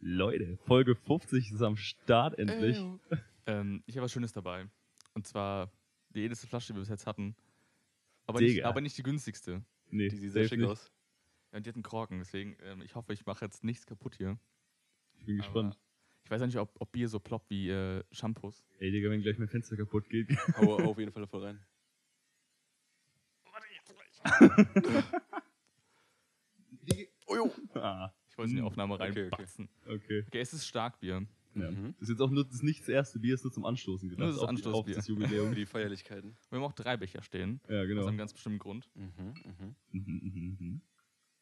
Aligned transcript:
Leute, 0.00 0.56
Folge 0.66 0.94
50 0.94 1.52
ist 1.52 1.62
am 1.62 1.76
Start 1.76 2.38
endlich. 2.38 2.78
Ähm, 3.46 3.82
ich 3.86 3.96
habe 3.96 4.04
was 4.04 4.12
Schönes 4.12 4.32
dabei. 4.32 4.68
Und 5.14 5.26
zwar 5.26 5.72
die 6.10 6.22
älteste 6.22 6.46
Flasche, 6.46 6.68
die 6.72 6.76
wir 6.76 6.80
bis 6.80 6.88
jetzt 6.88 7.06
hatten. 7.06 7.34
Aber, 8.26 8.40
nicht, 8.40 8.64
aber 8.64 8.80
nicht 8.80 8.96
die 8.98 9.02
günstigste. 9.02 9.64
Nee, 9.90 10.08
Die 10.08 10.16
sieht 10.16 10.32
sehr 10.32 10.46
schick 10.48 10.60
nicht. 10.60 10.68
aus. 10.68 10.92
Ja, 11.50 11.56
und 11.56 11.66
die 11.66 11.70
hat 11.70 11.76
einen 11.76 11.82
Korken, 11.82 12.18
deswegen, 12.18 12.56
ähm, 12.62 12.82
ich 12.82 12.94
hoffe, 12.94 13.12
ich 13.14 13.24
mache 13.24 13.44
jetzt 13.44 13.64
nichts 13.64 13.86
kaputt 13.86 14.14
hier. 14.16 14.38
Ich 15.16 15.24
bin 15.24 15.38
gespannt. 15.38 15.74
Aber 15.74 15.82
ich 16.24 16.30
weiß 16.30 16.40
ja 16.42 16.46
nicht, 16.46 16.58
ob, 16.58 16.70
ob 16.78 16.92
Bier 16.92 17.08
so 17.08 17.18
ploppt 17.18 17.48
wie 17.48 17.70
äh, 17.70 18.04
Shampoos. 18.12 18.66
Ey, 18.78 18.90
Digga, 18.90 19.08
wenn 19.10 19.22
gleich 19.22 19.38
mein 19.38 19.48
Fenster 19.48 19.76
kaputt 19.76 20.08
geht. 20.10 20.28
Hau 20.58 20.76
auf 20.76 20.98
jeden 20.98 21.10
Fall 21.10 21.26
voll 21.26 21.44
rein. 21.44 21.64
Oh 27.28 27.36
jo. 27.36 27.52
ah, 27.74 28.10
Ich 28.38 28.40
wollte 28.40 28.50
es 28.50 28.52
in 28.52 28.56
die 28.58 28.62
Mm, 28.62 28.66
Aufnahme 28.66 28.94
okay, 28.94 29.08
okay. 29.10 29.20
reinbatzen. 29.22 29.68
okay. 29.86 30.24
Okay, 30.28 30.38
es 30.40 30.52
ist 30.52 30.64
Starkbier. 30.66 31.26
Ja. 31.56 31.70
Mhm. 31.72 31.94
Das 31.94 32.02
ist 32.02 32.10
jetzt 32.10 32.20
auch 32.20 32.30
nur 32.30 32.44
das 32.44 32.54
ist 32.54 32.62
nicht 32.62 32.82
das 32.82 32.88
erste 32.88 33.18
Bier, 33.18 33.34
ist 33.34 33.42
nur 33.42 33.52
zum 33.52 33.64
Anstoßen 33.64 34.08
gedacht. 34.08 34.20
Nur 34.20 34.28
das 34.28 34.38
auf, 34.38 34.48
die- 34.50 34.54
auf 34.62 34.66
Anstoßbier. 34.66 34.94
das 34.94 35.06
Für 35.06 35.12
Jubiläum. 35.12 35.54
die 35.56 35.66
Feierlichkeiten. 35.66 36.36
Wir 36.50 36.58
haben 36.58 36.64
auch 36.64 36.72
drei 36.72 36.96
Becher 36.96 37.20
stehen. 37.22 37.60
ja, 37.68 37.80
Aus 37.82 37.86
genau. 37.88 38.06
einem 38.06 38.16
ganz 38.16 38.32
bestimmten 38.32 38.60
Grund. 38.60 38.88
Mhm, 38.94 39.12
mhm. 39.44 39.74
Mhm, 39.90 40.20
mhm, 40.22 40.56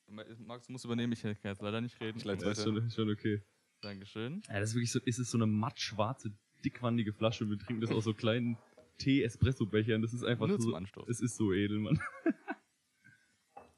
mhm. 0.08 0.46
Max, 0.46 0.66
du 0.68 0.72
musst 0.72 0.84
übernehmen, 0.86 1.12
ich 1.12 1.20
kann 1.20 1.36
jetzt 1.42 1.60
leider 1.60 1.82
nicht 1.82 2.00
reden. 2.00 2.16
Ich 2.16 2.24
leite 2.24 2.46
Ja, 2.46 2.52
ist 2.52 2.62
schon, 2.62 2.88
schon 2.90 3.10
okay. 3.10 3.42
Dankeschön. 3.82 4.40
Ja, 4.48 4.60
das 4.60 4.70
ist 4.70 4.74
wirklich 4.76 4.92
so, 4.92 5.00
ist 5.00 5.18
es 5.18 5.30
so 5.30 5.36
eine 5.36 5.46
mattschwarze, 5.46 6.32
dickwandige 6.64 7.12
Flasche 7.12 7.44
und 7.44 7.50
wir 7.50 7.58
trinken 7.58 7.82
das 7.82 7.90
aus 7.90 8.04
so 8.04 8.14
kleinen 8.14 8.56
Tee-Espresso-Bechern. 8.98 10.00
Das 10.00 10.14
ist 10.14 10.22
einfach 10.24 10.46
Nur 10.46 10.56
so, 10.58 10.68
zum 10.70 10.74
Anstoßen. 10.76 11.10
es 11.10 11.20
ist 11.20 11.36
so 11.36 11.52
edel, 11.52 11.78
Mann. 11.80 12.00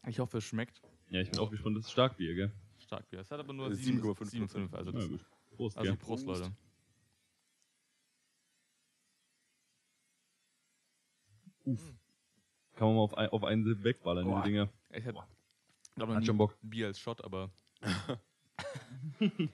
Ich 0.06 0.20
hoffe, 0.20 0.38
es 0.38 0.44
schmeckt. 0.44 0.80
Ja, 1.10 1.20
ich 1.20 1.30
bin 1.30 1.40
auch 1.40 1.50
gespannt, 1.50 1.76
das 1.76 1.86
ist 1.86 1.92
Starkbier, 1.92 2.34
gell? 2.34 2.52
Starkbier. 2.88 3.20
Es 3.20 3.30
hat 3.30 3.38
aber 3.38 3.52
nur 3.52 3.68
Äh, 3.70 3.74
7,5 3.74 4.48
7,5%. 4.48 4.74
Also, 4.74 4.92
das, 4.92 5.08
gut. 5.08 5.24
Prost, 5.50 5.76
also? 5.78 5.94
Prost, 5.96 6.24
Prost. 6.24 6.40
Leute. 6.40 6.52
Kann 11.64 12.86
man 12.88 12.94
mal 12.96 13.02
auf, 13.02 13.14
ein, 13.16 13.28
auf 13.30 13.44
einen 13.44 13.64
Sip 13.64 13.82
wegballern, 13.82 14.24
Boah. 14.24 14.36
diese 14.42 14.52
Dinger. 14.52 14.68
Ich 14.90 15.04
hätte 15.04 15.18
glaube 15.96 16.12
Hat 16.14 16.20
noch 16.20 16.26
schon 16.26 16.38
Bock. 16.38 16.56
Bier 16.62 16.86
als 16.86 16.98
Shot, 17.00 17.22
aber 17.24 17.50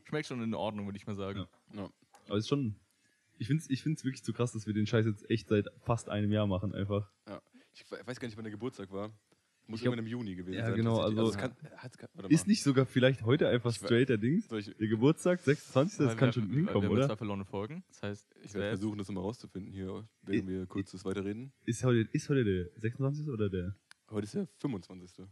schmeckt 0.07 0.27
schon 0.29 0.43
in 0.43 0.55
Ordnung, 0.55 0.87
würde 0.87 0.97
ich 0.99 1.07
mal 1.07 1.17
sagen. 1.17 1.47
Ja. 1.73 1.83
Ja. 1.83 1.91
Aber 2.27 2.37
es 2.37 2.45
ist 2.45 2.49
schon. 2.49 2.77
Ich 3.39 3.49
finde 3.49 3.63
es 3.65 3.71
ich 3.71 3.83
find's 3.83 4.05
wirklich 4.05 4.23
so 4.23 4.33
krass, 4.33 4.53
dass 4.53 4.67
wir 4.67 4.75
den 4.75 4.87
Scheiß 4.87 5.07
jetzt 5.07 5.29
echt 5.29 5.49
seit 5.49 5.67
fast 5.81 6.09
einem 6.09 6.31
Jahr 6.31 6.47
machen, 6.47 6.73
einfach. 6.75 7.11
Ich 7.73 7.91
we- 7.91 8.01
weiß 8.07 8.21
gar 8.21 8.29
nicht, 8.29 8.37
wann 8.37 8.45
der 8.45 8.53
Geburtstag 8.53 8.93
war. 8.93 9.11
Muss 9.67 9.81
Ich 9.81 9.87
irgendwann 9.87 10.05
im 10.05 10.11
Juni 10.11 10.35
gewesen 10.35 10.59
Ja, 10.59 10.67
sein. 10.67 10.75
genau, 10.77 10.99
also- 11.01 11.29
es 11.31 11.39
kann, 11.39 11.53
kann- 11.57 12.31
Ist 12.31 12.47
nicht 12.47 12.63
sogar 12.63 12.85
vielleicht 12.85 13.23
heute 13.23 13.49
einfach 13.49 13.73
straight 13.73 14.11
der 14.11 14.19
Dings? 14.19 14.47
Der 14.49 14.89
Geburtstag, 14.89 15.41
26. 15.41 15.99
Das 16.07 16.17
kann 16.19 16.29
wir- 16.29 16.33
schon 16.35 16.51
hinkommen, 16.51 16.85
haben 16.89 16.97
zwei 16.97 17.05
oder? 17.07 17.17
verlorene 17.17 17.45
Folgen. 17.47 17.83
Das 17.89 18.03
heißt, 18.03 18.35
ich 18.43 18.53
werde 18.55 18.69
versuchen, 18.77 18.99
das 18.99 19.09
mal 19.11 19.21
rauszufinden 19.21 19.73
hier, 19.73 20.07
während 20.23 20.49
wir 20.49 20.67
kurz 20.67 20.91
das 20.93 21.05
weiterreden. 21.07 21.53
Ist 21.65 21.83
heute, 21.83 22.09
ist 22.13 22.29
heute 22.29 22.45
der 22.45 22.69
26. 22.79 23.29
oder 23.29 23.49
der? 23.49 23.75
Heute 24.11 24.25
ist 24.25 24.35
der 24.35 24.49
25. 24.59 25.25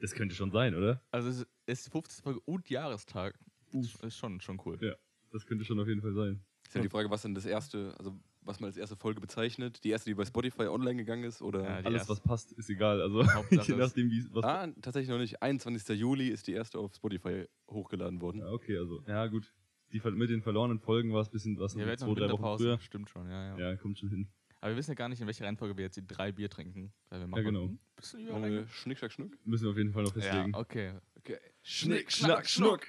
Das 0.00 0.14
könnte 0.14 0.34
schon 0.34 0.50
sein, 0.50 0.74
oder? 0.74 1.02
Also 1.10 1.28
es 1.28 1.46
ist 1.66 1.86
die 1.86 1.90
50. 1.90 2.22
Folge 2.22 2.40
und 2.46 2.70
Jahrestag. 2.70 3.38
Das 3.72 3.94
ist 4.02 4.16
schon, 4.16 4.40
schon 4.40 4.58
cool. 4.64 4.78
Ja. 4.80 4.94
Das 5.30 5.44
könnte 5.44 5.64
schon 5.66 5.78
auf 5.78 5.88
jeden 5.88 6.00
Fall 6.00 6.14
sein. 6.14 6.40
Ist 6.66 6.74
ja 6.74 6.80
die 6.80 6.88
Frage, 6.88 7.10
was 7.10 7.20
denn 7.22 7.34
das 7.34 7.44
erste, 7.44 7.94
also 7.98 8.18
was 8.48 8.58
man 8.60 8.68
als 8.68 8.76
erste 8.76 8.96
Folge 8.96 9.20
bezeichnet. 9.20 9.84
Die 9.84 9.90
erste, 9.90 10.10
die 10.10 10.14
bei 10.14 10.24
Spotify 10.24 10.62
online 10.62 10.96
gegangen 10.96 11.24
ist, 11.24 11.42
oder? 11.42 11.62
Ja, 11.62 11.76
Alles, 11.76 12.00
erste- 12.00 12.08
was 12.12 12.20
passt, 12.20 12.52
ist 12.52 12.68
egal. 12.70 13.00
Also, 13.00 13.24
Hauptsache 13.32 13.72
je 13.72 13.78
nachdem, 13.78 14.10
wie 14.10 14.24
was. 14.32 14.44
ah, 14.44 14.66
tatsächlich 14.82 15.10
noch 15.10 15.18
nicht. 15.18 15.40
21. 15.42 15.98
Juli 15.98 16.28
ist 16.28 16.46
die 16.46 16.52
erste 16.54 16.78
auf 16.78 16.94
Spotify 16.94 17.46
hochgeladen 17.70 18.20
worden. 18.20 18.38
Ja, 18.40 18.50
okay, 18.50 18.76
also. 18.78 19.04
Ja, 19.06 19.26
gut. 19.26 19.52
Die, 19.92 20.00
mit 20.10 20.28
den 20.30 20.42
verlorenen 20.42 20.80
Folgen 20.80 21.12
war 21.12 21.20
es 21.22 21.28
ein 21.28 21.32
bisschen 21.32 21.58
was, 21.58 21.74
Ja, 21.74 21.86
wir 21.86 21.96
zwei, 21.96 22.06
noch 22.08 22.14
drei 22.16 22.30
Wochen 22.30 22.58
früher. 22.58 22.78
Stimmt 22.80 23.08
schon, 23.08 23.30
ja, 23.30 23.56
ja, 23.56 23.70
Ja, 23.70 23.76
kommt 23.76 23.98
schon 23.98 24.10
hin. 24.10 24.28
Aber 24.60 24.72
wir 24.72 24.76
wissen 24.76 24.90
ja 24.90 24.94
gar 24.96 25.08
nicht, 25.08 25.20
in 25.20 25.26
welcher 25.26 25.44
Reihenfolge 25.44 25.76
wir 25.76 25.84
jetzt 25.84 25.96
die 25.96 26.06
drei 26.06 26.32
Bier 26.32 26.50
trinken. 26.50 26.92
Weil 27.10 27.20
wir 27.20 27.26
machen 27.28 27.44
genau. 27.44 27.64
ein 27.66 27.78
bisschen 27.96 28.26
wir 28.26 28.66
Schnick, 28.68 28.98
Schnack, 28.98 29.12
Schnuck? 29.12 29.38
Müssen 29.44 29.64
wir 29.64 29.70
auf 29.70 29.76
jeden 29.76 29.92
Fall 29.92 30.02
noch 30.02 30.14
Ja, 30.16 30.20
festlegen. 30.22 30.54
okay. 30.54 30.94
Okay. 31.16 31.38
Schnick, 31.62 32.10
schnack, 32.10 32.48
schnuck. 32.48 32.86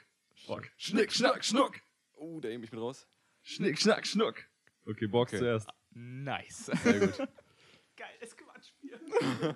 Schnick, 0.78 1.12
schnack, 1.12 1.44
schnuck. 1.46 1.80
Oh, 2.16 2.40
da 2.40 2.48
nehme 2.50 2.64
ich 2.66 2.72
mit 2.72 2.82
raus. 2.82 3.08
Schnick, 3.44 3.80
schnack, 3.80 4.06
schnuck. 4.08 4.49
Okay, 4.90 5.06
Box 5.06 5.32
Okay. 5.34 5.40
zuerst. 5.40 5.70
Nice. 5.94 6.66
Sehr 6.66 7.00
gut. 7.00 7.16
Geiles 7.96 8.36
Quatschbier. 8.36 9.00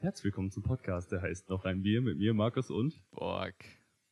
Herzlich 0.00 0.24
willkommen 0.24 0.50
zum 0.50 0.62
Podcast, 0.62 1.12
der 1.12 1.20
heißt 1.20 1.50
Noch 1.50 1.66
ein 1.66 1.82
Bier 1.82 2.00
mit 2.00 2.16
mir, 2.16 2.32
Markus 2.32 2.70
und. 2.70 2.98
Borg. 3.10 3.62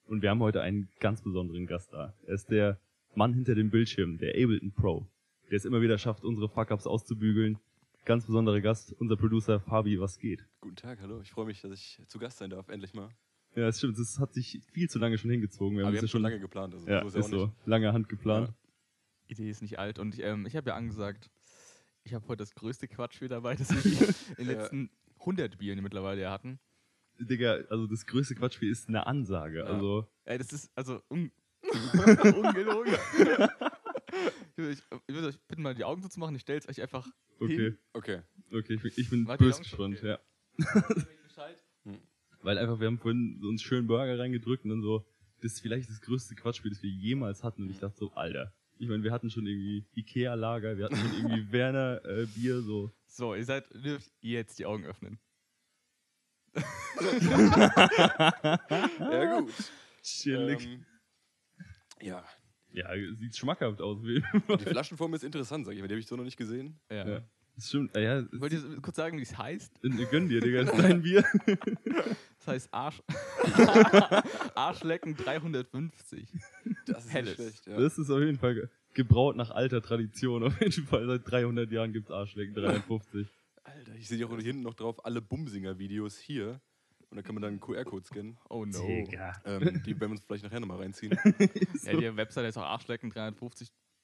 Und 0.04 0.20
wir 0.20 0.28
haben 0.28 0.40
heute 0.40 0.60
einen 0.60 0.90
ganz 1.00 1.22
besonderen 1.22 1.66
Gast 1.66 1.94
da. 1.94 2.12
Er 2.26 2.34
ist 2.34 2.50
der 2.50 2.78
Mann 3.14 3.32
hinter 3.32 3.54
dem 3.54 3.70
Bildschirm, 3.70 4.18
der 4.18 4.32
Ableton 4.32 4.72
Pro, 4.72 5.06
der 5.50 5.56
es 5.56 5.64
immer 5.64 5.80
wieder 5.80 5.96
schafft, 5.96 6.22
unsere 6.22 6.50
Fuck-Ups 6.50 6.86
auszubügeln. 6.86 7.58
Ganz 8.04 8.26
besonderer 8.26 8.60
Gast, 8.60 8.92
unser 8.98 9.16
Producer 9.16 9.58
Fabi, 9.58 9.98
was 9.98 10.18
geht? 10.18 10.44
Guten 10.60 10.76
Tag, 10.76 11.00
hallo. 11.00 11.22
Ich 11.22 11.30
freue 11.30 11.46
mich, 11.46 11.62
dass 11.62 11.72
ich 11.72 12.02
zu 12.08 12.18
Gast 12.18 12.36
sein 12.36 12.50
darf, 12.50 12.68
endlich 12.68 12.92
mal. 12.92 13.08
Ja, 13.56 13.66
das 13.66 13.78
stimmt, 13.78 13.98
das 13.98 14.18
hat 14.18 14.32
sich 14.34 14.60
viel 14.72 14.88
zu 14.90 14.98
lange 14.98 15.16
schon 15.18 15.30
hingezogen. 15.30 15.76
Wir 15.76 15.84
Aber 15.84 15.88
haben 15.88 15.94
wir 15.94 15.98
es 15.98 16.02
haben 16.02 16.06
ja 16.06 16.10
schon 16.10 16.22
lange 16.22 16.40
geplant. 16.40 16.74
Also 16.74 16.88
Ja, 16.88 17.00
so 17.02 17.06
ist, 17.08 17.14
ist 17.26 17.32
ja 17.32 17.38
so. 17.38 17.52
Lange 17.66 17.92
Hand 17.92 18.08
geplant. 18.08 18.52
Idee 19.26 19.48
ist 19.48 19.62
nicht 19.62 19.78
alt. 19.78 19.98
Und 19.98 20.14
ich, 20.14 20.22
ähm, 20.22 20.44
ich 20.46 20.56
habe 20.56 20.70
ja 20.70 20.76
angesagt, 20.76 21.30
ich 22.02 22.14
habe 22.14 22.26
heute 22.28 22.38
das 22.42 22.54
größte 22.54 22.88
Quatschbier 22.88 23.28
dabei, 23.28 23.54
das 23.54 23.70
wir 23.70 24.08
in 24.38 24.46
den 24.46 24.56
Ja. 24.56 24.62
letzten 24.62 24.90
100 25.20 25.56
Bieren 25.58 25.82
mittlerweile 25.82 26.20
ja 26.22 26.30
hatten. 26.30 26.58
Digga, 27.18 27.58
also 27.70 27.86
das 27.86 28.06
größte 28.06 28.34
Quatschspiel 28.34 28.70
ist 28.70 28.88
eine 28.88 29.06
Ansage. 29.06 29.58
Ja. 29.60 29.64
Also, 29.66 30.06
Ey, 30.24 30.36
das 30.38 30.52
ist 30.52 30.70
also 30.74 31.00
un 31.08 31.30
ungelogen. 31.62 32.92
ich 34.56 34.82
würde 35.08 35.28
euch 35.28 35.34
ich 35.36 35.40
bitten, 35.46 35.62
mal 35.62 35.74
die 35.74 35.84
Augen 35.84 36.02
so 36.02 36.08
zu 36.08 36.20
machen. 36.20 36.34
Ich 36.34 36.42
stelle 36.42 36.58
es 36.58 36.68
euch 36.68 36.82
einfach 36.82 37.08
okay, 37.40 37.56
hin. 37.56 37.78
Okay. 37.92 38.20
okay, 38.52 38.74
ich 38.74 38.82
bin, 38.82 38.92
ich 38.96 39.10
bin 39.10 39.24
böse 39.24 39.60
gespannt, 39.62 39.98
schon? 39.98 40.08
ja. 40.08 40.18
Bescheid. 41.22 41.63
Weil 42.44 42.58
einfach, 42.58 42.78
wir 42.78 42.86
haben 42.86 42.98
vorhin 42.98 43.38
so 43.40 43.48
uns 43.48 43.62
schönen 43.62 43.86
Burger 43.86 44.18
reingedrückt 44.18 44.64
und 44.64 44.70
dann 44.70 44.82
so, 44.82 45.06
das 45.40 45.54
ist 45.54 45.60
vielleicht 45.60 45.88
das 45.88 46.02
größte 46.02 46.34
Quatschspiel, 46.34 46.70
das 46.70 46.82
wir 46.82 46.90
jemals 46.90 47.42
hatten. 47.42 47.62
Und 47.62 47.70
ich 47.70 47.78
dachte 47.78 47.96
so, 47.96 48.12
Alter. 48.12 48.52
Ich 48.76 48.88
meine, 48.88 49.02
wir 49.02 49.12
hatten 49.12 49.30
schon 49.30 49.46
irgendwie 49.46 49.86
Ikea-Lager, 49.94 50.76
wir 50.76 50.84
hatten 50.84 50.96
schon 50.96 51.14
irgendwie 51.14 51.50
Werner-Bier, 51.52 52.60
so. 52.60 52.92
So, 53.06 53.34
ihr 53.34 53.44
seid, 53.44 53.64
dürft 53.72 54.12
jetzt 54.20 54.58
die 54.58 54.66
Augen 54.66 54.84
öffnen. 54.84 55.18
Ja, 59.00 59.40
gut. 59.40 59.52
Chillig. 60.02 60.64
Ähm, 60.64 60.86
ja, 62.00 62.24
ja, 62.70 62.88
sieht 63.14 63.36
schmackhaft 63.36 63.80
aus. 63.80 64.02
Wie 64.02 64.22
die 64.48 64.64
Flaschenform 64.64 65.14
ist 65.14 65.24
interessant, 65.24 65.66
sag 65.66 65.74
ich 65.74 65.80
mal. 65.80 65.88
Die 65.88 65.94
habe 65.94 66.00
ich 66.00 66.06
so 66.06 66.16
noch 66.16 66.24
nicht 66.24 66.36
gesehen. 66.36 66.78
Ja. 66.88 67.08
ja. 67.08 67.28
Das 67.56 67.68
stimmt, 67.68 67.96
ja, 67.96 68.22
das 68.22 68.40
Wollt 68.40 68.52
ihr 68.52 68.62
kurz 68.82 68.96
sagen, 68.96 69.16
wie 69.18 69.22
es 69.22 69.38
heißt? 69.38 69.80
gönn 70.10 70.28
dir, 70.28 70.40
Digga, 70.40 70.64
das 70.64 70.74
ist 70.76 70.82
dein 70.82 71.02
Bier. 71.02 71.24
Das 72.38 72.46
heißt 72.48 72.68
Arsch 72.72 73.00
Arschlecken 74.54 75.16
350. 75.16 76.28
Das 76.86 77.04
ist 77.06 77.12
Helles. 77.12 77.34
schlecht. 77.34 77.66
Ja. 77.66 77.78
Das 77.78 77.98
ist 77.98 78.10
auf 78.10 78.20
jeden 78.20 78.38
Fall 78.38 78.54
ge- 78.54 78.68
gebraut 78.94 79.36
nach 79.36 79.50
alter 79.50 79.82
Tradition. 79.82 80.42
Auf 80.44 80.60
jeden 80.60 80.86
Fall 80.86 81.06
seit 81.06 81.30
300 81.30 81.70
Jahren 81.70 81.92
gibt's 81.92 82.10
Arschlecken 82.10 82.54
53. 82.54 83.28
Alter, 83.62 83.94
ich 83.94 84.08
sehe 84.08 84.26
auch 84.26 84.36
hinten 84.38 84.62
noch 84.62 84.74
drauf 84.74 85.04
alle 85.04 85.22
Bumsinger-Videos 85.22 86.18
hier. 86.18 86.60
Und 87.10 87.16
da 87.18 87.22
kann 87.22 87.34
man 87.36 87.42
dann 87.42 87.52
einen 87.52 87.60
QR-Code 87.60 88.04
scannen. 88.04 88.36
Oh 88.50 88.64
no. 88.64 88.86
Ähm, 89.44 89.82
die 89.86 89.92
werden 90.00 90.00
wir 90.00 90.16
uns 90.16 90.24
vielleicht 90.24 90.42
nachher 90.44 90.58
nochmal 90.60 90.78
reinziehen. 90.78 91.16
so, 91.74 91.90
Ja, 91.90 92.10
die 92.10 92.16
Website 92.16 92.48
ist 92.48 92.56
auch 92.58 92.64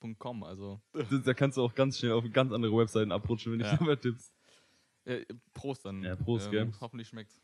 arschlecken350.com, 0.00 0.42
also 0.44 0.80
da 1.24 1.34
kannst 1.34 1.56
du 1.58 1.62
auch 1.62 1.74
ganz 1.74 1.98
schnell 1.98 2.12
auf 2.12 2.24
ganz 2.32 2.52
andere 2.52 2.76
Webseiten 2.76 3.12
abrutschen, 3.12 3.52
wenn 3.52 3.60
Ja. 3.60 3.72
ich 3.72 3.78
dabei 3.78 3.96
tippst. 3.96 4.32
äh, 5.04 5.24
Prost 5.54 5.84
dann. 5.84 6.02
Ja, 6.02 6.14
Prost, 6.16 6.50
gell. 6.50 6.70
Hoffentlich 6.80 7.08
schmeckt's. 7.08 7.40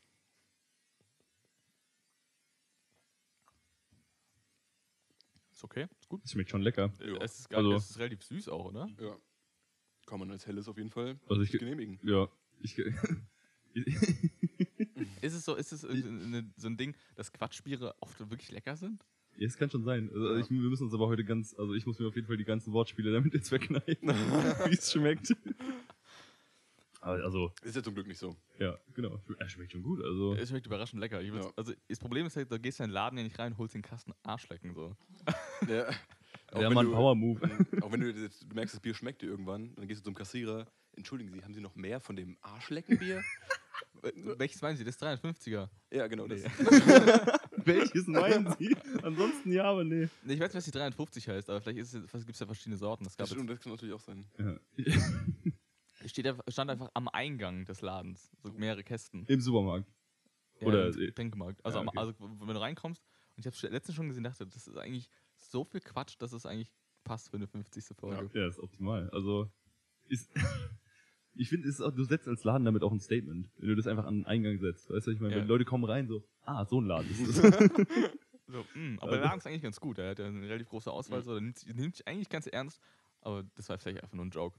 Ist 5.53 5.65
okay, 5.65 5.87
ist 5.99 6.09
gut. 6.09 6.29
Schmeckt 6.29 6.51
schon 6.51 6.61
lecker. 6.63 6.93
Ja. 7.01 7.17
Es 7.23 7.39
ist, 7.41 7.49
geil, 7.49 7.59
Also- 7.61 7.75
es 7.77 7.91
ist 7.91 7.99
relativ 7.99 8.23
süß 8.23 8.49
auch, 8.49 8.67
oder? 8.67 8.89
Ja. 9.01 9.17
Kann 10.07 10.21
man 10.21 10.31
als 10.31 10.47
helles 10.47 10.69
auf 10.69 10.77
jeden 10.77 10.91
Fall 10.91 11.19
Also 11.29 11.43
ich- 11.43 11.51
genehmigen. 11.53 11.99
Ja. 12.03 12.29
Ich, 12.61 12.79
Ist 15.23 15.35
es 15.35 15.45
so, 15.45 15.55
ist 15.55 15.73
es 15.73 15.81
so 15.83 15.89
ein 15.89 16.77
Ding, 16.77 16.95
dass 17.15 17.33
Quatschbiere 17.33 17.95
oft 18.01 18.19
wirklich 18.31 18.51
lecker 18.51 18.77
sind? 18.77 19.05
Ja, 19.39 19.47
es 19.47 19.57
kann 19.57 19.71
schon 19.71 19.85
sein. 19.85 20.09
Also 20.13 20.35
Ja. 20.35 20.39
ich, 20.41 20.51
wir 20.51 20.59
müssen 20.61 20.85
uns 20.85 20.95
aber 20.95 21.07
heute 21.09 21.25
ganz, 21.25 21.55
also 21.59 21.75
ich 21.75 21.87
muss 21.87 21.99
mir 21.99 22.07
auf 22.09 22.15
jeden 22.15 22.27
Fall 22.27 22.37
die 22.37 22.45
ganzen 22.45 22.73
Wortspiele 22.73 23.13
damit 23.13 23.35
jetzt 23.35 23.51
wegkneifen, 23.53 24.09
wie 24.71 24.75
es 24.75 24.91
schmeckt. 24.93 25.35
Also, 27.01 27.53
Ist 27.63 27.77
ja 27.77 27.83
zum 27.85 27.95
Glück 27.95 28.09
nicht 28.09 28.19
so. 28.19 28.35
ja, 28.59 28.77
genau. 28.95 29.21
Er 29.39 29.49
schmeckt 29.49 29.71
schon 29.71 29.83
gut. 29.83 30.03
Also, 30.03 30.35
Es 30.35 30.49
schmeckt 30.49 30.67
überraschend 30.67 30.99
lecker. 31.01 31.21
Ja. 31.21 31.53
Also 31.55 31.73
das 31.89 31.99
Problem 32.01 32.27
ist 32.27 32.35
halt, 32.37 32.51
da 32.51 32.59
gehst 32.59 32.81
du 32.81 32.83
in 32.85 32.89
den 32.89 32.95
Laden 32.95 33.17
ja 33.19 33.23
nicht 33.23 33.39
rein, 33.39 33.57
holst 33.59 33.75
den 33.75 33.83
Kasten 33.83 34.13
Arschlecken 34.23 34.75
so. 34.75 34.97
Ja. 35.69 35.89
Auch 36.53 36.61
ja, 36.63 36.69
du- 36.71 36.75
Power 36.93 37.15
Move. 37.15 37.41
Auch 37.83 37.93
wenn 37.93 38.01
du, 38.01 38.11
jetzt- 38.11 38.43
du 38.49 38.55
merkst, 38.55 38.75
das 38.75 38.81
Bier 38.81 38.95
schmeckt 38.95 39.23
dir 39.23 39.27
irgendwann, 39.27 39.75
dann 39.77 39.87
gehst 39.87 40.01
du 40.01 40.05
zum 40.05 40.15
Kassierer. 40.15 40.67
Entschuldigen 40.97 41.31
Sie, 41.33 41.43
haben 41.43 41.55
Sie 41.55 41.61
noch 41.61 41.77
mehr 41.77 42.01
von 42.01 42.17
dem 42.17 42.39
Arschleckenbier? 42.41 43.23
Welches 44.39 44.61
meinen 44.63 44.77
Sie? 44.77 44.85
Das 44.85 45.01
350er. 45.01 45.69
Ja, 45.93 46.07
genau. 46.07 46.27
Das. 46.27 46.43
Welches 47.67 48.07
meinen 48.07 48.55
Sie? 48.59 48.75
Ansonsten 49.03 49.53
ja, 49.53 49.65
aber 49.65 49.85
nee. 49.85 50.09
Nee, 50.25 50.35
ich 50.35 50.41
weiß 50.41 50.49
nicht, 50.51 50.55
was 50.57 50.65
die 50.65 50.71
350 50.71 51.29
heißt, 51.29 51.51
aber 51.51 51.61
vielleicht 51.61 51.79
gibt 51.93 52.31
es 52.31 52.39
ja 52.41 52.47
verschiedene 52.47 52.77
Sorten. 52.77 53.05
Das, 53.05 53.17
gab 53.17 53.27
Das, 53.27 53.35
stimmt, 53.35 53.51
das 53.51 53.61
kann 53.61 53.73
natürlich 53.73 53.95
auch 53.95 54.01
sein. 54.01 54.25
Ja. 54.39 54.57
steht, 56.07 56.27
stand 56.49 56.71
einfach 56.71 56.91
am 56.95 57.09
Eingang 57.09 57.65
des 57.65 57.81
Ladens. 57.81 58.31
So 58.43 58.53
mehrere 58.53 58.85
Kästen. 58.85 59.25
Im 59.27 59.41
Supermarkt. 59.41 59.89
Oder- 60.61 60.87
im 60.89 60.93
Getränkemarkt. 60.95 61.65
Also, 61.65 61.79
Ja, 61.81 61.85
okay. 61.87 61.99
also, 61.99 62.15
wenn 62.19 62.55
du 62.55 62.61
reinkommst, 62.61 63.03
und 63.37 63.45
ich 63.45 63.47
habe 63.47 63.73
letztens 63.73 63.95
schon 63.97 64.09
gesehen, 64.09 64.25
dachte, 64.25 64.47
das 64.47 64.67
ist 64.67 64.77
eigentlich 64.79 65.11
so 65.37 65.65
viel 65.65 65.81
Quatsch, 65.81 66.15
dass 66.19 66.33
es 66.33 66.47
eigentlich 66.47 66.73
passt 67.05 67.31
für 67.31 67.37
eine 67.37 67.47
50. 67.47 67.85
Folge. 67.97 68.31
Ja, 68.39 68.49
ist 68.49 68.59
optimal. 68.59 69.11
Also, 69.11 69.51
ist. 70.09 70.31
Ich 71.39 71.51
finde, 71.51 71.69
du 71.71 72.05
setzt 72.05 72.27
als 72.29 72.45
Laden 72.45 72.65
damit 72.65 72.83
auch 72.83 72.93
ein 72.93 72.99
Statement, 72.99 73.51
wenn 73.59 73.69
du 73.69 73.75
das 73.77 73.87
einfach 73.87 74.07
an 74.07 74.21
den 74.21 74.25
Eingang 74.25 74.59
setzt. 74.59 74.89
Weißt 74.89 75.07
du, 75.07 75.11
ich 75.11 75.21
meine, 75.21 75.35
Ja. 75.35 75.41
wenn 75.43 75.49
Leute 75.49 75.67
kommen 75.67 75.85
rein, 75.85 76.09
so, 76.09 76.27
ah, 76.47 76.65
so 76.65 76.81
ein 76.81 76.87
Laden 76.87 77.11
ist 77.11 77.21
es. 77.21 77.37
So, 78.49 78.65
mh, 78.77 78.99
aber 79.01 79.03
Also- 79.03 79.17
der 79.17 79.25
Laden 79.25 79.39
ist 79.39 79.47
eigentlich 79.49 79.63
ganz 79.63 79.81
gut. 79.81 79.99
Er 79.99 80.11
hat 80.11 80.21
ja 80.21 80.27
eine 80.27 80.49
relativ 80.49 80.69
große 80.69 80.89
Auswahl, 80.89 81.19
Mhm. 81.19 81.25
so, 81.25 81.33
der 81.33 81.41
nimmt, 81.41 81.59
sich- 81.59 81.75
nimmt 81.75 81.97
sich 81.97 82.07
eigentlich 82.07 82.29
ganz 82.29 82.47
ernst, 82.47 82.81
aber 83.21 83.43
das 83.57 83.69
war 83.69 83.77
vielleicht 83.77 84.01
einfach 84.05 84.15
nur 84.15 84.25
ein 84.25 84.31
Joke. 84.31 84.57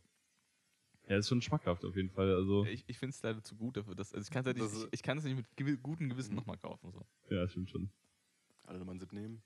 ja, 1.07 1.15
ist 1.17 1.29
schon 1.29 1.41
schmackhaft 1.41 1.85
auf 1.85 1.95
jeden 1.95 2.09
Fall. 2.09 2.29
Also, 2.35 2.65
Ich, 2.65 2.83
ich 2.89 2.97
finde 2.99 3.11
es 3.15 3.23
leider 3.23 3.41
zu 3.41 3.55
gut 3.55 3.77
dafür. 3.77 3.95
Dass, 3.95 4.13
also 4.13 4.25
ich 4.27 4.29
kann 4.29 4.41
es 4.41 4.47
halt 4.47 4.59
Das 4.59 4.73
nicht, 4.73 4.83
ich, 4.87 4.89
ich 4.91 5.03
kann 5.03 5.17
es 5.17 5.23
nicht 5.23 5.37
mit 5.37 5.45
gewi 5.55 5.77
gutem 5.77 6.09
Gewissen 6.09 6.31
Mhm. 6.31 6.35
nochmal 6.39 6.57
kaufen. 6.57 6.91
So. 6.91 7.05
ja, 7.29 7.47
stimmt 7.47 7.69
schon. 7.69 7.89
Alle 8.65 8.79
nochmal 8.79 8.91
einen 8.91 8.99
Sip 8.99 9.13
nehmen. 9.13 9.41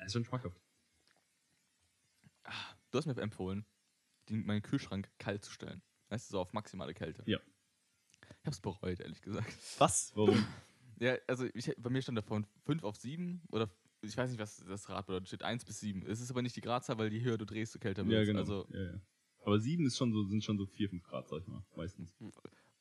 Ja, 0.00 0.04
ist 0.04 0.12
schon 0.14 0.24
schmackhaft. 0.24 0.60
Du 2.90 2.98
hast 2.98 3.06
mir 3.06 3.16
empfohlen, 3.18 3.64
den, 4.28 4.44
meinen 4.46 4.62
Kühlschrank 4.62 5.08
kalt 5.18 5.44
zu 5.44 5.52
stellen. 5.52 5.80
Weißt 6.08 6.28
du, 6.28 6.32
so 6.32 6.40
auf 6.40 6.52
maximale 6.52 6.92
Kälte. 6.94 7.22
Ja. 7.26 7.38
Ich 8.40 8.46
hab's 8.46 8.60
bereut, 8.60 9.00
ehrlich 9.00 9.20
gesagt. 9.22 9.52
Was? 9.78 10.12
Warum? 10.14 10.44
Ja, 10.98 11.14
also 11.26 11.44
ich, 11.52 11.74
bei 11.76 11.90
mir 11.90 12.00
stand 12.00 12.16
da 12.16 12.22
von 12.22 12.46
5 12.64 12.82
auf 12.82 12.96
7 12.96 13.42
oder 13.50 13.68
ich 14.00 14.16
weiß 14.16 14.30
nicht, 14.30 14.40
was 14.40 14.64
das 14.66 14.88
Rad 14.88 15.04
bedeutet, 15.06 15.28
steht 15.28 15.42
1 15.42 15.66
bis 15.66 15.80
7. 15.80 16.06
Es 16.06 16.22
ist 16.22 16.30
aber 16.30 16.40
nicht 16.40 16.56
die 16.56 16.62
Gradzahl, 16.62 16.96
weil 16.96 17.12
je 17.12 17.20
höher 17.20 17.36
du 17.36 17.44
drehst, 17.44 17.74
desto 17.74 17.82
kälter 17.82 18.06
wird 18.06 18.14
ja, 18.18 18.24
genau. 18.24 18.38
Also 18.38 18.66
ja, 18.72 18.82
ja. 18.92 19.00
Aber 19.44 19.58
sieben 19.60 19.84
ist 19.84 19.98
schon 19.98 20.10
so, 20.14 20.24
sind 20.24 20.42
schon 20.42 20.56
so 20.56 20.64
vier, 20.64 20.88
fünf 20.88 21.02
Grad, 21.04 21.28
sag 21.28 21.40
ich 21.42 21.46
mal, 21.48 21.62
meistens. 21.76 22.16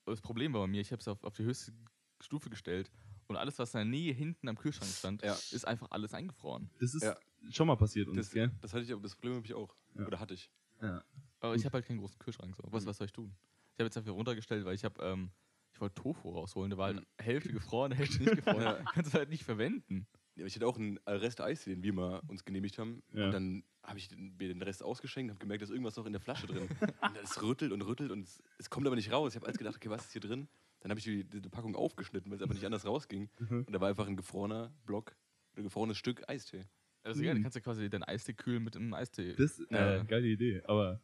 das 0.05 0.21
Problem 0.21 0.53
war 0.53 0.61
bei 0.61 0.67
mir, 0.67 0.79
ich 0.79 0.93
habe 0.93 1.01
es 1.01 1.09
auf, 1.09 1.21
auf 1.25 1.33
die 1.35 1.43
höchste 1.43 1.73
Stufe 2.21 2.49
gestellt 2.49 2.89
und 3.27 3.35
alles, 3.35 3.59
was 3.59 3.73
in 3.73 3.79
der 3.79 3.85
Nähe 3.85 4.13
hinten 4.13 4.47
am 4.47 4.57
Kühlschrank 4.57 4.91
stand, 4.93 5.21
Ja. 5.21 5.33
ist 5.51 5.67
einfach 5.67 5.91
alles 5.91 6.13
eingefroren. 6.13 6.69
Das 6.79 6.95
ist 6.95 7.03
Ja. 7.03 7.17
schon 7.51 7.67
mal 7.67 7.75
passiert 7.75 8.07
uns, 8.07 8.15
Das, 8.15 8.31
gell? 8.31 8.49
das 8.61 8.73
hatte 8.73 8.85
ich 8.85 8.93
aber, 8.93 9.01
das 9.01 9.13
Problem 9.15 9.35
habe 9.35 9.45
ich 9.45 9.53
auch. 9.53 9.75
Ja. 9.95 10.07
Oder 10.07 10.21
hatte 10.21 10.35
ich. 10.35 10.49
Ja. 10.81 11.03
Aber 11.41 11.51
Gut. 11.51 11.59
ich 11.59 11.65
habe 11.65 11.73
halt 11.73 11.85
keinen 11.85 11.97
großen 11.99 12.17
Kühlschrank. 12.17 12.55
So. 12.55 12.63
Was, 12.71 12.83
Mhm. 12.85 12.87
was 12.87 12.97
soll 12.97 13.05
ich 13.07 13.11
tun? 13.13 13.35
Ich 13.75 13.79
habe 13.79 13.87
jetzt 13.87 13.97
einfach 13.97 14.13
runtergestellt, 14.13 14.63
weil 14.65 14.75
ich 14.75 14.85
habe, 14.85 15.03
ähm, 15.03 15.31
ich 15.73 15.81
wollte 15.81 15.95
Tofu 15.95 16.29
rausholen, 16.31 16.69
der 16.69 16.77
war 16.77 16.85
halt 16.87 17.01
Mhm. 17.01 17.05
Hälfte 17.21 17.51
gefroren, 17.51 17.91
Hälfte 17.91 18.23
nicht 18.23 18.35
gefroren. 18.35 18.61
Ja. 18.79 18.83
Kannst 18.93 19.13
du 19.13 19.17
halt 19.17 19.29
nicht 19.29 19.43
verwenden. 19.43 20.07
Ja, 20.35 20.41
aber 20.43 20.47
ich 20.47 20.55
hatte 20.55 20.67
auch 20.67 20.77
einen 20.77 20.97
Rest 21.05 21.41
Eis, 21.41 21.65
den 21.65 21.83
wir 21.83 21.91
mal 21.93 22.21
uns 22.27 22.45
genehmigt 22.45 22.77
haben. 22.79 23.03
Ja. 23.13 23.25
Und 23.25 23.31
dann 23.31 23.63
habe 23.83 23.99
ich 23.99 24.07
den, 24.07 24.35
mir 24.37 24.47
den 24.47 24.61
Rest 24.61 24.81
ausgeschenkt 24.81 25.29
und 25.29 25.35
habe 25.35 25.39
gemerkt, 25.43 25.61
dass 25.61 25.69
irgendwas 25.69 25.95
noch 25.97 26.05
in 26.05 26.13
der 26.13 26.21
Flasche 26.21 26.47
drin. 26.47 26.69
und 27.01 27.17
es 27.21 27.41
rüttelt 27.41 27.71
und 27.73 27.81
rüttelt 27.81 28.11
und 28.11 28.21
es, 28.23 28.41
es 28.57 28.69
kommt 28.69 28.87
aber 28.87 28.95
nicht 28.95 29.11
raus. 29.11 29.33
Ich 29.33 29.35
habe 29.35 29.45
alles 29.45 29.57
gedacht, 29.57 29.75
okay, 29.75 29.89
was 29.89 30.05
ist 30.05 30.13
hier 30.13 30.21
drin? 30.21 30.47
Dann 30.79 30.89
habe 30.91 30.99
ich 30.99 31.03
die, 31.05 31.23
die 31.25 31.41
Packung 31.49 31.75
aufgeschnitten, 31.75 32.31
weil 32.31 32.37
es 32.37 32.43
aber 32.43 32.53
nicht 32.53 32.65
anders 32.65 32.85
rausging. 32.85 33.29
Mhm. 33.39 33.63
Und 33.65 33.73
da 33.73 33.81
war 33.81 33.89
einfach 33.89 34.07
ein 34.07 34.15
gefrorener 34.15 34.73
Block, 34.85 35.17
ein 35.57 35.63
gefrorenes 35.63 35.97
Stück 35.97 36.27
Eistee. 36.29 36.65
Also 37.03 37.21
egal, 37.21 37.33
Mhm. 37.35 37.39
du 37.39 37.43
kannst 37.43 37.55
ja 37.55 37.61
quasi 37.61 37.89
deinen 37.89 38.03
Eistee 38.03 38.33
kühlen 38.33 38.63
mit 38.63 38.75
einem 38.77 38.93
Eistee. 38.93 39.33
Das 39.35 39.59
äh, 39.59 39.97
Ja. 39.97 40.03
geile 40.03 40.27
Idee, 40.27 40.61
aber 40.65 41.01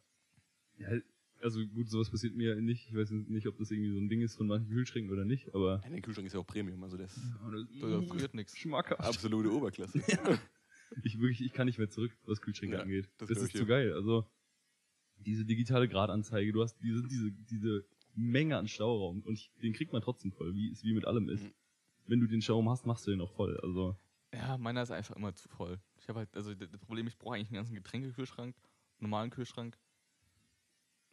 ja, 0.78 0.88
also 1.42 1.64
gut, 1.66 1.88
sowas 1.90 2.10
passiert 2.10 2.34
mir 2.34 2.54
nicht. 2.60 2.88
Ich 2.88 2.94
weiß 2.96 3.10
nicht, 3.10 3.46
ob 3.46 3.58
das 3.58 3.70
irgendwie 3.70 3.90
so 3.92 3.98
ein 3.98 4.08
Ding 4.08 4.20
ist 4.22 4.36
von 4.36 4.46
manchen 4.46 4.68
Kühlschränken 4.70 5.12
oder 5.12 5.24
nicht, 5.24 5.54
aber 5.54 5.80
Ja, 5.84 5.90
der 5.90 6.00
Kühlschrank 6.00 6.26
ist 6.26 6.32
ja 6.34 6.40
auch 6.40 6.46
Premium, 6.46 6.82
also 6.82 6.96
das 6.96 7.16
ist 7.16 7.32
da 7.80 8.02
friert 8.02 8.34
nichts. 8.34 8.56
schmackhaft. 8.56 9.00
absolute 9.02 9.52
Oberklasse. 9.52 10.00
Ich 11.04 11.18
wirklich, 11.18 11.40
ich 11.40 11.54
kann 11.54 11.66
nicht 11.66 11.78
mehr 11.78 11.88
zurück, 11.88 12.12
was 12.26 12.42
Kühlschränke 12.42 12.76
Ja, 12.76 12.82
angeht. 12.82 13.08
das 13.16 13.30
Das, 13.30 13.38
ist 13.38 13.56
zu 13.56 13.64
geil. 13.64 13.94
Also 13.94 14.26
diese 15.24 15.44
digitale 15.46 15.88
Gradanzeige, 15.88 16.52
du 16.52 16.62
hast 16.62 16.76
diese, 16.82 17.02
diese, 17.08 17.32
diese 17.50 17.84
Menge 18.14 18.58
an 18.58 18.68
Stauraum 18.68 19.22
und 19.22 19.32
ich, 19.34 19.50
den 19.62 19.72
kriegt 19.72 19.92
man 19.92 20.02
trotzdem 20.02 20.32
voll, 20.32 20.54
wie 20.54 20.70
es 20.70 20.84
wie 20.84 20.92
mit 20.92 21.06
allem 21.06 21.28
ist. 21.30 21.44
Mhm. 21.44 21.52
Wenn 22.06 22.20
du 22.20 22.26
den 22.26 22.42
Stauraum 22.42 22.68
hast, 22.68 22.84
machst 22.84 23.06
du 23.06 23.10
den 23.10 23.20
auch 23.22 23.32
voll. 23.32 23.58
Also 23.60 23.96
Ja, 24.34 24.58
meiner 24.58 24.82
ist 24.82 24.90
einfach 24.90 25.16
immer 25.16 25.34
zu 25.34 25.48
voll. 25.48 25.80
Ich 25.98 26.08
habe 26.08 26.18
halt, 26.18 26.36
also 26.36 26.54
das 26.54 26.70
das 26.70 26.80
Problem, 26.80 27.06
ich 27.06 27.16
brauche 27.16 27.36
eigentlich 27.36 27.48
einen 27.48 27.56
ganzen 27.56 27.74
Getränkekühlschrank, 27.74 28.54
einen 28.56 28.62
normalen 29.00 29.30
Kühlschrank. 29.30 29.78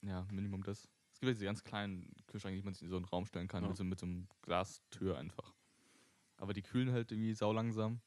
Ja, 0.01 0.27
Minimum 0.31 0.63
das. 0.63 0.87
Es 1.11 1.19
gibt 1.19 1.27
ja 1.29 1.33
diese 1.33 1.45
ganz 1.45 1.63
kleinen 1.63 2.13
Kühlschränke, 2.27 2.59
die 2.59 2.63
man 2.65 2.73
sich 2.73 2.83
in 2.83 2.89
so 2.89 2.95
einen 2.95 3.05
Raum 3.05 3.25
stellen 3.25 3.47
kann, 3.47 3.63
Ja. 3.63 3.69
mit, 3.69 3.77
so, 3.77 3.83
mit 3.83 3.99
so 3.99 4.05
einem 4.05 4.27
Glastür 4.41 5.17
einfach. 5.17 5.53
Aber 6.37 6.53
die 6.53 6.61
kühlen 6.61 6.91
halt 6.91 7.11
irgendwie 7.11 7.33
saulangsam. 7.33 7.99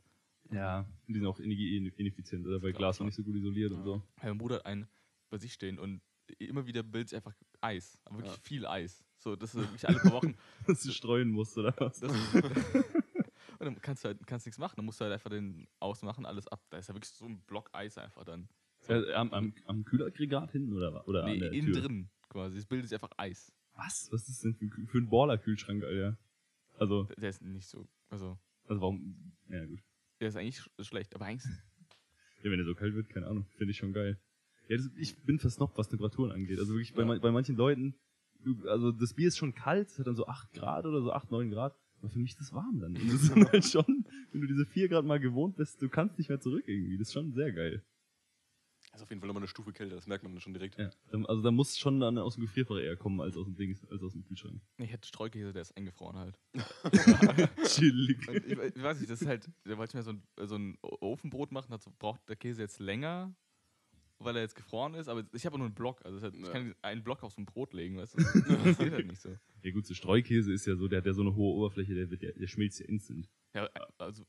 ja, 0.51 0.87
die 1.09 1.15
sind 1.15 1.27
auch 1.27 1.39
ineffizient 1.41 2.47
oder 2.47 2.63
weil 2.63 2.73
Glas 2.73 2.99
noch 2.99 3.07
nicht 3.07 3.15
so 3.17 3.23
gut 3.23 3.37
isoliert 3.37 3.73
und 3.73 3.79
Ja. 3.79 3.85
so. 3.85 4.03
Mein 4.23 4.39
Bruder 4.39 4.57
hat 4.57 4.67
einen 4.67 4.89
bei 5.31 5.39
sich 5.39 5.53
stehen 5.53 5.79
und 5.79 6.01
immer 6.39 6.67
wieder 6.67 6.83
bildet 6.83 7.11
sich 7.11 7.17
einfach 7.17 7.35
Eis. 7.61 7.99
Aber 8.05 8.19
wirklich 8.19 8.37
Ja. 8.37 8.43
viel 8.43 8.67
Eis. 8.67 9.05
So, 9.19 9.37
das 9.37 9.55
ist 9.55 9.61
wirklich 9.73 9.87
alle 9.87 9.99
paar 10.01 10.13
Wochen. 10.13 10.35
Dass 10.67 10.83
du 10.83 10.93
streuen 10.93 11.29
musst 11.31 11.57
oder 11.59 11.75
was. 11.79 12.01
Das 12.01 12.11
und 13.59 13.65
dann 13.67 13.81
kannst 13.83 14.05
du 14.05 14.09
halt 14.09 14.27
kannst 14.27 14.47
nichts 14.47 14.59
machen. 14.59 14.75
Dann 14.77 14.85
musst 14.87 15.01
du 15.01 15.05
halt 15.05 15.13
einfach 15.13 15.31
den 15.31 15.69
ausmachen, 15.79 16.25
alles 16.27 16.49
ab. 16.49 16.65
Da 16.71 16.79
ist 16.79 16.89
ja 16.89 16.95
wirklich 16.95 17.13
so 17.13 17.27
ein 17.27 17.41
Block 17.43 17.69
Eis 17.73 17.99
einfach 17.99 18.25
dann. 18.25 18.49
So. 18.83 18.93
Äh, 18.95 19.13
am, 19.15 19.33
am, 19.33 19.55
am 19.67 19.85
Kühlaggregat 19.85 20.53
hinten 20.53 20.73
oder, 20.73 21.07
oder 21.09 21.25
nee, 21.27 21.39
der 21.39 21.53
innen 21.53 21.73
drin 21.73 22.11
quasi. 22.29 22.59
Es 22.59 22.67
bildet 22.67 22.89
sich 22.89 22.97
einfach 22.97 23.13
Eis. 23.17 23.53
Was? 23.75 24.09
Was 24.13 24.29
ist 24.29 24.45
denn 24.45 24.55
für, 24.55 24.69
für 24.87 24.99
ein 24.99 25.09
Baller-Kühlschrank, 25.09 25.83
Alter? 25.85 26.19
Also, 26.79 27.05
Der 27.19 27.31
ist 27.31 27.43
nicht 27.43 27.69
so. 27.69 27.87
Also, 28.11 28.39
also 28.67 28.81
warum? 28.81 29.33
Ja, 29.49 29.65
gut. 29.67 29.81
der 30.21 30.29
ist 30.29 30.37
eigentlich 30.37 30.59
sch 30.61 30.69
schlecht. 30.81 31.15
Aber 31.15 31.25
eigentlich. 31.27 31.53
Ja, 32.45 32.51
wenn 32.51 32.59
er 32.59 32.65
so 32.65 32.75
kalt 32.75 32.93
wird, 32.95 33.09
keine 33.09 33.29
Ahnung. 33.29 33.47
Finde 33.57 33.71
ich 33.71 33.77
schon 33.77 33.93
geil. 33.93 34.19
Ja, 34.67 34.77
das, 34.77 34.91
ich 34.97 35.17
bin 35.23 35.39
versnobbt, 35.39 35.79
was 35.79 35.89
Temperaturen 35.89 36.33
angeht. 36.33 36.59
Also 36.59 36.73
wirklich 36.75 36.93
bei, 36.93 37.05
Ja. 37.05 37.19
bei 37.21 37.31
manchen 37.31 37.55
Leuten, 37.55 37.95
also 38.67 38.91
das 38.91 39.15
Bier 39.15 39.29
ist 39.29 39.37
schon 39.39 39.55
kalt, 39.55 39.87
es 39.87 39.99
hat 40.01 40.09
dann 40.09 40.17
so 40.17 40.27
8 40.27 40.53
Grad 40.53 40.85
oder 40.85 41.03
so 41.03 41.13
8, 41.13 41.31
9 41.31 41.51
Grad. 41.53 41.79
Aber 42.01 42.09
für 42.11 42.19
mich 42.19 42.33
ist 42.33 42.41
das 42.41 42.53
warm 42.53 42.81
dann. 42.81 42.97
Und 42.97 43.07
das 43.13 43.23
ist 43.23 43.31
halt 43.53 43.65
schon, 43.65 44.05
wenn 44.33 44.41
du 44.41 44.49
diese 44.49 44.67
4 44.67 44.89
Grad 44.89 45.05
mal 45.05 45.21
gewohnt 45.21 45.55
bist, 45.55 45.81
du 45.83 45.89
kannst 45.89 46.19
nicht 46.19 46.31
mehr 46.31 46.41
zurück 46.41 46.65
irgendwie. 46.67 46.99
Das 46.99 47.09
ist 47.09 47.13
schon 47.13 47.31
sehr 47.33 47.53
geil. 47.53 47.85
Das 48.93 49.01
ist 49.01 49.05
auf 49.05 49.11
jeden 49.11 49.21
Fall 49.21 49.27
nochmal 49.29 49.41
eine 49.43 49.49
Stufe 49.49 49.73
kälter, 49.73 49.95
das 49.97 50.07
merkt 50.07 50.23
man 50.23 50.33
dann 50.33 50.41
schon 50.43 50.53
direkt. 50.53 50.79
Ja. 50.79 50.91
Dann- 51.11 51.25
Also 51.27 51.41
da 51.43 51.51
muss 51.51 51.79
schon 51.79 51.99
dann 51.99 52.19
aus 52.19 52.35
dem 52.35 52.43
Gefrierfach 52.43 52.77
eher 52.79 52.95
kommen 52.97 53.21
als 53.23 53.37
aus 53.39 53.47
dem 53.47 53.57
Ding, 53.57 53.75
als 53.91 54.03
aus 54.03 54.13
dem 54.13 54.23
Kühlschrank. 54.23 54.61
Ich 54.77 54.93
hätte 54.93 55.09
Streukäse, 55.09 55.53
der 55.55 55.63
ist 55.63 55.75
eingefroren 55.77 56.19
halt. 56.19 56.39
Chillig. 57.67 58.29
Und 58.29 58.37
ich, 58.37 58.53
ich 58.77 58.83
weiß 58.83 59.01
nicht, 59.01 59.11
das 59.11 59.23
ist 59.23 59.29
halt. 59.29 59.51
Da 59.65 59.79
wollte 59.79 59.93
ich 59.93 59.95
mir 59.95 60.03
so 60.03 60.11
ein, 60.13 60.23
so 60.47 60.57
ein 60.57 60.77
Ofenbrot 60.83 61.53
machen, 61.53 61.69
dazu 61.71 61.91
braucht 61.99 62.29
der 62.29 62.37
Käse 62.37 62.61
jetzt 62.61 62.81
länger, 62.81 63.35
weil 64.19 64.37
er 64.37 64.43
jetzt 64.43 64.57
gefroren 64.57 64.93
ist. 64.95 65.09
Aber 65.09 65.25
ich 65.33 65.47
habe 65.47 65.57
nur 65.57 65.67
einen 65.67 65.75
Block. 65.75 66.05
Also 66.05 66.21
hat, 66.21 66.35
ich 66.35 66.45
Ja. 66.45 66.53
kann 66.53 66.75
einen 66.83 67.03
Block 67.03 67.23
auf 67.23 67.33
so 67.33 67.41
ein 67.41 67.47
Brot 67.47 67.73
legen, 67.73 67.97
weißt 67.97 68.15
du? 68.15 68.19
Das 68.23 68.33
geht 68.79 68.93
halt 68.93 69.07
nicht 69.07 69.23
so. 69.23 69.35
Ja 69.63 69.71
gut, 69.73 69.87
so 69.87 69.95
Streukäse 69.95 70.53
ist 70.53 70.67
ja 70.67 70.77
so, 70.77 70.87
der 70.89 70.99
hat 70.99 71.07
ja 71.07 71.15
so 71.15 71.23
eine 71.23 71.35
hohe 71.35 71.55
Oberfläche, 71.57 71.95
der, 71.95 72.11
wird 72.11 72.23
ja, 72.23 72.31
der 72.33 72.47
schmilzt 72.47 72.79
ja 72.81 72.87
instant. 72.87 73.31
Ja, 73.55 73.69
also 73.99 74.25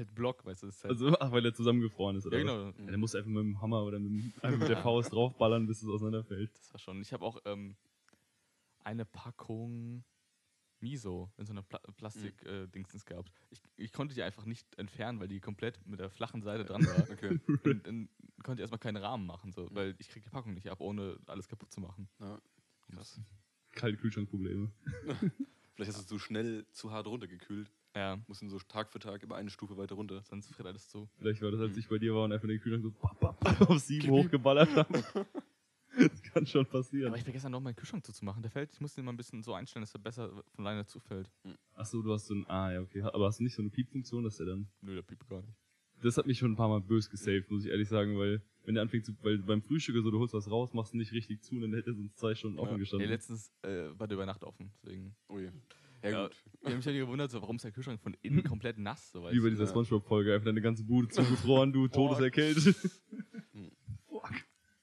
halt 0.00 0.14
Block, 0.14 0.44
weißt 0.44 0.62
du? 0.62 0.66
Halt, 0.68 0.84
Also, 0.84 1.16
ach, 1.18 1.32
weil 1.32 1.44
er 1.44 1.54
zusammengefroren 1.54 2.16
ist, 2.16 2.26
oder 2.26 2.38
ja, 2.38 2.44
genau. 2.44 2.90
Ja, 2.90 2.96
musst 2.96 3.14
du 3.14 3.18
einfach 3.18 3.30
mit 3.30 3.42
dem 3.42 3.60
Hammer 3.60 3.84
oder 3.84 3.98
mit, 3.98 4.10
dem, 4.42 4.58
mit 4.58 4.68
der 4.68 4.78
Faust 4.78 5.12
draufballern, 5.12 5.66
bis 5.66 5.82
es 5.82 5.88
auseinanderfällt. 5.88 6.50
Das 6.58 6.72
war 6.72 6.80
schon. 6.80 7.00
Ich 7.02 7.12
habe 7.12 7.24
auch 7.24 7.38
ähm, 7.44 7.76
eine 8.80 9.04
Packung 9.04 10.04
Miso 10.80 11.30
in 11.36 11.46
so 11.46 11.52
einer 11.52 11.62
Pla 11.62 11.78
Plastik-Dingsens 11.96 13.04
gehabt. 13.04 13.32
Ich, 13.50 13.60
ich 13.76 13.92
konnte 13.92 14.14
die 14.14 14.22
einfach 14.22 14.46
nicht 14.46 14.66
entfernen, 14.78 15.20
weil 15.20 15.28
die 15.28 15.40
komplett 15.40 15.86
mit 15.86 16.00
der 16.00 16.10
flachen 16.10 16.42
Seite 16.42 16.64
dran 16.64 16.84
war. 16.86 17.00
Okay. 17.10 17.38
Und 17.64 17.86
dann 17.86 18.08
konnte 18.42 18.60
ich 18.60 18.60
erstmal 18.60 18.78
keinen 18.78 18.96
Rahmen 18.96 19.26
machen, 19.26 19.52
so, 19.52 19.68
weil 19.72 19.94
ich 19.98 20.08
kriege 20.08 20.24
die 20.24 20.30
Packung 20.30 20.54
nicht 20.54 20.70
ab, 20.70 20.80
ohne 20.80 21.18
alles 21.26 21.48
kaputt 21.48 21.70
zu 21.70 21.80
machen. 21.80 22.08
Ja. 22.18 22.40
Krass. 22.94 23.20
Kalte 23.72 23.98
Kühlschrankprobleme. 23.98 24.70
Vielleicht 25.74 25.92
hast 25.92 26.10
du 26.10 26.16
zu 26.16 26.18
schnell 26.18 26.66
zu 26.72 26.90
hart 26.90 27.06
runtergekühlt. 27.06 27.70
Ja, 27.94 28.18
Musst 28.28 28.42
du 28.42 28.48
so 28.48 28.58
Tag 28.60 28.90
für 28.92 28.98
Tag 29.00 29.22
immer 29.22 29.34
eine 29.34 29.50
Stufe 29.50 29.76
weiter 29.76 29.96
runter. 29.96 30.22
sonst 30.22 30.48
friert 30.54 30.66
alles 30.68 30.88
zu. 30.88 31.08
Vielleicht 31.18 31.42
war 31.42 31.50
das, 31.50 31.60
als 31.60 31.72
Mhm. 31.72 31.78
ich 31.80 31.88
bei 31.88 31.98
dir 31.98 32.14
war 32.14 32.24
und 32.24 32.32
einfach 32.32 32.46
den 32.46 32.60
Kühlschrank 32.60 32.84
so 32.84 32.90
pap, 32.92 33.18
pap, 33.40 33.68
auf 33.70 33.78
sieben 33.80 34.08
hochgeballert 34.10 34.74
habe. 34.76 35.02
das 35.98 36.22
kann 36.22 36.46
schon 36.46 36.66
passieren. 36.66 37.08
Aber 37.08 37.16
ich 37.16 37.24
vergesse 37.24 37.50
noch 37.50 37.60
meinen 37.60 37.74
Kühlschrank 37.74 38.04
zuzumachen. 38.06 38.42
Der 38.42 38.50
fällt, 38.50 38.72
ich 38.72 38.80
muss 38.80 38.94
den 38.94 39.04
mal 39.04 39.12
ein 39.12 39.16
bisschen 39.16 39.42
so 39.42 39.54
einstellen, 39.54 39.82
dass 39.82 39.92
er 39.94 39.98
besser 40.00 40.30
von 40.54 40.66
alleine 40.66 40.86
zufällt. 40.86 41.28
Achso, 41.74 42.00
du 42.00 42.12
hast 42.12 42.26
so 42.26 42.34
ein. 42.34 42.48
Ah, 42.48 42.72
ja, 42.72 42.80
okay. 42.80 43.02
Aber 43.02 43.26
hast 43.26 43.40
du 43.40 43.42
nicht 43.42 43.54
so 43.56 43.62
eine 43.62 43.70
Piepfunktion, 43.70 44.22
dass 44.22 44.36
der 44.36 44.46
dann. 44.46 44.68
Nö, 44.82 44.94
der 44.94 45.02
piept 45.02 45.28
gar 45.28 45.42
nicht. 45.42 45.58
Das 46.02 46.16
hat 46.16 46.26
mich 46.26 46.38
schon 46.38 46.52
ein 46.52 46.56
paar 46.56 46.68
Mal 46.68 46.80
bös 46.80 47.10
gesaved, 47.10 47.50
muss 47.50 47.64
ich 47.64 47.70
ehrlich 47.70 47.88
sagen, 47.88 48.16
weil, 48.18 48.40
wenn 48.64 48.74
der 48.74 48.82
anfängt 48.82 49.04
zu. 49.04 49.12
Weil 49.22 49.38
beim 49.38 49.60
Frühstück 49.62 49.96
oder 49.96 50.04
so, 50.04 50.10
du 50.12 50.18
holst 50.20 50.32
was 50.32 50.48
raus, 50.50 50.72
machst 50.72 50.94
ihn 50.94 50.98
nicht 50.98 51.12
richtig 51.12 51.42
zu 51.42 51.56
und 51.56 51.62
dann 51.62 51.74
hätte 51.74 51.90
er 51.90 51.94
sonst 51.94 52.16
zwei 52.18 52.34
Stunden 52.36 52.58
offen 52.58 52.68
Ja. 52.70 52.76
Ja, 52.76 52.78
gestanden. 52.78 53.08
letztens 53.08 53.50
äh, 53.62 53.98
war 53.98 54.06
der 54.06 54.14
über 54.16 54.24
Nacht 54.26 54.44
offen, 54.44 54.70
deswegen. 54.76 55.14
Oh 55.28 55.38
Ja, 56.02 56.10
Ja, 56.10 56.26
gut. 56.26 56.36
Ich 56.60 56.66
habe 56.66 56.76
mich 56.76 56.84
ja 56.84 56.92
gewundert, 56.92 57.30
so, 57.30 57.40
warum 57.40 57.56
ist 57.56 57.64
der 57.64 57.72
Kühlschrank 57.72 58.00
von 58.00 58.16
innen 58.22 58.44
komplett 58.44 58.78
nass, 58.78 59.12
so 59.12 59.22
du? 59.28 59.48
dieser 59.50 59.64
Ja. 59.64 59.70
Spongebob-Folge, 59.70 60.34
einfach 60.34 60.46
deine 60.46 60.60
ganze 60.60 60.84
Bude 60.84 61.08
zugefroren, 61.08 61.72
du, 61.72 61.88
todeserkältet. 61.88 62.76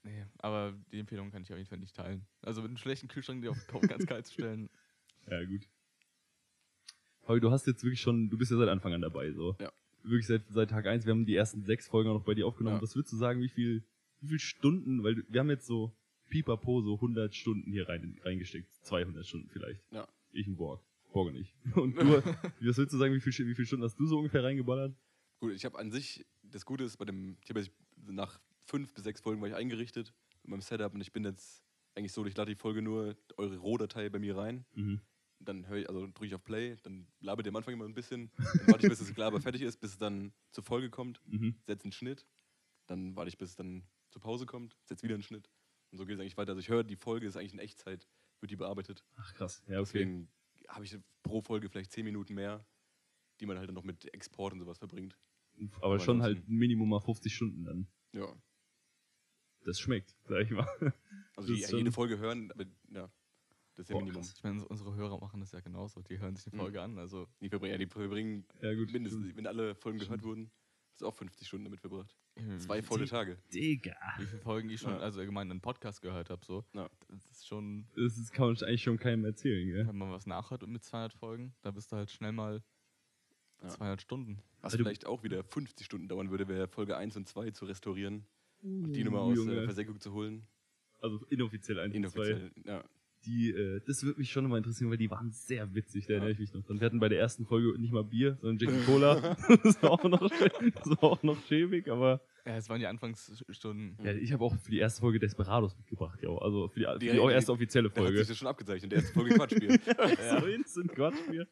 Nee, 0.03 0.23
Aber 0.39 0.73
die 0.91 0.99
Empfehlung 0.99 1.31
kann 1.31 1.41
ich 1.41 1.51
auf 1.51 1.57
jeden 1.57 1.67
Fall 1.69 1.79
nicht 1.79 1.95
teilen. 1.95 2.25
Also 2.41 2.61
mit 2.61 2.69
einem 2.69 2.77
schlechten 2.77 3.07
Kühlschrank, 3.09 3.41
die 3.41 3.49
auf 3.49 3.67
Kauf 3.67 3.81
ganz 3.81 4.05
kalt 4.05 4.25
zu 4.27 4.33
stellen. 4.33 4.69
Ja, 5.29 5.43
gut. 5.43 5.67
Paul, 7.23 7.41
du 7.41 7.51
hast 7.51 7.67
jetzt 7.67 7.83
wirklich 7.83 7.99
schon, 7.99 8.29
du 8.29 8.37
bist 8.37 8.49
ja 8.49 8.55
seit 8.55 8.69
Anfang 8.69 8.93
an 8.93 9.01
dabei, 9.01 9.33
so. 9.33 9.57
Ja. 9.59 9.73
Wirklich 10.03 10.25
seit, 10.25 10.43
seit 10.47 10.69
Tag 10.69 10.85
eins. 10.85 11.05
Wir 11.05 11.11
haben 11.11 11.25
die 11.25 11.35
ersten 11.35 11.65
sechs 11.65 11.85
Folgen 11.85 12.09
auch 12.09 12.13
noch 12.13 12.23
bei 12.23 12.33
dir 12.33 12.47
aufgenommen. 12.47 12.77
Ja. 12.77 12.81
Was 12.81 12.95
würdest 12.95 13.11
du 13.11 13.17
sagen, 13.17 13.41
wie 13.41 13.49
viel, 13.49 13.83
wie 14.21 14.29
viel 14.29 14.39
Stunden, 14.39 15.03
weil 15.03 15.25
wir 15.27 15.41
haben 15.41 15.49
jetzt 15.49 15.67
so 15.67 15.93
pipapo 16.29 16.81
so 16.81 16.95
100 16.95 17.35
Stunden 17.35 17.69
hier 17.69 17.89
rein, 17.89 18.17
reingesteckt. 18.23 18.73
200 18.85 19.25
Stunden 19.25 19.49
vielleicht. 19.49 19.81
Ja. 19.91 20.07
Ich 20.31 20.47
ein 20.47 20.55
Borg. 20.55 20.81
Borg 21.11 21.29
und 21.29 21.35
ich. 21.35 21.55
Und 21.75 21.95
du, 21.95 22.23
was 22.23 22.77
würdest 22.77 22.93
du 22.93 22.97
sagen, 22.97 23.13
wie 23.13 23.21
viel, 23.21 23.47
wie 23.47 23.55
viel 23.55 23.65
Stunden 23.65 23.83
hast 23.85 23.97
du 23.99 24.05
so 24.05 24.17
ungefähr 24.17 24.43
reingeballert? 24.43 24.95
Gut, 25.39 25.53
ich 25.53 25.65
habe 25.65 25.77
an 25.79 25.91
sich, 25.91 26.25
das 26.43 26.65
Gute 26.65 26.83
ist, 26.83 26.97
bei 26.97 27.05
dem, 27.05 27.37
ich 27.43 27.49
hab 27.49 27.57
jetzt 27.57 27.71
nach 28.05 28.39
fünf 28.65 28.93
bis 28.93 29.03
sechs 29.03 29.21
Folgen 29.21 29.41
war 29.41 29.47
ich 29.47 29.55
eingerichtet 29.55 30.13
mit 30.43 30.51
meinem 30.51 30.61
Setup 30.61 30.93
und 30.93 31.01
ich 31.01 31.11
bin 31.11 31.23
jetzt 31.23 31.63
eigentlich 31.95 32.11
so, 32.11 32.25
ich 32.25 32.35
lade 32.35 32.51
die 32.53 32.59
Folge 32.59 32.81
nur 32.81 33.15
eure 33.37 33.57
Rohdatei 33.57 34.09
bei 34.09 34.19
mir 34.19 34.37
rein. 34.37 34.65
Mhm. 34.73 35.01
Dann 35.39 35.67
höre 35.67 35.77
ich, 35.77 35.89
also 35.89 36.01
drücke 36.07 36.25
ich 36.25 36.35
auf 36.35 36.43
Play, 36.43 36.75
dann 36.83 37.07
labert 37.19 37.45
ihr 37.45 37.51
am 37.51 37.55
Anfang 37.57 37.73
immer 37.73 37.85
ein 37.85 37.93
bisschen, 37.93 38.31
dann 38.37 38.67
warte 38.67 38.85
ich, 38.85 38.89
bis 38.89 38.99
das 38.99 39.13
Gelaber 39.13 39.39
fertig 39.39 39.61
ist, 39.61 39.77
bis 39.79 39.91
es 39.91 39.97
dann 39.97 40.33
zur 40.51 40.63
Folge 40.63 40.89
kommt, 40.89 41.21
Mhm. 41.25 41.55
setze 41.65 41.85
einen 41.85 41.91
Schnitt, 41.91 42.25
dann 42.87 43.15
warte 43.15 43.29
ich, 43.29 43.37
bis 43.37 43.49
es 43.51 43.55
dann 43.55 43.83
zur 44.09 44.21
Pause 44.21 44.45
kommt, 44.47 44.75
setze 44.85 45.03
wieder 45.03 45.13
einen 45.15 45.23
Schnitt. 45.23 45.51
Und 45.91 45.99
so 45.99 46.05
geht 46.05 46.15
es 46.15 46.19
eigentlich 46.21 46.37
weiter. 46.37 46.51
Also 46.51 46.59
ich 46.59 46.69
höre, 46.69 46.83
die 46.83 46.95
Folge 46.95 47.27
ist 47.27 47.37
eigentlich 47.37 47.53
in 47.53 47.59
Echtzeit, 47.59 48.07
wird 48.41 48.51
die 48.51 48.55
bearbeitet. 48.55 49.05
Ach 49.15 49.33
krass. 49.35 49.61
Ja, 49.67 49.79
okay. 49.79 49.91
Deswegen 49.93 50.29
habe 50.67 50.85
ich 50.85 50.97
pro 51.23 51.41
Folge 51.41 51.69
vielleicht 51.69 51.91
zehn 51.91 52.05
Minuten 52.05 52.33
mehr, 52.33 52.65
die 53.39 53.45
man 53.45 53.57
halt 53.57 53.67
dann 53.67 53.75
noch 53.75 53.83
mit 53.83 54.13
Export 54.13 54.53
und 54.53 54.59
sowas 54.59 54.77
verbringt. 54.77 55.17
Aber 55.77 55.85
Aber 55.85 55.99
schon 55.99 56.21
halt 56.21 56.47
Minimum 56.47 56.89
mal 56.89 56.99
50 56.99 57.33
Stunden 57.33 57.63
dann. 57.63 57.87
Ja. 58.13 58.35
Das 59.63 59.79
schmeckt, 59.79 60.15
sag 60.27 60.41
ich 60.43 60.51
mal. 60.51 60.67
Also 61.35 61.53
die, 61.53 61.59
jede 61.61 61.91
Folge 61.91 62.17
hören, 62.17 62.51
aber 62.51 62.65
ja, 62.89 63.11
das 63.75 63.83
ist 63.85 63.89
ja 63.89 63.95
Boah, 63.95 63.99
Minimum. 64.01 64.21
krass. 64.23 64.33
Ich 64.37 64.43
meine, 64.43 64.67
unsere 64.67 64.95
Hörer 64.95 65.19
machen 65.19 65.39
das 65.39 65.51
ja 65.51 65.59
genauso. 65.59 66.01
Die 66.01 66.19
hören 66.19 66.35
sich 66.35 66.45
die 66.45 66.55
Mhm. 66.55 66.59
Folge 66.59 66.81
an. 66.81 66.97
Also 66.97 67.27
Die 67.41 67.49
verbringen, 67.49 67.71
ja, 67.73 67.77
die 67.77 67.85
verbringen 67.87 68.45
Ja, 68.61 68.73
gut. 68.73 68.91
mindestens, 68.91 69.35
wenn 69.35 69.45
alle 69.47 69.75
Folgen 69.75 69.99
gehört 69.99 70.23
wurden, 70.23 70.51
ist 71.01 71.03
auch 71.03 71.13
50 71.15 71.47
Stunden 71.47 71.65
damit 71.65 71.79
verbracht. 71.79 72.15
wie- 72.35 72.57
Zwei 72.59 72.81
volle 72.81 73.05
Tage. 73.05 73.37
Digga. 73.53 73.95
Wie 74.17 74.25
viele 74.25 74.41
Folgen 74.41 74.69
ich 74.69 74.81
schon, 74.81 74.91
Ja. 74.91 74.99
also 74.99 75.19
allgemein 75.19 75.49
einen 75.49 75.61
Podcast 75.61 76.01
gehört 76.01 76.29
habe, 76.29 76.45
so. 76.45 76.65
Ja. 76.73 76.89
Das 77.09 77.25
ist 77.27 77.47
schon, 77.47 77.87
Das 77.95 78.17
ist, 78.17 78.31
kann 78.31 78.47
man 78.47 78.55
eigentlich 78.63 78.83
schon 78.83 78.97
keinem 78.99 79.25
erzählen, 79.25 79.67
gell? 79.67 79.87
wenn 79.87 79.97
man 79.97 80.11
was 80.11 80.27
nachhört 80.27 80.65
mit 80.67 80.83
200 80.83 81.13
Folgen, 81.13 81.55
da 81.61 81.71
bist 81.71 81.91
du 81.91 81.95
halt 81.95 82.11
schnell 82.11 82.31
mal 82.31 82.63
Ja. 83.61 83.69
200 83.69 84.01
Stunden. 84.01 84.41
Was 84.61 84.73
du- 84.73 84.77
vielleicht 84.79 85.05
auch 85.05 85.23
wieder 85.23 85.43
50 85.43 85.85
Stunden 85.85 86.07
dauern 86.07 86.29
würde, 86.29 86.47
wäre 86.47 86.67
Folge 86.67 86.95
1 86.97 87.15
und 87.17 87.27
2 87.27 87.51
zu 87.51 87.65
restaurieren 87.65 88.27
und 88.61 88.93
die 88.93 89.03
Nummer 89.03 89.21
aus 89.21 89.35
Junge. 89.37 89.53
der 89.55 89.63
Versenkung 89.65 89.99
zu 89.99 90.13
holen. 90.13 90.47
Also 90.99 91.23
inoffiziell 91.29 91.79
eins 91.79 91.95
und 91.95 92.09
zwei. 92.09 92.27
Inoffiziell. 92.27 92.51
Ja. 92.65 92.83
Die, 93.27 93.51
äh, 93.51 93.81
das 93.85 94.03
würde 94.03 94.19
mich 94.19 94.31
schon 94.31 94.45
immer 94.45 94.57
interessieren, 94.57 94.89
weil 94.89 94.97
die 94.97 95.11
waren 95.11 95.31
sehr 95.31 95.73
witzig, 95.75 96.05
da 96.07 96.13
erinnere 96.13 96.31
ich 96.31 96.39
mich 96.39 96.53
noch 96.53 96.63
dran. 96.63 96.79
Wir 96.79 96.85
hatten 96.85 96.99
bei 96.99 97.09
der 97.09 97.19
ersten 97.19 97.45
Folge 97.45 97.77
nicht 97.79 97.91
mal 97.91 98.03
Bier, 98.03 98.37
sondern 98.41 98.57
Jack 98.57 98.73
and 98.75 98.85
Cola. 98.85 99.35
das, 99.63 99.83
war 99.83 99.91
auch 99.91 100.03
noch, 100.05 100.19
das 100.29 100.89
war 100.89 101.03
auch 101.03 101.21
noch 101.23 101.37
schäbig, 101.45 101.89
aber 101.89 102.21
Ja, 102.45 102.55
es 102.57 102.69
waren 102.69 102.79
die 102.79 102.87
Anfangsstunden. 102.87 103.97
ja, 104.03 104.13
ich 104.13 104.31
habe 104.31 104.43
auch 104.45 104.55
für 104.57 104.71
die 104.71 104.79
erste 104.79 105.01
Folge 105.01 105.19
Desperados 105.19 105.75
mitgebracht, 105.77 106.19
ja. 106.23 106.29
Also 106.37 106.69
für 106.69 106.79
die, 106.79 106.85
für 106.85 106.99
die, 106.99 107.09
Die- 107.11 107.19
auch 107.19 107.27
die- 107.27 107.33
erste 107.33 107.51
offizielle 107.51 107.89
Da 107.89 107.95
hat 107.95 108.03
Folge. 108.03 108.17
sich 108.19 108.27
das 108.29 108.37
schon 108.37 108.47
abgezeichnet. 108.47 108.91
Der 108.93 108.99
erste 108.99 109.13
Folge 109.13 109.35
Quatschspiel. 109.35 109.79
So 110.39 110.45
instant 110.47 110.91
Quatschbier. 110.93 111.47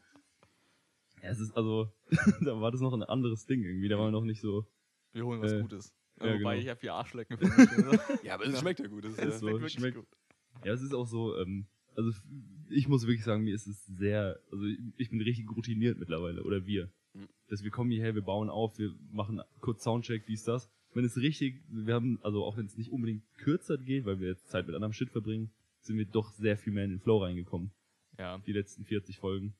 Ja, 1.21 1.29
es 1.29 1.39
ist 1.39 1.51
also, 1.57 1.91
da 2.41 2.61
war 2.61 2.71
das 2.71 2.81
noch 2.81 2.93
ein 2.93 3.03
anderes 3.03 3.45
Ding 3.45 3.63
irgendwie, 3.63 3.89
da 3.89 3.97
war 3.97 4.11
noch 4.11 4.23
nicht 4.23 4.39
so. 4.41 4.65
Wir 5.13 5.25
holen 5.25 5.41
was 5.41 5.51
Äh, 5.53 5.61
Gutes. 5.61 5.93
ja, 6.19 6.25
Wobei 6.27 6.37
genau. 6.37 6.51
ich 6.53 6.67
habe 6.69 6.79
hier 6.79 6.93
Arschlecken 6.93 7.37
für 7.37 7.45
mich. 7.47 7.69
Also, 7.69 7.99
ja, 8.23 8.35
aber 8.35 8.45
es 8.45 8.59
schmeckt 8.59 8.79
ja 8.79 8.87
gut. 8.87 9.03
Das 9.05 9.11
ist, 9.13 9.19
Es 9.19 9.25
ja, 9.25 9.31
so, 9.39 9.47
wirklich 9.47 9.73
schmeckt- 9.73 9.97
gut. 9.97 10.07
Ja, 10.63 10.73
es 10.73 10.81
ist 10.81 10.93
auch 10.93 11.07
so, 11.07 11.37
ähm, 11.37 11.65
also 11.95 12.11
ich 12.69 12.87
muss 12.87 13.05
wirklich 13.05 13.23
sagen, 13.23 13.43
mir 13.43 13.53
ist 13.53 13.67
es 13.67 13.85
sehr, 13.85 14.39
also 14.51 14.65
ich- 14.97 15.09
bin 15.09 15.21
richtig 15.21 15.49
routiniert 15.49 15.97
mittlerweile, 15.99 16.43
oder 16.43 16.65
wir. 16.65 16.89
Mhm. 17.13 17.27
Dass 17.47 17.63
wir 17.63 17.71
kommen 17.71 17.91
hierher, 17.91 18.15
wir 18.15 18.23
bauen 18.23 18.49
auf, 18.49 18.77
wir 18.79 18.93
machen 19.11 19.41
kurz 19.61 19.83
Soundcheck, 19.83 20.25
dies, 20.25 20.43
das. 20.43 20.69
Wenn 20.93 21.05
es 21.05 21.17
richtig, 21.17 21.61
wir 21.69 21.93
haben, 21.93 22.19
also 22.23 22.43
auch 22.43 22.57
wenn 22.57 22.65
es 22.65 22.77
nicht 22.77 22.91
unbedingt 22.91 23.23
kürzer 23.37 23.77
geht, 23.77 24.05
weil 24.05 24.19
wir 24.19 24.29
jetzt 24.29 24.49
Zeit 24.49 24.65
mit 24.65 24.75
anderem 24.75 24.93
Shit 24.93 25.09
verbringen, 25.09 25.51
sind 25.81 25.97
wir 25.97 26.05
doch 26.05 26.31
sehr 26.31 26.57
viel 26.57 26.73
mehr 26.73 26.85
in 26.85 26.91
den 26.91 26.99
Flow 26.99 27.17
reingekommen, 27.19 27.71
Ja. 28.17 28.37
die 28.39 28.53
letzten 28.53 28.85
40 28.85 29.17
Folgen. 29.19 29.53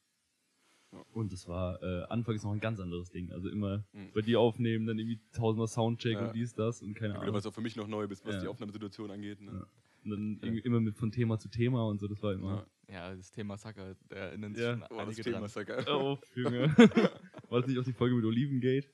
Und 1.13 1.33
das 1.33 1.47
war, 1.47 1.81
äh, 1.83 2.03
anfangs 2.05 2.43
noch 2.43 2.53
ein 2.53 2.61
ganz 2.61 2.79
anderes 2.79 3.09
Ding. 3.11 3.31
Also 3.31 3.49
immer 3.49 3.83
Mhm. 3.91 4.11
bei 4.13 4.21
dir 4.21 4.39
aufnehmen, 4.39 4.85
dann 4.85 4.97
irgendwie 4.97 5.19
tausendmal 5.33 5.67
Soundcheck 5.67 6.13
Ja. 6.13 6.27
und 6.27 6.35
dies, 6.35 6.53
das 6.55 6.81
und 6.81 6.93
keine 6.93 7.19
Ahnung. 7.19 7.33
was 7.33 7.45
auch 7.45 7.53
für 7.53 7.61
mich 7.61 7.75
noch 7.75 7.87
neu 7.87 8.05
ist, 8.05 8.25
was 8.25 8.35
Ja. 8.35 8.41
die 8.41 8.47
Aufnahmesituation 8.47 9.11
angeht. 9.11 9.41
Ne? 9.41 9.51
Ja. 9.51 9.67
Und 10.05 10.12
dann 10.12 10.33
Ja. 10.35 10.43
irgendwie 10.43 10.62
immer 10.67 10.79
mit 10.79 10.95
von 10.95 11.12
Thema 11.12 11.38
zu 11.39 11.50
Thema 11.50 11.85
und 11.88 12.00
so, 12.00 12.07
das 12.07 12.21
war 12.24 12.33
immer. 12.33 12.67
Ja. 12.88 13.13
Das 13.15 13.31
Thema 13.31 13.57
Sacker, 13.57 13.95
da 14.07 14.15
erinnern 14.15 14.53
sich 14.53 14.63
Ja. 14.63 14.74
schon 14.74 14.83
Oh, 14.83 14.88
das 14.89 15.00
einige 15.00 15.24
Thema 15.24 15.38
dran. 15.38 15.45
ist 15.45 15.55
ja 15.55 15.63
geil. 15.63 15.85
Oh, 15.89 16.17
Junge. 16.35 16.67
War 17.50 17.59
das 17.62 17.67
nicht 17.67 17.79
auch 17.79 17.83
die 17.83 17.93
Folge 17.93 18.15
mit 18.15 18.24
Olivengate? 18.25 18.88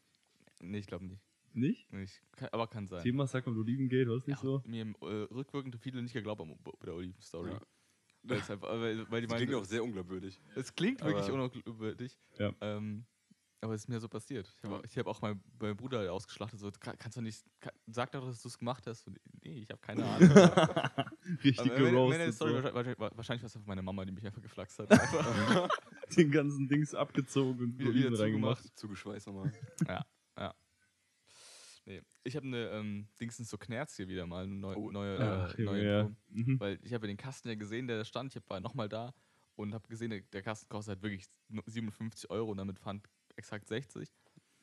Nee, 0.62 0.78
ich 0.80 0.88
glaube 0.88 1.06
nicht. 1.06 1.22
Nicht? 1.54 1.92
nicht. 1.92 2.22
Kann, 2.38 2.48
aber 2.54 2.68
kann 2.68 2.88
sein. 2.88 3.04
Thema 3.04 3.28
Sack 3.28 3.46
und 3.48 3.58
Olivengate, 3.58 4.08
war 4.10 4.16
das 4.18 4.28
nicht 4.28 4.38
ja, 4.38 4.42
so? 4.42 4.64
Mir 4.66 4.84
im, 4.84 4.96
äh, 5.02 5.06
rückwirkend 5.34 5.76
viele 5.82 6.02
nicht 6.02 6.14
geglaubt 6.14 6.40
haben 6.40 6.56
bei 6.64 6.72
der 6.86 6.94
Oliven-Story. 6.96 7.52
Ja. 7.52 7.62
Weil, 8.24 8.38
es 8.38 8.50
einfach- 8.52 8.70
weil, 8.70 9.12
weil 9.12 9.22
die 9.22 9.28
Das 9.28 9.36
klingt 9.36 9.52
meinen, 9.52 9.62
auch 9.62 9.66
sehr 9.66 9.84
unglaubwürdig. 9.84 10.40
es 10.56 10.74
klingt 10.76 11.04
wirklich 11.04 11.26
aber- 11.28 11.44
unglaubwürdig. 11.44 12.18
Ja. 12.38 12.54
Ähm, 12.62 13.06
aber 13.62 13.74
es 13.76 13.82
ist 13.84 13.88
mir 13.88 14.00
so 14.00 14.10
passiert. 14.10 14.54
Ich 14.58 14.64
habe 14.70 14.82
Ja. 14.88 14.96
hab 14.98 15.08
auch 15.08 15.22
meinen 15.22 15.42
mein 15.60 15.78
Bruder 15.78 16.12
ausgeschlachtet. 16.12 16.60
So, 16.60 16.72
"Ka- 16.72 16.96
kannst 16.98 17.18
du 17.18 17.22
nicht, 17.22 17.44
kann, 17.60 17.72
sag 17.88 18.12
doch, 18.12 18.26
dass 18.26 18.42
du 18.42 18.48
es 18.48 18.58
gemacht 18.58 18.86
hast. 18.88 19.08
Und, 19.08 19.20
nee, 19.44 19.60
ich 19.60 19.70
habe 19.70 19.80
keine 19.82 20.04
Ahnung. 20.06 20.30
Richtig 21.44 21.76
geroastet. 21.76 22.34
Story 22.34 22.52
so. 22.62 22.64
wahrscheinlich, 22.74 23.00
war 23.00 23.12
es 23.18 23.56
einfach 23.56 23.68
meine 23.68 23.82
Mama, 23.82 24.04
die 24.06 24.12
mich 24.12 24.26
einfach 24.26 24.42
geflaxt 24.42 24.80
hat. 24.80 24.90
Einfach. 24.92 25.70
Den 26.18 26.30
ganzen 26.32 26.68
Dings 26.68 26.94
abgezogen 26.94 27.64
und 27.64 27.80
Wieder- 27.80 27.94
wieder 27.94 28.20
reingemacht. 28.20 28.78
Zugeschweißt 28.78 29.28
nochmal. 29.28 29.52
ja, 29.88 30.06
ja. 30.38 30.56
Nee. 31.86 32.02
Ich 32.24 32.36
habe 32.36 32.46
eine 32.46 32.70
ähm, 32.70 33.08
Dingsens 33.20 33.50
so 33.50 33.58
Knerz 33.58 33.96
hier 33.96 34.08
wieder 34.08 34.26
mal, 34.28 34.44
eine 34.44 34.54
neu, 34.54 34.76
Oh. 34.76 34.92
neue, 34.92 35.18
Ach, 35.20 35.56
äh, 35.58 35.62
neue 35.64 35.86
ja. 35.86 36.12
Mhm. 36.30 36.60
Weil 36.60 36.80
ich 36.84 36.94
habe 36.94 37.06
ja 37.08 37.14
den 37.14 37.18
Kasten 37.18 37.48
ja 37.48 37.56
gesehen, 37.56 37.88
der 37.88 37.98
da 37.98 38.06
stand. 38.06 38.36
Ich 38.36 38.42
war 38.50 38.60
nochmal 38.60 38.88
da 38.90 39.14
und 39.56 39.74
habe 39.74 39.88
gesehen, 39.88 40.10
der, 40.12 40.22
der 40.22 40.42
Kasten 40.44 40.68
kostet 40.70 40.96
halt 40.96 41.04
wirklich 41.04 41.26
nur 41.48 41.64
57 41.66 42.30
Euro 42.30 42.52
und 42.52 42.58
damit 42.58 42.78
Pfand 42.80 43.08
exakt 43.38 43.68
60. 43.68 44.10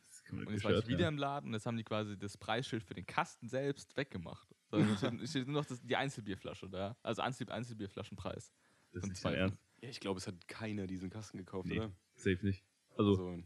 Das 0.08 0.24
kann 0.24 0.36
man 0.38 0.46
Und 0.46 0.54
jetzt 0.54 0.64
war 0.64 0.72
ich 0.78 0.86
wieder 0.88 1.02
ja. 1.02 1.08
im 1.08 1.18
Laden 1.18 1.48
und 1.48 1.52
jetzt 1.54 1.66
haben 1.66 1.76
die 1.76 1.84
quasi 1.84 2.16
das 2.18 2.36
Preisschild 2.36 2.82
für 2.82 2.94
den 2.94 3.06
Kasten 3.06 3.48
selbst 3.48 3.96
weggemacht. 3.96 4.48
So, 4.70 4.76
es 5.22 5.30
steht, 5.30 5.46
nur 5.46 5.60
noch 5.62 5.66
das, 5.66 5.80
die 5.82 5.96
Einzelbierflasche 5.96 6.68
da. 6.68 6.96
Also 7.02 7.22
Einzel, 7.22 7.50
Einzelbierflaschenpreis. 7.50 8.52
Das 8.92 9.04
ist 9.04 9.16
zwei- 9.16 9.34
Ernst. 9.34 9.58
Ja, 9.82 9.88
ich 9.90 10.00
glaube, 10.00 10.18
es 10.18 10.26
hat 10.26 10.48
keiner 10.48 10.86
diesen 10.86 11.08
Kasten 11.10 11.38
gekauft, 11.38 11.68
Nee. 11.68 11.78
oder? 11.78 11.92
Safe 12.16 12.38
nicht. 12.44 12.64
Also, 12.96 13.12
Also, 13.12 13.42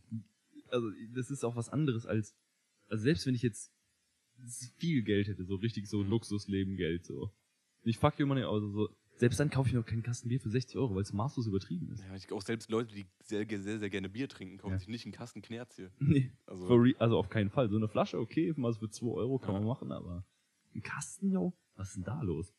also, 0.70 0.90
das 1.14 1.30
ist 1.30 1.44
auch 1.44 1.56
was 1.56 1.68
anderes 1.68 2.06
als, 2.06 2.34
also 2.88 3.02
selbst 3.02 3.26
wenn 3.26 3.34
ich 3.34 3.42
jetzt 3.42 3.70
viel 4.78 5.02
Geld 5.02 5.28
hätte, 5.28 5.44
so 5.44 5.56
richtig 5.56 5.88
so 5.88 6.02
Mhm. 6.02 6.10
Luxusleben 6.10 6.76
Geld, 6.76 7.04
so. 7.04 7.30
Nicht 7.82 7.98
fuck 7.98 8.18
you 8.18 8.26
money, 8.26 8.44
also 8.44 8.70
so, 8.70 8.96
selbst 9.16 9.38
dann 9.38 9.50
kaufe 9.50 9.68
ich 9.68 9.74
mir 9.74 9.80
auch 9.80 9.86
keinen 9.86 10.02
Kasten 10.02 10.28
Bier 10.28 10.40
für 10.40 10.50
60 10.50 10.76
Euro, 10.76 10.94
weil 10.94 11.02
es 11.02 11.12
maßlos 11.12 11.46
übertrieben 11.46 11.90
ist. 11.92 12.02
ja, 12.02 12.14
ich, 12.14 12.30
auch 12.32 12.42
selbst 12.42 12.70
Leute, 12.70 12.94
die 12.94 13.06
sehr, 13.22 13.46
sehr, 13.48 13.78
sehr 13.78 13.90
gerne 13.90 14.08
Bier 14.08 14.28
trinken, 14.28 14.58
kaufen 14.58 14.72
Ja. 14.72 14.78
sich 14.78 14.88
nicht 14.88 15.04
einen 15.04 15.12
Kasten 15.12 15.42
Knerz 15.42 15.76
hier. 15.76 15.90
Nee. 16.00 16.32
Also, 16.46 16.66
also 16.98 17.18
auf 17.18 17.28
keinen 17.28 17.50
Fall. 17.50 17.68
So 17.68 17.76
eine 17.76 17.88
Flasche, 17.88 18.18
okay, 18.18 18.52
mal 18.56 18.72
so 18.72 18.80
für 18.80 18.90
2 18.90 19.06
Euro 19.06 19.38
kann 19.38 19.54
Ja. 19.54 19.60
man 19.60 19.68
machen, 19.68 19.92
aber 19.92 20.24
ein 20.74 20.82
Kasten, 20.82 21.30
jo, 21.30 21.52
was 21.76 21.88
ist 21.88 21.96
denn 21.96 22.04
da 22.04 22.20
los? 22.22 22.54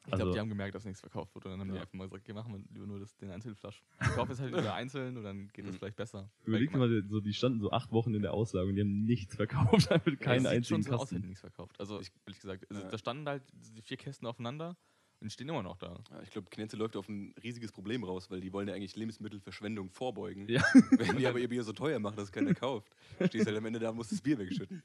Ich 0.00 0.12
glaube, 0.12 0.22
Also- 0.22 0.32
die 0.32 0.40
haben 0.40 0.48
gemerkt, 0.48 0.74
dass 0.74 0.84
nichts 0.86 1.00
verkauft 1.00 1.34
wurde. 1.34 1.48
Und 1.48 1.52
dann 1.54 1.60
haben 1.60 1.68
die 1.68 1.74
Ja. 1.74 1.80
einfach 1.82 1.92
mal 1.92 2.04
gesagt, 2.04 2.22
okay, 2.24 2.32
machen 2.32 2.52
wir 2.54 2.64
lieber 2.72 2.86
nur 2.86 2.98
das, 3.00 3.14
den 3.18 3.30
Einzelflaschen. 3.30 3.84
Ich 4.00 4.08
kaufe 4.14 4.32
es 4.32 4.40
halt 4.40 4.52
lieber 4.72 4.72
einzeln 4.72 5.16
und 5.18 5.24
dann 5.24 5.48
geht 5.48 5.66
es 5.66 5.72
Mhm. 5.72 5.76
vielleicht 5.78 5.96
besser. 5.96 6.30
Überleg 6.46 6.70
dir 6.72 6.78
mal, 6.78 7.02
so, 7.08 7.20
die 7.20 7.34
standen 7.34 7.60
so 7.60 7.70
acht 7.72 7.92
Wochen 7.92 8.14
in 8.14 8.22
der 8.22 8.32
Auslage 8.32 8.68
und 8.70 8.76
die 8.76 8.80
haben 8.80 9.04
nichts 9.04 9.34
verkauft, 9.36 9.90
einfach 9.92 10.18
keinen 10.18 10.40
sieht 10.42 10.48
einzigen 10.48 10.82
schon 10.82 10.82
so 10.84 10.92
aus, 10.92 11.10
hätten 11.10 11.16
Kasten. 11.16 11.26
nichts 11.28 11.40
verkauft. 11.40 11.78
Also, 11.78 12.00
ich, 12.00 12.10
ehrlich 12.24 12.40
gesagt, 12.40 12.64
also, 12.70 12.82
Ja. 12.82 12.88
da 12.88 12.96
standen 12.96 13.26
halt 13.28 13.42
die 13.52 13.82
vier 13.82 13.98
Kästen 13.98 14.26
aufeinander 14.26 14.78
und 15.20 15.32
stehen 15.32 15.48
immer 15.48 15.62
noch 15.62 15.76
da. 15.76 15.98
ja, 16.10 16.22
ich 16.22 16.30
glaube, 16.30 16.48
Knenze 16.50 16.76
läuft 16.76 16.96
auf 16.96 17.08
ein 17.08 17.34
riesiges 17.42 17.72
Problem 17.72 18.04
raus, 18.04 18.30
weil 18.30 18.40
die 18.40 18.52
wollen 18.52 18.68
ja 18.68 18.74
eigentlich 18.74 18.94
Lebensmittelverschwendung 18.96 19.90
vorbeugen. 19.90 20.48
Ja. 20.48 20.62
Wenn 20.90 21.16
die 21.16 21.26
aber 21.26 21.38
ihr 21.38 21.48
Bier 21.48 21.64
so 21.64 21.72
teuer 21.72 21.98
machen, 21.98 22.16
dass 22.16 22.30
keiner 22.30 22.54
kauft, 22.54 22.88
stehst 23.26 23.46
halt 23.46 23.56
am 23.56 23.66
Ende 23.66 23.78
da 23.78 23.90
und 23.90 23.96
musst 23.96 24.12
das 24.12 24.20
Bier 24.20 24.38
wegschütten. 24.38 24.82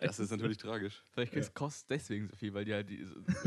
Das 0.00 0.18
ist 0.18 0.30
natürlich 0.30 0.58
tragisch. 0.58 1.02
Vielleicht 1.12 1.54
kostet 1.54 1.82
es 1.82 1.86
deswegen 2.06 2.28
so 2.28 2.36
viel, 2.36 2.54
weil 2.54 2.64
die 2.64 2.72
halt 2.74 2.88
die, 2.90 3.04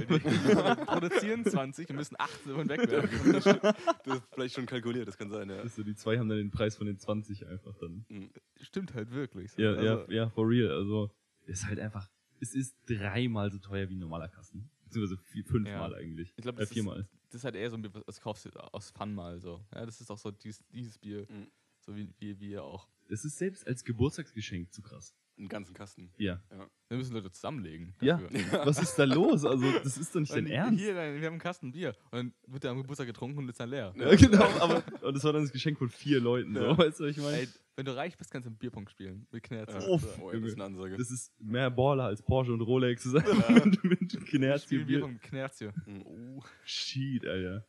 weil 0.10 0.20
die 0.20 0.86
produzieren 0.86 1.46
20 1.46 1.90
und 1.90 1.96
müssen 1.96 2.16
18 2.20 2.52
davon 2.52 2.70
wegwerfen. 2.70 3.76
Das 4.06 4.18
ist 4.18 4.24
vielleicht 4.34 4.56
schon 4.56 4.66
kalkuliert, 4.66 5.08
das 5.08 5.18
kann 5.18 5.30
sein, 5.30 5.50
ja. 5.50 5.58
Das 5.58 5.68
ist 5.68 5.76
so, 5.76 5.84
die 5.84 5.96
zwei 5.96 6.18
haben 6.20 6.30
dann 6.30 6.38
den 6.38 6.52
Preis 6.52 6.76
von 6.76 6.86
den 6.88 6.98
20 6.98 7.48
einfach 7.48 7.76
dann. 7.78 8.06
Mhm. 8.10 8.30
Stimmt 8.62 8.94
halt 8.94 9.12
wirklich. 9.12 9.52
so. 9.52 9.62
Ja, 9.62 9.72
Also, 9.74 9.84
ja, 9.84 10.06
ja, 10.10 10.30
for 10.30 10.48
real. 10.48 10.72
Also, 10.72 11.12
ist 11.46 11.66
halt 11.66 11.80
einfach, 11.80 12.10
es 12.40 12.54
ist 12.54 12.76
dreimal 12.86 13.52
so 13.52 13.60
teuer 13.60 13.90
wie 13.90 13.96
ein 13.96 14.00
normaler 14.00 14.28
Kasten. 14.28 14.70
Beziehungsweise 15.02 15.18
vier, 15.18 15.44
fünfmal 15.46 15.92
Ja. 15.92 15.98
eigentlich. 15.98 16.34
Ich 16.38 16.42
glaube, 16.44 16.58
äh, 16.58 16.62
das, 16.62 16.70
ist- 16.70 16.74
viermal. 16.74 17.08
das 17.30 17.36
ist 17.42 17.44
halt 17.44 17.56
eher 17.56 17.70
so 17.70 17.76
ein 17.78 17.82
Bier, 17.82 17.92
das 18.06 18.20
kaufst 18.22 18.46
du 18.46 18.50
aus 18.74 18.92
Fun 18.92 19.14
mal 19.14 19.40
so. 19.40 19.66
Ja, 19.74 19.86
das 19.86 20.00
ist 20.02 20.10
auch 20.10 20.18
so 20.18 20.32
dieses, 20.32 20.66
dieses 20.70 20.98
Bier, 20.98 21.26
Mhm. 21.30 21.48
so 21.80 21.96
wie, 21.96 22.14
wie 22.20 22.40
wir 22.40 22.64
auch. 22.64 22.88
Das 23.10 23.26
ist 23.26 23.38
selbst 23.38 23.68
als 23.68 23.84
Geburtstagsgeschenk 23.84 24.72
zu 24.74 24.82
krass. 24.82 25.16
Einen 25.38 25.50
ganzen 25.50 25.74
Kasten. 25.74 26.12
Ja. 26.18 26.42
Wir 26.88 26.98
müssen 26.98 27.14
Leute 27.14 27.30
zusammenlegen. 27.30 27.94
Ja. 28.00 28.18
dafür. 28.18 28.30
Was 28.66 28.82
ist 28.82 28.96
da 28.96 29.04
los? 29.04 29.44
Also, 29.44 29.70
das 29.84 29.98
ist 29.98 30.16
doch 30.16 30.22
nicht 30.22 30.34
dein 30.34 30.48
Ernst. 30.48 30.80
Hier, 30.82 30.96
wir 30.96 31.02
haben 31.04 31.24
einen 31.26 31.40
Kasten 31.40 31.74
Bier. 31.74 31.94
Und 32.12 32.14
dann 32.14 32.34
wird 32.48 32.64
der 32.64 32.72
am 32.72 32.78
Geburtstag 32.78 33.08
getrunken 33.08 33.40
und 33.40 33.50
ist 33.50 33.60
dann 33.60 33.70
leer. 33.70 33.94
Ja, 33.98 34.16
genau, 34.16 34.44
aber 34.62 34.82
und 35.02 35.14
das 35.14 35.24
war 35.26 35.34
dann 35.34 35.42
das 35.42 35.52
Geschenk 35.52 35.78
von 35.78 35.90
vier 35.90 36.22
Leuten. 36.22 36.54
So, 36.54 36.62
Ja. 36.62 36.78
weißt 36.78 37.00
du, 37.02 37.04
was 37.04 37.12
ich 37.12 37.18
meine? 37.18 37.38
Ey, 37.40 37.48
wenn 37.76 37.86
du 37.86 37.94
reich 37.96 38.18
bist, 38.18 38.32
kannst 38.32 38.46
du 38.46 38.50
einen 38.52 38.58
Bierpunkt 38.58 38.90
spielen. 38.92 39.28
Mit 39.32 39.44
Knerzen. 39.44 39.82
Ja. 39.82 39.88
Uff, 39.90 40.20
oh, 40.22 40.32
ja, 40.32 40.40
das 40.40 40.48
ist 40.52 40.56
eine 40.56 40.64
Ansage. 40.64 40.96
Das 40.96 41.12
ist 41.12 41.34
mehr 41.42 41.70
Baller 41.70 42.06
als 42.06 42.22
Porsche 42.24 42.54
und 42.54 42.62
Rolex. 42.62 43.06
Ist 43.06 43.16
einfach 43.16 43.66
mit, 43.66 43.84
mit 43.84 44.14
Ich 44.14 44.26
Knerz 44.28 44.64
spiele 44.64 44.86
Bier. 44.86 45.00
Bierpunkt 45.00 45.22
mit 45.22 45.30
Knerze. 45.30 45.74
Mm, 45.86 46.02
oh. 46.06 46.44
Shit, 46.64 47.26
Alter. 47.26 47.68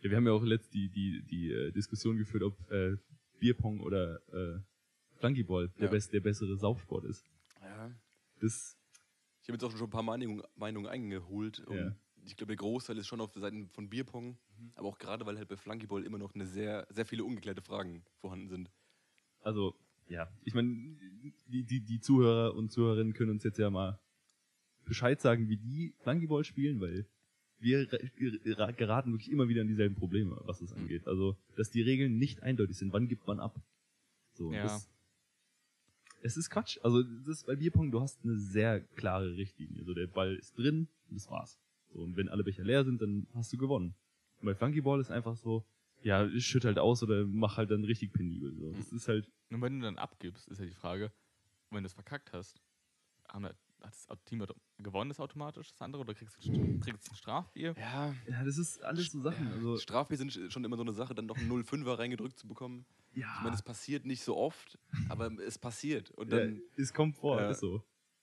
Ja, 0.00 0.10
wir 0.10 0.16
haben 0.16 0.26
ja 0.26 0.32
auch 0.32 0.44
letzt 0.44 0.72
die, 0.72 0.88
die, 0.88 1.22
die 1.28 1.50
äh, 1.50 1.72
Diskussion 1.72 2.16
geführt, 2.16 2.44
ob 2.44 2.70
äh, 2.70 2.96
Bierpong 3.40 3.80
oder 3.80 4.20
äh, 4.32 4.60
Flunkyball 5.24 5.68
der, 5.78 5.84
Ja. 5.86 5.90
best, 5.90 6.12
der 6.12 6.20
bessere 6.20 6.56
Saufsport 6.56 7.04
ist. 7.04 7.24
Ja. 7.62 7.90
Das, 8.40 8.76
Ich 9.42 9.48
habe 9.48 9.54
jetzt 9.56 9.64
auch 9.64 9.70
schon 9.72 9.82
ein 9.86 9.90
paar 9.90 10.02
Meinungen, 10.02 10.42
Meinungen 10.56 10.86
eingeholt. 10.86 11.60
Und 11.60 11.76
Ja. 11.76 11.96
Ich 12.26 12.36
glaube, 12.36 12.48
der 12.48 12.56
Großteil 12.56 12.96
ist 12.96 13.06
schon 13.06 13.20
auf 13.20 13.34
Seiten 13.34 13.68
von 13.68 13.90
Bierpong. 13.90 14.38
Aber 14.76 14.88
auch 14.88 14.98
gerade, 14.98 15.26
weil 15.26 15.36
halt 15.36 15.48
bei 15.48 15.56
Flunkyball 15.58 16.04
immer 16.04 16.16
noch 16.16 16.34
eine 16.34 16.46
sehr, 16.46 16.86
sehr 16.88 17.04
viele 17.04 17.22
ungeklärte 17.24 17.60
Fragen 17.60 18.02
vorhanden 18.20 18.48
sind. 18.48 18.70
also, 19.40 19.74
ja, 20.08 20.28
ich 20.44 20.54
meine, 20.54 20.96
die, 21.46 21.62
die, 21.64 21.80
die 21.80 22.00
Zuhörer 22.00 22.54
und 22.54 22.70
Zuhörerinnen 22.72 23.12
können 23.14 23.30
uns 23.32 23.44
jetzt 23.44 23.58
ja 23.58 23.68
mal 23.70 23.98
Bescheid 24.86 25.20
sagen, 25.20 25.48
wie 25.48 25.56
die 25.58 25.94
Flunkyball 25.98 26.44
spielen, 26.44 26.80
weil 26.80 27.06
wir 27.58 27.90
ra- 27.92 27.98
gera- 28.18 28.72
geraten 28.72 29.12
wirklich 29.12 29.30
immer 29.30 29.48
wieder 29.48 29.62
in 29.62 29.68
dieselben 29.68 29.94
Probleme, 29.94 30.38
was 30.44 30.60
das 30.60 30.72
angeht. 30.74 31.06
Also, 31.06 31.36
dass 31.56 31.70
die 31.70 31.80
Regeln 31.82 32.18
nicht 32.18 32.42
eindeutig 32.42 32.76
sind. 32.78 32.92
Wann 32.92 33.08
gibt 33.08 33.26
man 33.26 33.38
ab? 33.40 33.54
So, 34.34 34.52
Ja. 34.52 34.62
das, 34.64 34.88
es 36.24 36.38
ist 36.38 36.48
Quatsch. 36.48 36.78
Also, 36.82 37.02
das 37.02 37.38
ist 37.38 37.46
bei 37.46 37.54
Bierpong, 37.54 37.90
du 37.90 38.00
hast 38.00 38.24
eine 38.24 38.38
sehr 38.38 38.80
klare 38.80 39.36
Richtlinie. 39.36 39.84
So, 39.84 39.92
der 39.92 40.06
Ball 40.06 40.34
ist 40.34 40.58
drin 40.58 40.88
und 41.10 41.16
das 41.16 41.30
war's. 41.30 41.60
So, 41.92 42.00
und 42.00 42.16
wenn 42.16 42.30
alle 42.30 42.42
Becher 42.42 42.64
leer 42.64 42.82
sind, 42.82 43.02
dann 43.02 43.26
hast 43.34 43.52
du 43.52 43.58
gewonnen. 43.58 43.94
Und 44.40 44.46
bei 44.46 44.54
Flunkyball 44.54 45.00
ist 45.00 45.10
einfach 45.10 45.36
so, 45.36 45.66
ja, 46.02 46.28
schütt 46.40 46.64
halt 46.64 46.78
aus 46.78 47.02
oder 47.02 47.26
mach 47.26 47.58
halt 47.58 47.70
dann 47.70 47.84
richtig 47.84 48.12
penibel. 48.14 48.54
So. 48.56 48.72
Das 48.72 48.90
ist 48.90 49.06
halt, 49.06 49.30
Und 49.50 49.60
wenn 49.60 49.78
du 49.78 49.84
dann 49.84 49.98
abgibst, 49.98 50.48
ist 50.48 50.58
ja 50.58 50.64
die 50.64 50.72
Frage, 50.72 51.12
wenn 51.70 51.82
du 51.82 51.86
es 51.86 51.92
verkackt 51.92 52.32
hast, 52.32 52.58
haben 53.28 53.44
da, 53.44 53.54
hat 53.84 53.92
das 54.08 54.24
Team 54.24 54.44
gewonnen, 54.78 55.10
das 55.10 55.20
automatisch, 55.20 55.70
das 55.70 55.80
andere, 55.82 56.02
oder 56.02 56.14
kriegst 56.14 56.36
du 56.48 56.52
ein, 56.52 56.80
kriegst 56.80 57.10
ein 57.10 57.14
Strafbier? 57.16 57.74
Ja. 57.78 58.14
ja, 58.28 58.44
das 58.44 58.58
ist 58.58 58.82
alles 58.82 59.10
so 59.12 59.20
Sachen. 59.20 59.52
Also, 59.52 59.76
Strafbier 59.78 60.16
sind 60.16 60.32
schon 60.32 60.64
immer 60.64 60.76
so 60.76 60.82
eine 60.82 60.92
Sache, 60.92 61.14
dann 61.14 61.26
noch 61.26 61.36
einen 61.38 61.50
05er 61.64 61.98
reingedrückt 61.98 62.38
zu 62.38 62.46
bekommen. 62.48 62.86
ja, 63.14 63.26
Ich 63.36 63.42
meine, 63.42 63.54
es 63.54 63.62
passiert 63.62 64.04
nicht 64.06 64.22
so 64.22 64.36
oft, 64.36 64.78
aber 65.08 65.30
es 65.40 65.58
passiert. 65.58 66.10
Und 66.12 66.32
ja, 66.32 66.38
dann, 66.40 66.60
es 66.76 66.92
kommt 66.92 67.16
vor, 67.16 67.40
Ja. 67.40 67.50
ist 67.50 67.60
so. 67.60 67.82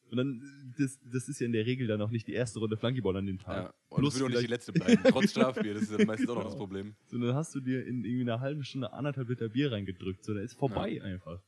Und 0.09 0.17
dann, 0.17 0.73
das, 0.77 0.99
das 1.09 1.29
ist 1.29 1.39
ja 1.39 1.45
in 1.45 1.53
der 1.53 1.65
Regel 1.65 1.87
dann 1.87 2.01
auch 2.01 2.09
nicht 2.09 2.27
die 2.27 2.33
erste 2.33 2.59
Runde 2.59 2.75
Flunkyball 2.75 3.15
an 3.15 3.25
dem 3.25 3.37
ja, 3.37 3.43
Tag. 3.43 3.73
und 3.87 3.99
Plus 4.01 4.13
es 4.15 4.19
wird 4.19 4.25
auch 4.27 4.33
nicht 4.33 4.43
die 4.43 4.47
letzte 4.47 4.73
bleiben. 4.73 5.01
Trotz 5.09 5.31
Strafbier, 5.31 5.73
das 5.73 5.83
ist 5.83 5.97
ja 5.97 6.03
meistens 6.05 6.29
auch 6.29 6.35
noch 6.35 6.43
das 6.43 6.51
Genau. 6.53 6.63
Problem. 6.65 6.95
So, 7.07 7.17
dann 7.17 7.33
hast 7.33 7.55
du 7.55 7.61
dir 7.61 7.85
in 7.87 8.03
irgendwie 8.03 8.23
einer 8.29 8.41
halben 8.41 8.61
Stunde 8.65 8.91
anderthalb 8.91 9.29
Liter 9.29 9.47
Bier 9.47 9.71
reingedrückt. 9.71 10.25
So, 10.25 10.33
da 10.33 10.41
ist 10.41 10.55
vorbei 10.55 11.01
einfach. 11.01 11.41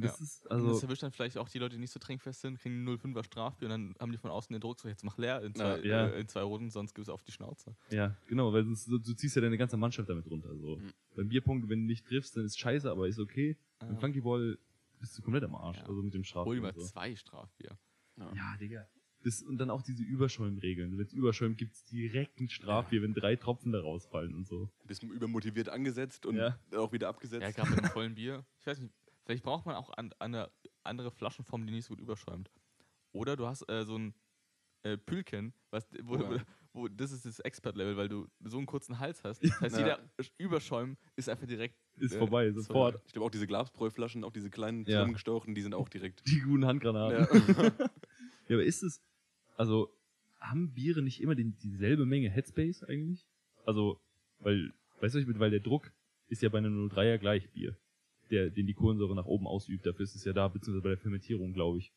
Das 0.00 0.18
Ja. 0.18 0.24
ist, 0.24 0.50
Also 0.50 0.68
das 0.68 0.82
erwischt 0.82 1.02
dann 1.02 1.10
vielleicht 1.10 1.36
auch 1.38 1.48
die 1.48 1.58
Leute, 1.58 1.74
die 1.74 1.80
nicht 1.80 1.90
so 1.92 1.98
trinkfest 1.98 2.40
sind, 2.40 2.58
kriegen 2.60 2.76
einen 2.86 2.98
05er 2.98 3.24
Strafbier 3.24 3.66
und 3.66 3.70
dann 3.70 3.94
haben 3.98 4.12
die 4.12 4.18
von 4.18 4.30
außen 4.30 4.52
den 4.54 4.60
Druck, 4.60 4.78
so 4.78 4.86
jetzt 4.88 5.02
mach 5.04 5.18
leer 5.18 5.42
in 5.42 5.54
zwei, 5.54 5.80
Ja. 5.80 6.06
Äh, 6.06 6.20
in 6.20 6.28
zwei 6.28 6.42
Runden, 6.42 6.70
sonst 6.70 6.94
gibt 6.94 7.06
es 7.06 7.08
auf 7.12 7.22
die 7.24 7.32
Schnauze. 7.32 7.74
ja, 7.90 8.16
genau, 8.28 8.52
weil 8.52 8.64
sonst, 8.64 8.86
du, 8.88 8.98
du 8.98 9.12
ziehst 9.14 9.34
ja 9.36 9.42
deine 9.42 9.58
ganze 9.58 9.76
Mannschaft 9.76 10.08
damit 10.08 10.26
runter. 10.30 10.56
So. 10.56 10.76
Mhm. 10.76 10.92
Beim 11.16 11.28
Bierpunkt, 11.28 11.68
wenn 11.68 11.80
du 11.80 11.86
nicht 11.86 12.06
triffst, 12.06 12.36
dann 12.36 12.44
ist 12.44 12.58
scheiße, 12.58 12.88
aber 12.90 13.08
ist 13.08 13.18
okay. 13.18 13.56
Beim 13.80 13.94
Ja. 13.94 13.98
Flunkyball 13.98 14.58
bist 15.00 15.18
du 15.18 15.22
komplett 15.22 15.42
am 15.44 15.54
Arsch. 15.56 15.78
Ja. 15.78 15.86
Also 15.86 16.00
mit 16.02 16.14
dem 16.14 16.22
Straf. 16.24 16.46
Hol 16.46 16.56
dir 16.56 16.62
mal 16.62 16.74
so. 16.74 16.82
zwei 16.82 17.14
Strafbier. 17.16 17.76
Ja, 18.16 18.56
Digga. 18.60 18.86
Das, 19.24 19.42
und 19.42 19.58
dann 19.58 19.68
auch 19.70 19.82
diese 19.82 20.04
Überschäumregeln. 20.04 20.96
Wenn 20.96 21.04
es 21.04 21.12
überschäumt, 21.12 21.58
gibt 21.58 21.74
es 21.74 21.82
direkt 21.84 22.38
ein 22.40 22.48
Strafbier, 22.48 23.02
wenn 23.02 23.14
drei 23.14 23.34
Tropfen 23.34 23.72
da 23.72 23.80
rausfallen 23.80 24.32
und 24.34 24.46
so. 24.46 24.70
Bist 24.86 25.02
übermotiviert 25.02 25.68
angesetzt 25.68 26.24
und 26.24 26.36
Ja. 26.36 26.56
dann 26.70 26.78
auch 26.80 26.92
wieder 26.92 27.08
abgesetzt. 27.08 27.42
Ja, 27.42 27.50
gerade 27.50 27.70
mit 27.70 27.80
einem 27.80 27.90
vollen 27.90 28.14
Bier. 28.14 28.44
Ich 28.60 28.66
weiß 28.66 28.78
nicht, 28.78 28.94
vielleicht 29.28 29.44
braucht 29.44 29.66
man 29.66 29.74
auch 29.76 29.90
an, 29.90 30.10
eine 30.18 30.50
andere 30.84 31.10
Flaschenform, 31.10 31.66
die 31.66 31.72
nicht 31.74 31.84
so 31.84 31.90
gut 31.94 32.00
überschäumt. 32.00 32.50
Oder 33.12 33.36
du 33.36 33.46
hast 33.46 33.68
äh, 33.68 33.84
so 33.84 33.98
ein 33.98 34.14
äh, 34.84 34.96
Pülken, 34.96 35.52
was, 35.70 35.86
wo, 36.02 36.14
Oh 36.16 36.32
ja. 36.34 36.42
wo, 36.72 36.88
das 36.88 37.12
ist 37.12 37.26
das 37.26 37.38
Expert-Level, 37.40 37.98
weil 37.98 38.08
du 38.08 38.26
so 38.44 38.56
einen 38.56 38.64
kurzen 38.66 38.98
Hals 38.98 39.22
hast. 39.24 39.44
Das 39.44 39.60
heißt, 39.60 39.76
Ja. 39.76 39.80
jeder 39.82 39.98
Überschäum 40.38 40.96
ist 41.16 41.28
einfach 41.28 41.46
direkt. 41.46 41.76
Ist 41.98 42.14
äh, 42.14 42.18
vorbei, 42.18 42.50
so- 42.52 42.62
sofort. 42.62 43.02
Ich 43.06 43.12
glaube 43.12 43.26
auch 43.26 43.30
diese 43.30 43.46
Glasbräuflaschen, 43.46 44.24
auch 44.24 44.32
diese 44.32 44.48
kleinen 44.48 44.80
Ja. 44.84 44.84
zusammengestauchten, 45.00 45.54
die 45.54 45.60
sind 45.62 45.74
auch 45.74 45.90
direkt. 45.90 46.22
Die 46.26 46.40
guten 46.40 46.64
Handgranaten. 46.64 47.54
Ja. 47.54 47.72
Ja, 48.48 48.56
aber 48.56 48.64
ist 48.64 48.82
es, 48.82 49.02
also, 49.58 49.94
haben 50.40 50.72
Biere 50.72 51.02
nicht 51.02 51.20
immer 51.20 51.34
den, 51.34 51.58
dieselbe 51.58 52.06
Menge 52.06 52.30
Headspace 52.30 52.82
eigentlich? 52.84 53.26
Also, 53.66 54.00
weil, 54.38 54.72
weißt 55.00 55.14
du, 55.14 55.18
was 55.18 55.22
ich 55.22 55.26
mit, 55.26 55.38
weil 55.38 55.50
der 55.50 55.60
Druck 55.60 55.92
ist 56.28 56.40
ja 56.40 56.48
bei 56.48 56.56
einem 56.56 56.88
03er 56.88 57.18
gleich 57.18 57.50
Bier, 57.50 57.76
der, 58.30 58.50
den 58.50 58.66
die 58.66 58.74
Kohlensäure 58.74 59.14
nach 59.14 59.26
oben 59.26 59.46
ausübt. 59.46 59.86
Dafür 59.86 60.04
ist 60.04 60.14
es 60.14 60.24
ja 60.24 60.32
da, 60.32 60.48
beziehungsweise 60.48 60.82
bei 60.82 60.88
der 60.90 60.98
Fermentierung, 60.98 61.52
glaube 61.52 61.78
ich. 61.78 61.92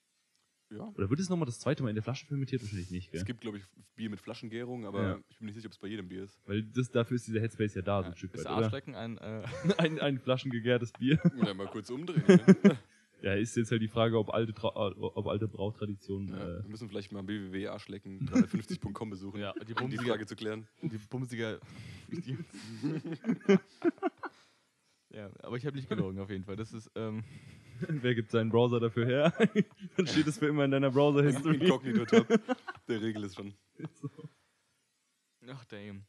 ja. 0.71 0.83
Oder 0.95 1.09
wird 1.09 1.19
es 1.19 1.29
nochmal 1.29 1.45
das 1.45 1.59
zweite 1.59 1.83
Mal 1.83 1.89
in 1.89 1.95
der 1.95 2.03
Flasche 2.03 2.25
fermentiert? 2.25 2.61
Wahrscheinlich 2.61 2.91
nicht, 2.91 3.07
Es 3.07 3.19
gell? 3.19 3.25
gibt, 3.25 3.41
glaube 3.41 3.57
ich, 3.57 3.63
Bier 3.95 4.09
mit 4.09 4.19
Flaschengärung, 4.21 4.85
aber 4.85 5.01
Ja. 5.03 5.19
ich 5.29 5.37
bin 5.37 5.45
nicht 5.47 5.55
sicher, 5.55 5.67
ob 5.67 5.73
es 5.73 5.77
bei 5.79 5.87
jedem 5.87 6.07
Bier 6.07 6.23
ist. 6.23 6.39
Weil 6.45 6.63
das, 6.63 6.89
dafür 6.89 7.15
ist 7.15 7.27
dieser 7.27 7.41
Headspace 7.41 7.75
ja 7.75 7.81
da, 7.81 7.99
so 8.01 8.05
Ja, 8.07 8.11
ein 8.11 8.17
Stück 8.17 8.33
ist 8.33 8.45
weit, 8.45 8.51
oder? 8.57 8.65
Arschlecken 8.65 8.95
ein. 8.95 9.17
Äh, 9.17 9.43
Ein, 9.77 9.99
ein 9.99 10.19
flaschengegärtes 10.19 10.93
Bier. 10.93 11.19
Ja, 11.45 11.53
mal 11.53 11.67
kurz 11.67 11.89
umdrehen. 11.89 12.23
ne? 12.63 12.77
Ja, 13.21 13.35
ist 13.35 13.55
jetzt 13.55 13.69
halt 13.69 13.83
die 13.83 13.87
Frage, 13.87 14.17
ob 14.17 14.33
alte, 14.33 14.51
Tra 14.51 14.69
ob 14.75 15.27
alte 15.27 15.47
Brautraditionen, 15.47 16.29
ja, 16.29 16.37
äh, 16.57 16.63
wir 16.63 16.69
müssen 16.69 16.89
vielleicht 16.89 17.11
mal 17.11 17.21
www.arschlecken350.com 17.27 19.09
besuchen, 19.11 19.39
ja, 19.41 19.53
die 19.67 19.75
um 19.75 19.91
die 19.91 19.97
Frage 19.97 20.25
zu 20.25 20.35
klären. 20.35 20.67
die 20.81 20.97
bumsige. 20.97 21.59
Ja, 25.13 25.29
aber 25.43 25.57
ich 25.57 25.65
habe 25.65 25.75
nicht 25.75 25.89
gelogen 25.89 26.19
auf 26.19 26.29
jeden 26.29 26.45
Fall. 26.45 26.55
Das 26.55 26.71
ist. 26.71 26.89
Ähm, 26.95 27.23
wer 27.87 28.15
gibt 28.15 28.31
seinen 28.31 28.49
Browser 28.49 28.79
dafür 28.79 29.05
her? 29.05 29.33
Dann 29.97 30.07
steht 30.07 30.27
es 30.27 30.37
für 30.37 30.47
immer 30.47 30.65
in 30.65 30.71
deiner 30.71 30.91
Browser-History. 30.91 31.57
Inkognito-Tab. 31.61 32.57
Der 32.87 33.01
Regel 33.01 33.23
ist 33.23 33.35
schon. 33.35 33.53
Ach, 35.47 35.65
damn. 35.65 36.05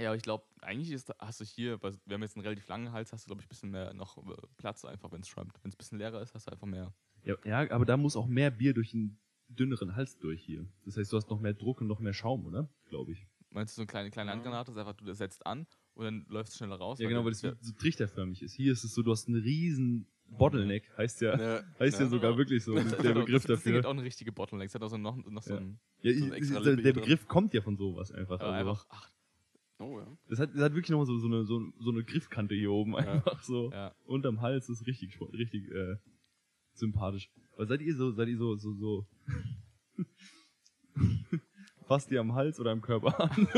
Ja, 0.00 0.10
aber 0.10 0.16
ich 0.16 0.22
glaube, 0.22 0.44
eigentlich 0.60 0.92
ist, 0.92 1.12
hast 1.18 1.40
du 1.40 1.44
hier, 1.44 1.82
weil 1.82 1.96
wir 2.04 2.14
haben 2.14 2.22
jetzt 2.22 2.36
einen 2.36 2.44
relativ 2.44 2.68
langen 2.68 2.92
Hals, 2.92 3.12
hast 3.12 3.24
du, 3.24 3.28
glaube 3.28 3.42
ich, 3.42 3.46
ein 3.46 3.48
bisschen 3.48 3.70
mehr 3.70 3.92
noch 3.94 4.18
äh, 4.18 4.36
Platz 4.56 4.84
einfach, 4.84 5.10
wenn 5.10 5.22
es 5.22 5.28
schäumt. 5.28 5.52
Wenn 5.62 5.70
es 5.70 5.74
ein 5.74 5.78
bisschen 5.78 5.98
leerer 5.98 6.22
ist, 6.22 6.34
hast 6.34 6.46
du 6.46 6.52
einfach 6.52 6.66
mehr. 6.66 6.92
Ja, 7.24 7.36
ja, 7.44 7.70
aber 7.70 7.84
da 7.84 7.96
muss 7.96 8.16
auch 8.16 8.26
mehr 8.26 8.50
Bier 8.50 8.74
durch 8.74 8.94
einen 8.94 9.18
dünneren 9.48 9.96
Hals 9.96 10.18
durch 10.18 10.42
hier. 10.42 10.66
Das 10.84 10.96
heißt, 10.96 11.12
du 11.12 11.16
hast 11.16 11.30
noch 11.30 11.40
mehr 11.40 11.54
Druck 11.54 11.80
und 11.80 11.88
noch 11.88 11.98
mehr 11.98 12.12
Schaum, 12.12 12.46
oder? 12.46 12.68
Glaube 12.90 13.12
ich. 13.12 13.26
Meinst 13.50 13.74
du, 13.74 13.76
so 13.76 13.82
eine 13.82 13.86
kleine, 13.86 14.10
kleine. 14.10 14.30
Handgranate 14.30 14.70
ist 14.70 14.76
einfach, 14.76 14.94
du 14.94 15.12
setzt 15.14 15.46
an 15.46 15.66
und 15.98 16.04
dann 16.04 16.26
läuft 16.28 16.50
es 16.52 16.56
schneller 16.56 16.76
raus? 16.76 16.98
Ja, 17.00 17.08
genau, 17.08 17.24
weil 17.24 17.32
das 17.32 17.40
das 17.42 17.56
so 17.60 17.72
trichterförmig 17.72 18.40
ist. 18.42 18.54
Hier 18.54 18.72
ist 18.72 18.84
es 18.84 18.94
so, 18.94 19.02
du 19.02 19.10
hast 19.10 19.26
einen 19.28 19.42
riesen 19.42 20.06
Bottleneck, 20.30 20.88
heißt 20.96 21.20
ja, 21.22 21.36
Ja, 21.38 21.62
heißt 21.80 21.98
ja, 21.98 22.04
ja. 22.04 22.10
sogar 22.10 22.38
wirklich 22.38 22.62
so, 22.62 22.74
der 22.74 22.84
das, 22.84 22.96
Begriff 23.02 23.44
das 23.46 23.62
Ding 23.64 23.74
hat 23.74 23.78
dafür. 23.80 23.88
auch 23.88 23.94
eine 23.94 24.04
richtige 24.04 24.30
Bottleneck. 24.32 24.68
Es 24.68 24.74
hat 24.74 24.82
auch 24.82 24.88
so 24.90 24.96
noch, 24.96 25.16
noch 25.16 25.42
so 25.42 25.54
Ja. 25.54 25.60
ein. 25.60 25.80
Ja, 26.02 26.12
so 26.14 26.32
extra 26.32 26.60
der, 26.60 26.76
der 26.76 26.92
Begriff 26.92 27.26
kommt 27.26 27.52
ja 27.54 27.60
von 27.62 27.76
sowas 27.76 28.12
einfach. 28.12 28.38
Also, 28.40 28.52
einfach, 28.52 28.86
ach, 28.90 29.10
Oh 29.80 29.98
ja. 30.00 30.06
das, 30.28 30.38
hat, 30.40 30.50
das 30.54 30.60
hat 30.62 30.72
wirklich 30.74 30.90
nochmal 30.90 31.06
so, 31.06 31.18
so, 31.18 31.26
eine, 31.28 31.44
so, 31.44 31.60
so 31.78 31.90
eine 31.92 32.02
Griffkante 32.04 32.54
hier 32.54 32.70
oben 32.72 32.92
Ja. 32.92 32.98
einfach 32.98 33.42
so. 33.42 33.70
ja. 33.72 33.94
Unterm 34.06 34.40
Hals 34.40 34.68
ist 34.68 34.86
richtig, 34.86 35.18
richtig 35.32 35.70
äh, 35.70 35.96
sympathisch. 36.74 37.30
Aber 37.54 37.66
seid 37.66 37.80
ihr 37.82 37.96
so, 37.96 38.10
seid 38.12 38.28
ihr 38.28 38.36
so, 38.38 38.54
so, 38.56 38.74
so. 38.74 39.06
Fasst 41.86 42.10
ihr 42.10 42.20
am 42.20 42.34
Hals 42.34 42.60
oder 42.60 42.70
am 42.72 42.82
Körper 42.82 43.18
an? 43.20 43.48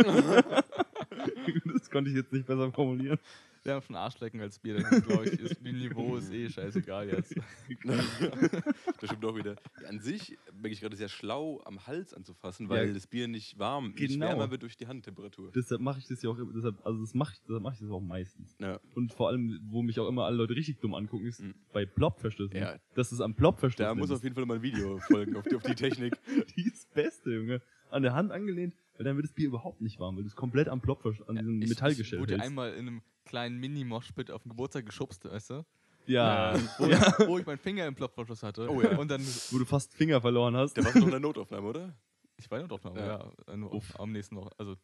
Das 1.90 1.92
konnte 1.92 2.10
ich 2.10 2.16
jetzt 2.16 2.32
nicht 2.32 2.46
besser 2.46 2.70
formulieren. 2.72 3.18
Wir 3.62 3.74
haben 3.74 3.82
schon 3.82 3.96
Arschlecken 3.96 4.40
als 4.40 4.58
Bier, 4.58 4.80
das 4.80 5.02
glaube 5.04 5.26
ich, 5.28 5.38
ist, 5.38 5.60
die 5.62 5.72
Niveau 5.72 6.16
ist 6.16 6.32
eh 6.32 6.48
scheißegal 6.48 7.10
jetzt. 7.10 7.34
das 7.84 9.10
stimmt 9.10 9.22
auch 9.24 9.36
wieder. 9.36 9.56
An 9.86 10.00
sich 10.00 10.38
bin 10.62 10.72
ich 10.72 10.80
gerade 10.80 10.96
sehr 10.96 11.10
schlau, 11.10 11.60
am 11.66 11.86
Hals 11.86 12.14
anzufassen, 12.14 12.70
weil 12.70 12.88
Ja. 12.88 12.94
das 12.94 13.06
Bier 13.06 13.28
nicht 13.28 13.58
warm, 13.58 13.88
nicht 13.90 13.98
Genau. 14.14 14.28
wärmer 14.28 14.50
wird 14.50 14.62
durch 14.62 14.78
die 14.78 14.86
Handtemperatur. 14.86 15.50
Deshalb 15.54 15.82
mache 15.82 15.98
ich 15.98 16.06
das 16.06 16.22
ja 16.22 16.30
auch 16.30 16.38
immer, 16.38 16.52
deshalb, 16.54 16.76
also 16.86 17.00
das 17.02 17.12
mache 17.12 17.34
ich, 17.34 17.40
deshalb 17.42 17.62
mache 17.62 17.74
ich 17.74 17.80
das 17.80 17.90
auch 17.90 18.00
meistens. 18.00 18.56
Ja. 18.60 18.80
Und 18.94 19.12
vor 19.12 19.28
allem, 19.28 19.60
wo 19.68 19.82
mich 19.82 20.00
auch 20.00 20.08
immer 20.08 20.24
alle 20.24 20.36
Leute 20.36 20.56
richtig 20.56 20.80
dumm 20.80 20.94
angucken, 20.94 21.26
ist 21.26 21.40
Mhm. 21.42 21.54
bei 21.74 21.84
Plop-Verschlüssen. 21.84 22.56
Ja. 22.56 22.78
Dass 22.94 23.12
es 23.12 23.20
am 23.20 23.34
Plop-Verschluss 23.34 23.86
Da 23.86 23.94
muss 23.94 24.10
auf 24.10 24.22
jeden 24.22 24.34
Fall 24.34 24.46
mal 24.46 24.54
ein 24.54 24.62
Video 24.62 24.98
folgen 25.00 25.36
auf 25.36 25.44
die, 25.46 25.56
auf 25.56 25.62
die 25.64 25.74
Technik. 25.74 26.14
Die 26.56 26.62
ist 26.66 26.84
das 26.86 26.86
Beste, 26.94 27.30
Junge. 27.34 27.60
An 27.90 28.02
der 28.02 28.14
Hand 28.14 28.30
angelehnt, 28.32 28.72
weil 29.00 29.04
dann 29.04 29.16
wird 29.16 29.24
das 29.24 29.32
Bier 29.32 29.46
überhaupt 29.46 29.80
nicht 29.80 29.98
warm, 29.98 30.16
weil 30.16 30.24
du 30.24 30.28
es 30.28 30.36
komplett 30.36 30.68
am 30.68 30.82
Plop 30.82 31.06
an 31.26 31.36
diesem 31.36 31.62
ich, 31.62 31.70
Metallgestell 31.70 32.18
Ich 32.18 32.20
wurde 32.20 32.34
hältst. 32.34 32.46
einmal 32.46 32.74
in 32.74 32.86
einem 32.86 33.02
kleinen 33.24 33.56
Mini-Moshpit 33.58 34.30
auf 34.30 34.42
dem 34.42 34.50
Geburtstag 34.50 34.84
geschubst, 34.84 35.24
weißt 35.24 35.50
du? 35.50 35.64
Ja. 36.04 36.54
Wo, 36.76 36.84
ja. 36.84 37.14
wo 37.26 37.38
ich 37.38 37.46
meinen 37.46 37.56
Finger 37.56 37.86
im 37.86 37.94
Plopverschluss 37.94 38.42
hatte. 38.42 38.68
Oh 38.70 38.82
ja. 38.82 38.98
Und 38.98 39.10
dann, 39.10 39.22
Wo 39.22 39.58
du 39.58 39.64
fast 39.64 39.94
Finger 39.94 40.20
verloren 40.20 40.54
hast. 40.54 40.76
Der 40.76 40.84
war 40.84 40.94
noch 40.94 41.04
in 41.06 41.10
der 41.12 41.20
Notaufnahme, 41.20 41.66
oder? 41.66 41.96
ich 42.36 42.50
war 42.50 42.60
ja 42.60 42.66
doch 42.66 42.82
noch, 42.84 42.94
Ja. 42.94 43.32
ja, 43.46 43.80
am 43.98 44.12
nächsten 44.12 44.34
noch, 44.34 44.50
also 44.58 44.76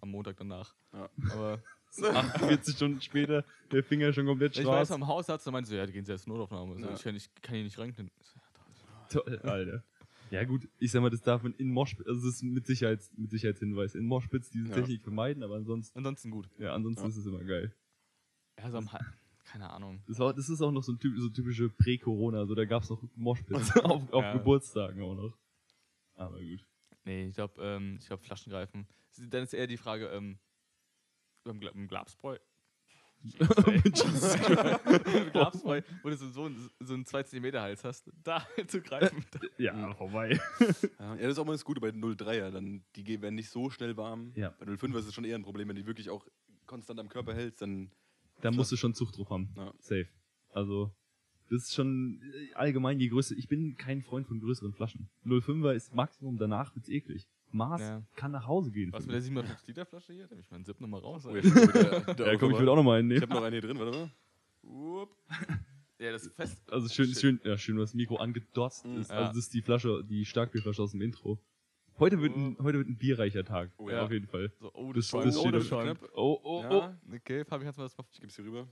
am 0.00 0.12
Montag 0.12 0.38
danach. 0.38 0.74
Ja. 0.94 1.10
Aber 1.32 1.62
48 2.02 2.74
Stunden 2.74 3.02
später, 3.02 3.44
der 3.70 3.84
Finger 3.84 4.14
schon 4.14 4.24
komplett 4.24 4.56
Ich 4.56 4.64
war 4.64 4.78
jetzt 4.78 4.88
schwarz. 4.88 5.02
am 5.02 5.06
Hausarzt, 5.06 5.46
da 5.46 5.50
meinte 5.50 5.68
so, 5.68 5.76
ja, 5.76 5.84
die 5.84 5.92
gehen 5.92 6.06
jetzt 6.06 6.24
zur 6.24 6.32
Notaufnahme. 6.32 6.74
So, 6.78 6.86
Ja. 6.86 6.94
Ich 6.94 7.02
kann, 7.02 7.12
nicht, 7.12 7.42
kann 7.42 7.54
hier 7.54 7.64
nicht. 7.64 7.78
Ich 7.78 7.84
ja, 7.84 8.42
toll. 9.10 9.22
Toll, 9.42 9.50
Alter. 9.50 9.84
Ja 10.30 10.44
gut, 10.44 10.68
ich 10.78 10.90
sag 10.90 11.00
mal, 11.02 11.10
das 11.10 11.22
darf 11.22 11.42
man 11.42 11.54
in 11.54 11.70
Moshpits, 11.70 12.08
also 12.08 12.26
das 12.26 12.36
ist 12.36 12.42
mit, 12.42 12.66
Sicherheits, 12.66 13.10
mit 13.16 13.30
Sicherheitshinweis, 13.30 13.94
in 13.94 14.04
Moshpits 14.06 14.50
diese 14.50 14.68
Ja. 14.68 14.74
Technik 14.74 15.02
vermeiden, 15.02 15.42
aber 15.42 15.56
ansonsten, 15.56 15.96
Ansonsten 15.98 16.30
gut. 16.30 16.48
ja, 16.58 16.74
ansonsten 16.74 17.02
Ja. 17.04 17.08
ist 17.08 17.16
es 17.16 17.26
immer 17.26 17.44
geil. 17.44 17.72
Ja, 18.58 18.70
so 18.70 18.78
am 18.78 18.92
Ha- 18.92 19.04
keine 19.44 19.70
Ahnung. 19.70 20.02
Das, 20.06 20.18
war, 20.18 20.34
das 20.34 20.48
ist 20.48 20.60
auch 20.60 20.70
noch 20.72 20.82
so 20.82 20.92
ein 20.92 20.98
typ, 20.98 21.16
so 21.18 21.28
typische 21.30 21.68
Prä-Corona, 21.70 22.44
so 22.46 22.54
da 22.54 22.64
gab's 22.66 22.90
noch 22.90 23.02
Moshpits 23.16 23.76
auf, 23.84 24.12
auf 24.12 24.22
Ja. 24.24 24.32
Geburtstagen 24.34 25.00
auch 25.02 25.14
noch. 25.14 25.38
Aber 26.14 26.38
gut. 26.40 26.66
Nee, 27.04 27.28
ich 27.28 27.34
glaube, 27.34 27.62
ähm, 27.62 27.96
ich 28.00 28.06
glaube, 28.06 28.22
Flaschen 28.22 28.50
greifen. 28.50 28.86
Dann 29.16 29.42
ist 29.44 29.54
eher 29.54 29.66
die 29.66 29.76
Frage, 29.78 30.06
ähm, 30.08 30.38
beim, 31.44 31.60
beim 31.60 31.88
Glabsbräu. 31.88 32.36
Beim 33.38 33.82
Glabsbräu, 35.32 35.82
wo 36.02 36.08
du 36.08 36.16
so, 36.16 36.28
so, 36.28 36.50
so 36.80 36.94
einen 36.94 37.04
2 37.04 37.22
cm 37.24 37.52
Hals 37.54 37.84
hast, 37.84 38.10
da 38.22 38.46
zu 38.66 38.80
greifen. 38.80 39.24
ja, 39.58 39.94
vorbei. 39.94 40.38
Ja, 40.98 41.16
das 41.16 41.32
ist 41.32 41.38
auch 41.38 41.44
mal 41.44 41.52
das 41.52 41.64
Gute 41.64 41.80
bei 41.80 41.90
den 41.90 42.02
03er. 42.02 42.50
Dann, 42.50 42.84
die 42.96 43.20
werden 43.20 43.34
nicht 43.34 43.50
so 43.50 43.70
schnell 43.70 43.96
warm. 43.96 44.32
Ja. 44.34 44.54
Bei 44.58 44.66
05er 44.66 44.98
ist 44.98 45.06
es 45.06 45.14
schon 45.14 45.24
eher 45.24 45.36
ein 45.36 45.42
Problem, 45.42 45.68
wenn 45.68 45.76
die 45.76 45.86
wirklich 45.86 46.10
auch 46.10 46.26
konstant 46.66 47.00
am 47.00 47.08
Körper 47.08 47.34
hältst, 47.34 47.62
dann. 47.62 47.90
Da 48.40 48.52
musst 48.52 48.70
du 48.70 48.76
schon 48.76 48.94
Zucht 48.94 49.18
drauf 49.18 49.30
haben. 49.30 49.52
Ja. 49.56 49.72
Safe. 49.80 50.08
Also, 50.50 50.94
das 51.50 51.64
ist 51.64 51.74
schon 51.74 52.20
äh, 52.22 52.54
allgemein 52.54 52.98
die 52.98 53.08
größte. 53.08 53.34
Ich 53.34 53.48
bin 53.48 53.76
kein 53.76 54.02
Freund 54.02 54.26
von 54.26 54.38
größeren 54.38 54.72
Flaschen. 54.72 55.10
05er 55.24 55.72
ist 55.72 55.94
Maximum, 55.94 56.38
danach 56.38 56.74
wird's 56.76 56.88
eklig. 56.88 57.28
Maß 57.52 57.80
Ja. 57.80 58.02
kann 58.16 58.32
nach 58.32 58.46
Hause 58.46 58.70
gehen. 58.70 58.92
Was 58.92 59.04
mit 59.06 59.10
der 59.12 59.16
mich. 59.20 59.24
750 59.26 59.68
Liter 59.68 59.86
Flasche 59.86 60.12
hier? 60.12 60.24
Da 60.24 60.30
nehme 60.34 60.40
ich 60.42 60.50
meinen 60.50 60.64
Zip 60.64 60.80
nochmal 60.80 61.00
raus. 61.00 61.24
Oh, 61.26 61.34
ja, 61.36 62.36
komm, 62.36 62.52
ich 62.52 62.58
will 62.58 62.68
auch 62.68 62.76
noch 62.76 62.82
mal 62.82 62.98
einen 62.98 63.10
Ich 63.10 63.20
nehmen. 63.20 63.30
habe 63.30 63.40
noch 63.40 63.46
einen 63.46 63.52
hier 63.52 63.62
drin, 63.62 63.78
warte 63.78 63.98
mal. 63.98 64.10
Wupp. 64.62 65.16
Ja, 66.00 66.12
das 66.12 66.26
ist 66.26 66.36
fest. 66.36 66.62
Also 66.70 66.88
schön, 66.88 67.06
Shit. 67.06 67.18
schön, 67.18 67.40
ja, 67.42 67.58
schön, 67.58 67.76
was 67.76 67.90
das 67.90 67.94
Mikro 67.94 68.18
angedotzt 68.18 68.86
Mhm. 68.86 68.98
ist. 69.00 69.10
Ja. 69.10 69.16
Also 69.16 69.28
das 69.30 69.36
ist 69.38 69.54
die 69.54 69.62
Flasche, 69.62 70.04
die 70.04 70.24
Starkbierflasche 70.24 70.80
aus 70.80 70.92
dem 70.92 71.00
Intro. 71.02 71.40
Heute 71.98 72.20
wird 72.22 72.36
ein, 72.36 72.56
heute 72.62 72.78
wird 72.78 72.86
ein 72.88 72.96
bierreicher 72.96 73.44
Tag. 73.44 73.72
Oh 73.78 73.90
ja. 73.90 74.04
Auf 74.04 74.12
jeden 74.12 74.28
Fall. 74.28 74.52
So, 74.60 74.70
oh, 74.74 74.92
Das, 74.92 75.08
das, 75.10 75.24
das, 75.24 75.36
oh, 75.36 75.40
steht 75.40 75.54
das 75.54 75.66
schon. 75.66 75.82
knapp. 75.82 75.98
Oh, 76.14 76.38
oh, 76.44 76.64
oh. 76.68 76.72
Ja, 76.72 76.96
Okay, 77.16 77.44
Fabi, 77.44 77.64
kannst 77.64 77.78
du 77.78 77.82
mir 77.82 77.86
das 77.88 77.98
mal. 77.98 78.04
ich 78.12 78.20
gebe 78.20 78.28
es 78.28 78.36
hier 78.36 78.44
rüber. 78.44 78.68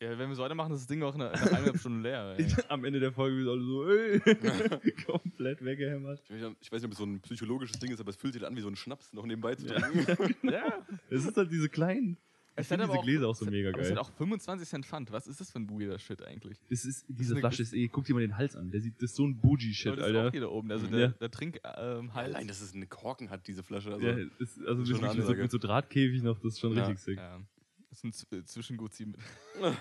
Ja, 0.00 0.18
wenn 0.18 0.28
wir 0.28 0.34
so 0.36 0.42
weitermachen, 0.42 0.72
ist 0.74 0.80
das 0.80 0.86
Ding 0.88 1.02
auch 1.02 1.16
nach, 1.16 1.32
eineinhalb 1.32 1.78
Stunden 1.78 2.02
leer. 2.02 2.34
Ey. 2.38 2.46
Am 2.68 2.84
Ende 2.84 3.00
der 3.00 3.12
Folge 3.12 3.38
wird 3.38 3.48
alle 3.48 3.62
so, 3.64 3.88
ey, 3.88 4.20
komplett 5.06 5.64
weggehämmert. 5.64 6.22
Ich 6.28 6.30
weiß, 6.42 6.52
ich 6.60 6.72
weiß 6.72 6.82
nicht, 6.82 6.84
ob 6.86 6.92
es 6.92 6.98
so 6.98 7.04
ein 7.04 7.20
psychologisches 7.20 7.78
Ding 7.78 7.90
ist, 7.92 8.00
aber 8.00 8.10
es 8.10 8.16
fühlt 8.16 8.34
sich 8.34 8.44
an 8.46 8.54
wie 8.56 8.60
so 8.60 8.68
ein 8.68 8.76
Schnaps 8.76 9.12
noch 9.14 9.24
nebenbei 9.24 9.54
zu 9.54 9.66
trinken. 9.66 10.06
ja. 10.50 10.64
Es 11.08 11.24
ist 11.24 11.36
halt 11.36 11.50
diese 11.50 11.68
kleinen. 11.70 12.18
Ich 12.58 12.60
Es 12.62 12.68
finde 12.68 12.84
diese 12.84 12.94
aber 12.94 13.02
Gläser 13.04 13.28
auch 13.28 13.34
so 13.34 13.46
hat- 13.46 13.52
mega 13.52 13.68
aber 13.70 13.80
Es 13.80 13.88
geil. 13.88 13.96
hat 13.98 14.04
auch 14.04 14.12
25 14.16 14.68
Cent 14.68 14.86
Pfand. 14.86 15.12
Was 15.12 15.26
ist 15.26 15.40
das 15.40 15.50
für 15.50 15.58
ein 15.60 15.68
weirder 15.70 15.98
Shit 15.98 16.22
eigentlich? 16.22 16.58
Es 16.70 16.84
ist, 16.84 17.04
diese 17.08 17.32
eine 17.34 17.40
Flasche 17.40 17.62
ist 17.62 17.72
eh, 17.74 17.88
guck 17.88 18.04
dir 18.04 18.14
mal 18.14 18.20
den 18.20 18.36
Hals 18.36 18.54
an. 18.56 18.70
Der 18.70 18.80
sieht, 18.82 18.96
das 18.96 19.10
ist 19.10 19.16
so 19.16 19.26
ein 19.26 19.38
Bougie-Shit, 19.38 19.88
Aber 19.92 19.96
das 19.96 20.06
Alter. 20.06 20.20
ist 20.22 20.28
auch 20.28 20.32
hier 20.32 20.40
da 20.42 20.48
oben. 20.48 20.70
Also 20.72 20.86
Ja. 20.86 20.92
der, 20.96 21.08
der 21.08 21.30
Trink 21.30 21.58
ähm, 21.64 22.12
Hals. 22.14 22.34
Allein, 22.34 22.48
dass 22.48 22.60
es 22.62 22.74
eine 22.74 22.86
Korken 22.86 23.28
hat, 23.30 23.46
diese 23.46 23.62
Flasche. 23.62 23.92
Also, 23.92 24.06
ja, 24.06 24.16
ist, 24.38 24.58
also 24.66 24.82
ist 24.82 24.88
mit, 24.88 24.96
schon 24.98 25.04
eine 25.06 25.14
mit, 25.18 25.26
so, 25.26 25.34
mit 25.34 25.50
so 25.50 25.58
Drahtkäfig 25.58 26.22
noch, 26.22 26.36
das 26.38 26.54
ist 26.54 26.60
schon 26.60 26.74
Ja. 26.76 26.84
richtig 26.86 27.02
sick. 27.04 27.18
Ja. 27.18 27.40
Das 28.02 28.04
ist 28.04 28.30
ein 28.30 28.38
äh, 28.40 28.44
Zwischengut 28.44 28.92
mit. 29.00 29.16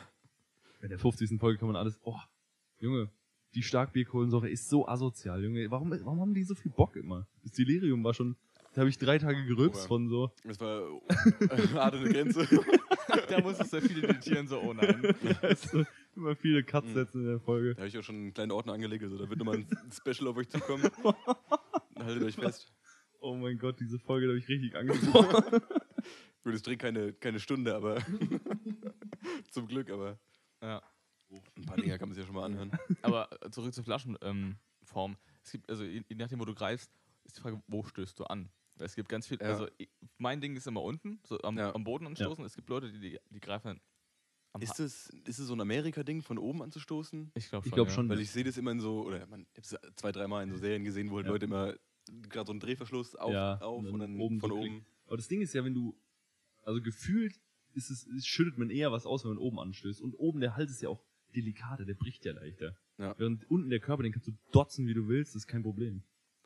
In 0.81 0.89
der 0.89 0.99
50. 0.99 1.37
Folge 1.39 1.59
kann 1.59 1.67
man 1.67 1.75
alles, 1.75 1.99
oh, 2.03 2.17
Junge, 2.79 3.09
die 3.55 3.63
Starkbierkohlensäure 3.63 4.49
ist 4.49 4.69
so 4.69 4.87
asozial, 4.87 5.43
Junge. 5.43 5.69
Warum, 5.69 5.91
warum 5.91 6.21
haben 6.21 6.33
die 6.33 6.43
so 6.43 6.55
viel 6.55 6.71
Bock 6.71 6.95
immer? 6.95 7.27
Das 7.43 7.53
Delirium 7.53 8.03
war 8.03 8.13
schon, 8.13 8.37
da 8.73 8.81
habe 8.81 8.89
ich 8.89 8.97
drei 8.97 9.17
Tage 9.17 9.45
gerülpst 9.45 9.85
Oh 9.85 9.87
von 9.87 10.07
so. 10.07 10.31
das 10.43 10.59
war 10.59 11.01
hart 11.73 11.95
an 11.95 12.03
der 12.03 12.13
Grenze. 12.13 12.47
da 13.29 13.41
musstest 13.41 13.73
du 13.73 13.81
viele 13.81 14.07
editieren, 14.07 14.47
so, 14.47 14.61
oh 14.61 14.73
nein. 14.73 15.13
Also, 15.41 15.85
immer 16.15 16.35
viele 16.35 16.63
Cuts 16.63 16.93
setzen 16.93 17.21
in 17.21 17.27
der 17.27 17.39
Folge. 17.39 17.73
Da 17.73 17.79
habe 17.79 17.87
ich 17.87 17.97
auch 17.97 18.03
schon 18.03 18.15
einen 18.15 18.33
kleinen 18.33 18.51
Ordner 18.51 18.73
angelegt, 18.73 19.03
also 19.03 19.17
da 19.17 19.29
wird 19.29 19.39
nochmal 19.39 19.57
ein 19.57 19.67
Special 19.91 20.29
auf 20.29 20.37
euch 20.37 20.49
zukommen. 20.49 20.89
Haltet 21.95 22.23
euch 22.23 22.35
fest. 22.35 22.71
Oh 23.19 23.35
mein 23.35 23.57
Gott, 23.57 23.79
diese 23.79 23.99
Folge 23.99 24.27
da 24.27 24.31
habe 24.31 24.39
ich 24.39 24.47
richtig 24.47 24.75
angesprochen. 24.75 25.61
Gut, 26.43 26.53
es 26.53 26.61
trägt 26.61 26.81
keine, 26.81 27.13
keine 27.13 27.39
Stunde, 27.39 27.75
aber 27.75 27.97
zum 29.51 29.67
Glück, 29.67 29.89
aber 29.89 30.19
Ja. 30.61 30.81
ein 31.57 31.65
paar 31.65 31.77
Dinger 31.77 31.97
kann 31.97 32.09
man 32.09 32.15
sich 32.15 32.21
ja 32.23 32.27
schon 32.27 32.35
mal 32.35 32.45
anhören. 32.45 32.71
Aber 33.01 33.29
zurück 33.51 33.73
zur 33.73 33.83
Flaschenform. 33.83 34.19
Ähm, 34.29 34.55
Form. 34.83 35.17
es 35.43 35.51
gibt, 35.51 35.67
also 35.69 35.83
je 35.83 36.03
nachdem, 36.15 36.39
wo 36.39 36.45
du 36.45 36.53
greifst, 36.53 36.91
ist 37.23 37.37
die 37.37 37.41
Frage, 37.41 37.59
wo 37.67 37.83
stößt 37.83 38.19
du 38.19 38.25
an? 38.25 38.49
Weil 38.75 38.85
es 38.85 38.95
gibt 38.95 39.09
ganz 39.09 39.25
viel, 39.25 39.39
Ja. 39.41 39.47
also 39.47 39.67
ich, 39.79 39.89
mein 40.19 40.41
Ding 40.41 40.55
ist 40.55 40.67
immer 40.67 40.83
unten, 40.83 41.19
so 41.25 41.39
am, 41.41 41.57
Ja. 41.57 41.73
am 41.73 41.83
Boden 41.83 42.05
anstoßen. 42.05 42.45
Es 42.45 42.55
gibt 42.55 42.69
Leute, 42.69 42.91
die, 42.91 42.99
die, 42.99 43.19
die 43.31 43.39
greifen 43.39 43.79
am 44.53 44.61
Ist 44.61 44.79
es, 44.79 45.09
ist 45.25 45.39
es 45.39 45.47
so 45.47 45.53
ein 45.55 45.61
Amerika-Ding, 45.61 46.21
von 46.21 46.37
oben 46.37 46.61
anzustoßen? 46.61 47.31
Ich 47.33 47.49
glaube 47.49 47.65
Ich 47.65 47.69
schon. 47.71 47.75
glaub 47.75 47.87
ja. 47.87 47.93
schon. 47.93 48.09
Weil 48.09 48.19
ich 48.19 48.29
sehe 48.31 48.43
das 48.43 48.57
immer 48.57 48.71
in 48.71 48.79
so, 48.79 49.01
oder 49.05 49.25
man, 49.27 49.47
ich 49.55 49.71
habe 49.71 49.85
es 49.87 49.95
zwei, 49.95 50.11
dreimal 50.11 50.43
in 50.43 50.51
so 50.51 50.57
Serien 50.57 50.83
gesehen, 50.83 51.09
wo 51.09 51.15
halt 51.17 51.25
Ja. 51.25 51.31
Leute 51.31 51.45
immer 51.45 51.73
gerade 52.29 52.45
so 52.45 52.51
einen 52.51 52.59
Drehverschluss 52.59 53.15
auf, 53.15 53.33
Ja, 53.33 53.57
auf 53.59 53.79
und 53.79 53.87
und 53.87 53.99
dann 53.99 54.11
dann, 54.11 54.21
oben 54.21 54.39
von 54.39 54.49
so 54.51 54.57
oben. 54.57 54.85
Aber 55.07 55.17
das 55.17 55.27
Ding 55.27 55.41
ist 55.41 55.53
ja, 55.53 55.63
wenn 55.63 55.73
du, 55.73 55.95
also 56.63 56.81
gefühlt 56.81 57.39
ist 57.73 57.89
es, 57.91 58.05
ist, 58.05 58.27
schüttet 58.27 58.57
man 58.57 58.69
eher 58.69 58.91
was 58.91 59.05
aus, 59.05 59.23
wenn 59.23 59.29
man 59.31 59.37
oben 59.37 59.59
anstößt. 59.59 60.01
Und 60.01 60.13
oben 60.15 60.39
der 60.39 60.55
Hals 60.55 60.71
ist 60.71 60.81
ja 60.81 60.89
auch 60.89 61.03
delikater, 61.35 61.85
der 61.85 61.93
bricht 61.95 62.23
ja 62.25 62.33
leichter. 62.33 62.75
Ja. 62.97 63.13
Während 63.17 63.49
unten 63.51 63.69
der 63.69 63.79
Körper, 63.81 64.03
den 64.03 64.13
kannst 64.13 64.27
du 64.27 64.37
dotzen, 64.51 64.87
wie 64.87 64.93
du 64.93 65.07
willst, 65.07 65.35
das 65.35 65.43
ist 65.43 65.47
kein 65.47 65.63
Problem. 65.63 66.03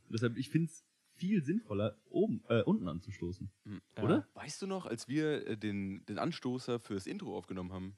Und 0.08 0.14
deshalb, 0.14 0.36
ich 0.38 0.50
finde 0.50 0.66
es 0.72 0.84
viel 1.14 1.44
sinnvoller, 1.44 1.96
oben, 2.10 2.42
äh, 2.48 2.64
unten 2.64 2.88
anzustoßen. 2.88 3.52
Mhm. 3.66 3.82
Ja. 3.98 4.04
Oder? 4.04 4.28
Weißt 4.34 4.62
du 4.62 4.68
noch, 4.68 4.86
als 4.88 5.08
wir 5.08 5.46
äh, 5.48 5.58
den, 5.58 6.04
den 6.08 6.18
Anstoßer 6.18 6.80
fürs 6.80 7.06
Intro 7.06 7.38
aufgenommen 7.38 7.72
haben? 7.72 7.98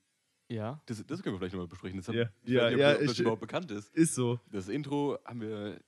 Ja. 0.50 0.82
Das, 0.88 1.06
das 1.06 1.24
können 1.24 1.36
wir 1.36 1.40
vielleicht 1.40 1.54
nochmal 1.54 1.68
besprechen. 1.70 1.98
Das 1.98 2.10
hab, 2.10 2.16
Ja. 2.16 2.30
ich 2.44 2.50
Ja, 2.52 2.64
weiß 2.64 2.72
nicht, 2.72 2.76
ob 2.76 2.80
ja, 2.82 2.94
das 3.06 3.12
ich- 3.14 3.20
überhaupt 3.22 3.42
bekannt 3.42 3.72
ist. 3.72 3.96
Ist 3.96 4.16
so. 4.16 4.42
Das 4.52 4.68
Intro 4.68 5.18
haben 5.24 5.40
wir 5.40 5.80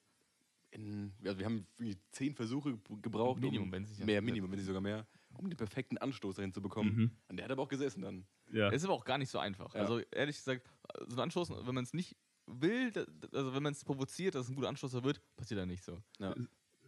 in, 0.74 1.14
also 1.24 1.38
wir 1.40 1.46
haben 1.46 1.66
zehn 2.12 2.34
Versuche 2.34 2.78
ge- 2.78 2.98
gebraucht. 3.02 3.40
Minimum, 3.42 3.68
um, 3.68 3.72
wenn 3.72 3.84
es 3.84 3.90
nicht 3.92 4.06
Mehr, 4.06 4.22
Minimum, 4.22 4.50
wenn 4.52 4.58
nicht 4.58 4.66
sogar 4.68 4.82
mehr. 4.82 5.06
Um 5.36 5.50
den 5.50 5.58
perfekten 5.58 5.98
Anstoßer 5.98 6.42
hinzubekommen. 6.44 6.96
Mhm. 6.96 7.12
Und 7.28 7.38
der 7.38 7.46
hat 7.46 7.52
aber 7.52 7.64
auch 7.64 7.70
gesessen 7.70 8.02
dann. 8.02 8.26
Ja. 8.52 8.68
Es 8.70 8.78
ist 8.78 8.86
aber 8.86 8.94
auch 8.94 9.06
gar 9.06 9.18
nicht 9.18 9.30
so 9.30 9.40
einfach. 9.40 9.74
Ja. 9.74 9.82
Also 9.82 10.00
ehrlich 10.12 10.36
gesagt, 10.38 10.62
so 11.08 11.16
ein 11.16 11.22
Anstoß, 11.22 11.50
wenn 11.66 11.74
man 11.74 11.84
es 11.84 11.94
nicht 11.94 12.16
will, 12.46 12.92
also 13.32 13.54
wenn 13.56 13.64
man 13.64 13.74
es 13.74 13.84
provoziert, 13.84 14.36
dass 14.36 14.46
es 14.46 14.50
ein 14.52 14.56
guter 14.56 14.70
Anstoßer 14.70 15.04
wird, 15.04 15.22
passiert 15.36 15.60
da 15.60 15.66
nicht 15.66 15.84
so. 15.84 16.04
Ja. 16.20 16.36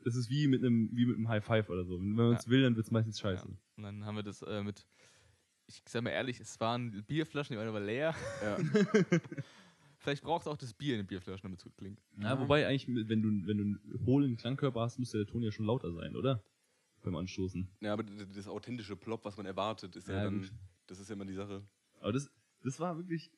Das 0.03 0.15
ist 0.15 0.29
wie 0.29 0.47
mit 0.47 0.61
einem, 0.63 0.89
wie 0.93 1.05
mit 1.07 1.15
einem 1.15 1.27
High 1.27 1.43
Five 1.43 1.69
oder 1.69 1.85
so. 1.85 1.97
Wenn 1.99 2.11
man 2.13 2.33
es 2.35 2.47
will, 2.47 2.61
dann 2.61 2.75
wird 2.75 2.85
es 2.85 2.91
meistens 2.91 3.19
scheiße. 3.19 3.47
Ja. 3.47 3.55
Und 3.77 3.83
dann 3.83 4.05
haben 4.05 4.15
wir 4.15 4.21
das 4.23 4.43
äh, 4.43 4.61
mit, 4.61 4.85
ich 5.65 5.81
sag 5.87 6.03
mal 6.03 6.11
ehrlich, 6.11 6.39
es 6.39 6.59
waren 6.59 7.03
Bierflaschen, 7.07 7.55
die 7.55 7.57
waren 7.57 7.67
aber 7.69 7.79
leer. 7.79 8.13
Ja. 8.43 8.57
Vielleicht 10.05 10.23
braucht 10.23 10.41
es 10.43 10.47
auch 10.47 10.55
das 10.57 10.73
Bier 10.73 10.93
in 10.93 10.99
den 11.01 11.07
Bierflaschen, 11.07 11.41
damit 11.43 11.57
es 11.59 11.63
gut 11.65 11.75
klingt. 11.77 11.99
Ja, 12.21 12.39
wobei 12.39 12.65
eigentlich, 12.67 12.87
wenn 12.87 13.21
du, 13.21 13.47
wenn 13.47 13.57
du 13.57 13.63
einen 13.63 14.05
hohlen 14.05 14.37
Klangkörper 14.37 14.81
hast, 14.81 14.99
müsste 14.99 15.17
der 15.17 15.27
Ton 15.27 15.41
ja 15.43 15.51
schon 15.51 15.65
lauter 15.65 15.91
sein, 15.91 16.15
oder? 16.15 16.43
Beim 17.03 17.15
Anstoßen. 17.15 17.67
ja, 17.81 17.91
aber 17.93 18.03
das 18.03 18.47
authentische 18.47 18.95
Plop, 18.95 19.25
was 19.25 19.35
man 19.37 19.45
erwartet, 19.45 19.95
ist 19.95 20.07
ja, 20.07 20.15
Ja, 20.17 20.23
dann, 20.25 20.41
gut. 20.41 20.51
das 20.87 20.99
ist 20.99 21.09
ja 21.09 21.15
immer 21.15 21.25
die 21.25 21.33
Sache. 21.33 21.63
Aber 22.01 22.13
das, 22.13 22.31
das 22.63 22.79
war 22.79 22.95
wirklich, 22.97 23.31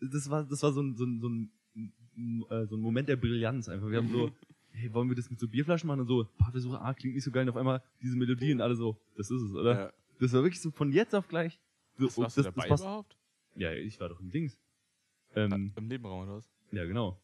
das 0.00 0.28
war, 0.28 0.44
das 0.44 0.62
war 0.62 0.72
so 0.72 0.82
ein, 0.82 0.94
so 0.96 1.04
ein, 1.04 1.20
so 1.20 1.28
ein, 1.28 2.44
äh, 2.50 2.66
so 2.66 2.76
ein 2.76 2.80
Moment 2.80 3.08
der 3.08 3.16
Brillanz 3.16 3.68
einfach. 3.68 3.88
Wir 3.88 3.98
haben 3.98 4.08
so, 4.10 4.30
hey, 4.72 4.92
wollen 4.92 5.08
wir 5.08 5.16
das 5.16 5.30
mit 5.30 5.38
so 5.40 5.46
Bierflaschen 5.48 5.86
machen 5.86 6.00
und 6.00 6.06
so, 6.08 6.24
paar 6.38 6.50
Versuche, 6.50 6.80
ah, 6.80 6.94
klingt 6.94 7.14
nicht 7.14 7.24
so 7.24 7.30
geil 7.30 7.42
und 7.44 7.50
auf 7.50 7.56
einmal 7.56 7.82
diese 8.02 8.16
Melodien 8.16 8.60
alle 8.60 8.74
so, 8.74 9.00
das 9.16 9.30
ist 9.30 9.42
es, 9.42 9.52
oder? 9.54 9.74
Ja. 9.86 9.92
Das 10.20 10.32
war 10.32 10.42
wirklich 10.42 10.60
so 10.60 10.70
von 10.70 10.90
jetzt 10.92 11.14
auf 11.14 11.28
gleich. 11.28 11.60
So, 11.98 12.06
Was, 12.06 12.18
warst 12.18 12.38
das, 12.38 12.46
du 12.46 12.52
dabei 12.52 12.68
passt- 12.68 12.82
überhaupt? 12.84 13.16
Ja, 13.56 13.72
ich 13.72 13.98
war 14.00 14.08
doch 14.08 14.18
im 14.20 14.30
Dings. 14.30 14.58
Ähm, 15.34 15.72
Im 15.76 15.86
Nebenraum 15.88 16.22
oder 16.22 16.36
was? 16.36 16.50
ja, 16.72 16.84
genau. 16.84 17.20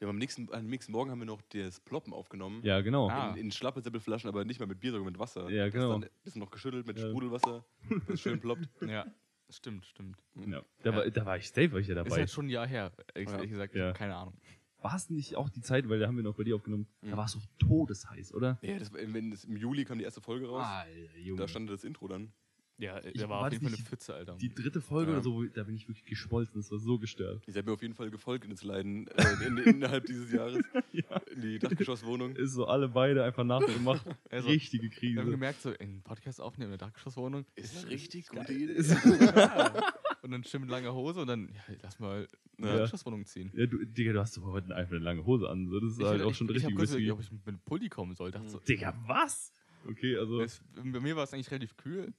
Ja, 0.00 0.08
am 0.08 0.18
nächsten, 0.18 0.52
am 0.52 0.66
nächsten 0.66 0.92
Morgen 0.92 1.10
haben 1.10 1.20
wir 1.20 1.24
noch 1.26 1.40
das 1.40 1.80
Ploppen 1.80 2.12
aufgenommen. 2.12 2.60
Ja, 2.62 2.82
genau. 2.82 3.08
Ah. 3.08 3.30
In, 3.32 3.46
in 3.46 3.50
schlappe 3.50 3.80
Seppelflaschen, 3.80 4.28
aber 4.28 4.44
nicht 4.44 4.60
mehr 4.60 4.66
mit 4.66 4.78
Bier, 4.80 4.90
sondern 4.90 5.10
mit 5.10 5.18
Wasser. 5.18 5.48
Ja, 5.48 5.70
genau. 5.70 5.92
Das 5.98 6.00
dann 6.00 6.04
ein 6.04 6.22
bisschen 6.22 6.40
noch 6.40 6.50
geschüttelt 6.50 6.86
mit 6.86 6.98
Ja. 6.98 7.08
Sprudelwasser, 7.08 7.64
das 8.06 8.20
schön 8.20 8.38
ploppt. 8.38 8.68
Ja, 8.90 9.06
stimmt, 9.48 9.86
stimmt. 9.86 10.22
Ja. 10.46 10.62
Da, 10.82 10.94
War, 10.94 11.10
da 11.10 11.24
war 11.24 11.38
ich 11.38 11.48
safe, 11.48 11.72
war 11.72 11.78
ich 11.80 11.86
ja 11.88 11.94
Ist 11.94 12.04
dabei. 12.04 12.16
halt 12.20 12.30
schon 12.30 12.46
ein 12.46 12.50
Jahr 12.50 12.66
her, 12.66 12.92
ehrlich, 13.14 13.30
Ja. 13.30 13.44
gesagt. 13.46 13.74
Ja. 13.74 13.92
Keine 13.94 14.16
Ahnung. 14.16 14.34
War 14.82 14.94
es 14.94 15.08
nicht 15.08 15.34
auch 15.36 15.48
die 15.48 15.62
Zeit, 15.62 15.88
weil 15.88 15.98
da 15.98 16.06
haben 16.08 16.16
wir 16.16 16.22
noch 16.24 16.36
bei 16.36 16.44
dir 16.44 16.56
aufgenommen, 16.56 16.86
da 17.00 17.08
Mhm. 17.08 17.16
war 17.16 17.24
es 17.24 17.32
so 17.32 17.40
todesheiß, 17.58 18.34
oder? 18.34 18.58
Ja, 18.60 18.78
das, 18.78 18.92
wenn 18.92 19.30
das, 19.30 19.44
im 19.44 19.56
Juli 19.56 19.86
kam 19.86 19.96
die 19.98 20.04
erste 20.04 20.20
Folge 20.20 20.46
raus. 20.46 20.62
Alter, 20.66 21.18
Junge. 21.18 21.40
Da 21.40 21.48
stand 21.48 21.70
das 21.70 21.84
Intro 21.84 22.06
dann. 22.06 22.32
Ja, 22.78 22.98
Ich- 23.04 23.14
der 23.14 23.22
war 23.22 23.28
war 23.30 23.38
auf 23.38 23.44
das 23.46 23.52
jeden 23.54 23.64
Fall 23.64 23.68
eine 23.72 23.76
nicht 23.78 23.88
Pfütze, 23.88 24.14
Alter. 24.14 24.36
Die 24.36 24.52
dritte 24.54 24.80
Folge 24.82 25.10
Ja. 25.12 25.16
oder 25.16 25.24
so, 25.24 25.44
da 25.44 25.62
bin 25.64 25.74
ich 25.76 25.88
wirklich 25.88 26.04
geschmolzen, 26.04 26.56
das 26.60 26.70
war 26.70 26.78
so 26.78 26.98
gestört. 26.98 27.42
Ich 27.46 27.54
seid 27.54 27.64
mir 27.64 27.72
auf 27.72 27.80
jeden 27.80 27.94
Fall 27.94 28.10
gefolgt 28.10 28.44
ins 28.44 28.62
Leiden 28.64 29.06
äh, 29.08 29.46
in, 29.46 29.56
innerhalb 29.58 30.04
dieses 30.06 30.30
Jahres. 30.32 30.62
Ja. 30.92 31.18
In 31.34 31.40
die 31.42 31.58
Dachgeschosswohnung. 31.58 32.36
Ist 32.36 32.52
so 32.52 32.66
alle 32.66 32.88
beide 32.88 33.22
einfach 33.24 33.44
nachgemacht. 33.44 34.04
Also, 34.30 34.48
Richtige 34.48 34.84
Wir 34.84 34.90
haben 34.90 35.16
Krise. 35.24 35.30
gemerkt, 35.30 35.60
so 35.62 35.70
in 35.72 36.02
Podcast 36.02 36.40
aufnehmen, 36.40 36.72
in 36.72 36.78
der 36.78 36.86
Dachgeschosswohnung. 36.88 37.44
Ist 37.54 37.76
eine 37.78 37.90
richtig 37.90 38.28
gute 38.28 38.52
Idee. 38.52 38.72
Ist- 38.72 38.94
Und 40.22 40.30
dann 40.32 40.42
schön 40.44 40.62
mit 40.62 40.70
langer 40.70 40.92
Hose 40.92 41.20
und 41.20 41.28
dann, 41.28 41.48
ja, 41.54 41.74
lass 41.82 42.00
mal 42.00 42.26
eine 42.58 42.66
Ja. 42.66 42.76
Dachgeschosswohnung 42.78 43.24
ziehen. 43.26 43.52
Ja, 43.54 43.66
du, 43.66 43.84
Digga, 43.84 44.12
du 44.12 44.20
hast 44.20 44.36
doch 44.36 44.42
heute 44.44 44.74
einfach 44.74 44.94
eine 44.96 45.04
lange 45.04 45.24
Hose 45.24 45.48
an. 45.48 45.68
So. 45.68 45.78
Das 45.78 45.92
ist 45.92 46.00
Ich, 46.00 46.04
halt 46.04 46.20
ich, 46.20 46.26
auch 46.26 46.34
schon 46.34 46.48
ich, 46.48 46.54
richtig 46.56 46.72
hab 46.72 46.76
kurz 46.78 46.90
risky. 46.90 47.04
überlegt, 47.06 47.30
ob 47.30 47.38
ich 47.38 47.46
mit 47.46 47.64
Pulli 47.64 47.88
kommen 47.88 48.14
soll. 48.16 48.30
Dachte 48.32 48.48
so, 48.48 48.58
Digga, 48.58 48.94
was? 49.06 49.52
Okay, 49.88 50.16
also. 50.16 50.40
es, 50.40 50.60
bei 50.74 50.98
mir 50.98 51.14
war 51.14 51.22
es 51.24 51.32
eigentlich 51.32 51.50
relativ 51.50 51.76
kühl. 51.76 52.12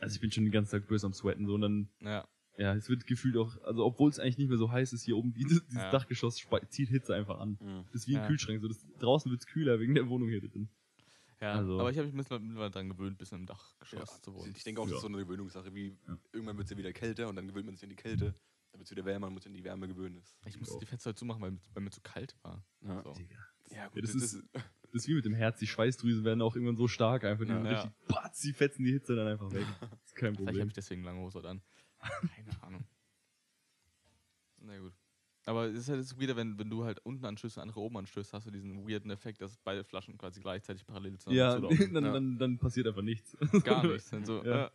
Also 0.00 0.14
ich 0.14 0.20
bin 0.20 0.30
schon 0.32 0.44
den 0.44 0.52
ganzen 0.52 0.72
Tag 0.72 0.88
böse 0.88 1.06
am 1.06 1.12
Sweaten, 1.12 1.46
so 1.46 1.54
und 1.54 1.60
dann, 1.60 1.88
Ja. 2.00 2.26
ja, 2.58 2.74
es 2.74 2.88
wird 2.88 3.06
gefühlt 3.06 3.36
auch, 3.36 3.56
also 3.62 3.84
obwohl 3.84 4.10
es 4.10 4.18
eigentlich 4.18 4.38
nicht 4.38 4.48
mehr 4.48 4.58
so 4.58 4.70
heiß 4.70 4.92
ist 4.92 5.02
hier 5.04 5.16
oben, 5.16 5.32
dieses, 5.34 5.64
dieses 5.66 5.82
Ja. 5.82 5.90
Dachgeschoss 5.90 6.44
zieht 6.70 6.88
Hitze 6.88 7.14
einfach 7.14 7.38
an. 7.38 7.58
Mhm. 7.60 7.84
Das 7.92 8.02
ist 8.02 8.08
wie 8.08 8.16
ein 8.16 8.22
Ja. 8.22 8.26
Kühlschrank, 8.26 8.60
so 8.60 8.68
das, 8.68 8.84
draußen 8.98 9.30
wird's 9.30 9.46
kühler 9.46 9.78
wegen 9.80 9.94
der 9.94 10.08
Wohnung 10.08 10.28
hier 10.28 10.40
drin. 10.40 10.68
Ja, 11.40 11.54
Also- 11.54 11.80
aber 11.80 11.90
ich 11.90 11.98
habe 11.98 12.06
mich 12.06 12.14
mittlerweile 12.14 12.70
daran 12.70 12.88
gewöhnt, 12.88 13.14
ein 13.14 13.18
bisschen 13.18 13.40
im 13.40 13.46
Dachgeschoss 13.46 14.10
Ja, 14.16 14.22
zu 14.22 14.34
wohnen. 14.34 14.52
ich 14.56 14.62
denke 14.64 14.80
auch, 14.80 14.86
das 14.86 14.94
ist 14.96 15.00
so 15.02 15.08
eine 15.08 15.18
Gewöhnungssache. 15.18 15.74
Wie 15.74 15.96
Ja. 16.06 16.18
irgendwann 16.32 16.56
wird 16.56 16.66
es 16.66 16.70
ja 16.70 16.76
wieder 16.78 16.92
kälter 16.92 17.28
und 17.28 17.36
dann 17.36 17.48
gewöhnt 17.48 17.66
man 17.66 17.74
sich 17.74 17.82
an 17.84 17.90
die 17.90 17.96
Kälte. 17.96 18.34
Dann 18.70 18.78
wird 18.78 18.86
es 18.86 18.90
wieder 18.90 19.04
wärmer, 19.04 19.26
man 19.26 19.34
muss 19.34 19.42
sich 19.42 19.50
an 19.50 19.56
die 19.56 19.64
Wärme 19.64 19.86
gewöhnen. 19.88 20.14
Das, 20.16 20.38
Ich 20.46 20.58
musste 20.58 20.78
die 20.78 20.86
Fenster 20.86 21.08
halt 21.08 21.18
zumachen, 21.18 21.42
weil, 21.42 21.58
weil 21.74 21.82
mir 21.82 21.90
zu 21.90 22.00
kalt 22.00 22.36
war. 22.42 22.64
ja. 22.82 23.02
So. 23.02 23.12
Digga. 23.12 23.36
ja, 23.70 23.76
Ja, 23.94 24.00
das 24.00 24.14
ist- 24.14 24.42
Das 24.92 25.02
ist 25.02 25.08
wie 25.08 25.14
mit 25.14 25.24
dem 25.24 25.34
Herz, 25.34 25.58
die 25.58 25.66
Schweißdrüsen 25.66 26.24
werden 26.24 26.42
auch 26.42 26.54
irgendwann 26.54 26.76
so 26.76 26.86
stark, 26.86 27.24
einfach 27.24 27.44
die 27.44 27.50
Ja. 27.50 27.56
sind 27.56 27.66
Ja. 27.66 27.82
richtig, 27.82 27.92
batz, 28.08 28.40
die 28.42 28.52
fetzen 28.52 28.84
die 28.84 28.92
Hitze 28.92 29.16
dann 29.16 29.26
einfach 29.26 29.50
weg. 29.52 29.66
Das 29.80 29.90
ist 30.04 30.14
kein 30.14 30.34
Vielleicht 30.34 30.40
habe 30.40 30.44
Problem. 30.44 30.66
ich 30.68 30.72
deswegen 30.74 31.02
lange 31.02 31.20
Hose 31.20 31.42
an. 31.48 31.62
Keine 32.00 32.62
Ahnung. 32.62 32.84
Na 34.58 34.78
gut. 34.78 34.92
Aber 35.44 35.66
es 35.66 35.76
ist 35.76 35.88
halt 35.88 35.98
das 36.00 36.18
wieder, 36.20 36.36
wenn, 36.36 36.56
wenn 36.58 36.70
du 36.70 36.84
halt 36.84 37.00
unten 37.04 37.24
anstößt 37.24 37.56
und 37.56 37.62
andere 37.62 37.80
oben 37.80 37.96
anstößt, 37.98 38.32
hast 38.32 38.46
du 38.46 38.50
diesen 38.52 38.86
weirden 38.88 39.10
Effekt, 39.10 39.40
dass 39.40 39.56
beide 39.58 39.82
Flaschen 39.82 40.16
quasi 40.16 40.40
gleichzeitig 40.40 40.86
parallel 40.86 41.12
Ja, 41.12 41.18
zueinander 41.18 41.54
zulaufen. 41.68 41.94
dann, 41.94 42.04
Ja. 42.04 42.12
dann, 42.12 42.38
dann 42.38 42.58
passiert 42.58 42.86
einfach 42.86 43.02
nichts. 43.02 43.36
Gar 43.64 43.84
nichts. 43.86 44.10
Dann 44.10 44.24
so, 44.24 44.44
Ja. 44.44 44.66
äh, 44.66 44.70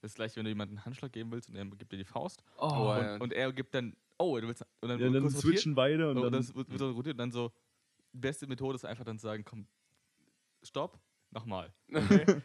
das 0.00 0.14
gleiche, 0.14 0.36
wenn 0.36 0.44
du 0.44 0.50
jemanden 0.50 0.76
einen 0.76 0.86
Handschlag 0.86 1.12
geben 1.12 1.30
willst 1.32 1.48
und 1.50 1.56
er 1.56 1.66
gibt 1.66 1.92
dir 1.92 1.96
die 1.98 2.04
Faust 2.04 2.42
Oh, 2.56 2.92
und, 2.94 2.98
ja. 3.02 3.16
und 3.16 3.32
er 3.32 3.52
gibt 3.52 3.74
dann, 3.74 3.96
oh, 4.16 4.38
du 4.40 4.46
willst, 4.46 4.64
und 4.80 4.88
dann, 4.88 4.98
ja, 5.00 5.10
dann 5.10 5.28
switchen 5.30 5.74
beide 5.74 6.10
und 6.10 6.18
und 6.18 6.32
dann, 6.32 6.46
wird, 6.54 6.70
wird 6.70 6.80
dann 6.80 6.92
rotiert 6.92 7.14
und 7.14 7.18
dann 7.18 7.32
so, 7.32 7.52
beste 8.12 8.46
Methode 8.46 8.76
ist 8.76 8.84
einfach 8.84 9.04
dann 9.04 9.18
sagen, 9.18 9.44
komm, 9.44 9.66
stopp, 10.62 10.98
nochmal. 11.30 11.72
Okay? 11.94 12.42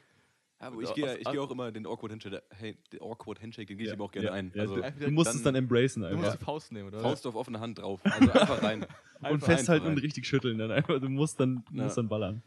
aber 0.69 0.77
Und 0.77 0.83
ich 0.83 0.93
gehe 0.93 1.17
ich 1.17 1.25
geh 1.29 1.39
auch 1.39 1.51
immer 1.51 1.71
den 1.73 1.85
Awkward 1.85 2.13
Handshake, 2.13 2.41
hey, 2.51 2.77
den 2.93 3.01
Awkward 3.01 3.41
Handshake, 3.41 3.65
den 3.67 3.77
gehe 3.77 3.85
ich 3.85 3.91
Ja, 3.91 3.97
ihm 3.97 4.01
auch 4.01 4.11
gerne 4.11 4.27
ja, 4.27 4.33
ein. 4.33 4.51
Also 4.57 4.75
du, 4.77 4.81
einfach 4.81 4.99
du 5.01 5.11
musst 5.11 5.27
dann- 5.29 5.35
es 5.35 5.43
dann 5.43 5.55
embracen 5.55 6.03
Du 6.03 6.09
musst 6.11 6.23
einfach. 6.25 6.37
die 6.39 6.45
Faust 6.45 6.71
nehmen, 6.71 6.87
oder? 6.87 6.99
Faust 7.01 7.27
auf 7.27 7.35
offene 7.35 7.59
Hand 7.59 7.79
drauf. 7.79 7.99
Also 8.05 8.31
einfach 8.31 8.63
rein. 8.63 8.83
und 8.83 8.87
Einfach 9.25 9.47
festhalten 9.47 9.87
und 9.87 9.93
rein. 9.93 9.99
richtig 9.99 10.25
schütteln 10.25 10.57
dann 10.57 10.71
einfach. 10.71 10.99
Du 11.01 11.09
musst 11.09 11.37
dann, 11.39 11.65
Ja. 11.73 11.83
musst 11.83 11.97
dann 11.97 12.07
ballern. 12.07 12.43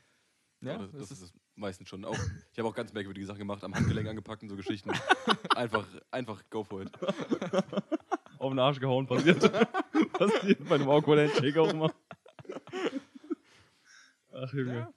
Ja, 0.62 0.78
das, 0.78 0.90
das 0.92 1.08
das 1.10 1.20
ist 1.20 1.34
meistens 1.56 1.90
schon. 1.90 2.06
Auch, 2.06 2.16
ich 2.52 2.58
habe 2.58 2.66
auch 2.68 2.74
ganz 2.74 2.90
merkwürdige 2.94 3.26
Sachen 3.26 3.40
gemacht, 3.40 3.62
am 3.62 3.74
Handgelenk 3.74 4.08
angepackt 4.08 4.42
und 4.42 4.48
so 4.48 4.56
Geschichten. 4.56 4.90
einfach, 5.54 5.86
einfach 6.10 6.42
go 6.48 6.64
for 6.64 6.80
it. 6.82 6.90
Auf 8.38 8.50
den 8.50 8.58
Arsch 8.58 8.80
gehauen 8.80 9.06
passiert. 9.06 9.40
passiert 10.14 10.66
bei 10.66 10.76
einem 10.76 10.88
Awkward 10.88 11.28
Handshake 11.30 11.60
auch 11.60 11.70
immer. 11.70 11.92
Ach 14.36 14.52
Junge. 14.52 14.74
Ja. 14.76 14.94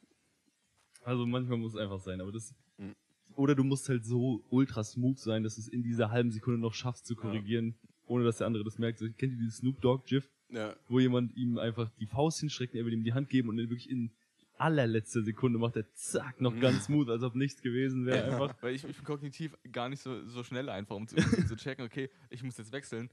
Also 1.03 1.25
manchmal 1.25 1.57
muss 1.57 1.73
es 1.73 1.79
einfach 1.79 1.99
sein, 1.99 2.21
aber 2.21 2.31
das. 2.31 2.53
Mhm. 2.77 2.95
Oder 3.35 3.55
du 3.55 3.63
musst 3.63 3.87
halt 3.89 4.05
so 4.05 4.43
ultra 4.49 4.83
smooth 4.83 5.17
sein, 5.19 5.43
dass 5.43 5.55
du 5.55 5.61
es 5.61 5.67
in 5.67 5.83
dieser 5.83 6.11
halben 6.11 6.31
Sekunde 6.31 6.59
noch 6.59 6.73
schaffst 6.73 7.05
zu 7.05 7.15
korrigieren, 7.15 7.77
ohne 8.05 8.23
dass 8.25 8.37
der 8.39 8.47
andere 8.47 8.63
das 8.63 8.79
merkt. 8.79 8.99
So, 8.99 9.05
Kennt 9.05 9.33
ihr 9.33 9.37
dieses 9.39 9.57
Snoop 9.57 9.79
Dogg 9.81 10.03
GIF, 10.07 10.29
Ja. 10.49 10.75
wo 10.87 10.99
jemand 10.99 11.35
ihm 11.37 11.57
einfach 11.57 11.89
die 11.99 12.07
Faust 12.07 12.39
hinstreckt 12.39 12.73
und 12.73 12.79
er 12.79 12.85
will 12.85 12.93
ihm 12.93 13.03
die 13.03 13.13
Hand 13.13 13.29
geben 13.29 13.49
und 13.49 13.57
dann 13.57 13.69
wirklich 13.69 13.89
in 13.89 14.11
allerletzter 14.57 15.21
Sekunde 15.23 15.57
macht 15.57 15.77
er 15.77 15.89
zack 15.93 16.41
noch 16.41 16.59
ganz 16.59 16.85
smooth, 16.85 17.07
als 17.09 17.23
ob 17.23 17.33
nichts 17.35 17.61
gewesen 17.61 18.05
wäre. 18.05 18.25
Einfach. 18.25 18.61
Weil 18.61 18.75
ich, 18.75 18.83
ich 18.83 18.95
bin 18.97 19.05
kognitiv 19.05 19.55
gar 19.71 19.87
nicht 19.87 20.01
so, 20.01 20.25
so 20.27 20.43
schnell 20.43 20.67
einfach, 20.67 20.95
um 20.97 21.07
zu, 21.07 21.15
um 21.15 21.47
zu 21.47 21.55
checken, 21.55 21.85
okay, 21.85 22.09
ich 22.29 22.43
muss 22.43 22.57
jetzt 22.57 22.73
wechseln. 22.73 23.09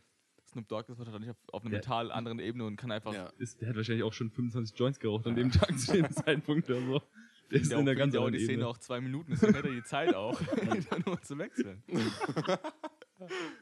Snoop 0.56 0.68
Dogg 0.68 0.90
ist 0.90 0.98
wahrscheinlich 0.98 1.30
auf, 1.30 1.36
auf 1.52 1.62
einer 1.64 1.70
Ja. 1.72 1.78
mental 1.80 2.10
anderen 2.10 2.38
Ebene 2.38 2.64
und 2.64 2.76
kann 2.76 2.90
einfach 2.90 3.12
ja. 3.12 3.28
Ist, 3.36 3.60
der 3.60 3.68
hat 3.68 3.76
wahrscheinlich 3.76 4.04
auch 4.04 4.14
schon 4.14 4.30
25 4.30 4.78
Joints 4.78 4.98
geraucht 4.98 5.26
an 5.26 5.36
dem 5.36 5.50
Tag 5.52 5.78
zu 5.78 5.92
dem 5.92 6.10
Zeitpunkt 6.10 6.70
oder 6.70 6.80
so. 6.80 7.02
Der 7.50 7.60
ist 7.60 7.70
ja, 7.70 7.78
in 7.78 7.84
der 7.84 7.94
für 7.94 7.98
ihn 7.98 7.98
ganz 7.98 8.14
dauert 8.14 8.26
anderen 8.28 8.32
die 8.38 8.44
Szene 8.44 8.52
Ebene. 8.54 8.68
auch 8.68 8.78
zwei 8.78 9.00
Minuten, 9.02 9.32
deswegen 9.32 9.54
hat 9.54 9.64
er 9.66 9.70
die 9.70 9.82
Zeit 9.84 10.14
auch, 10.14 10.40
dann 10.90 11.02
nur 11.04 11.20
zu 11.20 11.36
wechseln. 11.36 11.82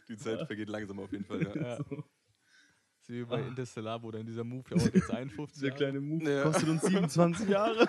Die 0.08 0.16
Zeit 0.16 0.46
vergeht 0.46 0.68
langsam 0.68 1.00
auf 1.00 1.10
jeden 1.10 1.24
Fall. 1.24 1.42
Ja. 1.42 1.56
Ja. 1.56 1.76
So, 3.06 3.12
wie 3.12 3.24
bei 3.24 3.42
Interstellar, 3.42 4.00
wo 4.02 4.10
dann 4.12 4.24
dieser 4.24 4.44
Move 4.44 4.62
dauert 4.70 4.94
jetzt 4.94 5.10
51 5.10 5.52
dieser 5.54 5.66
Jahre. 5.66 5.76
kleine 5.78 6.00
Move 6.00 6.30
Ja. 6.30 6.42
kostet 6.44 6.68
uns 6.68 6.82
27 6.82 7.48
Jahre. 7.48 7.86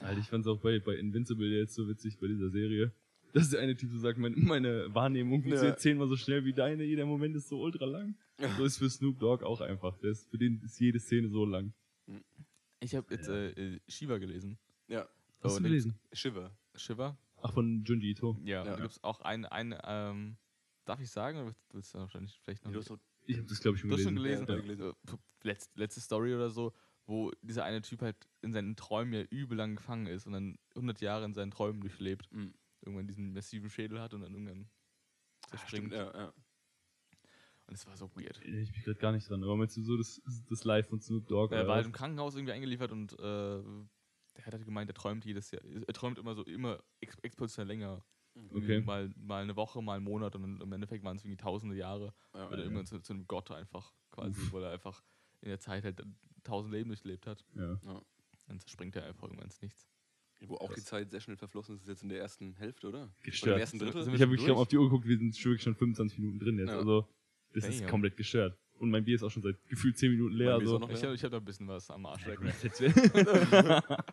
Alter, 0.00 0.20
ich 0.20 0.28
fand's 0.28 0.46
auch 0.46 0.60
bei, 0.60 0.78
bei 0.78 0.94
Invincible 0.94 1.46
jetzt 1.48 1.74
so 1.74 1.88
witzig 1.88 2.18
bei 2.18 2.26
dieser 2.28 2.50
Serie. 2.50 2.92
Dass 3.34 3.50
der 3.50 3.60
eine 3.60 3.76
Typ 3.76 3.90
so 3.90 3.98
sagt, 3.98 4.16
mein, 4.18 4.34
meine 4.36 4.94
Wahrnehmung 4.94 5.42
funktioniert 5.42 5.74
Ja. 5.76 5.76
zehnmal 5.76 6.08
so 6.08 6.16
schnell 6.16 6.44
wie 6.44 6.52
deine, 6.52 6.84
jeder 6.84 7.04
Moment 7.04 7.34
ist 7.36 7.48
so 7.48 7.60
ultra 7.60 7.84
lang. 7.84 8.16
So 8.56 8.64
ist 8.64 8.78
für 8.78 8.88
Snoop 8.88 9.18
Dogg 9.18 9.44
auch 9.44 9.60
einfach. 9.60 9.98
Der 9.98 10.12
ist, 10.12 10.30
für 10.30 10.38
den 10.38 10.60
ist 10.62 10.78
jede 10.80 10.98
Szene 11.00 11.28
so 11.28 11.44
lang. 11.44 11.72
Ich 12.80 12.94
habe 12.94 13.12
jetzt 13.14 13.28
äh, 13.28 13.50
äh, 13.50 13.80
Shiva 13.88 14.18
gelesen. 14.18 14.58
ja. 14.88 15.08
Hast 15.40 15.56
Oh, 15.56 15.56
du 15.58 15.62
da 15.64 15.68
gelesen? 15.68 15.98
Shiver. 16.12 16.56
Shiva? 16.74 17.18
Ach, 17.42 17.52
von 17.52 17.84
Junji 17.84 18.10
Ito. 18.12 18.38
Ja, 18.44 18.64
Ja. 18.64 18.76
da 18.76 18.76
gibt 18.76 18.92
es 18.92 19.04
auch 19.04 19.20
ein, 19.20 19.44
ein 19.44 19.74
ähm, 19.84 20.36
darf 20.86 21.00
ich 21.00 21.10
sagen? 21.10 21.38
Oder 21.38 21.54
willst 21.72 21.92
du 21.92 21.98
wahrscheinlich 21.98 22.38
vielleicht 22.42 22.64
noch 22.64 22.72
Du 22.72 22.78
hast 22.78 22.90
Ich 23.26 23.36
habe 23.36 23.46
das, 23.46 23.60
glaube 23.60 23.74
ich, 23.76 23.80
schon 23.82 23.90
Du 23.90 23.96
hast 23.96 24.04
gelesen. 24.04 24.46
schon 24.46 24.56
gelesen? 24.62 24.80
Ja, 24.80 24.92
gelesen. 24.94 24.94
Äh, 25.42 25.46
Letz, 25.46 25.68
letzte 25.74 26.00
Story 26.00 26.34
oder 26.34 26.48
so, 26.48 26.72
wo 27.04 27.30
dieser 27.42 27.64
eine 27.64 27.82
Typ 27.82 28.00
halt 28.00 28.16
in 28.40 28.54
seinen 28.54 28.74
Träumen 28.76 29.12
ja 29.12 29.22
übel 29.28 29.58
lang 29.58 29.76
gefangen 29.76 30.06
ist 30.06 30.26
und 30.26 30.32
dann 30.32 30.56
100 30.76 31.02
Jahre 31.02 31.24
in 31.26 31.34
seinen 31.34 31.50
Träumen 31.50 31.80
durchlebt. 31.82 32.30
Mhm. 32.32 32.54
Irgendwann 32.84 33.06
diesen 33.06 33.32
massiven 33.32 33.70
Schädel 33.70 34.00
hat 34.00 34.14
und 34.14 34.20
dann 34.22 34.32
irgendwann 34.32 34.68
Ah, 35.46 35.48
zerspringt. 35.50 35.92
stimmt, 35.92 35.92
ja, 35.92 36.16
ja. 36.18 36.32
Und 37.66 37.74
es 37.74 37.86
war 37.86 37.96
so 37.96 38.10
weird. 38.14 38.38
Ich 38.44 38.72
bin 38.72 38.82
gerade 38.82 38.98
gar 38.98 39.12
nicht 39.12 39.28
dran. 39.28 39.42
Aber 39.42 39.56
meinst 39.56 39.76
du 39.76 39.82
so 39.82 39.96
das, 39.96 40.20
das 40.48 40.64
Live 40.64 40.88
von 40.88 41.00
Snoop 41.00 41.26
Dogg? 41.28 41.52
Er 41.54 41.60
oder 41.60 41.68
war 41.68 41.76
halt 41.76 41.86
im 41.86 41.92
Krankenhaus 41.92 42.34
irgendwie 42.34 42.52
eingeliefert 42.52 42.92
und 42.92 43.12
äh, 43.14 43.16
der 44.36 44.46
hat 44.46 44.52
halt 44.52 44.64
gemeint, 44.66 44.90
er 44.90 44.94
träumt 44.94 45.24
jedes 45.24 45.50
Jahr. 45.50 45.62
Er 45.64 45.94
träumt 45.94 46.18
immer 46.18 46.34
so 46.34 46.42
immer 46.44 46.82
ex 47.00 47.16
exponentiell 47.22 47.66
länger. 47.66 48.04
Irgendwie 48.34 48.58
Okay. 48.64 48.80
Mal, 48.82 49.14
mal 49.16 49.42
eine 49.42 49.56
Woche, 49.56 49.80
mal 49.80 49.94
einen 49.96 50.04
Monat 50.04 50.34
und 50.34 50.42
dann 50.42 50.60
im 50.60 50.72
Endeffekt 50.72 51.04
waren 51.04 51.16
es 51.16 51.24
irgendwie 51.24 51.36
tausende 51.38 51.76
Jahre. 51.76 52.12
ja, 52.34 52.50
Weil 52.50 52.52
er 52.52 52.58
ja. 52.58 52.64
irgendwann 52.64 52.86
zu, 52.86 53.00
zu 53.00 53.12
einem 53.14 53.26
Gott 53.26 53.50
einfach 53.50 53.94
quasi, 54.10 54.52
weil 54.52 54.64
er 54.64 54.70
einfach 54.72 55.02
in 55.40 55.48
der 55.48 55.60
Zeit 55.60 55.84
halt 55.84 56.02
tausend 56.42 56.74
Leben 56.74 56.88
durchlebt 56.90 57.26
hat. 57.26 57.44
Ja. 57.54 57.78
Dann 58.46 58.60
zerspringt 58.60 58.96
er 58.96 59.04
einfach 59.06 59.22
irgendwann 59.24 59.46
ins 59.46 59.62
Nichts. 59.62 59.88
Wo 60.40 60.56
auch 60.56 60.72
die 60.74 60.82
Zeit 60.82 61.10
sehr 61.10 61.20
schnell 61.20 61.36
verflossen 61.36 61.76
ist, 61.76 61.82
ist 61.82 61.88
jetzt 61.88 62.02
in 62.02 62.08
der 62.10 62.18
ersten 62.20 62.54
Hälfte, 62.56 62.88
oder? 62.88 63.04
Oder 63.04 63.10
Gestört. 63.22 63.56
im 63.56 63.60
ersten 63.60 63.78
Drittel? 63.78 64.02
Ich 64.14 64.20
habe 64.20 64.32
wirklich 64.32 64.50
auf 64.50 64.68
die 64.68 64.76
Uhr 64.76 64.84
geguckt, 64.84 65.06
wir 65.06 65.16
sind 65.16 65.36
schon 65.36 65.52
wirklich 65.52 65.62
schon 65.62 65.74
25 65.74 66.18
Minuten 66.18 66.38
drin 66.38 66.58
jetzt. 66.58 66.68
Ja. 66.68 66.78
Also, 66.78 67.08
das 67.54 67.68
ist 67.68 67.80
Damn. 67.80 67.88
komplett 67.90 68.16
gestört. 68.16 68.58
Und 68.78 68.90
mein 68.90 69.04
Bier 69.04 69.14
ist 69.14 69.22
auch 69.22 69.30
schon 69.30 69.42
seit 69.42 69.56
gefühlt 69.68 69.96
10 69.96 70.10
Minuten 70.10 70.34
leer. 70.34 70.54
Also, 70.54 70.78
noch 70.78 70.90
Ich 70.90 71.02
habe 71.02 71.16
hab 71.16 71.30
noch 71.32 71.38
ein 71.38 71.44
bisschen 71.44 71.68
was 71.68 71.90
am 71.90 72.04
Arsch 72.06 72.26
weg. 72.26 72.38
fetz 72.54 72.80
weg. 72.80 72.92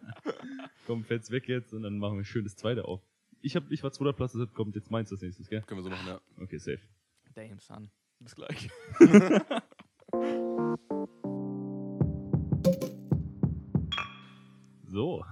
Komm, 0.88 1.04
fetz 1.04 1.32
weg 1.32 1.48
jetzt 1.48 1.74
und 1.74 1.84
dann 1.84 1.98
machen 1.98 2.18
wir 2.18 2.24
schön 2.24 2.44
das 2.44 2.56
zweite 2.56 2.86
auf. 2.86 3.02
Ich, 3.42 3.56
hab, 3.56 3.70
ich 3.72 3.84
war 3.84 3.92
zweiter 3.92 4.14
Platz, 4.14 4.34
deshalb 4.34 4.54
kommt 4.54 4.76
jetzt 4.76 4.92
meins 4.92 5.12
als 5.12 5.22
nächstes, 5.22 5.50
gell? 5.50 5.62
Können 5.64 5.80
wir 5.80 5.84
so 5.84 5.90
machen, 5.90 6.08
ja. 6.08 6.22
Okay, 6.38 6.60
safe. 6.60 6.80
Damn, 7.34 7.60
son. 7.60 7.90
Bis 8.20 8.36
gleich. 8.36 8.70
So. 14.92 15.24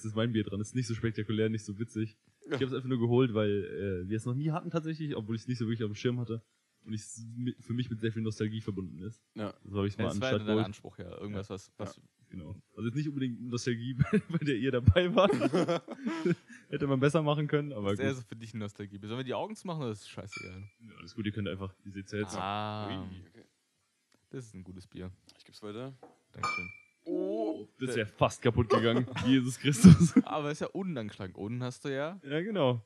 Jetzt 0.00 0.06
ist 0.06 0.16
mein 0.16 0.32
Bier 0.32 0.44
dran. 0.44 0.62
Ist 0.62 0.74
nicht 0.74 0.86
so 0.86 0.94
spektakulär, 0.94 1.50
nicht 1.50 1.66
so 1.66 1.78
witzig. 1.78 2.16
Ich 2.46 2.52
habe 2.52 2.64
es 2.64 2.72
einfach 2.72 2.88
nur 2.88 2.98
geholt, 2.98 3.34
weil 3.34 3.50
äh, 3.50 4.08
wir 4.08 4.16
es 4.16 4.24
noch 4.24 4.34
nie 4.34 4.50
hatten 4.50 4.70
tatsächlich, 4.70 5.14
obwohl 5.14 5.36
ich 5.36 5.42
es 5.42 5.48
nicht 5.48 5.58
so 5.58 5.66
wirklich 5.66 5.84
auf 5.84 5.90
dem 5.90 5.94
Schirm 5.94 6.18
hatte. 6.18 6.42
Und 6.86 6.94
es 6.94 7.22
mit, 7.36 7.62
für 7.62 7.74
mich 7.74 7.90
mit 7.90 8.00
sehr 8.00 8.10
viel 8.10 8.22
Nostalgie 8.22 8.62
verbunden 8.62 9.02
ist. 9.02 9.22
Ja. 9.34 9.52
So 9.64 9.76
habe 9.76 9.88
ich 9.88 9.92
es 9.92 9.98
mal 9.98 10.04
Das 10.04 10.20
war 10.22 10.32
ja 10.32 10.38
dein. 10.38 10.58
Anspruch, 10.60 10.96
ja. 10.96 11.10
Irgendwas, 11.18 11.50
was, 11.50 11.70
was 11.76 12.00
Genau. 12.30 12.56
Also 12.76 12.86
jetzt 12.86 12.94
nicht 12.94 13.08
unbedingt 13.08 13.42
Nostalgie, 13.42 13.94
bei 14.30 14.38
der 14.38 14.56
ihr 14.56 14.70
dabei 14.70 15.14
wart. 15.14 15.32
Hätte 16.70 16.86
man 16.86 17.00
besser 17.00 17.22
machen 17.22 17.46
können, 17.46 17.72
aber 17.72 17.88
was 17.88 17.96
gut. 17.98 18.04
eher 18.06 18.14
so 18.14 18.22
für 18.22 18.36
dich 18.36 18.54
Nostalgie. 18.54 18.98
Sollen 19.02 19.18
wir 19.18 19.24
die 19.24 19.34
Augen 19.34 19.54
zu 19.54 19.66
machen 19.66 19.82
oder 19.82 19.90
ist 19.90 20.02
das 20.02 20.08
scheißegal? 20.08 20.62
Ja, 20.80 20.94
alles 20.96 21.14
gut, 21.14 21.26
ihr 21.26 21.32
könnt 21.32 21.48
einfach, 21.48 21.74
ihr 21.84 21.90
seht 21.90 22.10
ja 22.12 22.20
jetzt. 22.20 22.36
Ah, 22.36 23.04
okay. 23.04 23.44
das 24.30 24.46
ist 24.46 24.54
ein 24.54 24.64
gutes 24.64 24.86
Bier. 24.86 25.10
Ich 25.36 25.44
geb's 25.44 25.62
weiter. 25.62 25.92
Dankeschön. 26.32 26.70
Oh! 27.62 27.68
Das 27.78 27.96
ja 27.96 28.04
fast 28.06 28.42
kaputt 28.42 28.68
gegangen. 28.68 29.06
Jesus 29.26 29.58
Christus. 29.58 30.14
Aber 30.24 30.50
ist 30.50 30.60
ja 30.60 30.68
unten 30.68 30.96
angeschlagen. 30.98 31.34
Unten 31.34 31.62
hast 31.62 31.84
du 31.84 31.88
ja. 31.94 32.20
ja, 32.22 32.40
genau. 32.40 32.84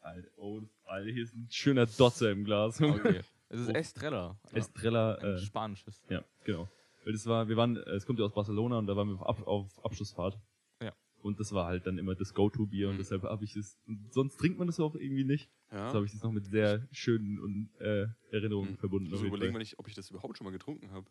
Alter, 0.00 0.28
oh, 0.38 0.60
Alter, 0.84 1.10
hier 1.10 1.22
ist 1.24 1.34
ein 1.34 1.46
schöner 1.50 1.86
Dotzer 1.86 2.30
im 2.30 2.44
Glas. 2.44 2.80
Okay. 2.80 3.20
Es 3.52 3.58
ist 3.62 3.68
Oh. 3.68 3.72
Estrella. 3.72 4.38
Estrella, 4.52 5.14
Ein 5.16 5.34
äh, 5.34 5.38
spanisches. 5.40 6.00
ja, 6.08 6.24
genau. 6.44 6.68
Weil 7.04 7.12
das 7.14 7.26
war, 7.26 7.48
wir 7.48 7.56
waren, 7.56 7.76
äh, 7.76 7.90
es 7.94 8.06
kommt 8.06 8.20
ja 8.20 8.24
aus 8.24 8.32
Barcelona 8.32 8.78
und 8.78 8.86
da 8.86 8.94
waren 8.94 9.08
wir 9.08 9.26
auf, 9.28 9.44
auf 9.44 9.84
Abschlussfahrt. 9.84 10.38
Ja. 10.80 10.92
Und 11.20 11.40
das 11.40 11.50
war 11.52 11.66
halt 11.66 11.84
dann 11.84 11.98
immer 11.98 12.14
das 12.14 12.32
Go-To-Bier 12.32 12.88
und 12.88 12.94
Mhm. 12.94 12.98
deshalb 12.98 13.24
habe 13.24 13.42
ich 13.44 13.56
es, 13.56 13.76
und 13.88 14.12
sonst 14.12 14.36
trinkt 14.36 14.56
man 14.58 14.68
das 14.68 14.78
auch 14.78 14.94
irgendwie 14.94 15.24
nicht. 15.24 15.50
Ja. 15.72 15.86
Das 15.86 15.94
habe 15.94 16.06
ich 16.06 16.12
das 16.12 16.22
noch 16.22 16.30
mit 16.30 16.46
sehr 16.46 16.86
schönen 16.92 17.40
und, 17.40 17.70
äh, 17.80 18.06
Erinnerungen 18.30 18.70
Hm. 18.70 18.76
verbunden. 18.78 19.06
Ich 19.12 19.20
überlegen, 19.20 19.38
Fall. 19.50 19.54
wenn 19.54 19.60
ich, 19.62 19.76
ob 19.80 19.88
ich 19.88 19.94
das 19.96 20.08
überhaupt 20.10 20.38
schon 20.38 20.44
mal 20.44 20.52
getrunken 20.52 20.92
habe. 20.92 21.06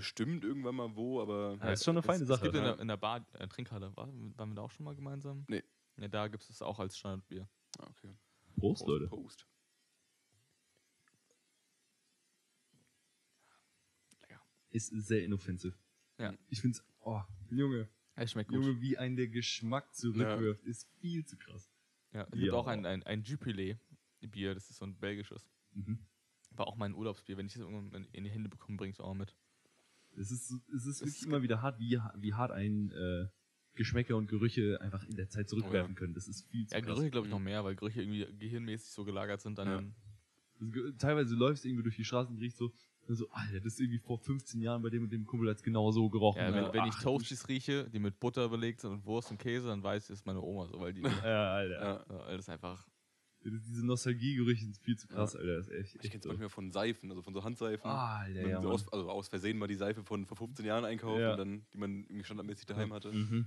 Bestimmt 0.00 0.44
irgendwann 0.44 0.76
mal 0.76 0.96
wo, 0.96 1.20
aber. 1.20 1.58
Ja, 1.60 1.72
ist 1.72 1.84
schon 1.84 1.92
eine 1.92 2.00
Es- 2.00 2.06
feine 2.06 2.22
es 2.22 2.28
Sache. 2.28 2.44
gibt 2.44 2.54
in 2.54 2.62
ja. 2.62 2.72
der, 2.72 2.80
in 2.80 2.88
der 2.88 2.96
Bar, 2.96 3.26
äh, 3.34 3.46
Trinkhalle, 3.48 3.94
war, 3.98 4.08
waren 4.08 4.48
wir 4.48 4.54
da 4.54 4.62
auch 4.62 4.70
schon 4.70 4.84
mal 4.84 4.94
gemeinsam? 4.94 5.44
Nee. 5.46 5.62
Ja, 5.98 6.08
da 6.08 6.28
gibt 6.28 6.42
es 6.42 6.48
es 6.48 6.62
auch 6.62 6.78
als 6.78 6.96
Standardbier. 6.96 7.46
Ah, 7.78 7.86
okay. 7.90 8.14
Prost, 8.56 8.86
Leute. 8.86 9.08
Post. 9.08 9.46
Ist 14.70 14.86
sehr 15.06 15.24
inoffensiv. 15.24 15.76
Ja. 16.18 16.32
Ich 16.48 16.60
find's, 16.60 16.82
oh, 17.00 17.20
Junge. 17.50 17.88
Ja, 18.16 18.26
schmeckt 18.26 18.50
gut. 18.50 18.64
Junge, 18.64 18.80
wie 18.80 18.96
ein 18.96 19.16
der 19.16 19.28
Geschmack 19.28 19.92
zurückwirft, 19.94 20.62
ist 20.64 20.88
viel 21.00 21.24
zu 21.26 21.36
krass. 21.36 21.70
Ja, 22.12 22.22
es 22.22 22.30
gibt 22.30 22.44
Ja. 22.44 22.52
auch 22.54 22.68
ein, 22.68 22.86
ein, 22.86 23.02
ein 23.02 23.22
Jupiler 23.22 23.76
Bier, 24.20 24.54
das 24.54 24.70
ist 24.70 24.76
so 24.78 24.84
ein 24.86 24.96
belgisches. 24.98 25.48
Mhm. 25.72 26.06
War 26.52 26.68
auch 26.68 26.76
mein 26.76 26.94
Urlaubsbier. 26.94 27.36
Wenn 27.36 27.46
ich 27.46 27.54
das 27.54 27.62
irgendwann 27.62 28.04
in 28.12 28.24
die 28.24 28.30
Hände 28.30 28.48
bekomme, 28.48 28.76
bringe 28.76 28.90
ich 28.90 28.96
es 28.96 29.00
auch 29.00 29.14
mit. 29.14 29.34
Es 30.18 30.30
ist, 30.30 30.50
es 30.74 30.86
ist 30.86 31.00
wirklich 31.00 31.16
ist 31.20 31.26
immer 31.26 31.42
wieder 31.42 31.62
hart, 31.62 31.78
wie, 31.78 31.98
wie 32.16 32.34
hart 32.34 32.50
ein 32.52 32.90
äh, 32.92 33.26
Geschmäcker 33.74 34.16
und 34.16 34.26
Gerüche 34.28 34.80
einfach 34.80 35.04
in 35.04 35.16
der 35.16 35.28
Zeit 35.28 35.48
zurückwerfen 35.48 35.94
können. 35.94 36.14
Das 36.14 36.26
ist 36.28 36.46
viel 36.50 36.66
zu 36.66 36.74
Ja, 36.74 36.80
krass. 36.80 36.94
Gerüche 36.96 37.10
glaube 37.10 37.26
ich 37.26 37.32
Mhm. 37.32 37.38
noch 37.38 37.44
mehr, 37.44 37.64
weil 37.64 37.76
Gerüche 37.76 38.02
irgendwie 38.02 38.26
gehirnmäßig 38.38 38.90
so 38.92 39.04
gelagert 39.04 39.40
sind. 39.40 39.58
Dann 39.58 39.68
Ja. 39.68 39.78
in- 39.78 39.94
Also, 40.60 40.92
teilweise 40.98 41.34
läufst 41.36 41.64
du 41.64 41.68
irgendwie 41.68 41.84
durch 41.84 41.96
die 41.96 42.04
Straßen 42.04 42.34
und 42.34 42.40
riechst 42.42 42.58
so, 42.58 42.70
so, 43.08 43.28
Alter, 43.30 43.60
das 43.60 43.72
ist 43.74 43.80
irgendwie 43.80 43.98
vor 43.98 44.18
15 44.18 44.60
Jahren 44.60 44.82
bei 44.82 44.90
dem 44.90 45.04
und 45.04 45.10
dem 45.12 45.24
Kumpel 45.24 45.48
als 45.48 45.62
genau 45.62 45.90
so 45.90 46.10
gerochen. 46.10 46.42
ja, 46.42 46.52
wenn, 46.54 46.72
wenn 46.72 46.84
ich 46.88 46.94
Toasties 46.96 47.48
rieche, 47.48 47.88
die 47.90 47.98
mit 47.98 48.20
Butter 48.20 48.48
belegt 48.50 48.80
sind 48.80 48.90
und 48.92 49.04
Wurst 49.06 49.30
und 49.30 49.38
Käse, 49.38 49.68
dann 49.68 49.82
weiß 49.82 50.04
ich, 50.04 50.08
das 50.08 50.18
ist 50.20 50.26
meine 50.26 50.40
Oma 50.42 50.66
so, 50.68 50.78
weil 50.78 50.92
die. 50.92 51.02
Ja, 51.26 51.54
Alter. 51.54 52.04
Ja. 52.08 52.36
das 52.36 52.48
einfach. 52.50 52.86
Diese 53.42 53.86
Nostalgiegerüche 53.86 54.64
sind 54.64 54.76
viel 54.76 54.96
zu 54.98 55.08
krass, 55.08 55.34
Alter. 55.34 55.56
Das 55.56 55.68
ist 55.68 55.72
echt, 55.72 55.94
Ich 56.04 56.10
kenne 56.10 56.20
es 56.20 56.26
manchmal 56.26 56.48
von 56.50 56.70
Seifen, 56.72 57.10
also 57.10 57.22
von 57.22 57.32
so 57.32 57.42
Handseifen. 57.42 57.90
Ah, 57.90 58.18
Alter, 58.18 58.48
ja, 58.48 58.60
so 58.60 58.70
aus, 58.70 58.92
also 58.92 59.10
aus 59.10 59.28
Versehen 59.28 59.56
mal 59.58 59.66
die 59.66 59.76
Seife 59.76 60.04
von 60.04 60.26
vor 60.26 60.36
15 60.36 60.64
Jahren 60.66 60.84
einkauft 60.84 61.20
Ja. 61.20 61.32
und 61.32 61.38
dann, 61.38 61.66
die 61.72 61.78
man 61.78 62.02
irgendwie 62.04 62.24
standardmäßig 62.24 62.66
daheim 62.66 62.92
hatte. 62.92 63.10
Mhm. 63.12 63.46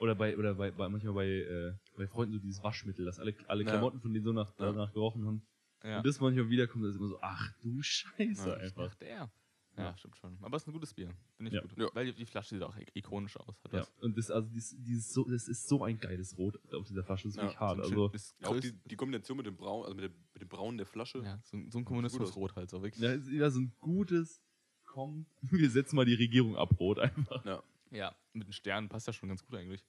Oder 0.00 0.16
bei, 0.16 0.36
oder 0.36 0.54
bei, 0.54 0.72
bei 0.72 0.88
manchmal 0.88 1.14
bei, 1.14 1.28
äh, 1.28 1.72
bei 1.96 2.08
Freunden 2.08 2.32
so 2.34 2.40
dieses 2.40 2.62
Waschmittel, 2.64 3.04
dass 3.04 3.20
alle, 3.20 3.34
alle 3.46 3.62
Ja. 3.62 3.70
Klamotten 3.70 4.00
von 4.00 4.12
denen 4.12 4.24
so 4.24 4.32
nach, 4.32 4.48
Ja. 4.58 4.66
danach 4.72 4.92
gerochen 4.92 5.24
haben. 5.24 5.46
Ja. 5.84 5.98
Und 5.98 6.06
das 6.06 6.18
manchmal 6.20 6.48
wiederkommt, 6.50 6.84
ist 6.86 6.96
immer 6.96 7.08
so, 7.08 7.18
ach 7.22 7.52
du 7.62 7.80
Scheiße 7.82 8.48
Ja, 8.48 8.56
einfach. 8.56 8.88
Ach, 8.90 8.94
der. 8.96 9.30
Ja, 9.76 9.96
stimmt 9.98 10.16
schon. 10.16 10.38
Aber 10.42 10.56
es 10.56 10.62
ist 10.62 10.68
ein 10.68 10.72
gutes 10.72 10.94
Bier. 10.94 11.12
Finde 11.36 11.48
ich 11.50 11.54
Ja. 11.56 11.62
gut. 11.62 11.76
Ja. 11.76 11.88
Weil 11.94 12.06
die, 12.06 12.14
die 12.14 12.26
Flasche 12.26 12.54
sieht 12.54 12.62
auch 12.62 12.76
ik- 12.76 12.92
ikonisch 12.94 13.36
aus. 13.36 13.60
Hat 13.64 13.72
Ja. 13.72 13.78
das. 13.80 13.90
Und 14.00 14.16
das, 14.16 14.30
also 14.30 14.48
dieses, 14.48 14.76
dieses 14.82 15.12
so, 15.12 15.24
das 15.24 15.48
ist 15.48 15.66
so 15.68 15.82
ein 15.82 15.98
geiles 15.98 16.38
Rot 16.38 16.58
auf 16.72 16.86
dieser 16.86 17.02
Flasche, 17.02 17.24
das 17.24 17.32
ist 17.32 17.36
Ja, 17.38 17.42
wirklich 17.44 17.58
hart. 17.60 17.78
Also, 17.80 18.08
schön- 18.08 18.14
ist 18.14 18.34
Auch 18.44 18.60
die, 18.60 18.72
die 18.72 18.96
Kombination 18.96 19.36
mit 19.36 19.46
dem 19.46 19.56
Braun, 19.56 19.82
also 19.84 19.94
mit, 19.96 20.04
der, 20.04 20.10
mit 20.32 20.42
dem 20.42 20.48
Braun 20.48 20.76
der 20.76 20.86
Flasche. 20.86 21.18
ja, 21.24 21.40
so, 21.42 21.56
ein- 21.56 21.70
so 21.72 21.78
ein 21.78 21.84
Kommunismusrot 21.84 22.54
halt. 22.54 22.70
So 22.70 22.82
wirklich. 22.82 23.02
ja, 23.02 23.12
ist 23.12 23.28
wieder 23.30 23.50
so 23.50 23.60
ein 23.60 23.72
gutes, 23.80 24.40
komm, 24.84 25.26
wir 25.42 25.70
setzen 25.70 25.96
mal 25.96 26.04
die 26.04 26.14
Regierung 26.14 26.56
ab, 26.56 26.78
Rot 26.78 26.98
einfach. 27.00 27.44
Ja. 27.44 27.62
Ja, 27.90 28.14
mit 28.32 28.46
den 28.46 28.52
Sternen 28.52 28.88
passt 28.88 29.06
ja 29.08 29.12
schon 29.12 29.28
ganz 29.28 29.44
gut 29.44 29.54
eigentlich. 29.56 29.84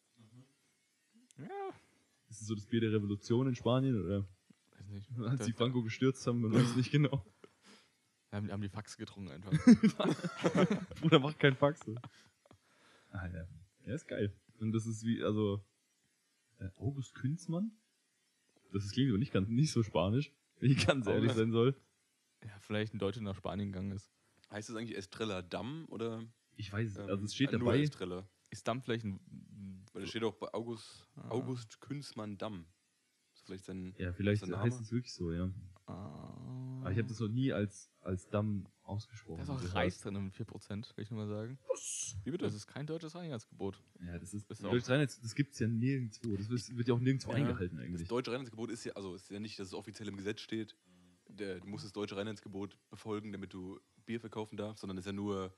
Ja, 1.37 1.45
Ist 2.29 2.41
das 2.41 2.47
so 2.47 2.55
das 2.55 2.65
Bier 2.65 2.81
der 2.81 2.91
Revolution 2.93 3.47
in 3.47 3.55
Spanien 3.55 4.01
oder 4.03 4.25
weiß 4.77 4.87
nicht. 4.89 5.11
als 5.19 5.45
die 5.45 5.53
Franco 5.53 5.81
gestürzt 5.83 6.25
haben, 6.27 6.41
man 6.41 6.53
weiß 6.53 6.69
es 6.69 6.75
nicht 6.75 6.91
genau. 6.91 7.25
Haben, 8.31 8.51
haben 8.51 8.61
die 8.61 8.69
Fax 8.69 8.97
getrunken 8.97 9.31
einfach. 9.31 9.51
Bruder, 11.01 11.19
mach 11.19 11.37
kein 11.37 11.55
Faxe. 11.55 11.95
Alter. 13.11 13.47
Ja, 13.85 13.93
ist 13.95 14.07
geil. 14.07 14.33
Und 14.59 14.71
das 14.71 14.85
ist 14.85 15.03
wie, 15.05 15.23
also, 15.23 15.63
äh, 16.59 16.69
August 16.77 17.13
Künzmann? 17.15 17.71
Das 18.73 18.83
ist, 18.83 18.91
klingt 18.93 19.09
aber 19.09 19.19
nicht, 19.19 19.31
ganz, 19.31 19.47
nicht 19.47 19.71
so 19.71 19.83
spanisch, 19.83 20.31
wenn 20.59 20.71
ich 20.71 20.85
ganz 20.85 21.07
ehrlich 21.07 21.31
sein 21.33 21.51
soll. 21.51 21.75
ja, 22.43 22.57
vielleicht 22.59 22.93
ein 22.93 22.99
Deutscher 22.99 23.21
nach 23.21 23.35
Spanien 23.35 23.71
gegangen 23.71 23.91
ist. 23.91 24.11
Heißt 24.51 24.69
es 24.69 24.75
eigentlich 24.75 24.97
Estrella 24.97 25.41
Damm 25.41 25.85
oder? 25.89 26.23
Ich 26.57 26.71
weiß 26.71 26.89
es, 26.91 26.97
ähm, 26.97 27.09
also 27.09 27.25
es 27.25 27.33
steht 27.35 27.51
nur 27.51 27.59
dabei. 27.59 27.81
Estrella. 27.81 28.27
Ist 28.49 28.67
dann 28.67 28.81
vielleicht 28.81 29.05
ein. 29.05 29.19
Weil 29.93 30.01
da 30.03 30.07
steht 30.07 30.23
auch 30.23 30.35
bei 30.35 30.53
August, 30.53 31.07
Ah. 31.15 31.29
August 31.29 31.79
Künzmann 31.81 32.37
Damm. 32.37 32.65
Ist 33.33 33.45
vielleicht 33.45 33.65
sein. 33.65 33.93
Ja, 33.97 34.11
vielleicht 34.13 34.45
der 34.47 34.59
heißt 34.59 34.79
es 34.81 34.91
wirklich 34.91 35.13
so, 35.13 35.31
ja. 35.31 35.49
Ah, 35.87 36.74
Aber 36.85 36.91
ich 36.91 36.97
habe 36.99 37.07
das 37.07 37.19
noch 37.19 37.27
nie 37.29 37.51
als, 37.51 37.89
als 38.01 38.27
Damm 38.29 38.67
ausgesprochen. 38.83 39.43
Da 39.45 39.55
ist 39.55 39.69
auch. 39.71 39.75
Reis 39.75 39.99
drin 39.99 40.23
mit 40.23 40.33
4%, 40.35 40.95
will 40.95 41.03
ich 41.03 41.09
nur 41.11 41.25
mal 41.25 41.27
sagen. 41.27 41.57
Wie 42.23 42.31
bitte? 42.31 42.45
Das 42.45 42.53
ist 42.53 42.67
kein 42.67 42.85
deutsches 42.85 43.15
Reinheitsgebot. 43.15 43.81
Ja, 44.05 44.19
das 44.19 44.33
ist, 44.33 44.41
Ist 44.41 44.51
das, 44.51 44.63
auch- 44.63 44.71
Deutsche 44.71 44.91
Reinheits- 44.91 45.19
das 45.21 45.33
gibt's 45.35 45.57
ja 45.59 45.67
nirgendwo. 45.67 46.35
Das 46.37 46.49
wird, 46.49 46.77
wird 46.77 46.87
ja 46.87 46.93
auch 46.93 46.99
nirgendwo 46.99 47.31
Ja, 47.31 47.37
eingehalten 47.37 47.77
Das 47.77 47.85
eigentlich. 47.85 48.07
deutsche 48.07 48.31
Reinheitsgebot 48.31 48.69
ist 48.69 48.83
ja, 48.83 48.93
also 48.93 49.15
ist 49.15 49.29
ja 49.31 49.39
nicht, 49.39 49.57
dass 49.59 49.67
es 49.69 49.73
offiziell 49.73 50.07
im 50.07 50.15
Gesetz 50.17 50.41
steht, 50.41 50.75
der, 51.27 51.59
du 51.59 51.67
musst 51.67 51.83
das 51.85 51.91
deutsche 51.93 52.15
Reinheitsgebot 52.15 52.77
befolgen, 52.89 53.31
damit 53.31 53.51
du 53.53 53.79
Bier 54.05 54.19
verkaufen 54.19 54.55
darfst, 54.57 54.81
sondern 54.81 54.97
es 54.99 55.01
ist 55.05 55.07
ja 55.07 55.13
nur, 55.13 55.51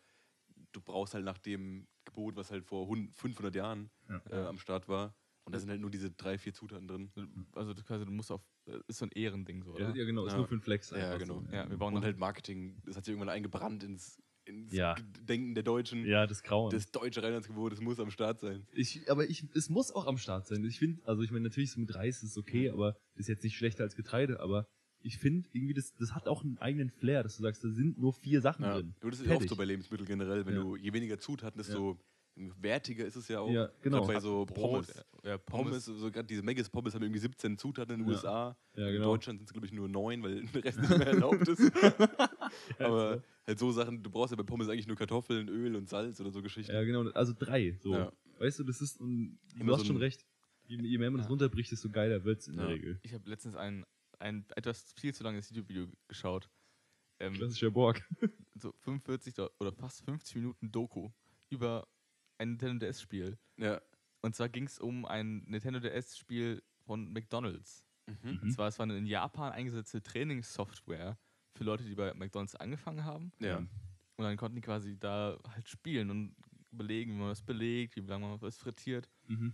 du 0.71 0.79
brauchst 0.79 1.13
halt 1.13 1.25
nach 1.25 1.37
dem 1.39 1.87
Gebot, 2.05 2.37
was 2.37 2.51
halt 2.51 2.63
vor 2.63 2.87
hund- 2.87 3.13
500 3.13 3.53
Jahren 3.53 3.89
Ja. 4.07 4.21
äh, 4.31 4.45
am 4.47 4.57
Start 4.59 4.87
war. 4.87 5.13
Und 5.47 5.53
da 5.53 5.59
sind 5.59 5.69
halt 5.69 5.79
nur 5.79 5.89
diese 5.89 6.11
drei, 6.11 6.37
vier 6.37 6.53
Zutaten 6.53 6.87
drin. 6.89 7.09
Also 7.53 7.73
du, 7.73 7.81
quasi, 7.81 8.03
du 8.03 8.11
musst 8.11 8.31
auf. 8.31 8.41
äh, 8.65 8.79
Ist 8.89 8.97
so 8.97 9.05
ein 9.05 9.11
Ehrending 9.13 9.63
so, 9.63 9.71
oder? 9.75 9.89
Ja, 9.91 9.95
ja, 9.95 10.03
genau, 10.03 10.25
ist 10.25 10.33
Ja. 10.33 10.39
nur 10.39 10.47
für 10.47 10.55
den 10.57 10.61
Flex. 10.61 10.89
Ja, 10.89 10.97
einfach 10.97 11.19
genau. 11.19 11.41
So. 11.41 11.55
Ja, 11.55 11.69
wir 11.69 11.77
bauen 11.77 11.95
Und 11.95 12.03
halt 12.03 12.17
Marketing, 12.17 12.81
das 12.85 12.97
hat 12.97 13.05
sich 13.05 13.13
irgendwann 13.13 13.29
eingebrannt 13.33 13.81
ins, 13.81 14.21
ins 14.43 14.73
Ja. 14.73 14.95
Denken 15.21 15.53
der 15.55 15.63
Deutschen. 15.63 16.05
Ja, 16.05 16.27
das 16.27 16.43
Grauen. 16.43 16.69
Das 16.71 16.91
deutsche 16.91 17.23
Reinheitsgebot, 17.23 17.71
das 17.71 17.79
muss 17.79 17.97
am 18.01 18.11
Start 18.11 18.41
sein. 18.41 18.67
Ich, 18.73 19.09
aber 19.09 19.29
ich, 19.29 19.45
es 19.55 19.69
muss 19.69 19.91
auch 19.93 20.05
am 20.05 20.17
Start 20.17 20.47
sein. 20.47 20.65
Ich 20.65 20.79
finde, 20.79 21.01
also 21.07 21.21
ich 21.21 21.31
meine, 21.31 21.43
natürlich 21.45 21.71
so 21.71 21.79
mit 21.79 21.95
Reis 21.95 22.23
ist 22.23 22.31
es 22.31 22.37
okay, 22.37 22.69
aber 22.69 22.97
ist 23.15 23.29
jetzt 23.29 23.45
nicht 23.45 23.55
schlechter 23.55 23.83
als 23.85 23.95
Getreide, 23.95 24.41
aber 24.41 24.67
ich 25.01 25.17
finde 25.17 25.47
irgendwie, 25.53 25.73
das, 25.75 25.93
das 25.93 26.13
hat 26.13 26.27
auch 26.27 26.43
einen 26.43 26.57
eigenen 26.57 26.89
Flair, 26.89 27.23
dass 27.23 27.37
du 27.37 27.43
sagst, 27.43 27.63
da 27.63 27.69
sind 27.69 27.97
nur 27.97 28.11
vier 28.11 28.41
Sachen 28.41 28.65
Ja. 28.65 28.73
drin. 28.73 28.95
Aber 28.99 29.11
das 29.11 29.21
ist 29.21 29.25
ja 29.27 29.31
oft 29.31 29.37
Fertig. 29.43 29.49
so 29.49 29.55
bei 29.55 29.63
Lebensmitteln 29.63 30.07
generell, 30.07 30.45
wenn 30.45 30.55
Ja. 30.55 30.61
du 30.61 30.75
je 30.75 30.91
weniger 30.91 31.17
Zutaten, 31.19 31.57
desto 31.57 31.97
wertiger 32.59 33.05
ist 33.05 33.15
es 33.15 33.27
ja 33.27 33.39
auch. 33.39 33.49
Ja, 33.51 33.69
genau. 33.81 34.05
Bei 34.05 34.19
so 34.19 34.45
Pommes. 34.45 34.93
Ja, 35.23 35.37
Pommes, 35.37 35.85
so 35.85 36.11
gerade 36.11 36.27
diese 36.27 36.43
Megas 36.43 36.69
Pommes 36.69 36.93
haben 36.93 37.01
irgendwie 37.03 37.19
17 37.19 37.57
Zutaten 37.57 37.95
in 37.95 37.99
den 38.01 38.07
Ja. 38.09 38.13
USA. 38.15 38.57
Ja, 38.75 38.87
In 38.87 38.93
genau. 38.93 39.05
Deutschland 39.05 39.39
sind 39.39 39.47
es, 39.47 39.53
glaube 39.53 39.65
ich, 39.65 39.73
nur 39.73 39.87
9, 39.89 40.23
weil 40.23 40.45
der 40.45 40.63
Rest 40.63 40.79
nicht 40.79 40.89
mehr 40.97 41.07
erlaubt 41.07 41.47
ist. 41.47 41.59
Aber 42.79 43.23
halt 43.45 43.59
so 43.59 43.71
Sachen, 43.71 44.03
du 44.03 44.09
brauchst 44.09 44.31
ja 44.31 44.37
bei 44.37 44.43
Pommes 44.43 44.69
eigentlich 44.69 44.87
nur 44.87 44.95
Kartoffeln, 44.97 45.47
Öl 45.49 45.75
und 45.75 45.89
Salz 45.89 46.19
oder 46.21 46.31
so 46.31 46.41
Geschichten. 46.41 46.71
Ja, 46.73 46.83
genau, 46.83 47.09
also 47.11 47.33
drei. 47.37 47.77
So. 47.81 47.93
Ja. 47.93 48.11
Weißt 48.39 48.59
du, 48.59 48.63
das 48.63 48.81
ist, 48.81 48.99
und 48.99 49.39
du 49.55 49.61
Immer 49.61 49.73
hast 49.73 49.79
so 49.81 49.87
schon 49.87 49.95
ein- 49.97 50.01
recht. 50.01 50.25
Je, 50.67 50.77
je 50.81 50.97
mehr 50.97 51.09
man 51.09 51.21
das 51.21 51.29
runterbricht, 51.29 51.71
desto 51.71 51.89
geiler 51.89 52.23
wird's 52.25 52.47
in 52.47 52.57
der. 52.57 52.67
Regel. 52.67 52.99
Ich 53.01 53.13
habe 53.13 53.29
letztens 53.29 53.55
ein, 53.55 53.85
ein 54.19 54.45
etwas 54.55 54.93
viel 54.99 55.13
zu 55.13 55.23
langes 55.23 55.49
YouTube-Video 55.49 55.87
geschaut. 56.09 56.49
Ähm, 57.19 57.33
Klassischer 57.33 57.71
Borg. 57.71 58.03
so 58.55 58.73
45 58.79 59.33
do- 59.33 59.49
oder 59.59 59.71
fast 59.71 60.03
50 60.03 60.35
Minuten 60.35 60.69
Doku 60.71 61.09
über 61.49 61.87
ein 62.37 62.49
Nintendo 62.49 62.85
DS-Spiel. 62.85 63.37
Ja. 63.57 63.81
Und 64.21 64.35
zwar 64.35 64.49
ging 64.49 64.65
es 64.65 64.79
um 64.79 65.05
ein 65.05 65.43
Nintendo 65.45 65.79
DS-Spiel 65.79 66.63
von 66.85 67.11
McDonalds. 67.11 67.85
Mhm. 68.07 68.39
Und 68.41 68.51
zwar, 68.51 68.67
es 68.67 68.79
war 68.79 68.83
eine 68.83 68.97
in 68.97 69.05
Japan 69.05 69.51
eingesetzte 69.51 70.01
Trainingssoftware 70.01 71.17
für 71.55 71.63
Leute, 71.63 71.83
die 71.83 71.95
bei 71.95 72.13
McDonalds 72.13 72.55
angefangen 72.55 73.03
haben. 73.03 73.31
Ja. 73.39 73.57
Und 73.57 74.23
dann 74.23 74.37
konnten 74.37 74.55
die 74.55 74.61
quasi 74.61 74.97
da 74.97 75.37
halt 75.49 75.67
spielen 75.67 76.09
und 76.09 76.35
belegen, 76.71 77.13
wie 77.13 77.19
man 77.19 77.29
das 77.29 77.41
belegt, 77.41 77.95
wie 77.95 78.01
lange 78.01 78.27
man 78.27 78.41
was 78.41 78.57
frittiert. 78.57 79.09
Mhm. 79.27 79.53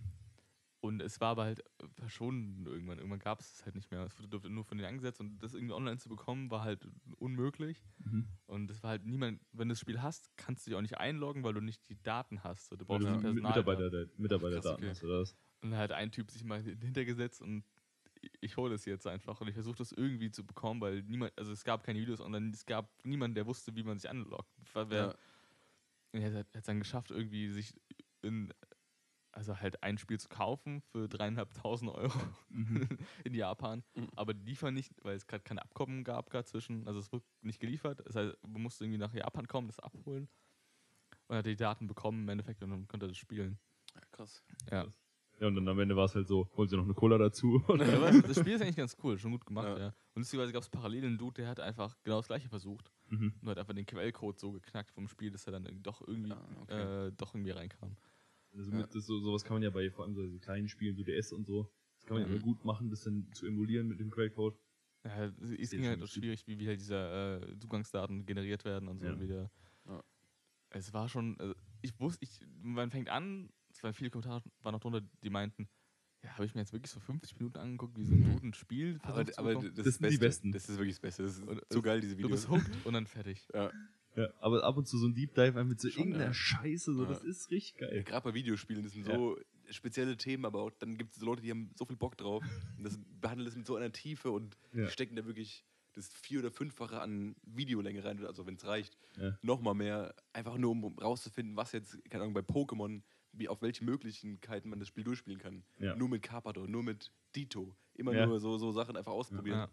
Und 0.84 1.00
es 1.00 1.18
war 1.18 1.30
aber 1.30 1.44
halt 1.44 1.64
verschwunden 1.94 2.66
irgendwann. 2.66 2.98
Irgendwann 2.98 3.18
gab 3.18 3.40
es 3.40 3.54
es 3.54 3.64
halt 3.64 3.74
nicht 3.74 3.90
mehr. 3.90 4.02
Es 4.02 4.18
wurde 4.18 4.28
durfte 4.28 4.50
nur 4.50 4.66
von 4.66 4.76
denen 4.76 4.86
angesetzt 4.90 5.18
und 5.18 5.38
das 5.38 5.54
irgendwie 5.54 5.72
online 5.72 5.96
zu 5.96 6.10
bekommen, 6.10 6.50
war 6.50 6.62
halt 6.62 6.86
unmöglich. 7.16 7.82
Mhm. 8.00 8.28
Und 8.44 8.70
es 8.70 8.82
war 8.82 8.90
halt 8.90 9.06
niemand, 9.06 9.40
wenn 9.52 9.68
du 9.68 9.72
das 9.72 9.80
Spiel 9.80 10.02
hast, 10.02 10.36
kannst 10.36 10.66
du 10.66 10.70
dich 10.70 10.76
auch 10.76 10.82
nicht 10.82 10.98
einloggen, 10.98 11.42
weil 11.42 11.54
du 11.54 11.62
nicht 11.62 11.88
die 11.88 11.96
Daten 12.02 12.44
hast. 12.44 12.68
So, 12.68 12.76
du 12.76 12.84
brauchst 12.84 13.06
du 13.06 13.06
die 13.06 13.12
mit 13.14 13.22
Personaldaten. 13.22 13.64
Mitarbeiter, 13.64 14.12
Mitarbeiterdaten 14.18 14.84
okay. 14.84 14.90
hast, 14.90 15.02
oder 15.04 15.20
was? 15.20 15.34
Und 15.62 15.70
dann 15.70 15.80
hat 15.80 15.92
ein 15.92 16.12
Typ 16.12 16.30
sich 16.30 16.44
mal 16.44 16.62
hintergesetzt 16.62 17.40
und 17.40 17.64
ich- 18.42 18.58
hole 18.58 18.70
das 18.70 18.84
jetzt 18.84 19.06
einfach 19.06 19.40
und 19.40 19.48
ich 19.48 19.54
versuche 19.54 19.78
das 19.78 19.90
irgendwie 19.90 20.30
zu 20.30 20.44
bekommen, 20.44 20.82
weil 20.82 21.02
niemand, 21.04 21.32
also 21.38 21.50
es 21.52 21.64
gab 21.64 21.82
keine 21.82 21.98
Videos 21.98 22.20
online, 22.20 22.50
es 22.52 22.66
gab 22.66 22.90
niemanden, 23.06 23.36
der 23.36 23.46
wusste, 23.46 23.74
wie 23.74 23.84
man 23.84 23.98
sich 23.98 24.10
anloggt. 24.10 24.52
Wer, 24.74 25.16
Ja. 26.12 26.20
er 26.20 26.34
hat 26.40 26.46
es 26.52 26.64
dann 26.64 26.78
geschafft, 26.80 27.10
irgendwie 27.10 27.48
sich 27.48 27.72
in, 28.20 28.52
also 29.34 29.58
halt 29.60 29.82
ein 29.82 29.98
Spiel 29.98 30.18
zu 30.18 30.28
kaufen 30.28 30.80
für 30.92 31.08
dreieinhalbtausend 31.08 31.90
Euro 31.90 32.18
Mhm. 32.48 32.88
in 33.24 33.34
Japan, 33.34 33.82
Mhm. 33.96 34.08
aber 34.16 34.34
die 34.34 34.44
liefern 34.44 34.74
nicht, 34.74 34.92
weil 35.02 35.16
es 35.16 35.26
gerade 35.26 35.42
keine 35.44 35.62
Abkommen 35.62 36.04
gab 36.04 36.30
gerade 36.30 36.44
zwischen, 36.46 36.86
also 36.86 37.00
es 37.00 37.12
wurde 37.12 37.24
nicht 37.42 37.60
geliefert, 37.60 38.02
das 38.06 38.14
heißt, 38.16 38.36
man 38.46 38.62
musste 38.62 38.84
irgendwie 38.84 38.98
nach 38.98 39.12
Japan 39.12 39.46
kommen, 39.48 39.66
das 39.68 39.78
abholen 39.80 40.28
und 41.28 41.36
hat 41.36 41.46
die 41.46 41.56
Daten 41.56 41.86
bekommen 41.86 42.22
im 42.22 42.28
Endeffekt 42.28 42.62
und 42.62 42.70
dann 42.70 42.86
konnte 42.88 43.06
er 43.06 43.08
das 43.08 43.16
spielen. 43.18 43.58
ja, 43.94 44.00
krass. 44.12 44.42
Ja. 44.70 44.86
Ja, 45.40 45.48
und 45.48 45.56
dann 45.56 45.66
am 45.66 45.80
Ende 45.80 45.96
war 45.96 46.04
es 46.04 46.14
halt 46.14 46.28
so, 46.28 46.48
holen 46.56 46.68
sie 46.68 46.76
noch 46.76 46.84
eine 46.84 46.94
Cola 46.94 47.18
dazu. 47.18 47.60
Ja, 47.68 48.20
das 48.22 48.38
Spiel 48.38 48.52
ist 48.54 48.62
eigentlich 48.62 48.76
ganz 48.76 48.96
cool, 49.02 49.18
schon 49.18 49.32
gut 49.32 49.44
gemacht, 49.44 49.66
Ja. 49.66 49.78
ja. 49.78 49.86
Und 50.14 50.22
lustigerweise 50.22 50.52
gab 50.52 50.62
es 50.62 50.68
parallel 50.68 51.06
einen 51.06 51.18
Dude, 51.18 51.42
der 51.42 51.48
hat 51.48 51.58
einfach 51.58 51.96
genau 52.04 52.18
das 52.18 52.28
gleiche 52.28 52.48
versucht. 52.48 52.92
mhm. 53.08 53.34
Nur 53.40 53.50
hat 53.50 53.58
einfach 53.58 53.74
den 53.74 53.84
Quellcode 53.84 54.38
so 54.38 54.52
geknackt 54.52 54.92
vom 54.92 55.08
Spiel, 55.08 55.32
dass 55.32 55.44
er 55.48 55.52
dann 55.58 55.82
doch 55.82 56.06
irgendwie, 56.06 56.30
Ah, 56.32 56.46
okay. 56.62 57.08
äh, 57.08 57.12
doch 57.16 57.34
irgendwie 57.34 57.50
reinkam. 57.50 57.96
Also 58.56 58.70
Ja. 58.70 58.86
das, 58.86 59.06
so, 59.06 59.18
sowas 59.20 59.44
kann 59.44 59.54
man 59.54 59.62
ja 59.62 59.70
bei 59.70 59.90
vor 59.90 60.04
allem 60.04 60.14
so 60.14 60.28
so 60.28 60.38
kleinen 60.38 60.68
Spielen, 60.68 60.96
so 60.96 61.02
DS 61.02 61.32
und 61.32 61.46
so, 61.46 61.70
das 61.96 62.06
kann 62.06 62.14
man 62.16 62.22
ja 62.22 62.28
Mhm. 62.28 62.34
immer 62.36 62.42
gut 62.44 62.64
machen, 62.64 62.90
das 62.90 63.02
dann 63.02 63.26
zu 63.32 63.46
emulieren 63.46 63.88
mit 63.88 63.98
dem 64.00 64.10
Quellcode. 64.10 64.56
Ja, 65.04 65.24
es 65.26 65.50
ist 65.50 65.70
Sehe 65.70 65.80
ging 65.80 65.88
halt 65.88 66.02
auch 66.02 66.06
schwierig, 66.08 66.46
wie, 66.46 66.58
wie 66.58 66.66
halt 66.68 66.80
diese 66.80 66.96
äh, 66.96 67.58
Zugangsdaten 67.58 68.24
generiert 68.24 68.64
werden 68.64 68.88
und 68.88 69.00
so 69.00 69.06
Ja. 69.06 69.20
wieder. 69.20 69.50
Ja. 69.86 70.02
Es 70.70 70.92
war 70.92 71.08
schon, 71.08 71.38
also 71.38 71.54
ich 71.82 71.98
wusste, 72.00 72.24
ich, 72.24 72.40
man 72.62 72.90
fängt 72.90 73.08
an, 73.10 73.50
es 73.70 73.82
waren 73.82 73.92
viele 73.92 74.10
Kommentare, 74.10 74.42
waren 74.62 74.72
noch 74.72 74.80
drunter, 74.80 75.02
die 75.22 75.30
meinten, 75.30 75.68
ja, 76.22 76.30
habe 76.32 76.46
ich 76.46 76.54
mir 76.54 76.62
jetzt 76.62 76.72
wirklich 76.72 76.90
so 76.90 77.00
50 77.00 77.36
Minuten 77.38 77.58
angeguckt, 77.58 77.98
wie 77.98 78.04
so 78.04 78.14
ein 78.14 78.20
Mhm. 78.20 78.32
guten 78.32 78.54
Spiel. 78.54 78.98
Aber, 79.02 79.26
aber 79.36 79.54
das, 79.56 79.74
Das 79.74 79.86
ist 79.86 79.98
sind 79.98 80.10
die 80.10 80.16
Beste. 80.16 80.18
Besten. 80.20 80.52
Das 80.52 80.68
ist 80.70 80.78
wirklich 80.78 80.94
das 80.94 81.00
Beste. 81.00 81.22
Das 81.24 81.32
ist 81.36 81.42
Und 81.46 81.60
so 81.70 81.78
es- 81.80 81.84
geil, 81.84 82.00
diese 82.00 82.16
du 82.16 82.22
Videos. 82.24 82.46
bist 82.46 82.48
hooked 82.48 82.86
und 82.86 82.94
dann 82.94 83.06
fertig. 83.06 83.46
Ja. 83.52 83.70
Ja, 84.16 84.28
aber 84.40 84.62
ab 84.64 84.76
und 84.76 84.86
zu 84.86 84.98
so 84.98 85.06
ein 85.06 85.14
Deep 85.14 85.34
Dive 85.34 85.46
einfach 85.58 85.64
mit 85.64 85.80
so 85.80 85.88
Schon, 85.88 86.02
irgendeiner 86.04 86.26
ja. 86.26 86.34
Scheiße, 86.34 86.94
so, 86.94 87.02
Ja. 87.02 87.08
das 87.08 87.22
ist 87.22 87.50
richtig 87.50 87.78
geil. 87.78 88.04
Gerade 88.04 88.24
bei 88.24 88.34
Videospielen, 88.34 88.82
das 88.82 88.92
sind 88.92 89.06
so 89.06 89.38
spezielle 89.70 90.16
Themen, 90.16 90.44
aber 90.44 90.60
auch 90.62 90.70
dann 90.70 90.96
gibt 90.96 91.16
es 91.16 91.22
Leute, 91.22 91.42
die 91.42 91.50
haben 91.50 91.70
so 91.74 91.84
viel 91.84 91.96
Bock 91.96 92.16
drauf. 92.16 92.44
Und 92.76 92.84
das 92.84 92.98
behandeln 93.20 93.48
es 93.48 93.56
mit 93.56 93.66
so 93.66 93.76
einer 93.76 93.90
Tiefe 93.92 94.30
und 94.30 94.56
die 94.72 94.86
stecken 94.88 95.16
da 95.16 95.24
wirklich 95.24 95.64
das 95.94 96.08
vier- 96.08 96.40
oder 96.40 96.50
fünffache 96.50 97.00
an 97.00 97.36
Videolänge 97.44 98.04
rein, 98.04 98.24
also 98.26 98.46
wenn 98.46 98.56
es 98.56 98.64
reicht. 98.66 98.98
Ja. 99.16 99.38
Nochmal 99.42 99.74
mehr, 99.74 100.14
einfach 100.32 100.58
nur 100.58 100.72
um 100.72 100.84
rauszufinden, 100.98 101.56
was 101.56 101.72
jetzt, 101.72 101.98
keine 102.10 102.24
Ahnung, 102.24 102.34
bei 102.34 102.40
Pokémon, 102.40 103.02
wie 103.32 103.48
auf 103.48 103.62
welche 103.62 103.84
Möglichkeiten 103.84 104.68
man 104.68 104.78
das 104.80 104.88
Spiel 104.88 105.04
durchspielen 105.04 105.40
kann. 105.40 105.64
Nur 105.96 106.08
mit 106.08 106.22
Carpador, 106.22 106.68
nur 106.68 106.82
mit 106.82 107.10
Dito. 107.34 107.76
Immer 107.94 108.12
nur 108.26 108.38
so, 108.40 108.58
so 108.58 108.70
Sachen 108.72 108.96
einfach 108.96 109.12
ausprobieren. 109.12 109.68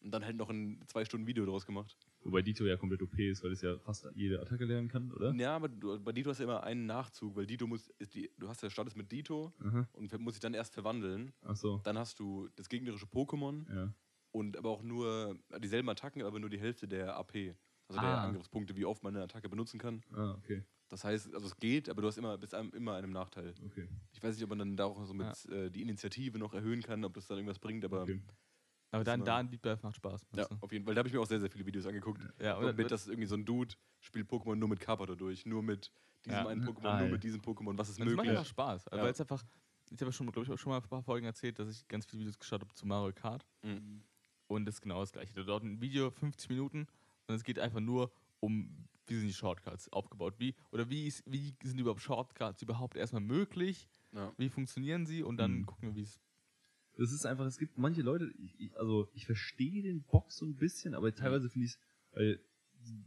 Und 0.00 0.12
dann 0.12 0.24
halt 0.24 0.36
noch 0.36 0.48
ein 0.50 0.82
zwei 0.86 1.04
Stunden 1.04 1.26
Video 1.26 1.44
draus 1.44 1.66
gemacht. 1.66 1.96
Wobei 2.22 2.42
Dito 2.42 2.64
ja 2.66 2.76
komplett 2.76 3.02
OP 3.02 3.18
ist, 3.18 3.42
weil 3.42 3.52
es 3.52 3.62
ja 3.62 3.78
fast 3.78 4.06
jede 4.14 4.40
Attacke 4.40 4.64
lernen 4.66 4.88
kann, 4.88 5.10
oder? 5.12 5.32
Ja, 5.34 5.56
aber 5.56 5.68
du, 5.68 5.98
bei 5.98 6.12
Dito 6.12 6.30
hast 6.30 6.38
du 6.40 6.44
immer 6.44 6.62
einen 6.62 6.84
Nachzug, 6.86 7.34
weil 7.34 7.46
Dito 7.46 7.66
muss, 7.66 7.88
ist 7.98 8.14
die, 8.14 8.30
du 8.38 8.48
hast 8.48 8.62
ja 8.62 8.68
startest 8.68 8.96
mit 8.96 9.10
Dito 9.10 9.52
Aha. 9.64 9.88
und 9.94 10.18
muss 10.20 10.34
sich 10.34 10.40
dann 10.40 10.52
erst 10.54 10.74
verwandeln. 10.74 11.32
Ach 11.42 11.56
so. 11.56 11.80
Dann 11.84 11.96
hast 11.96 12.18
du 12.20 12.48
das 12.56 12.68
gegnerische 12.68 13.06
Pokémon 13.06 13.64
Ja. 13.74 13.94
und 14.32 14.56
aber 14.58 14.68
auch 14.68 14.82
nur 14.82 15.38
dieselben 15.60 15.88
Attacken, 15.88 16.22
aber 16.22 16.38
nur 16.38 16.50
die 16.50 16.60
Hälfte 16.60 16.86
der 16.86 17.16
AP. 17.16 17.54
Also 17.88 18.00
der 18.00 18.10
Ah. 18.10 18.24
Angriffspunkte, 18.24 18.76
wie 18.76 18.84
oft 18.84 19.02
man 19.02 19.14
eine 19.16 19.24
Attacke 19.24 19.48
benutzen 19.48 19.78
kann. 19.80 20.02
Ah, 20.12 20.34
okay. 20.38 20.62
Das 20.90 21.02
heißt, 21.04 21.32
also 21.34 21.46
es 21.46 21.56
geht, 21.56 21.88
aber 21.88 22.02
du 22.02 22.08
hast 22.08 22.18
immer, 22.18 22.36
bist 22.36 22.54
einem, 22.54 22.70
immer 22.74 22.94
einem 22.96 23.12
Nachteil. 23.12 23.54
Okay. 23.64 23.88
Ich 24.12 24.22
weiß 24.22 24.34
nicht, 24.34 24.44
ob 24.44 24.50
man 24.50 24.58
dann 24.58 24.76
da 24.76 24.84
auch 24.84 25.04
so 25.06 25.14
mit 25.14 25.26
äh, 25.50 25.70
die 25.70 25.82
Initiative 25.82 26.36
noch 26.38 26.52
erhöhen 26.52 26.82
kann, 26.82 27.04
ob 27.04 27.14
das 27.14 27.26
dann 27.28 27.38
irgendwas 27.38 27.58
bringt, 27.60 27.84
aber 27.84 28.02
okay. 28.02 28.20
Aber 28.92 29.04
dann 29.04 29.24
da 29.24 29.36
ein 29.38 29.48
Deep 29.50 29.62
Dive 29.62 29.78
macht 29.82 29.96
Spaß. 29.96 30.26
ja, 30.36 30.44
du? 30.46 30.56
auf 30.60 30.72
jeden 30.72 30.84
Fall. 30.84 30.94
Da 30.94 30.98
habe 31.00 31.08
ich 31.08 31.14
mir 31.14 31.20
auch 31.20 31.26
sehr, 31.26 31.38
sehr 31.40 31.50
viele 31.50 31.64
Videos 31.66 31.86
angeguckt. 31.86 32.20
Ja, 32.40 32.58
oder- 32.58 32.72
mit, 32.72 32.90
dass 32.90 33.06
irgendwie 33.06 33.26
so 33.26 33.36
ein 33.36 33.44
Dude 33.44 33.74
spielt 34.00 34.28
Pokémon 34.28 34.56
nur 34.56 34.68
mit 34.68 34.80
Carpador 34.80 35.16
durch, 35.16 35.46
nur 35.46 35.62
mit 35.62 35.92
diesem 36.24 36.38
Ja. 36.38 36.46
einen 36.48 36.64
Pokémon, 36.66 36.86
Ah, 36.88 37.00
nur 37.00 37.08
mit 37.10 37.22
diesem 37.22 37.40
Pokémon, 37.40 37.78
was 37.78 37.88
ist 37.88 37.98
Das 38.00 38.06
macht 38.06 38.16
möglich. 38.16 38.30
einfach 38.30 38.46
Spaß. 38.46 38.86
Ja. 38.92 38.98
Weil 38.98 39.10
es 39.10 39.20
einfach, 39.20 39.42
ich 39.90 40.00
habe 40.00 40.12
schon, 40.12 40.30
glaube 40.30 40.52
ich, 40.52 40.60
schon 40.60 40.70
mal 40.70 40.78
ein 40.78 40.88
paar 40.88 41.02
Folgen 41.02 41.24
erzählt, 41.26 41.58
dass 41.58 41.68
ich 41.70 41.86
ganz 41.88 42.04
viele 42.06 42.20
Videos 42.20 42.38
geschaut 42.38 42.62
habe 42.62 42.74
zu 42.74 42.86
Mario 42.86 43.12
Kart. 43.14 43.46
Mhm. 43.62 44.02
Und 44.48 44.64
das 44.66 44.76
ist 44.76 44.80
genau 44.80 45.00
das 45.00 45.12
gleiche. 45.12 45.32
Da 45.34 45.42
dauert 45.44 45.62
ein 45.62 45.80
Video 45.80 46.10
50 46.10 46.48
Minuten 46.50 46.86
und 47.28 47.34
es 47.34 47.44
geht 47.44 47.58
einfach 47.60 47.80
nur 47.80 48.10
um, 48.40 48.88
wie 49.06 49.14
sind 49.16 49.28
die 49.28 49.32
Shortcuts 49.34 49.88
aufgebaut, 49.92 50.34
wie 50.38 50.54
oder 50.72 50.88
wie, 50.90 51.06
ist, 51.06 51.22
wie 51.26 51.54
sind 51.62 51.78
überhaupt 51.78 52.00
Shortcuts 52.00 52.60
überhaupt 52.62 52.96
erstmal 52.96 53.22
möglich, 53.22 53.88
Ja. 54.12 54.32
wie 54.36 54.48
funktionieren 54.48 55.06
sie 55.06 55.22
und 55.22 55.36
dann 55.36 55.58
Mhm. 55.58 55.66
gucken 55.66 55.88
wir, 55.90 55.94
wie 55.94 56.02
es. 56.02 56.18
Das 57.00 57.12
ist 57.12 57.24
einfach, 57.24 57.46
es 57.46 57.56
gibt 57.56 57.78
manche 57.78 58.02
Leute, 58.02 58.30
ich, 58.38 58.60
ich, 58.60 58.76
also 58.78 59.08
ich 59.14 59.24
verstehe 59.24 59.82
den 59.82 60.02
Bock 60.02 60.30
so 60.30 60.44
ein 60.44 60.56
bisschen, 60.56 60.94
aber 60.94 61.14
teilweise 61.14 61.48
finde 61.48 61.64
ich 61.64 61.78
es, 62.12 62.38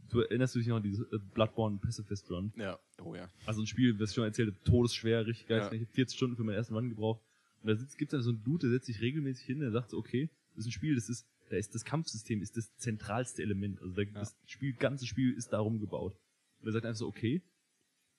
du 0.08 0.18
erinnerst 0.18 0.56
dich 0.56 0.66
noch 0.66 0.78
an 0.78 0.82
dieses 0.82 1.06
äh, 1.12 1.18
Bloodborne 1.32 1.78
Pacifist 1.78 2.28
Run. 2.28 2.52
ja, 2.56 2.76
oh 3.04 3.14
ja. 3.14 3.30
Also 3.46 3.62
ein 3.62 3.68
Spiel, 3.68 3.96
was 4.00 4.10
ich 4.10 4.16
schon 4.16 4.24
erzählt 4.24 4.52
habe, 4.52 4.64
todesschwer, 4.64 5.24
richtig 5.24 5.46
geil. 5.46 5.58
Ja. 5.60 5.72
Ich 5.72 5.82
habe 5.82 5.92
40 5.92 6.16
Stunden 6.16 6.34
für 6.34 6.42
meinen 6.42 6.56
ersten 6.56 6.74
Run 6.74 6.88
gebraucht. 6.88 7.22
Und 7.62 7.68
da 7.68 7.74
gibt 7.96 8.12
es 8.12 8.16
dann 8.16 8.22
so 8.22 8.30
einen 8.30 8.42
Dude, 8.42 8.66
der 8.66 8.70
setzt 8.70 8.86
sich 8.86 9.00
regelmäßig 9.00 9.46
hin, 9.46 9.60
der 9.60 9.70
sagt 9.70 9.90
so, 9.90 9.98
okay, 9.98 10.28
das 10.56 10.64
ist 10.64 10.70
ein 10.70 10.72
Spiel, 10.72 10.96
das 10.96 11.08
ist, 11.08 11.28
da 11.50 11.56
ist 11.56 11.72
das 11.76 11.84
Kampfsystem 11.84 12.42
ist 12.42 12.56
das 12.56 12.74
zentralste 12.76 13.42
Element. 13.44 13.80
Also 13.80 13.94
der, 13.94 14.06
das 14.06 14.36
Spiel, 14.46 14.72
ganze 14.72 15.06
Spiel 15.06 15.32
ist 15.34 15.52
darum 15.52 15.78
gebaut. 15.78 16.18
Und 16.58 16.66
er 16.66 16.72
sagt 16.72 16.84
einfach 16.84 16.98
so, 16.98 17.06
okay, 17.06 17.42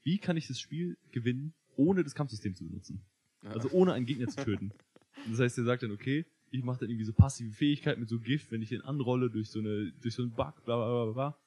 wie 0.03 0.19
kann 0.19 0.37
ich 0.37 0.47
das 0.47 0.57
Spiel 0.57 0.97
gewinnen, 1.11 1.53
ohne 1.75 2.05
das 2.05 2.15
Kampfsystem 2.15 2.55
zu 2.55 2.63
benutzen? 2.63 3.01
Ja. 3.43 3.49
Also 3.49 3.69
ohne 3.71 3.91
einen 3.91 4.05
Gegner 4.05 4.27
zu 4.29 4.41
töten. 4.41 4.71
Und 5.25 5.31
das 5.31 5.39
heißt, 5.39 5.57
er 5.57 5.63
sagt 5.63 5.83
dann, 5.83 5.91
okay, 5.91 6.25
ich 6.51 6.63
mache 6.63 6.79
dann 6.79 6.89
irgendwie 6.89 7.05
so 7.05 7.13
passive 7.13 7.51
Fähigkeit 7.51 7.97
mit 7.97 8.09
so 8.09 8.19
Gift, 8.19 8.51
wenn 8.51 8.61
ich 8.61 8.69
den 8.69 8.81
anrolle 8.81 9.29
durch 9.29 9.49
so 9.49 9.59
eine, 9.59 9.91
durch 10.01 10.15
so 10.15 10.23
einen 10.23 10.31
Bug, 10.31 10.63
bla 10.65 10.77
bla 10.77 11.05
bla 11.05 11.13
bla. 11.13 11.39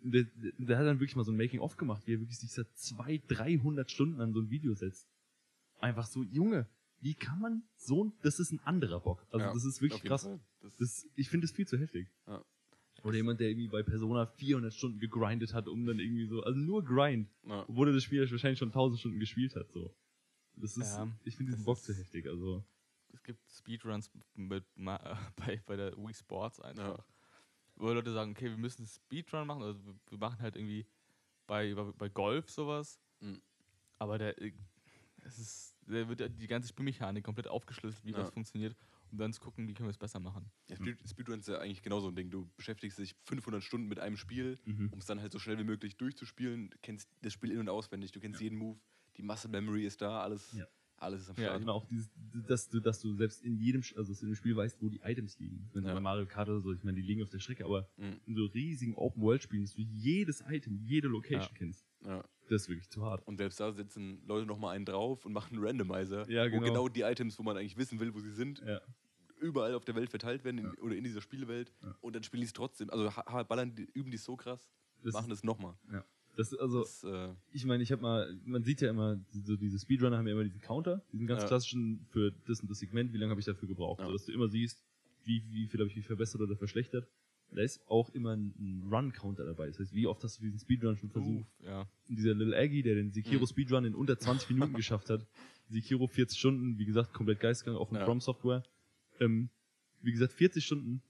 Der, 0.00 0.24
der, 0.24 0.52
der 0.58 0.78
hat 0.78 0.86
dann 0.86 1.00
wirklich 1.00 1.16
mal 1.16 1.24
so 1.24 1.32
ein 1.32 1.36
Making-of 1.36 1.76
gemacht, 1.76 2.06
wie 2.06 2.14
er 2.14 2.20
wirklich 2.20 2.38
sich 2.38 2.52
seit 2.52 2.68
200, 2.74 3.22
300 3.28 3.90
Stunden 3.90 4.20
an 4.20 4.32
so 4.32 4.40
ein 4.40 4.50
Video 4.50 4.74
setzt. 4.74 5.08
Einfach 5.80 6.06
so, 6.06 6.22
Junge, 6.22 6.68
wie 7.00 7.14
kann 7.14 7.40
man 7.40 7.62
so, 7.76 8.12
das 8.22 8.38
ist 8.40 8.52
ein 8.52 8.60
anderer 8.60 9.00
Bock. 9.00 9.26
Also 9.30 9.46
Ja, 9.46 9.52
das 9.52 9.64
ist 9.64 9.80
wirklich 9.82 10.02
krass. 10.02 10.28
Das, 10.60 10.76
Das, 10.76 11.06
ich 11.14 11.28
finde 11.28 11.46
das 11.46 11.54
viel 11.54 11.66
zu 11.66 11.78
heftig. 11.78 12.08
Ja. 12.26 12.44
Oder 13.02 13.16
jemand, 13.16 13.40
der 13.40 13.50
irgendwie 13.50 13.68
bei 13.68 13.82
Persona 13.82 14.26
400 14.26 14.72
Stunden 14.72 14.98
gegrindet 14.98 15.54
hat, 15.54 15.68
um 15.68 15.86
dann 15.86 15.98
irgendwie 15.98 16.26
so, 16.26 16.42
also 16.42 16.58
nur 16.58 16.84
Grind, 16.84 17.28
ja. 17.46 17.64
obwohl 17.68 17.88
er 17.88 17.94
das 17.94 18.02
Spiel 18.02 18.28
wahrscheinlich 18.28 18.58
schon 18.58 18.68
1000 18.68 18.98
Stunden 18.98 19.20
gespielt 19.20 19.54
hat, 19.54 19.70
so. 19.70 19.94
Das 20.56 20.76
ist, 20.76 20.94
Ja, 20.94 21.06
ich 21.24 21.36
finde 21.36 21.52
diesen 21.52 21.64
Bock 21.64 21.78
zu 21.78 21.94
heftig, 21.94 22.26
also. 22.26 22.64
Es 23.16 23.22
gibt 23.22 23.40
Speedruns 23.50 24.10
mit, 24.34 24.64
bei, 24.76 25.62
bei 25.66 25.76
der 25.76 25.96
Wii 25.96 26.12
Sports 26.14 26.60
einfach. 26.60 26.98
Ja. 26.98 27.04
Wo 27.76 27.92
Leute 27.92 28.12
sagen, 28.12 28.30
okay, 28.32 28.50
wir 28.50 28.56
müssen 28.56 28.86
Speedrun 28.86 29.46
machen, 29.46 29.62
also 29.62 29.80
wir- 30.10 30.18
machen 30.18 30.38
halt 30.40 30.56
irgendwie 30.56 30.86
bei, 31.46 31.74
bei, 31.74 32.08
Golf 32.08 32.50
sowas. 32.50 32.98
Mhm. 33.20 33.40
Aber 33.98 34.18
der, 34.18 34.40
äh, 34.40 34.52
es 35.24 35.38
ist, 35.38 35.76
der 35.86 36.08
wird 36.08 36.20
ja 36.20 36.28
die 36.28 36.46
ganze 36.46 36.68
Spielmechanik 36.68 37.24
komplett 37.24 37.48
aufgeschlüsselt, 37.48 38.04
wie 38.04 38.10
Ja. 38.12 38.18
das 38.18 38.30
funktioniert, 38.30 38.76
um 39.10 39.18
dann 39.18 39.32
zu 39.32 39.40
gucken, 39.40 39.66
wie 39.68 39.74
können 39.74 39.86
wir 39.88 39.90
es 39.92 39.98
besser 39.98 40.20
machen. 40.20 40.50
Ja, 40.68 40.76
Speed, 40.76 40.98
Speedrun 41.08 41.38
ist 41.40 41.48
ja 41.48 41.58
eigentlich 41.58 41.82
genau 41.82 42.00
so 42.00 42.08
ein 42.08 42.16
Ding. 42.16 42.30
Du 42.30 42.48
beschäftigst 42.56 42.98
dich 42.98 43.14
500 43.24 43.62
Stunden 43.62 43.88
mit 43.88 43.98
einem 43.98 44.16
Spiel, 44.16 44.58
Mhm. 44.64 44.90
um 44.92 44.98
es 44.98 45.06
dann 45.06 45.20
halt 45.20 45.32
so 45.32 45.38
schnell 45.38 45.58
wie 45.58 45.64
möglich 45.64 45.96
durchzuspielen. 45.96 46.70
Du 46.70 46.78
kennst 46.82 47.08
das 47.22 47.32
Spiel 47.32 47.50
in- 47.50 47.60
und 47.60 47.68
auswendig, 47.68 48.12
du 48.12 48.20
kennst 48.20 48.40
jeden 48.40 48.56
Move, 48.58 48.78
die 49.16 49.22
Muscle 49.22 49.50
Memory 49.50 49.86
ist 49.86 50.02
da, 50.02 50.20
alles, 50.22 50.52
Ja. 50.52 50.66
Alles 50.98 51.22
ist 51.22 51.30
am 51.30 51.36
Ja, 51.36 51.44
Start. 51.48 51.60
Genau, 51.60 51.72
auch 51.74 51.86
dieses, 51.86 52.10
dass 52.48 52.68
du, 52.68 52.80
dass 52.80 53.00
du 53.00 53.14
selbst 53.14 53.42
in 53.42 53.56
jedem, 53.56 53.82
also 53.96 54.12
dass 54.12 54.20
du 54.20 54.26
in 54.26 54.32
dem 54.32 54.36
Spiel 54.36 54.56
weißt, 54.56 54.80
wo 54.80 54.88
die 54.88 55.00
Items 55.04 55.38
liegen. 55.38 55.68
Wenn 55.72 55.82
du 55.82 55.88
Ja. 55.88 55.94
bei 55.94 56.00
Mario 56.00 56.26
Kart 56.26 56.48
oder 56.48 56.60
so, 56.60 56.72
ich 56.72 56.82
meine, 56.84 56.96
die 56.96 57.02
liegen 57.02 57.22
auf 57.22 57.28
der 57.30 57.38
Strecke, 57.38 57.64
aber 57.64 57.88
Mhm. 57.96 58.20
in 58.26 58.34
so 58.34 58.46
riesigen 58.46 58.94
Open-World-Spielen, 58.94 59.64
dass 59.64 59.74
du 59.74 59.82
jedes 59.82 60.42
Item, 60.48 60.78
jede 60.84 61.08
Location 61.08 61.48
Ja. 61.52 61.58
kennst. 61.58 61.86
Ja. 62.04 62.24
Das 62.48 62.62
ist 62.62 62.68
wirklich 62.68 62.88
zu 62.88 63.02
hart. 63.04 63.26
Und 63.26 63.36
selbst 63.38 63.58
da 63.60 63.72
setzen 63.72 64.22
Leute 64.26 64.46
nochmal 64.46 64.76
einen 64.76 64.84
drauf 64.84 65.24
und 65.26 65.32
machen 65.32 65.56
einen 65.56 65.64
Randomizer, 65.66 66.28
Ja, 66.30 66.46
wo 66.46 66.50
genau. 66.50 66.62
genau 66.64 66.88
die 66.88 67.00
Items, 67.02 67.38
wo 67.38 67.42
man 67.42 67.56
eigentlich 67.56 67.76
wissen 67.76 67.98
will, 68.00 68.14
wo 68.14 68.20
sie 68.20 68.30
sind, 68.32 68.62
Ja. 68.64 68.80
überall 69.40 69.74
auf 69.74 69.84
der 69.84 69.94
Welt 69.96 70.08
verteilt 70.10 70.44
werden 70.44 70.58
in, 70.58 70.64
Ja. 70.66 70.72
oder 70.82 70.94
in 70.96 71.04
dieser 71.04 71.20
Spielewelt. 71.20 71.72
Ja. 71.82 71.94
Und 72.00 72.14
dann 72.16 72.22
spielen 72.22 72.40
die 72.40 72.46
es 72.46 72.52
trotzdem. 72.52 72.88
Also 72.90 73.10
ballern, 73.48 73.74
die, 73.74 73.82
üben 73.92 74.10
die 74.10 74.16
so 74.16 74.36
krass, 74.36 74.70
Das 75.02 75.12
machen 75.14 75.28
das 75.30 75.42
nochmal. 75.44 75.74
ja. 75.92 76.04
Das, 76.36 76.52
ist 76.52 76.58
also, 76.58 76.80
Das, 76.80 77.04
äh, 77.04 77.28
ich 77.52 77.64
meine, 77.64 77.82
ich 77.82 77.90
habe 77.92 78.02
mal, 78.02 78.38
man 78.44 78.62
sieht 78.62 78.80
ja 78.82 78.90
immer, 78.90 79.18
so 79.30 79.56
diese 79.56 79.78
Speedrunner 79.78 80.18
haben 80.18 80.26
ja 80.26 80.34
immer 80.34 80.44
diesen 80.44 80.60
Counter, 80.60 81.02
diesen 81.12 81.26
ganz 81.26 81.42
Ja. 81.42 81.48
klassischen 81.48 82.06
für 82.10 82.32
das 82.46 82.60
und 82.60 82.70
das 82.70 82.78
Segment, 82.78 83.12
wie 83.12 83.18
lange 83.18 83.30
habe 83.30 83.40
ich 83.40 83.46
dafür 83.46 83.68
gebraucht, 83.68 84.00
Ja. 84.00 84.06
so, 84.06 84.12
dass 84.12 84.26
du 84.26 84.32
immer 84.32 84.48
siehst, 84.48 84.82
wie, 85.24 85.42
wie 85.50 85.66
viel 85.66 85.80
habe 85.80 85.88
ich 85.90 85.96
mich 85.96 86.06
verbessert 86.06 86.40
oder 86.40 86.56
verschlechtert. 86.56 87.08
Da 87.52 87.62
ist 87.62 87.80
auch 87.88 88.10
immer 88.10 88.34
ein, 88.36 88.82
Run-Counter 88.90 89.44
dabei. 89.46 89.68
Das 89.68 89.78
heißt, 89.78 89.94
wie 89.94 90.06
oft 90.06 90.22
hast 90.24 90.38
du 90.38 90.42
diesen 90.42 90.58
Speedrun 90.58 90.96
schon 90.96 91.10
versucht? 91.10 91.46
Uff, 91.46 91.64
ja. 91.64 91.88
Und 92.08 92.16
dieser 92.18 92.34
Little 92.34 92.56
Aggie, 92.56 92.82
der 92.82 92.96
den 92.96 93.12
Sekiro 93.12 93.42
Mhm. 93.42 93.46
Speedrun 93.46 93.84
in 93.84 93.94
unter 93.94 94.18
20 94.18 94.50
Minuten 94.50 94.74
geschafft 94.76 95.08
hat. 95.10 95.24
Sekiro 95.68 96.06
40 96.06 96.38
Stunden, 96.38 96.78
wie 96.78 96.84
gesagt, 96.84 97.12
komplett 97.14 97.40
geistgegangen, 97.40 97.80
auch 97.80 97.88
von 97.88 97.98
Ja. 97.98 98.04
From 98.04 98.20
Software. 98.20 98.62
Ähm, 99.20 99.48
wie 100.02 100.12
gesagt, 100.12 100.32
40 100.32 100.64
Stunden 100.64 101.02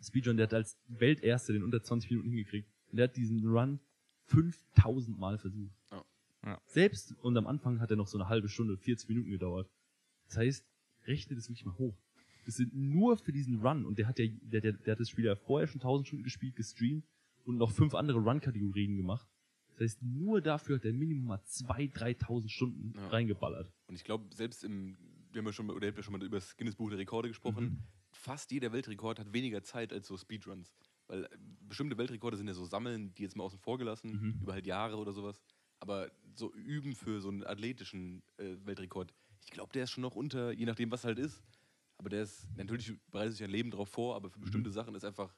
Speedrun, 0.00 0.36
der 0.36 0.44
hat 0.46 0.54
als 0.54 0.78
Welterster 0.88 1.52
den 1.52 1.62
unter 1.64 1.82
20 1.82 2.10
Minuten 2.10 2.28
hingekriegt. 2.30 2.68
Und 2.90 2.96
der 2.98 3.08
hat 3.08 3.16
diesen 3.16 3.44
Run 3.46 3.80
5000 4.26 5.18
Mal 5.18 5.38
versucht. 5.38 5.74
Ja. 5.90 6.04
Ja. 6.44 6.60
Selbst, 6.66 7.14
und 7.22 7.36
am 7.36 7.46
Anfang 7.46 7.80
hat 7.80 7.90
er 7.90 7.96
noch 7.96 8.06
so 8.08 8.18
eine 8.18 8.28
halbe 8.28 8.48
Stunde, 8.48 8.76
40 8.76 9.08
Minuten 9.08 9.30
gedauert. 9.30 9.68
Das 10.26 10.36
heißt, 10.38 10.64
rechne 11.06 11.36
das 11.36 11.48
wirklich 11.48 11.64
mal 11.64 11.76
hoch. 11.78 11.96
Das 12.46 12.56
sind 12.56 12.74
nur 12.74 13.16
für 13.16 13.32
diesen 13.32 13.60
Run, 13.66 13.86
und 13.86 13.98
der 13.98 14.06
hat 14.06 14.18
ja, 14.18 14.26
der, 14.42 14.60
der, 14.60 14.72
der 14.72 14.92
hat 14.92 15.00
das 15.00 15.08
Spiel 15.08 15.24
ja 15.24 15.34
vorher 15.36 15.66
schon 15.66 15.80
1000 15.80 16.06
Stunden 16.06 16.24
gespielt, 16.24 16.56
gestreamt 16.56 17.06
und 17.44 17.56
noch 17.56 17.70
fünf 17.70 17.94
andere 17.94 18.18
Run-Kategorien 18.18 18.96
gemacht. 18.96 19.26
Das 19.76 19.80
heißt, 19.80 20.02
nur 20.02 20.40
dafür 20.42 20.76
hat 20.76 20.84
er 20.84 20.92
Minimum 20.92 21.24
mal 21.26 21.40
2.000, 21.48 21.94
3.000 21.94 22.48
Stunden 22.50 22.92
Ja. 22.96 23.08
reingeballert. 23.08 23.72
Und 23.88 23.94
ich 23.94 24.04
glaube, 24.04 24.26
selbst 24.34 24.62
im, 24.64 24.96
wir 25.32 25.38
haben 25.40 25.46
ja 25.46 25.52
schon, 25.52 25.66
mal- 25.66 25.74
oder 25.74 25.86
ihr 25.86 25.88
habt 25.90 25.96
ja 25.98 26.02
schon 26.02 26.12
mal 26.12 26.22
über 26.22 26.36
das 26.36 26.56
Guinness 26.56 26.76
Buch 26.76 26.90
der 26.90 26.98
Rekorde 26.98 27.28
gesprochen, 27.28 27.64
Mhm. 27.64 27.82
fast 28.12 28.50
jeder 28.52 28.72
Weltrekord 28.72 29.18
hat 29.18 29.32
weniger 29.32 29.62
Zeit 29.62 29.92
als 29.92 30.06
so 30.06 30.16
Speedruns. 30.18 30.74
Weil 31.06 31.24
äh, 31.24 31.28
bestimmte 31.68 31.98
Weltrekorde 31.98 32.36
sind 32.36 32.46
ja 32.48 32.54
so 32.54 32.64
Sammeln, 32.64 33.14
die 33.14 33.22
jetzt 33.22 33.36
mal 33.36 33.44
außen 33.44 33.58
vor 33.58 33.78
gelassen, 33.78 34.12
Mhm. 34.12 34.38
über 34.42 34.52
halt 34.52 34.66
Jahre 34.66 34.96
oder 34.96 35.12
sowas. 35.12 35.40
Aber 35.80 36.10
so 36.34 36.52
üben 36.54 36.94
für 36.94 37.20
so 37.20 37.28
einen 37.28 37.44
athletischen 37.44 38.22
äh, 38.38 38.56
Weltrekord, 38.64 39.14
ich 39.44 39.50
glaube, 39.50 39.72
der 39.72 39.84
ist 39.84 39.90
schon 39.90 40.02
noch 40.02 40.14
unter, 40.16 40.52
je 40.52 40.64
nachdem, 40.64 40.90
was 40.90 41.04
halt 41.04 41.18
ist. 41.18 41.42
Aber 41.98 42.08
der 42.08 42.22
ist, 42.22 42.48
natürlich 42.56 42.92
bereitet 43.10 43.34
sich 43.34 43.44
ein 43.44 43.50
Leben 43.50 43.70
drauf 43.70 43.88
vor, 43.88 44.16
aber 44.16 44.30
für 44.30 44.38
bestimmte 44.40 44.70
Sachen 44.70 44.94
ist 44.94 45.04
einfach 45.04 45.34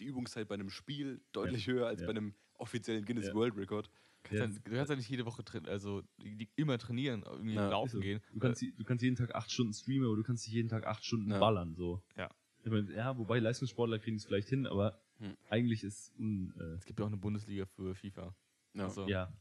die 0.00 0.04
Übungszeit 0.04 0.46
bei 0.48 0.54
einem 0.54 0.70
Spiel 0.70 1.20
deutlich 1.32 1.66
höher 1.66 1.86
als 1.88 2.00
Ja. 2.00 2.06
bei 2.06 2.10
einem 2.12 2.34
offiziellen 2.54 3.04
Guinness 3.04 3.26
Ja. 3.26 3.34
World 3.34 3.56
Record. 3.56 3.90
Ja. 4.30 4.40
Dann, 4.40 4.54
du 4.64 4.70
kannst 4.72 4.90
ja 4.90 4.96
nicht 4.96 5.08
jede 5.08 5.24
Woche 5.26 5.42
train 5.44 5.66
also 5.66 6.02
die, 6.22 6.36
die 6.36 6.48
immer 6.56 6.76
trainieren, 6.78 7.22
irgendwie 7.24 7.54
Ja, 7.54 7.68
laufen 7.68 7.90
so. 7.90 8.00
gehen. 8.00 8.20
Du 8.32 8.38
kannst, 8.38 8.62
du 8.62 8.84
kannst 8.84 9.02
jeden 9.02 9.16
Tag 9.16 9.34
acht 9.34 9.50
Stunden 9.50 9.72
streamen, 9.72 10.06
aber 10.06 10.16
du 10.16 10.22
kannst 10.22 10.46
nicht 10.46 10.54
jeden 10.54 10.68
Tag 10.68 10.86
acht 10.86 11.04
Stunden 11.04 11.30
Ja. 11.30 11.38
ballern. 11.40 11.74
So. 11.74 12.02
Ja. 12.16 12.28
Ich 12.62 12.70
meine, 12.70 12.92
ja, 12.94 13.16
wobei 13.18 13.38
Leistungssportler 13.38 13.98
kriegen 13.98 14.16
es 14.16 14.24
vielleicht 14.24 14.48
hin, 14.48 14.66
aber 14.66 15.00
Hm. 15.18 15.36
eigentlich 15.48 15.82
ist 15.82 16.12
un, 16.18 16.54
äh, 16.58 16.74
es 16.74 16.84
gibt 16.84 16.98
ja 16.98 17.04
auch 17.04 17.08
eine 17.08 17.16
Bundesliga 17.16 17.66
für 17.66 17.94
FIFA. 17.94 18.34
Ja. 18.74 18.84
Also, 18.84 19.08
ja. 19.08 19.32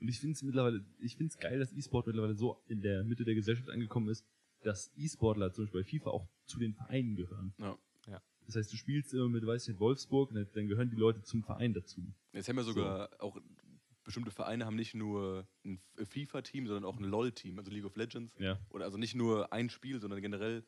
Und 0.00 0.08
ich 0.08 0.20
finde 0.20 0.34
es 0.34 0.42
mittlerweile, 0.42 0.84
ich 0.98 1.16
finde 1.16 1.32
es 1.32 1.38
geil, 1.38 1.58
dass 1.58 1.72
E-Sport 1.72 2.06
mittlerweile 2.06 2.34
so 2.34 2.62
in 2.68 2.82
der 2.82 3.02
Mitte 3.04 3.24
der 3.24 3.34
Gesellschaft 3.34 3.70
angekommen 3.70 4.08
ist, 4.08 4.26
dass 4.62 4.92
E-Sportler 4.96 5.52
zum 5.52 5.64
Beispiel 5.64 5.82
bei 5.82 5.88
FIFA 5.88 6.10
auch 6.10 6.28
zu 6.44 6.58
den 6.58 6.74
Vereinen 6.74 7.16
gehören. 7.16 7.54
Ja. 7.58 7.78
Ja. 8.06 8.22
Das 8.46 8.56
heißt, 8.56 8.72
du 8.72 8.76
spielst 8.76 9.14
immer 9.14 9.28
mit, 9.28 9.46
weiß 9.46 9.68
nicht, 9.68 9.80
Wolfsburg, 9.80 10.30
und 10.30 10.36
dann 10.54 10.68
gehören 10.68 10.90
die 10.90 10.96
Leute 10.96 11.22
zum 11.22 11.42
Verein 11.42 11.72
dazu. 11.72 12.12
Jetzt 12.32 12.48
haben 12.48 12.56
wir 12.56 12.64
sogar 12.64 13.10
auch 13.20 13.40
bestimmte 14.06 14.30
Vereine 14.30 14.64
haben 14.64 14.76
nicht 14.76 14.94
nur 14.94 15.46
ein 15.64 15.80
FIFA-Team, 15.96 16.66
sondern 16.68 16.84
auch 16.84 16.96
ein 16.96 17.04
LOL-Team, 17.04 17.58
also 17.58 17.70
League 17.70 17.84
of 17.84 17.96
Legends. 17.96 18.32
Ja. 18.38 18.58
Oder 18.70 18.84
also 18.84 18.96
nicht 18.96 19.14
nur 19.14 19.52
ein 19.52 19.68
Spiel, 19.68 20.00
sondern 20.00 20.22
generell 20.22 20.64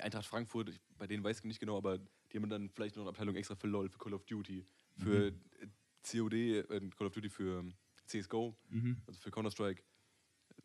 Eintracht 0.00 0.26
Frankfurt, 0.26 0.68
ich, 0.68 0.80
bei 0.98 1.06
denen 1.06 1.24
weiß 1.24 1.38
ich 1.38 1.44
nicht 1.44 1.60
genau, 1.60 1.76
aber 1.76 1.98
die 1.98 2.36
haben 2.36 2.48
dann 2.48 2.68
vielleicht 2.70 2.96
noch 2.96 3.02
eine 3.02 3.10
Abteilung 3.10 3.34
extra 3.36 3.54
für 3.56 3.66
LOL, 3.66 3.88
für 3.88 3.98
Call 3.98 4.14
of 4.14 4.24
Duty, 4.26 4.64
für 4.98 5.30
Mhm. 5.32 5.36
äh, 5.60 5.66
COD, 6.02 6.32
äh, 6.34 6.90
Call 6.96 7.06
of 7.08 7.12
Duty 7.14 7.28
für 7.28 7.64
CSGO, 8.06 8.56
Mhm. 8.68 8.96
also 9.06 9.18
für 9.20 9.30
Counter-Strike. 9.30 9.82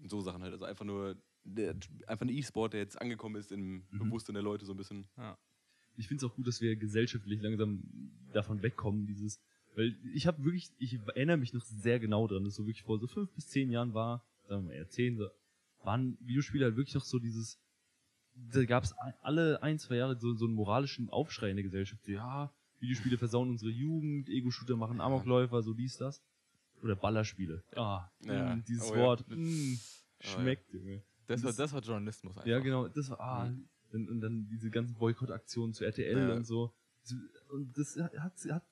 So 0.07 0.21
Sachen 0.21 0.41
halt. 0.43 0.51
Also 0.53 0.65
einfach 0.65 0.85
nur 0.85 1.15
der, 1.43 1.75
einfach 2.07 2.25
ein 2.25 2.29
E-Sport, 2.29 2.73
der 2.73 2.81
jetzt 2.81 2.99
angekommen 3.01 3.35
ist 3.37 3.51
im 3.51 3.85
Mhm. 3.91 3.99
Bewusstsein 3.99 4.33
der 4.33 4.43
Leute 4.43 4.65
so 4.65 4.73
ein 4.73 4.77
bisschen. 4.77 5.07
Ja. 5.17 5.37
ich 5.97 6.07
finde 6.09 6.25
es 6.25 6.29
auch 6.29 6.35
gut, 6.35 6.45
dass 6.47 6.59
wir 6.59 6.75
gesellschaftlich 6.75 7.39
langsam 7.41 7.81
davon 8.33 8.61
wegkommen, 8.61 9.05
dieses, 9.07 9.39
weil 9.75 9.95
ich 10.13 10.27
habe 10.27 10.43
wirklich, 10.43 10.69
ich 10.77 10.95
erinnere 11.07 11.37
mich 11.37 11.53
noch 11.53 11.63
sehr 11.63 11.99
genau 12.01 12.27
dran, 12.27 12.43
dass 12.43 12.55
so 12.55 12.63
wirklich 12.65 12.83
vor 12.83 12.99
so 12.99 13.07
fünf 13.07 13.31
bis 13.31 13.47
zehn 13.47 13.69
Jahren 13.71 13.93
war, 13.93 14.25
sagen 14.49 14.67
wir 14.67 14.75
eher 14.75 14.89
zehn, 14.89 15.15
so, 15.15 15.29
waren 15.83 16.17
Videospiele 16.19 16.65
halt 16.65 16.75
wirklich 16.75 16.95
noch 16.95 17.05
so 17.05 17.17
dieses, 17.19 17.57
da 18.35 18.65
gab 18.65 18.83
es 18.83 18.93
alle 19.21 19.61
ein, 19.63 19.79
zwei 19.79 19.95
Jahre 19.95 20.19
so, 20.19 20.33
so 20.33 20.45
einen 20.45 20.55
moralischen 20.55 21.09
Aufschrei 21.09 21.49
in 21.49 21.55
der 21.55 21.63
Gesellschaft, 21.63 22.07
ja, 22.07 22.51
Videospiele 22.79 23.17
versauen 23.17 23.49
unsere 23.49 23.71
Jugend, 23.71 24.27
Ego-Shooter 24.29 24.75
machen 24.75 24.99
Amokläufer, 25.01 25.61
so 25.63 25.73
dies, 25.73 25.97
das. 25.97 26.21
Oder 26.83 26.95
Ballerspiele. 26.95 27.63
Ah, 27.75 28.09
Ja. 28.21 28.55
mh, 28.55 28.63
dieses 28.67 28.91
Oh 28.91 28.95
ja. 28.95 29.01
Wort, 29.01 29.25
mh, 29.29 29.37
ja. 29.37 29.77
schmeckt, 30.29 30.71
Junge. 30.73 31.01
Das, 31.27 31.41
war, 31.43 31.53
Das- 31.53 31.73
war 31.73 31.81
Journalismus 31.81 32.35
einfach. 32.37 32.45
Ja, 32.47 32.59
genau, 32.59 32.87
das 32.87 33.09
war, 33.09 33.19
ah, 33.19 33.45
Mhm. 33.45 33.67
und, 33.93 34.09
und 34.09 34.21
dann 34.21 34.47
diese 34.49 34.69
ganzen 34.69 34.93
Boykottaktionen 34.95 35.73
zu 35.73 35.85
RTL 35.85 36.31
und 36.31 36.45
so. 36.45 36.73
Und 37.49 37.77
das 37.77 37.97
hat, 37.97 38.13
hat, 38.49 38.63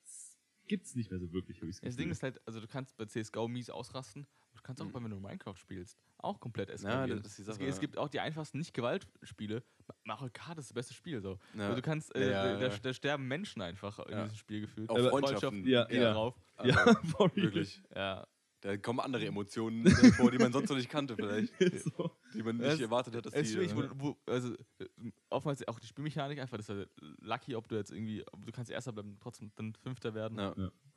gibt's 0.67 0.95
nicht 0.95 1.11
mehr 1.11 1.19
so 1.19 1.31
wirklich, 1.33 1.57
habe 1.61 1.69
ich 1.69 1.79
Das 1.81 1.95
Ding 1.95 2.09
ist 2.09 2.23
halt, 2.23 2.39
also 2.47 2.59
du 2.59 2.67
kannst 2.67 2.95
bei 2.97 3.05
CSGO 3.05 3.47
mies 3.47 3.69
ausrasten, 3.69 4.25
du 4.55 4.61
kannst 4.61 4.81
auch, 4.81 4.85
Mhm. 4.87 4.93
wenn 5.05 5.11
du 5.11 5.19
Minecraft 5.19 5.55
spielst, 5.57 5.97
auch 6.17 6.39
komplett 6.39 6.69
Ja, 6.69 6.75
eskalieren. 6.75 7.21
das 7.21 7.31
ist 7.31 7.37
die 7.37 7.41
es, 7.41 7.47
Sache, 7.47 7.57
gibt- 7.59 7.69
es 7.69 7.75
ja. 7.75 7.81
gibt 7.81 7.97
auch 7.97 8.09
die 8.09 8.19
einfachsten 8.19 8.57
Nicht-Gewalt-Spiele. 8.59 9.63
Mario 10.05 10.29
Kart 10.31 10.57
ist 10.57 10.69
das 10.69 10.73
beste 10.73 10.93
Spiel. 10.93 11.21
So. 11.21 11.37
Ja. 11.55 11.63
Also 11.63 11.75
du 11.75 11.81
kannst, 11.81 12.15
äh, 12.15 12.21
Ja, 12.31 12.45
ja, 12.53 12.57
da, 12.59 12.67
ja. 12.67 12.77
da 12.77 12.93
sterben 12.93 13.27
Menschen 13.27 13.61
einfach 13.61 13.99
in 13.99 14.11
Ja. 14.13 14.23
diesem 14.23 14.37
Spiel 14.37 14.61
gefühlt. 14.61 14.89
Auch 14.89 14.97
Aber 14.97 15.09
Freundschaften. 15.09 15.65
Ja, 15.67 15.89
ja. 15.91 16.13
drauf. 16.13 16.35
Ja, 16.63 16.85
wirklich. 17.35 17.81
Ja. 17.95 18.25
Da 18.63 18.77
kommen 18.77 19.01
andere 19.01 19.25
Emotionen 19.25 19.85
äh, 19.85 19.89
vor, 20.13 20.31
die 20.31 20.37
man 20.37 20.53
sonst 20.53 20.69
noch 20.69 20.77
nicht 20.77 20.87
kannte, 20.89 21.17
vielleicht. 21.17 21.53
so. 21.97 22.11
Die 22.33 22.41
man 22.43 22.57
Das- 22.59 22.73
nicht 22.73 22.81
erwartet 22.83 23.13
hat, 23.13 23.25
dass 23.25 23.33
Es 23.33 23.41
ist 23.41 23.49
die. 23.49 23.67
schwierig, 23.67 23.71
äh, 23.71 23.89
wo, 23.99 24.15
wo, 24.25 24.31
also 24.31 24.53
äh, 24.79 24.85
oftmals 25.29 25.67
auch 25.67 25.79
die 25.79 25.87
Spielmechanik 25.87 26.39
einfach, 26.39 26.55
das 26.55 26.69
ist 26.69 26.75
halt 26.75 26.89
lucky, 27.19 27.55
ob 27.55 27.67
du 27.67 27.75
jetzt 27.75 27.91
irgendwie, 27.91 28.23
ob 28.31 28.45
du 28.45 28.51
kannst 28.53 28.71
Erster 28.71 28.93
bleiben, 28.93 29.17
trotzdem 29.19 29.51
dann 29.55 29.73
Fünfter 29.75 30.13
werden. 30.13 30.37
ja. 30.37 30.53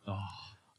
Oh, 0.07 0.13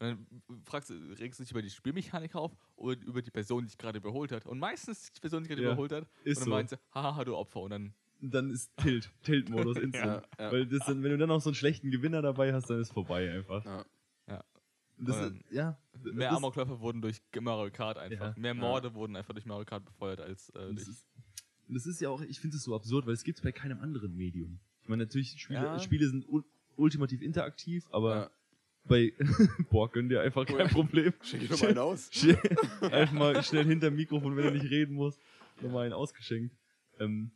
dann 0.00 0.62
fragst 0.64 0.88
du, 0.88 0.94
regst 1.18 1.38
du 1.38 1.44
dich 1.44 1.50
über 1.50 1.60
die 1.60 1.68
Spielmechanik 1.68 2.34
auf 2.34 2.56
oder 2.76 2.98
über 3.06 3.20
die 3.20 3.30
Person, 3.30 3.64
die 3.64 3.66
dich 3.68 3.76
gerade 3.76 3.98
überholt 3.98 4.32
hat. 4.32 4.46
Und 4.46 4.58
meistens 4.58 5.12
die 5.12 5.20
Person, 5.20 5.42
die 5.42 5.48
dich 5.48 5.56
gerade 5.56 5.66
Ja, 5.66 5.72
überholt 5.72 5.92
hat. 5.92 6.08
ist 6.24 6.38
und 6.38 6.40
dann 6.40 6.44
so. 6.44 6.50
meinst 6.50 6.72
du, 6.72 6.76
haha, 6.94 7.22
du 7.24 7.36
Opfer. 7.36 7.60
Und 7.60 7.70
dann, 7.70 7.94
dann 8.22 8.48
ist 8.50 8.74
Tilt, 8.78 9.10
Tilt-Modus 9.24 9.76
instant. 9.82 10.26
Ja, 10.38 10.44
ja. 10.46 10.52
Weil 10.52 10.66
das 10.66 10.86
dann, 10.86 11.02
wenn 11.02 11.10
du 11.10 11.18
dann 11.18 11.28
noch 11.28 11.42
so 11.42 11.50
einen 11.50 11.54
schlechten 11.56 11.90
Gewinner 11.90 12.22
dabei 12.22 12.54
hast, 12.54 12.70
dann 12.70 12.80
ist 12.80 12.90
vorbei 12.94 13.30
einfach. 13.30 13.84
Ja. 15.00 15.04
Das 15.06 15.16
Ähm, 15.16 15.40
ja. 15.50 15.78
mehr 16.02 16.28
das, 16.30 16.36
Amokläufer 16.38 16.80
wurden 16.80 17.00
durch 17.02 17.20
Mario 17.40 17.70
Kart 17.72 17.98
einfach. 17.98 18.34
Ja. 18.36 18.40
Mehr 18.40 18.54
Ja. 18.54 18.60
Morde 18.60 18.94
wurden 18.94 19.16
einfach 19.16 19.32
durch 19.34 19.46
Mario 19.46 19.64
Kart 19.64 19.84
befeuert 19.84 20.20
als 20.20 20.50
äh, 20.50 20.74
das 20.74 20.88
ist, 20.88 21.06
das 21.68 21.86
ist 21.86 22.00
ja 22.00 22.08
auch, 22.08 22.20
ich 22.22 22.40
finde 22.40 22.56
es 22.56 22.62
so 22.64 22.74
absurd, 22.74 23.06
weil 23.06 23.14
es 23.14 23.24
gibt 23.24 23.38
es 23.38 23.42
bei 23.44 23.52
keinem 23.52 23.80
anderen 23.80 24.16
Medium. 24.16 24.58
Ich 24.82 24.88
meine, 24.88 25.04
natürlich, 25.04 25.38
Spiele, 25.40 25.60
Ja. 25.60 25.78
Spiele 25.78 26.08
sind 26.08 26.26
ul 26.28 26.44
ultimativ 26.76 27.22
interaktiv, 27.22 27.86
aber 27.90 28.14
Ja. 28.16 28.30
bei, 28.84 29.12
boah, 29.70 29.90
gönn 29.90 30.08
dir 30.08 30.20
einfach 30.22 30.46
kein 30.46 30.68
Problem. 30.68 31.12
Schick 31.22 31.42
ich 31.42 31.50
nochmal 31.50 31.70
einen 31.70 31.78
aus. 31.78 32.10
Einfach 32.80 33.12
mal 33.12 33.42
schnell 33.42 33.64
hinterm 33.66 33.96
Mikrofon, 33.96 34.36
wenn 34.36 34.44
er 34.44 34.50
nicht 34.52 34.70
reden 34.70 34.94
muss, 34.94 35.18
nochmal 35.60 35.84
einen 35.84 35.92
ausgeschenkt. 35.94 36.54
Ähm, 37.00 37.32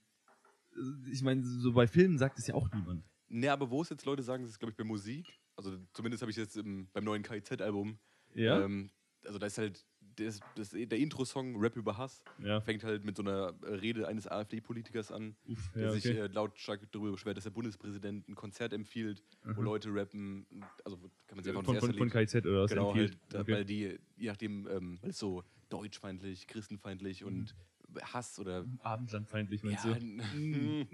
ich 1.10 1.22
meine, 1.22 1.44
so 1.44 1.72
bei 1.72 1.86
Filmen 1.86 2.18
sagt 2.18 2.38
es 2.38 2.46
ja 2.46 2.54
auch 2.54 2.72
niemand. 2.72 3.04
Ne, 3.28 3.48
aber 3.48 3.68
wo 3.70 3.82
es 3.82 3.88
jetzt 3.90 4.04
Leute 4.06 4.22
sagen, 4.22 4.42
das 4.44 4.52
ist, 4.52 4.58
glaube 4.58 4.70
ich, 4.70 4.76
bei 4.76 4.84
Musik. 4.84 5.26
Also 5.64 5.78
zumindest 5.92 6.22
habe 6.22 6.30
ich 6.30 6.36
jetzt 6.36 6.56
im, 6.56 6.88
beim 6.92 7.04
neuen 7.04 7.22
KIZ-Album. 7.22 7.98
Ja? 8.34 8.64
Ähm, 8.64 8.90
also 9.24 9.38
da 9.38 9.46
ist 9.46 9.58
halt 9.58 9.84
das, 10.16 10.40
das, 10.56 10.70
der 10.70 10.98
Intro-Song 10.98 11.56
Rap 11.58 11.76
über 11.76 11.96
Hass 11.96 12.22
ja. 12.38 12.60
fängt 12.60 12.84
halt 12.84 13.04
mit 13.04 13.16
so 13.16 13.22
einer 13.22 13.54
Rede 13.62 14.06
eines 14.08 14.26
AfD-Politikers 14.26 15.10
an, 15.12 15.36
Uff, 15.46 15.70
der 15.74 15.84
ja, 15.84 15.90
sich 15.92 16.04
okay. 16.06 16.18
äh, 16.18 16.26
lautstark 16.26 16.90
darüber 16.92 17.12
beschwert, 17.12 17.36
dass 17.36 17.44
der 17.44 17.50
Bundespräsident 17.50 18.28
ein 18.28 18.34
Konzert 18.34 18.72
empfiehlt, 18.72 19.22
wo 19.44 19.60
Mhm. 19.60 19.64
Leute 19.64 19.88
rappen. 19.94 20.46
Also 20.84 20.98
kann 20.98 21.36
man 21.36 21.44
sich 21.44 21.56
einfach 21.56 21.64
von, 21.64 21.80
von, 21.80 21.94
von 21.94 22.10
KZ 22.10 22.44
oder 22.44 22.62
was 22.62 22.70
Genau, 22.70 22.88
empfiehlt. 22.90 23.12
halt, 23.12 23.20
da- 23.34 23.40
okay. 23.40 23.52
weil 23.52 23.64
die, 23.64 23.98
je 24.16 24.28
nachdem, 24.28 24.66
ähm, 24.68 24.98
weil 25.00 25.10
es 25.10 25.18
so 25.18 25.44
deutschfeindlich, 25.70 26.46
christenfeindlich 26.48 27.24
und 27.24 27.54
Hass 28.02 28.38
oder. 28.38 28.66
Abendlandfeindlich, 28.80 29.62
meinst 29.62 29.84
Ja, 29.84 29.94
du? 29.94 30.00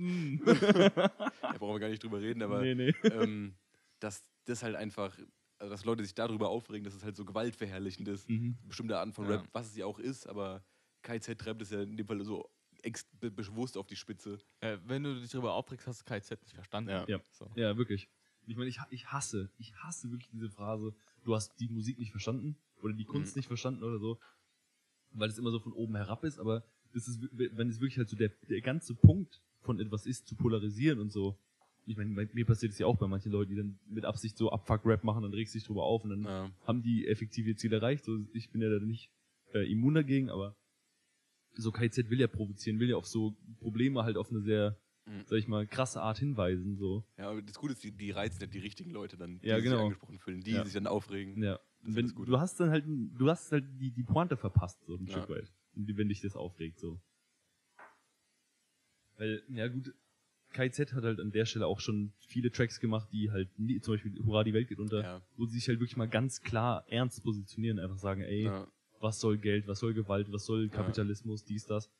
da 0.45 1.59
brauchen 1.59 1.75
wir 1.75 1.81
gar 1.81 1.89
nicht 1.89 2.03
drüber 2.05 2.21
reden, 2.21 2.43
aber 2.43 2.63
nee, 2.63 2.75
nee. 2.75 2.95
ähm, 3.11 3.55
dass 4.01 4.23
das 4.49 4.63
halt 4.63 4.77
einfach, 4.77 5.17
also 5.59 5.71
dass 5.71 5.85
Leute 5.85 6.03
sich 6.05 6.15
darüber 6.15 6.49
aufregen, 6.49 6.85
dass 6.85 6.95
es 6.95 7.05
halt 7.05 7.17
so 7.17 7.25
gewaltverherrlichend 7.25 8.09
ist. 8.09 8.29
Mhm. 8.29 8.57
Bestimmte 8.67 8.99
Arten 8.99 9.13
von 9.13 9.25
Ja. 9.27 9.37
Rap, 9.37 9.49
was 9.53 9.67
es 9.69 9.77
ja 9.77 9.87
auch 9.87 9.99
ist, 9.99 10.27
aber 10.27 10.65
KZ 11.03 11.39
treibt 11.39 11.63
es 11.63 11.71
ja 11.71 11.83
in 11.83 11.97
dem 11.97 12.07
Fall 12.07 12.23
so 12.25 12.49
bewusst 13.21 13.77
auf 13.77 13.87
die 13.87 13.97
Spitze. 13.97 14.39
Äh, 14.61 14.79
wenn 14.85 15.03
du 15.03 15.21
dich 15.21 15.31
darüber 15.31 15.55
aufregst, 15.55 15.87
hast 15.87 16.01
du 16.01 16.05
KZ 16.05 16.41
nicht 16.43 16.55
verstanden. 16.55 16.91
Ja. 16.91 17.05
Ja. 17.09 17.21
So. 17.33 17.51
Ja, 17.57 17.77
wirklich. 17.77 18.09
Ich 18.47 18.57
meine, 18.57 18.71
ich, 18.71 18.79
ich 18.91 19.13
hasse, 19.13 19.51
ich 19.59 19.75
hasse 19.77 20.11
wirklich 20.11 20.31
diese 20.31 20.49
Phrase, 20.49 20.95
du 21.25 21.35
hast 21.35 21.59
die 21.61 21.69
Musik 21.69 21.99
nicht 21.99 22.13
verstanden 22.13 22.57
oder 22.81 22.95
die 22.95 23.05
Kunst 23.05 23.35
Mhm. 23.37 23.41
nicht 23.41 23.47
verstanden 23.47 23.83
oder 23.83 23.99
so, 23.99 24.19
weil 25.11 25.29
es 25.29 25.39
immer 25.39 25.51
so 25.51 25.59
von 25.59 25.73
oben 25.73 25.97
herab 25.97 26.25
ist, 26.25 26.39
aber 26.39 26.65
das 26.95 27.09
ist, 27.09 27.21
wenn 27.33 27.69
es 27.69 27.81
wirklich 27.81 27.99
halt 27.99 28.09
so 28.09 28.17
der, 28.17 28.31
der 28.49 28.63
ganze 28.63 28.95
Punkt 28.95 29.43
von 29.61 29.79
etwas 29.81 30.07
ist, 30.07 30.27
zu 30.27 30.35
polarisieren 30.37 31.01
und 31.01 31.11
so. 31.11 31.39
Ich 31.89 31.97
meine, 31.97 32.11
mir 32.11 32.45
passiert 32.45 32.73
es 32.73 32.79
ja 32.79 32.87
auch 32.87 32.97
bei 32.99 33.07
manchen 33.07 33.33
Leuten, 33.33 33.51
die 33.51 33.57
dann 33.57 33.79
mit 33.89 34.05
Absicht 34.05 34.37
so 34.37 34.51
Abfuck-Rap 34.53 35.05
machen, 35.05 35.23
dann 35.23 35.33
regst 35.33 35.55
du 35.55 35.59
dich 35.59 35.67
drüber 35.67 35.85
auf 35.85 36.05
und 36.05 36.11
dann 36.11 36.25
Ja. 36.25 36.51
haben 36.67 36.83
die 36.83 37.07
effektiv 37.07 37.47
ihr 37.47 37.57
Ziel 37.57 37.73
erreicht. 37.73 38.05
So, 38.05 38.19
ich 38.35 38.51
bin 38.51 38.61
ja 38.61 38.69
da 38.69 38.79
nicht 38.85 39.11
äh, 39.55 39.71
immun 39.71 39.95
dagegen, 39.95 40.29
aber 40.29 40.55
so 41.55 41.73
KZ 41.73 42.11
will 42.11 42.21
ja 42.21 42.27
provozieren, 42.27 42.79
will 42.79 42.91
ja 42.91 42.97
auf 42.97 43.07
so 43.07 43.35
Probleme 43.61 44.05
halt 44.05 44.17
auf 44.19 44.31
eine 44.31 44.43
sehr, 44.43 44.79
Mhm. 45.07 45.23
sag 45.25 45.39
ich 45.39 45.49
mal, 45.49 45.67
krasse 45.67 46.03
Art 46.03 46.19
hinweisen. 46.19 46.77
So. 46.77 47.05
ja, 47.17 47.31
aber 47.31 47.41
das 47.41 47.59
Gute 47.59 47.73
ist, 47.73 47.83
die, 47.83 47.93
die 47.93 48.11
reizen 48.11 48.43
ja 48.43 48.47
die 48.47 48.59
richtigen 48.59 48.91
Leute 48.91 49.17
dann, 49.17 49.41
die 49.41 49.49
Ja, 49.49 49.57
sich 49.57 49.65
genau. 49.65 49.85
angesprochen 49.85 50.19
fühlen, 50.19 50.43
die 50.43 50.53
Ja. 50.53 50.65
sich 50.65 50.75
dann 50.75 50.87
aufregen. 50.87 51.43
Ja. 51.43 51.59
Und 51.85 51.97
wenn, 51.97 52.09
du 52.09 52.39
hast 52.39 52.61
dann 52.61 52.69
halt, 52.69 52.85
du 52.87 53.31
hast 53.31 53.51
halt 53.51 53.65
die, 53.81 53.91
die 53.93 54.03
Pointe 54.03 54.37
verpasst, 54.37 54.85
so 54.85 54.97
ein. 54.97 55.09
Stück 55.09 55.31
weit. 55.31 55.51
Und 55.75 55.97
Wenn 55.97 56.09
dich 56.11 56.21
das 56.21 56.37
aufregt, 56.37 56.79
so. 56.79 57.01
Weil, 59.17 59.43
ja 59.49 59.67
gut, 59.69 59.95
KZ 60.53 60.93
hat 60.95 61.05
halt 61.05 61.21
an 61.21 61.31
der 61.31 61.45
Stelle 61.45 61.67
auch 61.67 61.81
schon 61.81 62.13
viele 62.27 62.51
Tracks 62.51 62.81
gemacht, 62.81 63.09
die 63.13 63.31
halt, 63.31 63.49
nie, 63.59 63.81
zum 63.81 63.95
Beispiel 63.95 64.19
Hurra, 64.25 64.45
die 64.45 64.55
Welt 64.55 64.69
geht 64.69 64.79
unter, 64.79 65.03
Ja. 65.03 65.23
wo 65.37 65.47
sie 65.47 65.59
sich 65.59 65.69
halt 65.69 65.81
wirklich 65.81 65.97
mal 65.97 66.09
ganz 66.09 66.41
klar 66.43 66.85
ernst 66.89 67.23
positionieren, 67.23 67.79
einfach 67.79 67.99
sagen, 67.99 68.23
ey, 68.23 68.45
Ja. 68.45 68.67
was 69.01 69.21
soll 69.21 69.39
Geld, 69.39 69.67
was 69.69 69.79
soll 69.81 69.95
Gewalt, 69.95 70.33
was 70.33 70.45
soll 70.47 70.69
Kapitalismus, 70.69 71.45
dies, 71.45 71.67
das. 71.67 71.91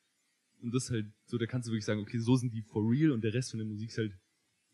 Und 0.61 0.75
das 0.75 0.91
halt, 0.91 1.07
so, 1.27 1.39
da 1.39 1.47
kannst 1.47 1.69
du 1.69 1.73
wirklich 1.73 1.85
sagen, 1.85 2.01
okay, 2.01 2.19
so 2.19 2.35
sind 2.37 2.53
die 2.53 2.63
for 2.63 2.83
real 2.91 3.13
und 3.13 3.23
der 3.23 3.33
Rest 3.35 3.51
von 3.51 3.59
der 3.59 3.67
Musik 3.69 3.91
ist 3.91 3.99
halt, 3.99 4.13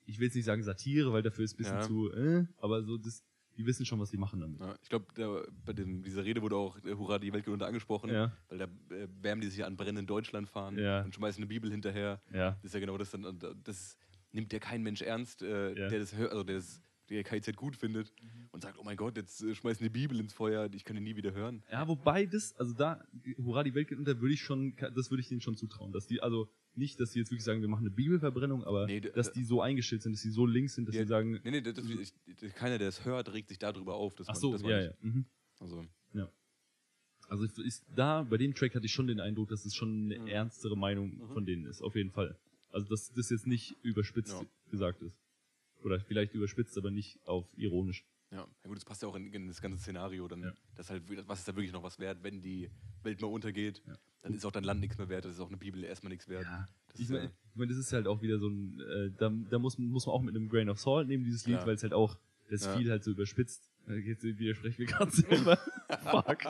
ich 0.06 0.18
will 0.18 0.26
jetzt 0.26 0.34
nicht 0.34 0.44
sagen 0.44 0.62
Satire, 0.62 1.12
weil 1.12 1.22
dafür 1.22 1.44
ist 1.44 1.54
ein 1.54 1.58
bisschen 1.58 1.82
zu, 1.82 2.10
äh, 2.12 2.46
aber 2.58 2.82
so, 2.84 2.96
das, 2.96 3.22
die 3.56 3.66
wissen 3.66 3.86
schon, 3.86 4.00
was 4.00 4.10
die 4.10 4.16
machen 4.16 4.40
damit. 4.40 4.60
Ja, 4.60 4.74
ich 4.82 4.88
glaube, 4.88 5.46
bei 5.64 5.72
dem, 5.72 6.02
dieser 6.02 6.24
Rede 6.24 6.42
wurde 6.42 6.56
auch 6.56 6.76
äh, 6.84 6.94
Hurra, 6.94 7.18
die 7.18 7.32
Welt 7.32 7.44
geht 7.44 7.52
unter 7.54 7.66
angesprochen, 7.66 8.10
Ja. 8.10 8.32
weil 8.48 8.58
da 8.58 8.64
äh, 8.64 9.08
wärmen 9.22 9.40
die 9.42 9.48
sich 9.48 9.64
an 9.64 9.76
brennenden 9.76 10.06
Deutschland 10.06 10.48
fahren 10.48 10.78
Ja. 10.78 11.02
und 11.02 11.14
schmeißen 11.14 11.40
eine 11.42 11.48
Bibel 11.48 11.70
hinterher. 11.70 12.20
Das 12.30 12.64
ist 12.64 12.74
ja 12.74 12.80
genau 12.80 12.98
das, 12.98 13.10
dann, 13.10 13.24
und 13.24 13.46
das 13.64 13.96
nimmt 14.32 14.52
ja 14.52 14.58
kein 14.58 14.82
Mensch 14.82 15.02
ernst, 15.02 15.42
äh, 15.42 15.74
der 15.74 15.98
das 16.00 16.16
hört, 16.16 16.32
also 16.32 16.42
der, 16.44 16.56
das, 16.56 16.80
der 17.10 17.22
KZ 17.24 17.54
gut 17.56 17.76
findet 17.76 18.12
Mhm. 18.22 18.48
und 18.52 18.62
sagt, 18.62 18.78
oh 18.78 18.82
mein 18.84 18.96
Gott, 18.96 19.16
jetzt 19.16 19.42
äh, 19.42 19.54
schmeißen 19.54 19.82
die 19.84 19.90
Bibel 19.90 20.18
ins 20.18 20.32
Feuer, 20.32 20.68
ich 20.72 20.84
kann 20.84 20.96
die 20.96 21.02
nie 21.02 21.16
wieder 21.16 21.32
hören. 21.32 21.62
Ja, 21.70 21.86
wobei 21.86 22.24
das, 22.26 22.54
also 22.56 22.72
da, 22.72 23.04
Hurra, 23.38 23.62
die 23.62 23.74
Welt 23.74 23.88
geht 23.88 23.98
unter, 23.98 24.20
würde 24.20 24.34
ich 24.34 24.40
schon, 24.42 24.74
das 24.94 25.10
würde 25.10 25.20
ich 25.20 25.28
denen 25.28 25.40
schon 25.40 25.56
zutrauen, 25.56 25.92
dass 25.92 26.06
die, 26.06 26.20
also 26.22 26.48
nicht, 26.74 26.98
dass 26.98 27.10
die 27.12 27.18
jetzt 27.20 27.30
wirklich 27.30 27.44
sagen, 27.44 27.60
wir 27.60 27.68
machen 27.68 27.82
eine 27.86 27.90
Bibelverbrennung, 27.94 28.64
aber 28.64 28.86
Nee, 28.86 29.00
dass 29.00 29.32
die 29.32 29.44
so 29.44 29.60
eingestellt 29.60 30.02
sind, 30.02 30.12
dass 30.14 30.22
die 30.22 30.30
so 30.30 30.46
links 30.46 30.74
sind, 30.74 30.88
dass 30.88 30.94
Ja, 30.94 31.02
sie 31.02 31.08
sagen, 31.08 31.40
Nee, 31.44 31.50
nee, 31.50 31.60
das, 31.60 31.78
ich, 31.86 32.54
keiner, 32.54 32.78
der 32.78 32.88
es 32.88 33.04
hört, 33.04 33.32
regt 33.32 33.48
sich 33.48 33.58
darüber 33.58 33.94
auf. 33.94 34.14
Dass 34.14 34.28
ach 34.28 34.34
man, 34.34 34.40
so, 34.40 34.52
das 34.52 34.62
ja, 34.62 34.68
nicht- 34.80 34.86
ja. 34.86 34.94
Mhm. 35.02 35.24
Also, 35.60 35.84
Also 37.28 37.44
ich, 37.44 37.56
ich, 37.58 37.74
da, 37.96 38.22
bei 38.22 38.36
dem 38.36 38.54
Track 38.54 38.74
hatte 38.74 38.84
ich 38.84 38.92
schon 38.92 39.06
den 39.06 39.18
Eindruck, 39.18 39.48
dass 39.48 39.64
es 39.64 39.74
schon 39.74 40.04
eine 40.12 40.18
Mhm. 40.20 40.26
ernstere 40.26 40.76
Meinung 40.76 41.16
Mhm. 41.16 41.32
von 41.32 41.46
denen 41.46 41.64
ist, 41.64 41.80
auf 41.80 41.94
jeden 41.96 42.10
Fall. 42.10 42.36
Also 42.70 42.86
dass 42.88 43.12
das 43.12 43.30
jetzt 43.30 43.46
nicht 43.46 43.76
überspitzt 43.82 44.32
Ja. 44.32 44.46
gesagt 44.70 45.00
ist. 45.00 45.16
Oder 45.84 46.00
vielleicht 46.00 46.34
überspitzt, 46.34 46.76
aber 46.78 46.90
nicht 46.90 47.18
auf 47.26 47.46
ironisch. 47.56 48.04
ja. 48.30 48.38
ja 48.38 48.68
gut, 48.68 48.76
das 48.76 48.84
passt 48.84 49.02
ja 49.02 49.08
auch 49.08 49.14
in, 49.16 49.32
in 49.32 49.46
das 49.48 49.60
ganze 49.60 49.78
Szenario 49.78 50.26
dann. 50.26 50.42
Ja. 50.42 50.52
Das 50.74 50.90
halt, 50.90 51.02
was 51.28 51.40
ist 51.40 51.48
da 51.48 51.54
wirklich 51.54 51.72
noch 51.72 51.82
was 51.82 51.98
wert, 51.98 52.18
wenn 52.22 52.40
die 52.42 52.70
Welt 53.02 53.20
mal 53.20 53.28
untergeht? 53.28 53.82
Ja. 53.86 53.94
dann 54.22 54.34
ist 54.34 54.44
auch 54.46 54.52
dein 54.52 54.64
Land 54.64 54.80
nichts 54.80 54.96
mehr 54.98 55.08
wert, 55.08 55.24
das 55.26 55.32
ist 55.34 55.40
auch 55.40 55.48
eine 55.48 55.56
Bibel 55.58 55.84
erstmal 55.84 56.10
nichts 56.10 56.28
wert. 56.28 56.44
Ja. 56.44 56.66
Das 56.88 56.96
Ich 56.96 57.02
ist, 57.06 57.10
meine, 57.10 57.24
äh, 57.26 57.30
ich 57.50 57.56
mein, 57.56 57.68
das 57.68 57.76
ist 57.78 57.92
halt 57.92 58.06
auch 58.06 58.22
wieder 58.22 58.38
so 58.38 58.48
ein, 58.48 58.80
äh, 58.80 59.10
da, 59.16 59.30
da 59.50 59.58
muss, 59.58 59.78
muss 59.78 60.06
man 60.06 60.14
auch 60.14 60.22
mit 60.22 60.34
einem 60.34 60.48
Grain 60.48 60.68
of 60.70 60.80
Salt 60.80 61.06
nehmen, 61.08 61.22
dieses 61.24 61.46
Lied, 61.46 61.56
Ja. 61.56 61.66
weil 61.66 61.74
es 61.74 61.82
halt 61.82 61.92
auch 61.92 62.18
das 62.50 62.64
Ja. 62.64 62.76
viel 62.76 62.90
halt 62.90 63.04
so 63.04 63.10
überspitzt. 63.10 63.70
Da 63.86 64.00
geht's, 64.00 64.22
widersprechen 64.22 64.78
wir 64.78 64.86
gerade 64.86 65.10
selber. 65.10 65.56
Fuck. 66.00 66.44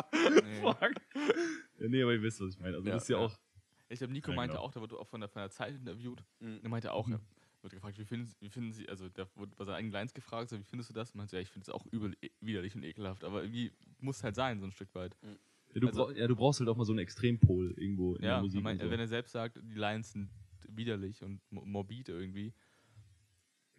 Nee. 0.45 0.61
Fuck. 0.61 0.95
Ja, 1.81 1.89
nee, 1.89 2.03
aber 2.03 2.13
ihr 2.13 2.23
wisst, 2.23 2.41
was 2.41 2.55
ich 2.55 2.61
meine. 2.61 2.77
Also 2.77 2.87
Ja, 2.89 2.95
das 2.95 3.03
ist 3.05 3.09
ja, 3.09 3.17
auch. 3.19 3.37
Ich 3.89 3.99
glaube, 3.99 4.13
Nico 4.13 4.33
meinte 4.33 4.61
auch, 4.61 4.71
da 4.73 4.81
wurde 4.81 4.97
auch 4.99 5.07
von 5.09 5.21
der, 5.21 5.29
von 5.29 5.41
der 5.43 5.51
Zeit 5.51 5.75
interviewt. 5.75 6.23
Mhm. 6.41 6.61
Er 6.63 6.69
meinte 6.69 6.93
auch, 6.93 7.09
er 7.09 7.21
wurde 7.65 7.77
gefragt, 7.77 7.99
wie 7.99 8.05
finden, 8.05 8.27
Sie- 8.27 8.37
wie 8.41 8.51
finden 8.51 8.73
Sie, 8.73 8.89
also 8.89 9.09
der 9.09 9.27
wurde 9.35 9.55
bei 9.57 9.65
seinen 9.65 9.77
eigenen 9.77 9.93
Lines 9.93 10.15
gefragt, 10.15 10.51
so, 10.51 10.59
wie 10.59 10.65
findest 10.65 10.91
du 10.91 10.95
das? 10.95 11.11
Und 11.13 11.17
meinte, 11.19 11.37
ja, 11.37 11.43
ich 11.43 11.49
finde 11.51 11.65
es 11.65 11.71
auch 11.71 11.85
übel, 11.87 12.17
e 12.23 12.31
widerlich 12.41 12.75
und 12.77 12.85
ekelhaft, 12.85 13.25
aber 13.25 13.43
irgendwie 13.43 13.73
muss 13.99 14.23
halt 14.23 14.35
sein, 14.37 14.61
so 14.61 14.67
ein 14.67 14.73
Stück 14.73 14.95
weit. 14.95 15.17
Ja 15.75 15.81
du, 15.81 15.87
Also- 15.89 16.05
brauch, 16.07 16.13
ja, 16.13 16.27
du 16.29 16.37
brauchst 16.37 16.61
halt 16.61 16.69
auch 16.69 16.77
mal 16.77 16.85
so 16.85 16.93
einen 16.93 17.01
Extrempol 17.01 17.73
irgendwo 17.77 18.15
in 18.17 18.23
Ja, 18.25 18.35
der 18.35 18.43
Musik. 18.43 18.65
und 18.65 18.79
so. 18.81 18.91
wenn 18.91 19.01
er 19.01 19.09
selbst 19.09 19.33
sagt, 19.33 19.59
die 19.61 19.75
Lines 19.75 20.13
sind 20.13 20.31
widerlich 20.69 21.23
und 21.23 21.41
mo- 21.51 21.65
morbid 21.65 22.09
irgendwie. 22.09 22.53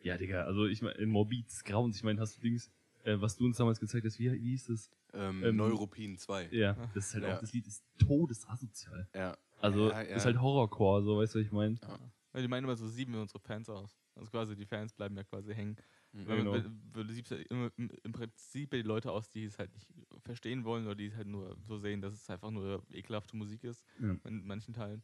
ja, 0.04 0.18
Digga, 0.18 0.44
also 0.44 0.66
ich 0.66 0.82
meine, 0.82 0.96
in 0.98 1.10
Morbids 1.10 1.64
Grauens, 1.64 1.96
ich 1.96 2.04
meine, 2.04 2.20
hast 2.20 2.38
du 2.38 2.42
Dings, 2.42 2.70
äh, 3.06 3.20
was 3.20 3.38
du 3.38 3.46
uns 3.46 3.58
damals 3.58 3.80
gezeigt 3.80 4.06
hast, 4.06 4.20
wie, 4.20 4.32
wie 4.32 4.52
hieß 4.52 4.68
das? 4.68 4.92
ähm, 5.14 5.44
ähm, 5.44 5.56
Neuropin 5.56 6.18
2. 6.18 6.48
Ja, 6.52 6.74
das 6.94 7.08
ist 7.08 7.14
halt 7.16 7.24
Ja. 7.24 7.36
auch, 7.38 7.40
das 7.42 7.54
Lied 7.54 7.66
ist 7.66 7.84
todesasozial. 7.98 9.08
Ja. 9.16 9.38
Also, 9.62 9.90
Ja, 9.90 10.02
ja. 10.02 10.16
ist 10.18 10.26
halt 10.26 10.40
Horrorcore, 10.42 11.02
so, 11.04 11.18
weißt 11.18 11.34
du, 11.36 11.40
was 11.40 11.46
ich 11.46 11.52
meine? 11.54 11.76
Ja, 11.82 11.98
die 12.42 12.48
meinen 12.48 12.64
immer, 12.66 12.76
so 12.76 12.88
sieben 12.88 13.14
wir 13.14 13.22
unsere 13.22 13.40
Fans 13.40 13.70
aus. 13.70 13.98
Also 14.16 14.30
quasi, 14.32 14.56
die 14.56 14.66
Fans 14.66 14.94
bleiben 14.94 15.16
ja 15.16 15.24
quasi 15.24 15.54
hängen. 15.54 15.76
Mhm. 16.12 16.28
Weil, 16.28 16.38
Genau. 16.38 16.52
weil, 16.54 16.72
weil 16.94 17.04
du 17.08 17.14
siebst 17.14 17.32
ja 17.32 17.38
immer, 17.50 17.72
im, 17.78 17.90
im 18.04 18.12
Prinzip 18.12 18.72
die 18.72 18.82
Leute 18.82 19.12
aus, 19.12 19.30
die 19.30 19.44
es 19.46 19.58
halt 19.60 19.74
nicht 19.74 19.88
verstehen 20.24 20.64
wollen 20.64 20.86
oder 20.86 20.96
die 20.96 21.08
es 21.08 21.16
halt 21.16 21.28
nur 21.28 21.58
so 21.68 21.78
sehen, 21.78 22.02
dass 22.02 22.14
es 22.14 22.30
einfach 22.30 22.52
nur 22.52 22.84
ekelhafte 22.92 23.36
Musik 23.36 23.64
ist. 23.64 23.86
Ja. 24.00 24.16
In 24.26 24.46
manchen 24.46 24.74
Teilen. 24.74 25.04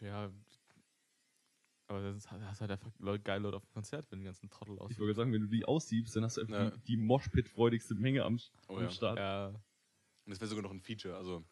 Ja. 0.00 0.30
Aber 1.88 2.02
das 2.02 2.16
ist, 2.18 2.30
das 2.30 2.52
ist 2.52 2.60
halt 2.60 2.70
einfach 2.70 2.92
Leute, 2.98 3.22
geile 3.24 3.42
Leute 3.42 3.56
auf 3.56 3.64
dem 3.64 3.72
Konzert, 3.72 4.10
wenn 4.10 4.20
die 4.20 4.24
ganzen 4.24 4.48
Trottel 4.48 4.74
Ich 4.74 4.80
aussehen. 4.80 4.98
wollte 5.00 5.14
sagen, 5.14 5.32
wenn 5.32 5.40
du 5.42 5.48
die 5.48 5.64
aussiebst, 5.64 6.14
dann 6.14 6.22
hast 6.24 6.36
du 6.36 6.42
einfach 6.42 6.54
Ja. 6.56 6.70
die, 6.70 6.80
die 6.84 6.96
Moshpit-freudigste 6.96 7.94
Menge 7.96 8.24
am, 8.24 8.38
Oh 8.68 8.76
am 8.76 8.82
ja. 8.84 8.90
Start. 8.90 9.18
Ja, 9.18 9.48
Und 9.48 9.60
das 10.26 10.38
wäre 10.40 10.48
sogar 10.48 10.62
noch 10.62 10.70
ein 10.70 10.80
Feature. 10.80 11.16
Also, 11.16 11.44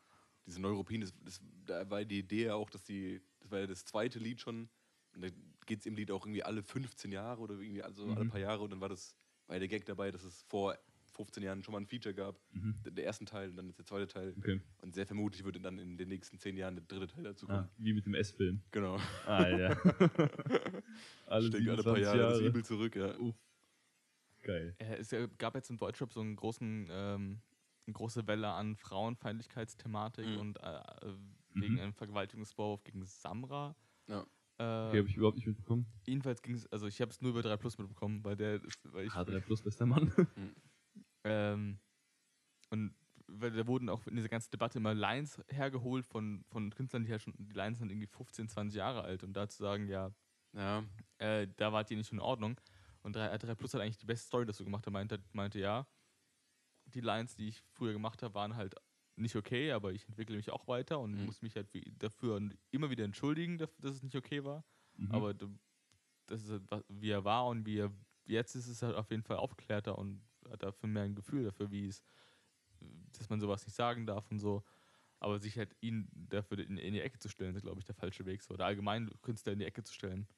diese 0.46 0.60
Neuropin, 0.60 1.00
das, 1.00 1.12
das, 1.24 1.40
da 1.64 1.90
war 1.90 2.04
die 2.04 2.20
Idee 2.20 2.44
ja 2.46 2.54
auch, 2.54 2.70
dass 2.70 2.84
die, 2.84 3.20
das 3.48 3.52
war 3.52 3.60
ja 3.60 3.66
das 3.66 3.84
zweite 3.84 4.18
Lied 4.18 4.40
schon. 4.40 4.68
Und 5.14 5.22
da 5.22 5.28
geht 5.66 5.80
es 5.80 5.86
im 5.86 5.94
Lied 5.96 6.10
auch 6.10 6.24
irgendwie 6.24 6.42
alle 6.42 6.62
15 6.62 7.10
Jahre 7.12 7.40
oder 7.40 7.54
irgendwie 7.54 7.82
also 7.82 8.04
alle 8.10 8.24
Mhm. 8.24 8.28
paar 8.28 8.40
Jahre. 8.40 8.62
Und 8.62 8.70
dann 8.70 8.80
war 8.80 8.88
das, 8.90 9.16
war 9.46 9.56
ja 9.56 9.60
der 9.60 9.68
Gag 9.68 9.84
dabei, 9.86 10.10
dass 10.10 10.22
es 10.22 10.42
vor 10.42 10.76
15 11.14 11.42
Jahren 11.42 11.62
schon 11.64 11.72
mal 11.72 11.80
ein 11.80 11.86
Feature 11.86 12.14
gab. 12.14 12.38
Mhm. 12.52 12.76
Der, 12.84 12.92
der 12.92 13.04
ersten 13.06 13.26
Teil 13.26 13.48
und 13.50 13.56
dann 13.56 13.68
ist 13.68 13.78
der 13.78 13.86
zweite 13.86 14.06
Teil. 14.06 14.34
Okay. 14.38 14.60
Und 14.82 14.94
sehr 14.94 15.06
vermutlich 15.06 15.42
würde 15.44 15.58
dann 15.60 15.78
in 15.78 15.96
den 15.96 16.08
nächsten 16.08 16.38
10 16.38 16.56
Jahren 16.56 16.76
der 16.76 16.84
dritte 16.84 17.08
Teil 17.08 17.24
dazu 17.24 17.48
Ah, 17.48 17.56
kommen. 17.62 17.68
wie 17.78 17.92
mit 17.94 18.04
dem 18.06 18.14
S-Film. 18.14 18.60
Genau. 18.70 18.98
Ah, 19.26 19.48
ja. 19.48 19.70
alle 21.26 21.46
Ich 21.46 21.50
denke, 21.52 21.70
alle 21.72 21.82
27 21.82 21.84
paar 21.84 21.98
Jahre, 21.98 22.18
Jahre. 22.18 22.32
das 22.32 22.40
übel 22.42 22.64
zurück, 22.64 22.94
ja. 22.96 23.18
Uff. 23.18 23.34
Geil. 24.42 24.76
Es 24.78 25.14
gab 25.38 25.54
jetzt 25.56 25.70
im 25.70 25.76
Deutschrap 25.78 26.12
so 26.12 26.20
einen 26.20 26.36
großen, 26.36 26.86
ähm, 26.90 27.40
eine 27.86 27.92
große 27.94 28.26
Welle 28.28 28.48
an 28.48 28.76
Frauenfeindlichkeitsthematik 28.76 30.26
Mhm. 30.26 30.36
und 30.38 30.56
äh, 30.60 30.80
wegen 31.60 31.78
einem 31.80 31.92
Vergewaltigungsvorwurf 31.94 32.82
gegen 32.84 33.04
Samra. 33.04 33.76
Ja. 34.08 34.20
Äh, 34.22 34.88
Okay, 34.88 34.98
habe 34.98 35.08
ich 35.08 35.16
überhaupt 35.16 35.36
nicht 35.36 35.46
mitbekommen. 35.46 35.86
jedenfalls 36.06 36.42
ging 36.42 36.54
es, 36.56 36.66
also 36.72 36.86
ich 36.88 37.00
habe 37.00 37.10
es 37.10 37.20
nur 37.20 37.30
über 37.30 37.42
3 37.42 37.56
Plus 37.56 37.78
mitbekommen, 37.78 38.24
weil 38.24 38.36
der 38.36 38.62
ist, 38.62 38.80
weil 38.92 39.06
ich, 39.06 39.12
H3 39.12 39.40
Plus, 39.40 39.62
bester 39.62 39.86
Mann. 39.86 40.12
ähm, 41.24 41.78
und 42.70 42.94
weil 43.28 43.50
da 43.50 43.66
wurden 43.66 43.88
auch 43.88 44.06
in 44.06 44.16
dieser 44.16 44.28
ganzen 44.28 44.50
Debatte 44.50 44.78
immer 44.78 44.94
Lines 44.94 45.40
hergeholt 45.48 46.06
von, 46.06 46.44
von 46.48 46.70
Künstlern, 46.70 47.04
die 47.04 47.10
ja 47.10 47.18
schon, 47.18 47.34
die 47.38 47.52
Lines 47.54 47.78
sind 47.78 47.90
irgendwie 47.90 48.06
15, 48.06 48.48
20 48.48 48.76
Jahre 48.78 49.02
alt 49.02 49.22
und 49.22 49.34
da 49.34 49.48
zu 49.48 49.58
sagen, 49.62 49.86
ja, 49.88 50.10
Ja. 50.54 50.82
äh, 51.18 51.46
da 51.56 51.72
wart 51.72 51.90
ihr 51.90 51.96
nicht 51.98 52.10
in 52.12 52.20
Ordnung. 52.20 52.58
Und 53.02 53.14
3, 53.16 53.36
3 53.38 53.54
Plus 53.54 53.74
hat 53.74 53.80
eigentlich 53.82 53.98
die 53.98 54.06
beste 54.06 54.26
Story 54.26 54.44
dazu 54.46 54.64
gemacht. 54.64 54.86
Er 54.86 54.92
meinte, 54.92 55.22
meinte 55.32 55.58
ja, 55.60 55.86
die 56.86 57.00
Lines, 57.00 57.36
die 57.36 57.48
ich 57.48 57.60
früher 57.74 57.92
gemacht 57.92 58.22
habe, 58.22 58.34
waren 58.34 58.56
halt 58.56 58.74
nicht 59.18 59.36
okay, 59.36 59.72
aber 59.72 59.92
ich 59.92 60.06
entwickle 60.06 60.36
mich 60.36 60.50
auch 60.50 60.66
weiter 60.68 60.98
und 61.00 61.12
Mhm. 61.12 61.24
muss 61.26 61.42
mich 61.42 61.56
halt 61.56 61.68
dafür 62.02 62.40
immer 62.70 62.90
wieder 62.90 63.04
entschuldigen, 63.04 63.58
dass 63.58 63.70
es 63.82 64.02
nicht 64.02 64.16
okay 64.16 64.44
war. 64.44 64.64
Mhm. 64.96 65.12
Aber 65.12 65.34
das 66.26 66.42
ist 66.44 66.50
halt, 66.50 66.84
wie 66.88 67.10
er 67.10 67.24
war 67.24 67.46
und 67.46 67.66
wie 67.66 67.78
er 67.78 67.92
jetzt 68.26 68.54
ist, 68.54 68.68
ist 68.68 68.82
er 68.82 68.98
auf 68.98 69.10
jeden 69.10 69.22
Fall 69.22 69.36
aufgeklärter 69.38 69.96
und 69.98 70.22
hat 70.50 70.62
dafür 70.62 70.88
mehr 70.88 71.02
ein 71.04 71.14
Gefühl 71.14 71.44
dafür, 71.44 71.70
wie 71.70 71.86
es, 71.88 72.02
dass 73.18 73.28
man 73.28 73.40
sowas 73.40 73.64
nicht 73.66 73.74
sagen 73.74 74.06
darf 74.06 74.30
und 74.30 74.38
so. 74.38 74.62
Aber 75.20 75.40
sich 75.40 75.58
halt 75.58 75.74
ihn 75.80 76.08
dafür 76.12 76.58
in, 76.60 76.76
in 76.76 76.92
die 76.94 77.00
Ecke 77.00 77.18
zu 77.18 77.28
stellen, 77.28 77.56
ist, 77.56 77.62
glaube 77.62 77.80
ich, 77.80 77.84
der 77.86 77.94
falsche 77.96 78.24
Weg. 78.24 78.40
So. 78.42 78.54
Oder 78.54 78.66
allgemein 78.66 79.10
Künstler 79.22 79.52
in 79.52 79.58
die 79.58 79.64
Ecke 79.64 79.82
zu 79.82 79.92
stellen. 79.92 80.28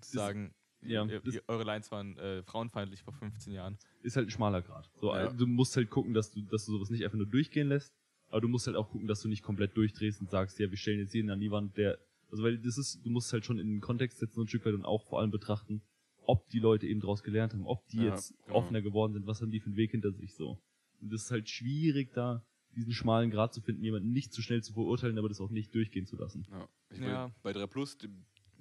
Zu 0.00 0.12
sagen, 0.12 0.54
ja, 0.82 1.04
eure 1.48 1.64
Lines 1.64 1.90
waren 1.90 2.16
äh, 2.16 2.42
frauenfeindlich 2.44 3.02
vor 3.02 3.12
15 3.12 3.52
Jahren. 3.52 3.76
ist 4.02 4.16
halt 4.16 4.28
ein 4.28 4.30
schmaler 4.30 4.62
Grad. 4.62 4.88
So, 4.94 5.12
Ja. 5.14 5.26
äh, 5.26 5.34
Du 5.34 5.46
musst 5.46 5.76
halt 5.76 5.90
gucken, 5.90 6.14
dass 6.14 6.30
du, 6.30 6.42
dass 6.42 6.64
du 6.64 6.72
sowas 6.72 6.90
nicht 6.90 7.04
einfach 7.04 7.18
nur 7.18 7.26
durchgehen 7.26 7.68
lässt, 7.68 7.92
aber 8.30 8.40
du 8.40 8.48
musst 8.48 8.66
halt 8.66 8.76
auch 8.76 8.88
gucken, 8.90 9.06
dass 9.06 9.20
du 9.20 9.28
nicht 9.28 9.42
komplett 9.42 9.76
durchdrehst 9.76 10.20
und 10.20 10.30
sagst, 10.30 10.58
ja, 10.58 10.70
wir 10.70 10.76
stellen 10.78 11.00
jetzt 11.00 11.14
jeden 11.14 11.30
an 11.30 11.40
die 11.40 11.50
Wand, 11.50 11.76
der. 11.76 11.98
Also 12.30 12.44
weil 12.44 12.58
das 12.58 12.78
ist, 12.78 13.04
du 13.04 13.10
musst 13.10 13.32
halt 13.32 13.44
schon 13.44 13.58
in 13.58 13.66
den 13.68 13.80
Kontext 13.80 14.18
setzen 14.18 14.38
und 14.38 14.44
ein 14.44 14.48
Stück 14.48 14.64
weit 14.64 14.74
und 14.74 14.84
auch 14.84 15.04
vor 15.04 15.18
allem 15.20 15.30
betrachten, 15.32 15.82
ob 16.26 16.48
die 16.50 16.60
Leute 16.60 16.86
eben 16.86 17.00
daraus 17.00 17.22
gelernt 17.24 17.52
haben, 17.52 17.66
ob 17.66 17.86
die 17.88 17.98
Ja, 17.98 18.04
jetzt 18.14 18.34
genau. 18.44 18.58
offener 18.58 18.82
geworden 18.82 19.12
sind, 19.14 19.26
was 19.26 19.40
haben 19.42 19.50
die 19.50 19.58
für 19.58 19.66
einen 19.66 19.76
Weg 19.76 19.90
hinter 19.90 20.12
sich 20.12 20.34
so. 20.34 20.60
Und 21.00 21.12
das 21.12 21.22
ist 21.24 21.30
halt 21.32 21.48
schwierig, 21.48 22.12
da 22.14 22.44
diesen 22.76 22.92
schmalen 22.92 23.30
Grad 23.32 23.52
zu 23.52 23.60
finden, 23.60 23.82
jemanden 23.82 24.12
nicht 24.12 24.32
zu 24.32 24.42
schnell 24.42 24.62
zu 24.62 24.72
verurteilen, 24.74 25.18
aber 25.18 25.28
das 25.28 25.40
auch 25.40 25.50
nicht 25.50 25.74
durchgehen 25.74 26.06
zu 26.06 26.16
lassen. 26.16 26.46
Ja. 26.50 26.68
Ich 26.90 26.98
Ja. 27.00 27.24
Will, 27.26 27.32
bei 27.42 27.52
3 27.52 27.66
Plus, 27.66 27.98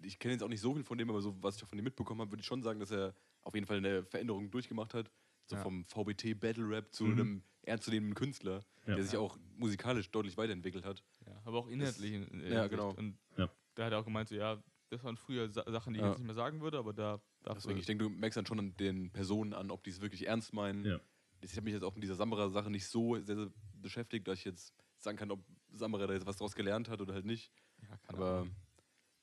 ich 0.02 0.18
kenne 0.18 0.34
jetzt 0.34 0.42
auch 0.42 0.48
nicht 0.50 0.62
so 0.62 0.74
viel 0.74 0.84
von 0.84 0.98
dem, 0.98 1.10
aber 1.12 1.22
so, 1.22 1.36
was 1.44 1.58
ich 1.58 1.64
auch 1.64 1.68
von 1.68 1.78
dem 1.78 1.84
mitbekommen 1.84 2.22
habe, 2.22 2.32
würde 2.32 2.42
ich 2.42 2.48
schon 2.48 2.64
sagen, 2.64 2.80
dass 2.80 2.90
er 2.90 3.14
auf 3.44 3.54
jeden 3.54 3.68
Fall 3.68 3.78
eine 3.78 4.04
Veränderung 4.06 4.50
durchgemacht 4.50 4.96
hat. 4.96 5.12
So 5.46 5.56
Ja. 5.58 5.62
vom 5.62 5.86
VBT 5.86 6.34
Battle 6.40 6.68
Rap 6.68 6.92
zu 6.92 7.06
Mhm. 7.06 7.12
einem 7.12 7.44
ernstzunehmenden 7.70 8.16
Künstler, 8.16 8.64
Ja. 8.86 8.96
der 8.96 9.04
sich 9.04 9.18
auch 9.18 9.38
musikalisch 9.56 10.10
deutlich 10.12 10.38
weiterentwickelt 10.38 10.86
hat. 10.86 11.04
Ja, 11.26 11.42
aber 11.46 11.60
auch 11.60 11.68
inhaltlich. 11.68 12.12
in- 12.14 12.28
in 12.42 12.52
ja, 12.52 12.68
genau. 12.68 12.90
Und 12.94 13.18
Ja. 13.38 13.50
da 13.76 13.86
hat 13.86 13.94
er 13.94 14.00
auch 14.00 14.06
gemeint, 14.06 14.30
so, 14.30 14.36
ja, 14.36 14.62
das 14.90 15.04
waren 15.04 15.18
früher 15.18 15.50
Sa 15.50 15.64
Sachen, 15.72 15.94
die 15.94 16.00
ich 16.00 16.06
jetzt 16.06 16.18
nicht 16.18 16.26
mehr 16.26 16.36
sagen 16.36 16.62
würde, 16.62 16.78
aber 16.80 16.94
da 16.94 17.22
Deswegen, 17.46 17.80
ich 17.80 17.86
denke, 17.86 18.04
du 18.04 18.10
merkst 18.10 18.36
dann 18.38 18.46
schon 18.46 18.60
an 18.60 18.76
den 18.78 19.12
Personen 19.12 19.54
an, 19.54 19.72
ob 19.72 19.84
die 19.84 19.92
es 19.92 20.02
wirklich 20.02 20.28
ernst 20.28 20.52
meinen. 20.54 20.84
Ja. 20.86 21.00
Ich 21.42 21.52
habe 21.54 21.64
mich 21.64 21.74
jetzt 21.74 21.84
auch 21.84 21.96
mit 21.96 22.04
dieser 22.04 22.16
Samra-Sache 22.16 22.70
nicht 22.70 22.86
so 22.88 23.16
sehr, 23.22 23.36
sehr 23.38 23.52
beschäftigt, 23.76 24.28
dass 24.28 24.40
ich 24.40 24.46
jetzt 24.46 24.74
sagen 24.98 25.18
kann, 25.18 25.32
ob 25.32 25.40
Samra 25.72 26.06
da 26.06 26.14
jetzt 26.14 26.26
was 26.26 26.36
draus 26.36 26.54
gelernt 26.54 26.90
hat 26.90 27.00
oder 27.00 27.14
halt 27.14 27.26
nicht. 27.26 27.52
ja, 27.82 27.88
keine 27.98 28.18
Aber 28.18 28.32
Ahnung. 28.40 28.56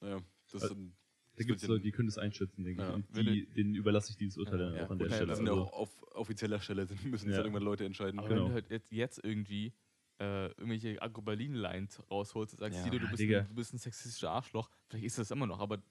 naja, 0.01 0.21
das 0.51 0.63
ist 0.63 0.71
ein 0.71 0.97
Da 1.37 1.45
gibt 1.45 1.61
es 1.63 1.69
Leute, 1.69 1.83
die 1.83 1.93
können 1.93 2.09
das 2.09 2.19
einschätzen, 2.19 2.65
denke 2.65 2.83
Ja. 2.83 2.89
ich. 2.89 2.95
Und 2.95 3.17
die, 3.17 3.47
denen 3.47 3.75
überlasse 3.75 4.11
ich 4.11 4.17
dieses 4.17 4.39
Urteil 4.39 4.59
Ja, 4.61 4.67
dann 4.67 4.75
ja, 4.77 4.87
auch 4.87 4.91
an 4.91 4.99
der 4.99 5.07
Stelle. 5.11 5.27
das 5.27 5.37
sind 5.39 5.47
ja 5.47 5.53
Also, 5.53 5.65
auch 5.65 5.73
auf 5.73 6.03
offizieller 6.15 6.61
Stelle, 6.61 6.87
sind, 6.87 7.05
müssen 7.05 7.27
es 7.29 7.33
Ja. 7.33 7.37
halt 7.37 7.47
irgendwann 7.47 7.63
Leute 7.65 7.85
entscheiden. 7.85 8.19
Aber 8.19 8.29
genau. 8.29 8.43
wenn 8.45 8.49
du 8.49 8.55
halt 8.55 8.71
jetzt, 8.71 8.91
jetzt 8.93 9.25
irgendwie 9.25 9.73
äh, 10.19 10.47
irgendwelche 10.53 11.01
Agro-Berlin-Lines 11.03 12.03
rausholst 12.11 12.55
und 12.55 12.61
sagst, 12.61 12.79
Ja, 12.79 12.85
Sido, 12.85 12.99
du 12.99 13.09
bist, 13.11 13.23
ein, 13.23 13.49
du 13.49 13.55
bist 13.55 13.75
ein 13.75 13.79
sexistischer 13.79 14.31
Arschloch, 14.31 14.71
vielleicht 14.89 15.05
ist 15.05 15.19
das 15.19 15.31
immer 15.31 15.47
noch, 15.47 15.61
aber 15.61 15.83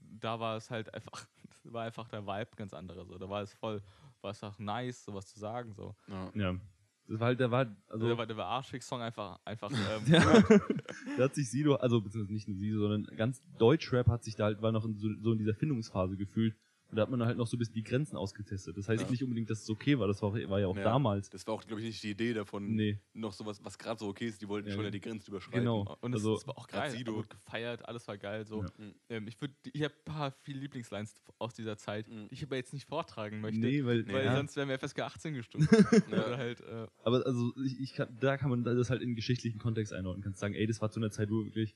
da 0.00 0.40
war 0.40 0.56
es 0.56 0.70
halt 0.70 0.92
einfach, 0.94 1.26
war 1.64 1.84
einfach 1.84 2.08
der 2.08 2.26
Vibe 2.26 2.56
ganz 2.56 2.72
anderer. 2.72 3.04
So. 3.04 3.18
Da 3.18 3.28
war 3.28 3.42
es 3.42 3.52
voll, 3.52 3.82
war 4.22 4.30
es 4.30 4.42
auch 4.42 4.58
nice, 4.58 5.04
sowas 5.04 5.26
zu 5.26 5.38
sagen. 5.38 5.74
So. 5.74 5.94
Ja. 6.08 6.32
ja. 6.34 6.56
Das 7.06 7.20
war 7.20 7.26
halt, 7.28 7.40
der 7.40 7.50
war, 7.50 7.60
also, 7.60 7.76
Also, 7.88 8.06
der 8.08 8.18
war 8.18 8.26
der 8.26 8.36
war 8.36 8.46
Arschfix-Song 8.46 9.00
einfach, 9.02 9.38
einfach 9.44 9.70
ähm, 9.72 10.02
Ja. 10.06 10.22
da 11.18 11.24
hat 11.24 11.34
sich 11.34 11.50
Sido, 11.50 11.74
also 11.76 12.00
beziehungsweise 12.00 12.32
nicht 12.32 12.48
nur 12.48 12.56
Sido, 12.56 12.78
sondern 12.80 13.04
ganz 13.16 13.42
Deutschrap 13.58 14.08
hat 14.08 14.24
sich 14.24 14.36
da 14.36 14.44
halt, 14.44 14.62
war 14.62 14.72
noch 14.72 14.84
in 14.84 14.96
so, 14.96 15.08
so 15.20 15.32
in 15.32 15.38
dieser 15.38 15.54
Findungsphase 15.54 16.16
gefühlt. 16.16 16.56
Und 16.90 16.96
da 16.96 17.02
hat 17.02 17.10
man 17.10 17.24
halt 17.24 17.36
noch 17.36 17.46
so 17.46 17.56
ein 17.56 17.58
bisschen 17.58 17.74
die 17.74 17.82
Grenzen 17.82 18.16
ausgetestet. 18.16 18.76
Das 18.76 18.88
heißt 18.88 19.02
Ja. 19.04 19.10
nicht 19.10 19.22
unbedingt, 19.24 19.50
dass 19.50 19.62
es 19.62 19.70
okay 19.70 19.98
war, 19.98 20.06
das 20.06 20.22
war, 20.22 20.32
war 20.32 20.60
ja 20.60 20.66
auch 20.68 20.76
Ja. 20.76 20.84
damals. 20.84 21.28
Das 21.30 21.44
war 21.46 21.54
auch, 21.54 21.64
glaube 21.64 21.80
ich, 21.80 21.86
nicht 21.88 22.02
die 22.02 22.10
Idee 22.10 22.34
davon, 22.34 22.74
Nee, 22.74 23.00
noch 23.14 23.32
sowas, 23.32 23.64
was 23.64 23.76
gerade 23.78 23.98
so 23.98 24.06
okay 24.08 24.28
ist. 24.28 24.40
Die 24.42 24.48
wollten 24.48 24.68
Ja, 24.68 24.74
schon 24.74 24.84
ja. 24.84 24.90
die 24.90 25.00
Grenzen 25.00 25.30
überschreiten. 25.30 25.60
genau. 25.60 25.96
Und 26.00 26.12
es, 26.12 26.20
also, 26.20 26.36
es 26.36 26.46
war 26.46 26.56
auch 26.56 26.68
grad 26.68 26.82
geil. 26.84 26.90
Sido. 26.92 27.12
Er 27.12 27.16
wurde 27.16 27.28
gefeiert, 27.28 27.88
alles 27.88 28.06
war 28.06 28.16
geil. 28.18 28.46
So. 28.46 28.62
Ja. 28.62 28.68
Mhm. 28.78 28.94
Ähm, 29.08 29.26
ich 29.28 29.36
würd- 29.38 29.54
ich 29.72 29.82
habe 29.82 29.94
ein 29.94 30.04
paar 30.04 30.30
viele 30.42 30.60
Lieblingslines 30.60 31.14
aus 31.38 31.54
dieser 31.54 31.76
Zeit, 31.76 32.08
Mhm. 32.08 32.28
die 32.28 32.34
ich 32.34 32.42
aber 32.44 32.56
jetzt 32.56 32.72
nicht 32.72 32.86
vortragen 32.86 33.40
möchte. 33.40 33.58
nee, 33.60 33.84
weil, 33.84 34.06
Weil 34.06 34.36
sonst 34.36 34.54
wären 34.56 34.68
wir 34.68 34.74
FSK 34.78 35.00
18 35.00 35.34
gestimmt. 35.34 35.68
Halt, 36.38 36.60
äh, 36.60 36.86
aber 37.02 37.26
also 37.26 37.52
ich, 37.64 37.80
ich 37.80 37.94
kann, 37.94 38.16
da 38.20 38.36
kann 38.36 38.50
man 38.50 38.62
das 38.62 38.90
halt 38.90 39.02
in 39.02 39.08
den 39.10 39.16
geschichtlichen 39.16 39.58
Kontext 39.58 39.92
einordnen. 39.92 40.22
Kannst 40.22 40.38
sagen, 40.40 40.54
ey, 40.54 40.66
das 40.66 40.80
war 40.80 40.90
zu 40.90 41.00
einer 41.00 41.10
Zeit, 41.10 41.30
wo 41.30 41.44
wirklich 41.44 41.74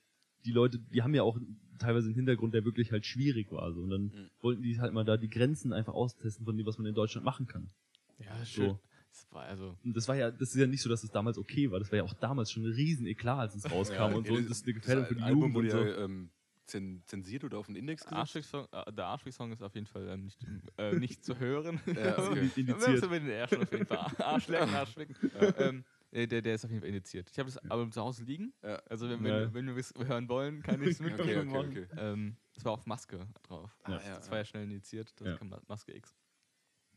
die 0.48 0.52
Leute, 0.54 0.78
die 0.78 1.02
haben 1.02 1.14
ja 1.14 1.22
auch 1.22 1.38
teilweise 1.78 2.06
einen 2.06 2.14
Hintergrund, 2.16 2.54
der 2.54 2.64
wirklich 2.64 2.90
halt 2.90 3.06
schwierig 3.06 3.52
war. 3.52 3.72
So. 3.72 3.82
Und 3.82 3.90
dann 3.90 4.02
Mhm. 4.04 4.30
wollten 4.40 4.62
die 4.62 4.80
halt 4.80 4.92
mal 4.92 5.04
da 5.04 5.16
die 5.16 5.28
Grenzen 5.30 5.72
einfach 5.72 5.92
austesten 5.94 6.44
von 6.44 6.56
dem, 6.56 6.66
was 6.66 6.78
man 6.78 6.86
in 6.86 6.94
Deutschland 6.94 7.24
machen 7.24 7.46
kann. 7.46 7.70
ja, 8.18 8.44
schön. 8.44 8.70
So. 8.70 8.80
Das 9.10 9.26
war 9.32 9.42
also. 9.44 9.76
Und 9.84 9.96
das 9.96 10.06
war 10.08 10.16
ja, 10.16 10.30
das 10.30 10.50
ist 10.50 10.56
ja 10.56 10.66
nicht 10.66 10.82
so, 10.82 10.88
dass 10.88 11.02
es 11.04 11.10
damals 11.10 11.38
okay 11.38 11.70
war. 11.70 11.78
Das 11.78 11.90
war 11.90 11.96
ja 11.98 12.04
auch 12.04 12.14
damals 12.14 12.50
schon 12.52 12.64
ein 12.64 12.72
riesen 12.72 13.06
Eklat, 13.06 13.38
als 13.40 13.54
es 13.54 13.64
rauskam 13.70 14.14
und 14.14 14.26
so. 14.26 14.34
Und 14.34 14.48
das 14.50 14.58
ist 14.58 14.64
eine 14.64 14.74
Gefährdung 14.74 15.06
für 15.06 15.14
die 15.14 15.22
Album 15.22 15.40
Jugend 15.52 15.54
wurde 15.54 15.66
und 15.80 15.86
so. 15.86 15.92
ja 15.98 16.04
ähm, 16.04 16.30
zen 16.66 17.02
zensiert 17.06 17.44
oder 17.44 17.56
auf 17.58 17.66
den 17.66 17.76
Index 17.76 18.04
gesetzt. 18.04 18.52
Äh, 18.54 18.92
der 18.92 19.06
Arschfix-Song 19.06 19.52
ist 19.52 19.62
auf 19.62 19.74
jeden 19.74 19.86
Fall 19.86 20.06
ähm, 20.08 20.24
nicht, 20.24 20.38
äh, 20.76 20.98
nicht 20.98 21.24
zu 21.24 21.38
hören. 21.38 21.80
Ja, 21.86 22.18
okay. 22.18 22.34
Wir 22.54 22.56
Indiziert. 22.58 22.88
müssen 22.90 23.10
mit 23.10 23.22
den 23.22 23.30
Ärschen 23.30 23.62
auf 23.62 23.72
jeden 23.72 23.86
Fall. 23.86 23.98
Arschlecken, 24.18 24.74
Arschlecken. 24.74 25.16
ähm, 25.58 25.78
Äh, 25.78 25.82
Der, 26.12 26.26
der 26.26 26.54
ist 26.54 26.64
auf 26.64 26.70
jeden 26.70 26.80
Fall 26.80 26.88
indiziert. 26.88 27.28
Ich 27.30 27.38
habe 27.38 27.50
das 27.50 27.58
Album 27.70 27.92
zu 27.92 28.00
Hause 28.00 28.24
liegen. 28.24 28.54
Ja. 28.62 28.76
Also 28.88 29.08
wenn, 29.10 29.22
wenn, 29.22 29.52
wenn 29.52 29.66
wir 29.66 29.76
es 29.76 29.92
hören 29.94 30.28
wollen, 30.28 30.62
kann 30.62 30.80
ich 30.82 30.88
es 30.90 31.00
mit 31.00 31.12
Okay, 31.20 31.36
okay, 31.38 31.58
okay. 31.58 31.86
Ähm, 31.98 32.36
es 32.56 32.64
war 32.64 32.72
auf 32.72 32.86
Maske 32.86 33.26
drauf. 33.42 33.76
Ja. 33.86 33.96
Ah, 33.96 34.02
ja, 34.06 34.16
Das 34.16 34.30
war 34.30 34.38
ja 34.38 34.44
schnell 34.44 34.64
indiziert. 34.64 35.12
Das 35.20 35.28
Ja. 35.28 35.36
kam 35.36 35.54
Maske 35.68 35.94
X. 35.94 36.16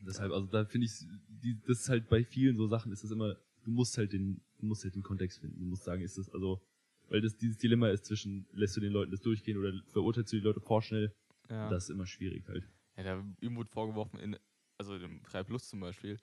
Deshalb, 0.00 0.32
also 0.32 0.46
da 0.46 0.64
finde 0.64 0.86
ich, 0.86 0.92
die, 1.28 1.60
das 1.66 1.80
ist 1.80 1.88
halt 1.88 2.08
bei 2.08 2.24
vielen 2.24 2.56
so 2.56 2.66
Sachen, 2.66 2.90
ist 2.90 3.04
das 3.04 3.10
immer, 3.10 3.36
du 3.64 3.70
musst 3.70 3.96
halt 3.98 4.12
den, 4.12 4.40
du 4.58 4.66
musst 4.66 4.82
halt 4.82 4.94
den 4.94 5.02
Kontext 5.02 5.40
finden. 5.40 5.60
Du 5.60 5.66
musst 5.66 5.84
sagen, 5.84 6.02
ist 6.02 6.16
das, 6.18 6.28
also, 6.30 6.60
weil 7.08 7.20
das 7.20 7.36
dieses 7.36 7.58
Dilemma 7.58 7.88
ist 7.90 8.06
zwischen, 8.06 8.46
lässt 8.52 8.76
du 8.76 8.80
den 8.80 8.92
Leuten 8.92 9.10
das 9.12 9.20
durchgehen 9.20 9.58
oder 9.58 9.72
verurteilst 9.88 10.32
du 10.32 10.36
die 10.38 10.42
Leute 10.42 10.60
vorschnell, 10.60 11.14
Ja. 11.50 11.68
das 11.68 11.84
ist 11.84 11.90
immer 11.90 12.06
schwierig 12.06 12.48
halt. 12.48 12.64
Ja, 12.96 13.02
da 13.04 13.24
ihm 13.40 13.56
wurde 13.56 13.68
vorgeworfen, 13.70 14.18
in, 14.18 14.36
also 14.78 14.96
im 14.96 15.22
3 15.22 15.44
Plus 15.44 15.68
zum 15.68 15.80
Beispiel, 15.80 16.18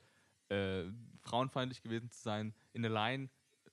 äh, 0.49 0.85
frauenfeindlich 1.21 1.81
gewesen 1.81 2.09
zu 2.11 2.21
sein, 2.21 2.53
in 2.73 2.81
der 2.81 2.91
Line, 2.91 3.29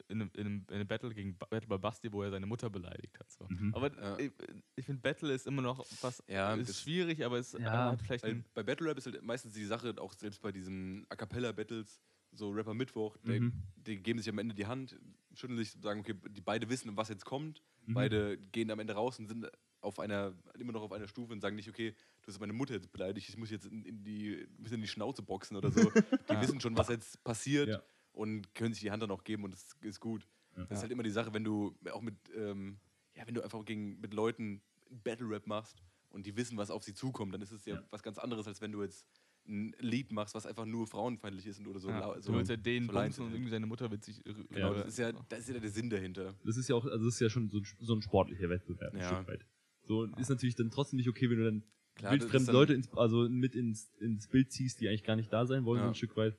in 0.08 0.20
einem, 0.20 0.30
in 0.34 0.40
einem, 0.46 0.66
in 0.68 0.74
einem 0.74 0.86
Battle 0.88 1.12
gegen 1.14 1.36
Ba- 1.38 1.46
Battle 1.46 1.68
bei 1.68 1.78
Basti, 1.78 2.12
wo 2.12 2.22
er 2.22 2.30
seine 2.30 2.46
Mutter 2.46 2.68
beleidigt 2.70 3.18
hat. 3.18 3.30
So. 3.30 3.46
Mhm. 3.48 3.74
Aber 3.74 3.92
Ja. 3.94 4.18
ich, 4.18 4.30
ich 4.76 4.84
finde, 4.86 5.00
Battle 5.00 5.32
ist 5.32 5.46
immer 5.46 5.62
noch 5.62 5.86
was, 6.00 6.22
Ja, 6.28 6.54
ist 6.54 6.68
das- 6.68 6.80
schwierig, 6.82 7.24
aber 7.24 7.38
es 7.38 7.52
Ja, 7.52 7.90
hat 7.90 8.02
vielleicht 8.02 8.24
Weil 8.24 8.44
bei 8.54 8.62
Battle 8.62 8.88
Rap 8.88 8.98
ist 8.98 9.06
halt 9.06 9.22
meistens 9.22 9.54
die 9.54 9.64
Sache, 9.64 9.94
auch 9.98 10.12
selbst 10.12 10.42
bei 10.42 10.52
diesen 10.52 11.06
A 11.08 11.16
Cappella 11.16 11.52
Battles, 11.52 12.00
so 12.32 12.50
Rapper 12.50 12.74
Mittwoch, 12.74 13.16
die, 13.26 13.40
Mhm. 13.40 13.52
die 13.76 13.96
geben 14.02 14.18
sich 14.18 14.28
am 14.28 14.38
Ende 14.38 14.54
die 14.54 14.66
Hand, 14.66 14.98
schütteln 15.34 15.56
sich, 15.58 15.72
sagen, 15.72 16.00
okay, 16.00 16.14
die 16.28 16.40
beide 16.42 16.68
wissen, 16.68 16.94
was 16.96 17.08
jetzt 17.08 17.24
kommt. 17.24 17.62
Mhm. 17.86 17.94
Beide 17.94 18.36
gehen 18.38 18.70
am 18.70 18.78
Ende 18.78 18.92
raus 18.92 19.18
und 19.18 19.26
sind 19.28 19.48
auf 19.80 19.98
einer, 20.00 20.34
immer 20.58 20.72
noch 20.72 20.82
auf 20.82 20.92
einer 20.92 21.06
Stufe 21.08 21.32
und 21.32 21.40
sagen 21.40 21.56
nicht, 21.56 21.68
okay, 21.68 21.94
du 22.22 22.28
hast 22.28 22.40
meine 22.40 22.52
Mutter 22.52 22.74
jetzt 22.74 22.90
beleidigt, 22.92 23.28
ich 23.28 23.36
muss 23.36 23.50
jetzt 23.50 23.66
in, 23.66 23.84
in 23.84 24.02
die, 24.02 24.34
ein 24.34 24.62
bisschen 24.62 24.76
in 24.76 24.82
die 24.82 24.88
Schnauze 24.88 25.22
boxen 25.22 25.56
oder 25.56 25.70
so. 25.70 25.80
Die 26.28 26.32
Ja. 26.34 26.40
wissen 26.42 26.60
schon, 26.60 26.76
was 26.76 26.88
jetzt 26.88 27.22
passiert 27.22 27.68
Ja. 27.68 27.82
und 28.12 28.54
können 28.54 28.72
sich 28.74 28.82
die 28.82 28.90
Hand 28.90 29.02
dann 29.02 29.10
auch 29.10 29.22
geben 29.24 29.44
und 29.44 29.52
das 29.52 29.76
ist 29.82 30.00
gut. 30.00 30.26
Ja. 30.56 30.64
Das 30.64 30.78
ist 30.78 30.82
halt 30.82 30.92
immer 30.92 31.02
die 31.02 31.10
Sache, 31.10 31.32
wenn 31.34 31.44
du 31.44 31.76
auch 31.92 32.00
mit, 32.00 32.16
ähm, 32.34 32.78
ja, 33.14 33.26
wenn 33.26 33.34
du 33.34 33.42
einfach 33.42 33.64
gegen, 33.64 34.00
mit 34.00 34.12
Leuten 34.14 34.60
Battle 35.04 35.28
Rap 35.28 35.46
machst 35.46 35.82
und 36.10 36.26
die 36.26 36.36
wissen, 36.36 36.56
was 36.56 36.70
auf 36.70 36.82
sie 36.82 36.94
zukommt, 36.94 37.32
dann 37.34 37.42
ist 37.42 37.52
es 37.52 37.64
ja, 37.66 37.76
Ja. 37.76 37.84
was 37.90 38.02
ganz 38.02 38.18
anderes, 38.18 38.46
als 38.48 38.60
wenn 38.60 38.72
du 38.72 38.82
jetzt 38.82 39.06
ein 39.48 39.72
Lied 39.78 40.10
machst, 40.10 40.34
was 40.34 40.44
einfach 40.44 40.64
nur 40.64 40.88
frauenfeindlich 40.88 41.46
ist 41.46 41.60
und 41.60 41.68
oder 41.68 41.78
so. 41.78 41.88
ja, 41.88 42.20
so 42.20 42.32
du 42.32 42.38
willst 42.38 42.50
ja 42.50 42.56
den 42.56 42.88
so 42.88 43.22
und 43.22 43.32
irgendwie 43.32 43.50
seine 43.50 43.66
Mutter 43.66 43.88
witzig. 43.92 44.20
Genau, 44.50 44.74
das 44.74 44.88
ist 44.88 44.98
ja, 44.98 45.12
das 45.12 45.40
ist 45.40 45.48
ja 45.50 45.60
der 45.60 45.70
Sinn 45.70 45.88
dahinter. 45.88 46.34
Das 46.44 46.56
ist 46.56 46.68
ja 46.68 46.74
auch, 46.74 46.84
also 46.84 47.04
das 47.04 47.14
ist 47.14 47.20
ja 47.20 47.30
schon 47.30 47.48
so 47.48 47.58
ein, 47.58 47.66
so 47.78 47.94
ein 47.94 48.02
sportlicher 48.02 48.48
Wettbewerb, 48.48 48.92
ein 48.94 48.98
Ja. 49.00 49.14
Stück 49.14 49.28
weit. 49.28 49.46
So, 49.86 50.00
und 50.00 50.18
ist 50.18 50.28
natürlich 50.28 50.54
dann 50.56 50.70
trotzdem 50.70 50.96
nicht 50.98 51.08
okay, 51.08 51.30
wenn 51.30 51.38
du 51.38 51.44
dann 51.44 51.62
Klar, 51.94 52.12
wildfremde 52.12 52.52
Leute 52.52 52.74
ins, 52.74 52.92
also 52.94 53.28
mit 53.28 53.54
ins, 53.54 53.90
ins 54.00 54.28
Bild 54.28 54.52
ziehst, 54.52 54.80
die 54.80 54.88
eigentlich 54.88 55.04
gar 55.04 55.16
nicht 55.16 55.32
da 55.32 55.46
sein 55.46 55.64
wollen, 55.64 55.80
so 55.80 55.84
Ja. 55.84 55.90
ein 55.90 55.94
Stück 55.94 56.16
weit. 56.16 56.36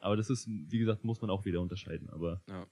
Aber 0.00 0.16
das 0.16 0.30
ist, 0.30 0.46
wie 0.48 0.78
gesagt, 0.78 1.04
muss 1.04 1.20
man 1.20 1.30
auch 1.30 1.44
wieder 1.44 1.60
unterscheiden. 1.60 2.10
Aber 2.10 2.42
Ja. 2.48 2.66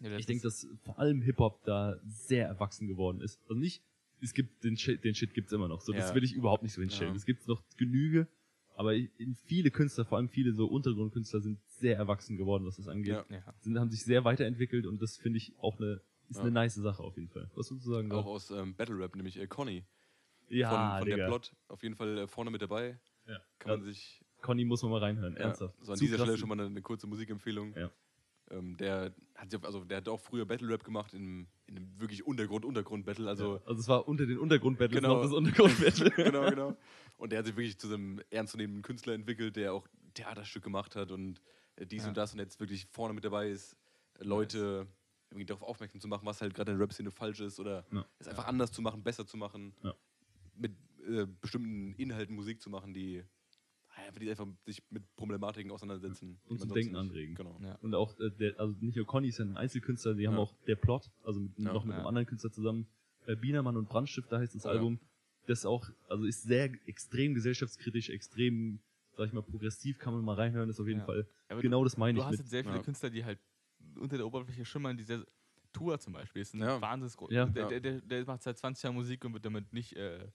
Ja, 0.00 0.16
ich 0.16 0.26
denke, 0.26 0.44
dass 0.44 0.66
vor 0.84 0.98
allem 0.98 1.22
Hip-Hop 1.22 1.64
da 1.64 1.98
sehr 2.04 2.46
erwachsen 2.46 2.86
geworden 2.86 3.20
ist. 3.20 3.40
Also 3.48 3.54
nicht, 3.54 3.82
es 4.20 4.32
gibt 4.32 4.62
den 4.62 4.76
Shit, 4.76 5.02
den 5.02 5.14
Shit 5.14 5.34
gibt's 5.34 5.52
immer 5.52 5.66
noch. 5.68 5.80
So, 5.80 5.92
das 5.92 6.14
will 6.14 6.22
ich 6.24 6.34
überhaupt 6.34 6.62
nicht 6.62 6.72
so 6.72 6.80
hinstellen. 6.80 7.14
Es 7.16 7.24
gibt 7.26 7.48
noch 7.48 7.62
Genüge, 7.76 8.28
aber 8.76 8.94
in 8.94 9.34
viele 9.46 9.70
Künstler, 9.72 10.04
vor 10.04 10.18
allem 10.18 10.28
viele 10.28 10.52
so 10.52 10.66
Untergrundkünstler, 10.66 11.40
sind 11.40 11.58
sehr 11.66 11.96
erwachsen 11.96 12.36
geworden, 12.36 12.64
was 12.64 12.76
das 12.76 12.86
angeht. 12.86 13.24
Sind, 13.60 13.78
haben 13.78 13.90
sich 13.90 14.04
sehr 14.04 14.24
weiterentwickelt 14.24 14.86
und 14.86 15.02
das 15.02 15.16
finde 15.16 15.38
ich 15.38 15.52
auch 15.58 15.78
eine, 15.80 16.00
ist 16.28 16.36
Ja. 16.36 16.42
eine 16.42 16.50
nice 16.52 16.74
Sache 16.74 17.02
auf 17.02 17.16
jeden 17.16 17.28
Fall. 17.28 17.50
Was 17.54 17.70
würdest 17.70 17.86
du 17.86 17.92
sagen? 17.92 18.12
Auch 18.12 18.26
aus 18.26 18.50
ähm, 18.50 18.74
Battle 18.76 18.98
Rap, 18.98 19.16
nämlich 19.16 19.38
äh, 19.38 19.46
Conny 19.46 19.84
ja, 20.48 20.70
von, 21.00 21.08
von 21.08 21.16
der. 21.18 21.26
Plot. 21.26 21.52
Auf 21.68 21.82
jeden 21.82 21.94
Fall 21.94 22.18
äh, 22.18 22.26
vorne 22.28 22.50
mit 22.50 22.62
dabei. 22.62 22.98
Ja. 23.26 23.38
Kann 23.58 23.72
man 23.72 23.82
sich 23.82 24.20
Conny 24.40 24.64
muss 24.64 24.82
man 24.82 24.92
mal 24.92 25.00
reinhören, 25.00 25.36
ernsthaft. 25.36 25.74
so 25.82 25.92
an 25.92 25.98
Zu 25.98 26.04
dieser 26.04 26.16
krass. 26.16 26.26
Stelle 26.26 26.38
schon 26.38 26.48
mal 26.48 26.54
eine, 26.54 26.66
eine 26.66 26.80
kurze 26.82 27.06
Musikempfehlung. 27.06 27.74
Ja. 27.76 27.90
Ähm, 28.50 28.76
der 28.78 29.12
hat 29.34 29.50
sich 29.50 29.58
auf- 29.58 29.66
also 29.66 29.84
der 29.84 29.98
hat 29.98 30.08
auch 30.08 30.20
früher 30.20 30.46
Battle 30.46 30.68
Rap 30.68 30.82
gemacht 30.84 31.12
in, 31.12 31.46
in 31.66 31.76
einem 31.76 32.00
wirklich 32.00 32.24
Untergrund 32.26 32.64
Untergrund 32.64 33.04
Battle, 33.04 33.28
also 33.28 33.56
ja. 33.56 33.62
also 33.66 33.80
es 33.80 33.88
war 33.88 34.08
unter 34.08 34.24
den 34.26 34.38
Untergrundbattles 34.38 35.00
Genau. 35.02 35.16
noch 35.16 35.22
das 35.22 35.32
Untergrundbattle. 35.32 36.10
genau 36.16 36.48
genau. 36.48 36.76
Und 37.18 37.30
der 37.32 37.40
hat 37.40 37.46
sich 37.46 37.56
wirklich 37.56 37.78
zu 37.78 37.88
einem 37.88 38.22
ernstzunehmenden 38.30 38.82
Künstler 38.82 39.12
entwickelt, 39.14 39.56
der 39.56 39.74
auch 39.74 39.86
Theaterstück 40.14 40.62
gemacht 40.62 40.96
hat 40.96 41.10
und 41.10 41.42
äh, 41.76 41.84
dies 41.84 42.04
Ja. 42.04 42.08
und 42.08 42.16
das 42.16 42.32
und 42.32 42.38
jetzt 42.38 42.58
wirklich 42.60 42.86
vorne 42.86 43.12
mit 43.12 43.24
dabei 43.24 43.50
ist, 43.50 43.76
Leute 44.20 44.86
irgendwie 45.30 45.46
darauf 45.46 45.62
aufmerksam 45.62 46.00
zu 46.00 46.08
machen, 46.08 46.24
was 46.26 46.40
halt 46.40 46.54
gerade 46.54 46.72
in 46.72 46.78
der 46.78 46.84
Rap-Szene 46.84 47.10
falsch 47.10 47.40
ist 47.40 47.60
oder 47.60 47.84
Ja. 47.92 48.06
es 48.18 48.28
einfach 48.28 48.46
anders 48.46 48.72
zu 48.72 48.82
machen, 48.82 49.02
besser 49.02 49.26
zu 49.26 49.36
machen, 49.36 49.74
Ja. 49.82 49.94
mit 50.54 50.72
äh, 51.06 51.26
bestimmten 51.40 51.94
Inhalten 51.94 52.34
Musik 52.34 52.60
zu 52.60 52.68
machen, 52.70 52.92
die 52.92 53.22
einfach, 53.88 54.20
die 54.20 54.30
einfach 54.30 54.46
sich 54.66 54.82
mit 54.90 55.04
Problematiken 55.16 55.70
auseinandersetzen. 55.72 56.38
Und 56.46 56.60
zum 56.60 56.68
Denken 56.72 56.92
nicht- 56.92 56.98
anregen. 57.00 57.34
Genau. 57.34 57.58
Ja. 57.62 57.76
Und 57.76 57.94
auch, 57.94 58.18
äh, 58.20 58.30
der, 58.30 58.58
also 58.60 58.74
nicht 58.80 58.96
nur 58.96 59.06
Conny 59.06 59.28
ist 59.28 59.38
ja 59.38 59.44
ein 59.44 59.56
Einzelkünstler, 59.56 60.14
die 60.14 60.26
haben 60.26 60.34
Ja. 60.34 60.40
auch 60.40 60.54
der 60.66 60.76
Plot, 60.76 61.10
also 61.24 61.40
mit, 61.40 61.58
Ja. 61.58 61.72
noch 61.72 61.84
mit 61.84 61.92
Ja. 61.92 61.98
einem 61.98 62.06
anderen 62.06 62.26
Künstler 62.26 62.50
zusammen, 62.52 62.86
äh, 63.26 63.36
Bienermann 63.36 63.76
und 63.76 63.88
Brandstifter 63.88 64.38
heißt 64.38 64.54
das 64.54 64.64
Oh, 64.66 64.68
ja. 64.68 64.74
Album. 64.74 65.00
Das 65.46 65.64
auch, 65.64 65.88
also 66.08 66.24
ist 66.24 66.42
sehr 66.42 66.70
extrem 66.86 67.34
gesellschaftskritisch, 67.34 68.10
extrem, 68.10 68.80
sag 69.16 69.28
ich 69.28 69.32
mal, 69.32 69.42
progressiv, 69.42 69.98
kann 69.98 70.12
man 70.12 70.22
mal 70.24 70.34
reinhören, 70.34 70.68
ist 70.68 70.78
auf 70.78 70.86
jeden 70.86 71.00
Ja. 71.00 71.06
Fall 71.06 71.26
Aber 71.48 71.62
genau 71.62 71.82
das 71.84 71.96
meine 71.96 72.16
Du 72.16 72.20
ich 72.20 72.24
hast 72.26 72.32
mit. 72.32 72.40
jetzt 72.40 72.50
sehr 72.50 72.64
viele 72.64 72.76
Ja. 72.76 72.82
Künstler, 72.82 73.08
die 73.10 73.24
halt 73.24 73.38
unter 73.98 74.16
der 74.16 74.26
Oberfläche 74.26 74.64
schimmern, 74.64 74.96
die 74.96 75.04
sehr. 75.04 75.24
Tour 75.70 75.98
zum 76.00 76.14
Beispiel 76.14 76.40
ist 76.42 76.54
ein 76.54 76.60
Ja. 76.62 76.80
wahnsinns 76.80 77.14
groß. 77.16 77.30
Ja. 77.30 77.44
Der, 77.44 77.78
der, 77.80 78.00
der, 78.00 78.24
macht 78.24 78.42
seit 78.42 78.56
20 78.56 78.82
Jahren 78.84 78.94
Musik 78.94 79.22
und 79.26 79.34
wird 79.34 79.44
damit 79.44 79.70
nicht 79.74 79.94
äh, 79.96 80.26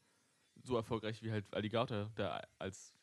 so 0.62 0.76
erfolgreich 0.78 1.24
wie 1.24 1.32
halt 1.32 1.52
Alligator, 1.54 2.12
der 2.16 2.48
als 2.60 2.94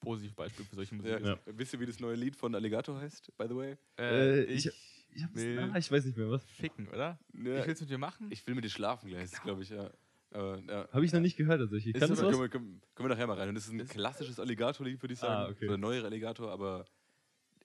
Positivbeispiel 0.00 0.64
für 0.66 0.76
solche 0.76 0.94
Musik 0.94 1.10
Ja. 1.10 1.16
ist. 1.18 1.26
Ja. 1.26 1.38
Wisst 1.46 1.72
ihr, 1.74 1.80
wie 1.80 1.86
das 1.86 1.98
neue 1.98 2.14
Lied 2.14 2.36
von 2.36 2.54
Alligator 2.54 3.00
heißt, 3.00 3.36
by 3.36 3.46
the 3.48 3.56
way? 3.56 3.76
Äh, 3.98 4.04
Äh, 4.04 4.44
ich- 4.44 4.66
ich, 4.66 4.72
Ich, 5.16 5.34
will 5.34 5.58
ah, 5.72 5.76
ich 5.76 5.90
weiß 5.90 6.04
nicht 6.04 6.16
mehr 6.16 6.30
was. 6.30 6.44
ficken, 6.44 6.88
oder? 6.88 7.18
Ja, 7.32 7.60
Ich 7.60 7.66
will's 7.66 7.80
mit 7.80 7.90
dir 7.90 7.98
machen? 7.98 8.28
ich 8.30 8.46
will 8.46 8.54
mit 8.54 8.64
dir 8.64 8.70
schlafen 8.70 9.08
gleich, 9.08 9.30
glaube 9.42 9.62
ich, 9.62 9.70
ja. 9.70 9.90
Ja. 10.32 10.88
Habe 10.92 11.04
ich 11.04 11.12
noch 11.12 11.20
nicht 11.20 11.36
gehört 11.36 11.60
tatsächlich. 11.60 11.94
Ist 11.94 12.00
Kann 12.00 12.10
das 12.10 12.18
aber-? 12.20 12.30
Können 12.30 12.40
wir, 12.42 12.48
können, 12.48 12.80
können 12.94 13.08
wir 13.08 13.14
nachher 13.14 13.26
mal 13.28 13.38
rein. 13.38 13.48
Und 13.48 13.54
das 13.56 13.66
ist 13.66 13.72
ein 13.72 13.80
Ist- 13.80 13.90
klassisches 13.92 14.40
Alligator-Lied, 14.40 15.00
würde 15.02 15.12
ich 15.14 15.18
sagen. 15.20 15.32
Ah, 15.32 15.48
okay. 15.48 15.66
Oder 15.68 15.76
neuer 15.78 16.04
Alligator, 16.04 16.50
aber 16.50 16.84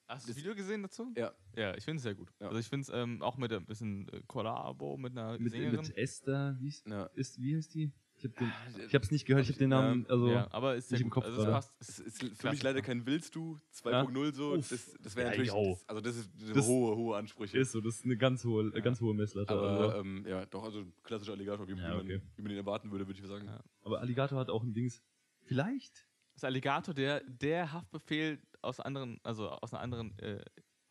Hast 0.09 0.25
du 0.27 0.31
das 0.31 0.37
Video 0.37 0.55
gesehen 0.55 0.81
dazu? 0.81 1.13
ja. 1.15 1.31
Ja, 1.55 1.75
ich 1.75 1.83
finde 1.83 1.97
es 1.97 2.03
sehr 2.03 2.15
gut. 2.15 2.29
Ja. 2.39 2.47
Also 2.47 2.59
ich 2.59 2.67
finde 2.67 2.83
es 2.83 2.89
ähm, 2.93 3.21
auch 3.21 3.37
mit 3.37 3.51
ein 3.53 3.65
bisschen 3.65 4.07
äh, 4.09 4.21
Kollabo 4.27 4.97
mit 4.97 5.11
einer 5.11 5.37
Mit, 5.37 5.51
Sängerin. 5.51 5.75
mit 5.81 5.97
Esther, 5.97 6.55
wie 6.59 6.67
ist, 6.69 6.87
ja. 6.87 7.05
ist, 7.15 7.39
wie 7.41 7.55
heißt 7.55 7.73
die? 7.75 7.91
Ich 8.17 8.25
habe 8.25 8.33
den, 8.35 8.47
Ah, 8.49 9.11
nicht 9.11 9.25
gehört, 9.25 9.43
ich 9.43 9.49
habe 9.49 9.59
den 9.59 9.69
Namen, 9.69 10.05
also 10.09 10.29
ja, 10.29 10.47
aber 10.51 10.75
ist 10.75 10.91
nicht 10.91 10.99
im. 11.01 11.09
Kopf 11.09 11.23
also 11.25 11.41
es 11.41 11.47
passt. 11.47 11.73
Es 11.79 11.99
Es 11.99 12.21
ist 12.21 12.41
für 12.41 12.49
mich 12.49 12.61
leider 12.63 12.81
kein 12.81 13.05
Willst 13.05 13.33
du 13.35 13.57
2.0 13.73 14.33
so. 14.33 14.55
Uff. 14.55 14.69
Das, 14.69 14.97
das 15.01 15.15
wäre 15.15 15.27
Ja, 15.27 15.37
natürlich. 15.37 15.51
Das, 15.51 15.87
also, 15.89 16.01
das 16.01 16.15
ist 16.17 16.29
das 16.41 16.51
Das- 16.53 16.67
hohe, 16.67 16.95
hohe 16.97 17.15
Ansprüche. 17.17 17.57
ist 17.59 17.71
so, 17.71 17.79
das 17.79 17.95
ist 17.95 18.05
eine 18.05 18.17
ganz 18.17 18.43
hohe, 18.43 18.71
Ja. 18.73 18.81
ganz 18.81 18.99
hohe 18.99 19.13
Messlatte. 19.13 19.53
aber 19.53 19.69
also. 19.69 19.99
ähm, 20.01 20.25
ja, 20.27 20.45
doch, 20.47 20.63
also 20.63 20.85
klassischer 21.03 21.31
Alligator, 21.33 21.65
wie, 21.67 21.73
Ja, 21.75 21.89
man, 21.95 21.99
okay. 22.01 22.21
wie 22.35 22.41
man 22.41 22.51
ihn 22.51 22.57
erwarten 22.57 22.91
würde, 22.91 23.07
würde 23.07 23.19
ich 23.19 23.25
sagen. 23.25 23.45
Ja. 23.47 23.63
aber 23.83 24.01
Alligator 24.01 24.37
hat 24.39 24.49
auch 24.49 24.63
ein 24.63 24.73
Dings. 24.73 25.01
Vielleicht 25.45 26.05
Das 26.33 26.43
Alligator, 26.43 26.93
der, 26.93 27.21
der 27.23 27.71
Haftbefehl 27.71 28.41
aus 28.61 28.79
anderen, 28.79 29.19
also 29.23 29.49
aus 29.49 29.73
einer 29.73 29.81
anderen 29.81 30.17
äh, 30.19 30.43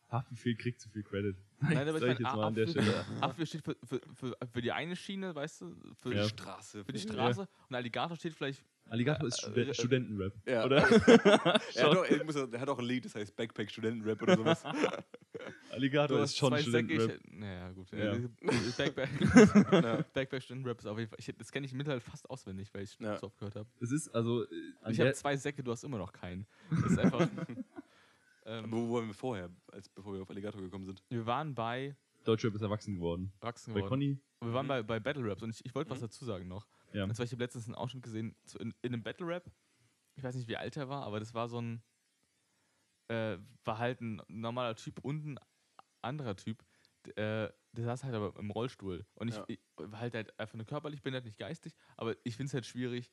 Haftbefehl 0.09 0.55
kriegt 0.55 0.81
zu 0.81 0.89
viel 0.89 1.03
Credit. 1.03 1.37
Nein, 1.59 1.87
aber 1.87 2.01
ich 2.01 2.19
ich 2.19 2.19
meine. 2.19 3.05
Apfel 3.21 3.45
steht 3.45 3.63
für, 3.63 3.75
für, 3.83 4.01
für, 4.15 4.37
für 4.51 4.61
die 4.61 4.71
eine 4.71 4.95
Schiene, 4.95 5.35
weißt 5.35 5.61
du, 5.61 5.75
für, 6.01 6.15
Ja. 6.15 6.23
die, 6.23 6.29
Straße. 6.29 6.83
für 6.83 6.91
die 6.93 6.99
Straße 6.99 7.47
und 7.69 7.75
Alligator 7.75 8.17
steht 8.17 8.33
vielleicht, 8.33 8.63
Alligator 8.89 9.27
ist 9.27 9.39
Äh, 9.43 9.47
Studen 9.51 9.69
äh, 9.69 9.73
Studentenrap, 9.73 10.33
Ja. 10.47 10.65
oder? 10.65 10.77
Er 11.75 11.89
hat, 11.89 11.97
auch, 11.97 12.23
muss, 12.25 12.35
er 12.35 12.59
hat 12.59 12.69
auch 12.69 12.79
ein 12.79 12.85
Lied, 12.85 13.05
das 13.05 13.15
heißt 13.15 13.35
Backpack 13.35 13.69
Studentenrap 13.71 14.21
oder 14.21 14.35
sowas. 14.35 14.63
Alligator 15.71 16.17
du 16.17 16.23
ist 16.23 16.35
schon 16.37 16.57
Studentenrap. 16.57 17.19
naja 17.31 17.71
gut, 17.71 17.91
Ja. 17.91 18.13
äh, 18.15 18.27
Backpack, 18.77 19.09
ja. 19.71 20.03
Backpack 20.13 20.41
Studentenrap 20.43 20.79
ist 20.79 20.85
auf 20.85 20.97
jeden 20.97 21.09
Fall, 21.09 21.19
ich, 21.19 21.33
das 21.37 21.51
kenne 21.51 21.65
ich 21.65 21.73
mittlerweile 21.73 22.01
fast 22.01 22.29
auswendig, 22.29 22.73
weil 22.73 22.83
ich 22.83 22.97
Ja. 22.99 23.17
so 23.17 23.27
oft 23.27 23.37
gehört 23.37 23.55
habe. 23.55 23.69
Es 23.79 23.91
ist 23.91 24.09
also 24.09 24.43
äh, 24.45 24.47
Ich 24.89 24.99
habe 24.99 25.13
zwei 25.13 25.37
Säcke, 25.37 25.63
du 25.63 25.71
hast 25.71 25.83
immer 25.83 25.97
noch 25.97 26.11
keinen. 26.11 26.45
Das 26.69 26.91
ist 26.91 26.99
einfach, 26.99 27.27
ähm, 28.45 28.65
Wo 28.71 28.93
waren 28.95 29.07
wir 29.07 29.13
vorher, 29.13 29.49
als, 29.71 29.87
bevor 29.89 30.13
wir 30.13 30.21
auf 30.21 30.29
Alligator 30.29 30.61
gekommen 30.61 30.85
sind? 30.85 31.03
wir 31.09 31.25
waren 31.25 31.53
bei 31.53 31.95
Deutschrap 32.25 32.53
ist 32.55 32.61
erwachsen 32.61 32.95
geworden. 32.95 33.31
Erwachsen 33.39 33.73
Bei 33.73 33.79
geworden. 33.79 33.89
Conny, 33.89 34.19
Wir 34.41 34.53
waren 34.53 34.67
bei, 34.67 34.83
bei 34.83 34.99
Battle 34.99 35.23
Raps 35.29 35.41
und 35.41 35.51
ich, 35.51 35.65
ich 35.65 35.73
wollte 35.73 35.89
was 35.89 35.99
Mhm. 35.99 36.03
dazu 36.05 36.25
sagen 36.25 36.47
noch. 36.47 36.67
Ja. 36.93 37.03
Und 37.03 37.15
zwar, 37.15 37.25
ich 37.25 37.31
habe 37.31 37.43
letztens 37.43 37.65
einen 37.65 37.75
Ausschnitt 37.75 38.03
gesehen 38.03 38.35
in, 38.59 38.73
in 38.81 38.93
einem 38.93 39.03
Battle 39.03 39.27
Rap. 39.27 39.51
Ich 40.15 40.23
weiß 40.23 40.35
nicht, 40.35 40.47
wie 40.47 40.57
alt 40.57 40.75
er 40.77 40.89
war, 40.89 41.03
aber 41.03 41.19
das 41.19 41.33
war 41.33 41.47
so 41.49 41.61
ein. 41.61 41.81
Äh, 43.07 43.37
war 43.65 43.77
halt 43.79 44.01
ein 44.01 44.21
normaler 44.27 44.75
Typ 44.75 44.99
und 44.99 45.25
ein 45.25 45.39
anderer 46.01 46.35
Typ. 46.35 46.63
Äh, 47.15 47.49
der 47.71 47.85
saß 47.85 48.03
halt 48.03 48.13
aber 48.13 48.37
im 48.39 48.51
Rollstuhl. 48.51 49.05
Und 49.15 49.29
ich, 49.29 49.35
Ja. 49.35 49.45
ich 49.47 49.59
war 49.77 49.99
halt, 49.99 50.13
halt 50.13 50.37
einfach 50.39 50.55
nur 50.55 50.65
körperlich 50.65 51.01
behindert, 51.01 51.25
nicht 51.25 51.37
geistig. 51.37 51.73
Aber 51.97 52.15
ich 52.23 52.35
finde 52.35 52.49
es 52.49 52.53
halt 52.53 52.65
schwierig. 52.65 53.11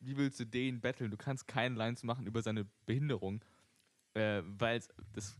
Wie 0.00 0.16
willst 0.16 0.40
du 0.40 0.44
den 0.44 0.80
battlen? 0.80 1.10
Du 1.10 1.16
kannst 1.16 1.46
keine 1.48 1.76
Lines 1.76 2.02
machen 2.02 2.26
über 2.26 2.42
seine 2.42 2.64
Behinderung. 2.86 3.42
Äh, 4.14 4.42
weil 4.44 4.82
das. 5.12 5.38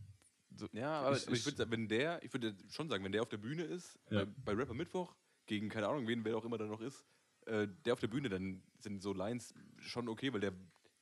So, 0.55 0.67
Ja, 0.71 1.01
aber 1.01 1.15
Ich- 1.17 1.23
ich, 1.27 1.33
ich 1.33 1.39
ich- 1.39 1.45
würde 1.57 1.69
wenn 1.71 1.87
der, 1.87 2.23
ich 2.23 2.31
würde 2.33 2.55
schon 2.69 2.87
sagen, 2.89 3.03
wenn 3.03 3.11
der 3.11 3.21
auf 3.23 3.29
der 3.29 3.37
Bühne 3.37 3.63
ist, 3.63 3.99
Ja. 4.09 4.25
bei, 4.25 4.31
bei 4.45 4.53
Rapper 4.53 4.73
Mittwoch, 4.73 5.15
gegen 5.45 5.69
keine 5.69 5.87
Ahnung, 5.89 6.07
wen, 6.07 6.23
wer 6.25 6.37
auch 6.37 6.45
immer 6.45 6.57
da 6.57 6.65
noch 6.65 6.81
ist, 6.81 7.05
äh, 7.47 7.67
der 7.85 7.93
auf 7.93 7.99
der 7.99 8.07
Bühne, 8.07 8.29
dann 8.29 8.61
sind 8.79 9.01
so 9.01 9.13
Lines 9.13 9.53
schon 9.79 10.07
okay, 10.09 10.31
weil 10.33 10.39
der 10.41 10.53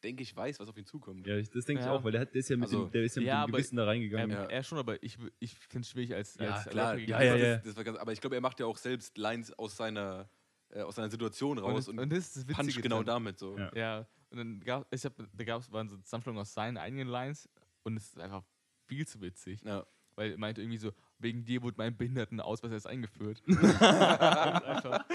denke 0.04 0.24
ich, 0.24 0.36
weiß, 0.36 0.60
was 0.60 0.68
auf 0.68 0.76
ihn 0.78 0.86
zukommt. 0.86 1.28
Ja, 1.28 1.36
das 1.40 1.50
denke 1.66 1.74
Ja. 1.76 1.82
ich 1.82 1.88
auch, 1.88 2.04
weil 2.04 2.12
der, 2.12 2.22
hat, 2.22 2.34
der 2.34 2.40
ist 2.40 2.50
ja 2.50 2.56
mit, 2.58 2.64
Also, 2.66 2.86
dem, 2.86 2.92
der, 2.92 3.04
ist 3.04 3.16
ja 3.16 3.20
mit 3.20 3.28
ja, 3.28 3.36
dem 3.36 3.44
aber- 3.44 3.52
Gewissen 3.58 3.76
da 3.76 3.86
reingegangen. 3.86 4.32
Ähm, 4.32 4.36
Ja. 4.38 4.46
Er 4.46 4.64
schon, 4.64 4.80
aber 4.80 5.02
ich, 5.04 5.18
ich 5.40 5.54
finde 5.54 5.82
es 5.86 5.90
schwierig 5.92 6.16
als, 6.16 6.36
Ja, 6.40 6.56
als 6.56 6.66
Klar, 6.66 6.94
ja, 6.94 7.00
gegen- 7.00 7.12
ja, 7.12 7.20
das, 7.38 7.42
ja. 7.42 7.58
Das 7.58 7.76
war 7.78 7.84
ganz, 7.84 7.98
aber 8.00 8.12
ich 8.12 8.20
glaube, 8.22 8.36
er 8.36 8.42
macht 8.42 8.60
ja 8.60 8.66
auch 8.66 8.78
selbst 8.78 9.16
Lines 9.20 9.54
aus 9.60 9.78
seiner, 9.78 10.28
äh, 10.70 10.82
aus 10.82 10.96
seiner 10.96 11.12
Situation 11.12 11.60
Und, 11.60 11.64
raus 11.66 11.76
das, 11.86 11.88
und, 11.90 12.00
und 12.00 12.12
das 12.12 12.36
ist 12.36 12.48
punch 12.48 12.82
genau 12.82 12.98
dran. 12.98 13.06
damit 13.06 13.38
so. 13.38 13.56
Ja. 13.60 13.72
Ja, 13.76 14.08
und 14.32 14.38
dann 14.40 14.60
gab 14.62 14.88
hab, 14.92 15.14
da 15.38 15.44
gab's, 15.44 15.72
waren 15.72 15.88
so 15.88 15.98
Zusammenstellungen 15.98 16.42
aus 16.42 16.52
seinen 16.54 16.78
eigenen 16.78 17.08
Lines 17.08 17.48
und 17.84 17.96
es 17.96 18.08
ist 18.08 18.20
einfach 18.20 18.44
viel 18.88 19.06
zu 19.06 19.22
witzig. 19.22 19.62
Ja. 19.64 19.86
Weil 20.16 20.32
er 20.32 20.38
meinte 20.40 20.62
irgendwie 20.62 20.78
so, 20.80 20.92
wegen 21.20 21.46
dir 21.46 21.62
wurde 21.62 21.76
mein 21.78 21.96
Behindertenausweis 21.96 22.72
erst 22.72 22.88
eingeführt. 22.88 23.42
und, 23.48 23.56
es 23.64 23.64
ist 23.72 23.82
einfach, 23.84 25.06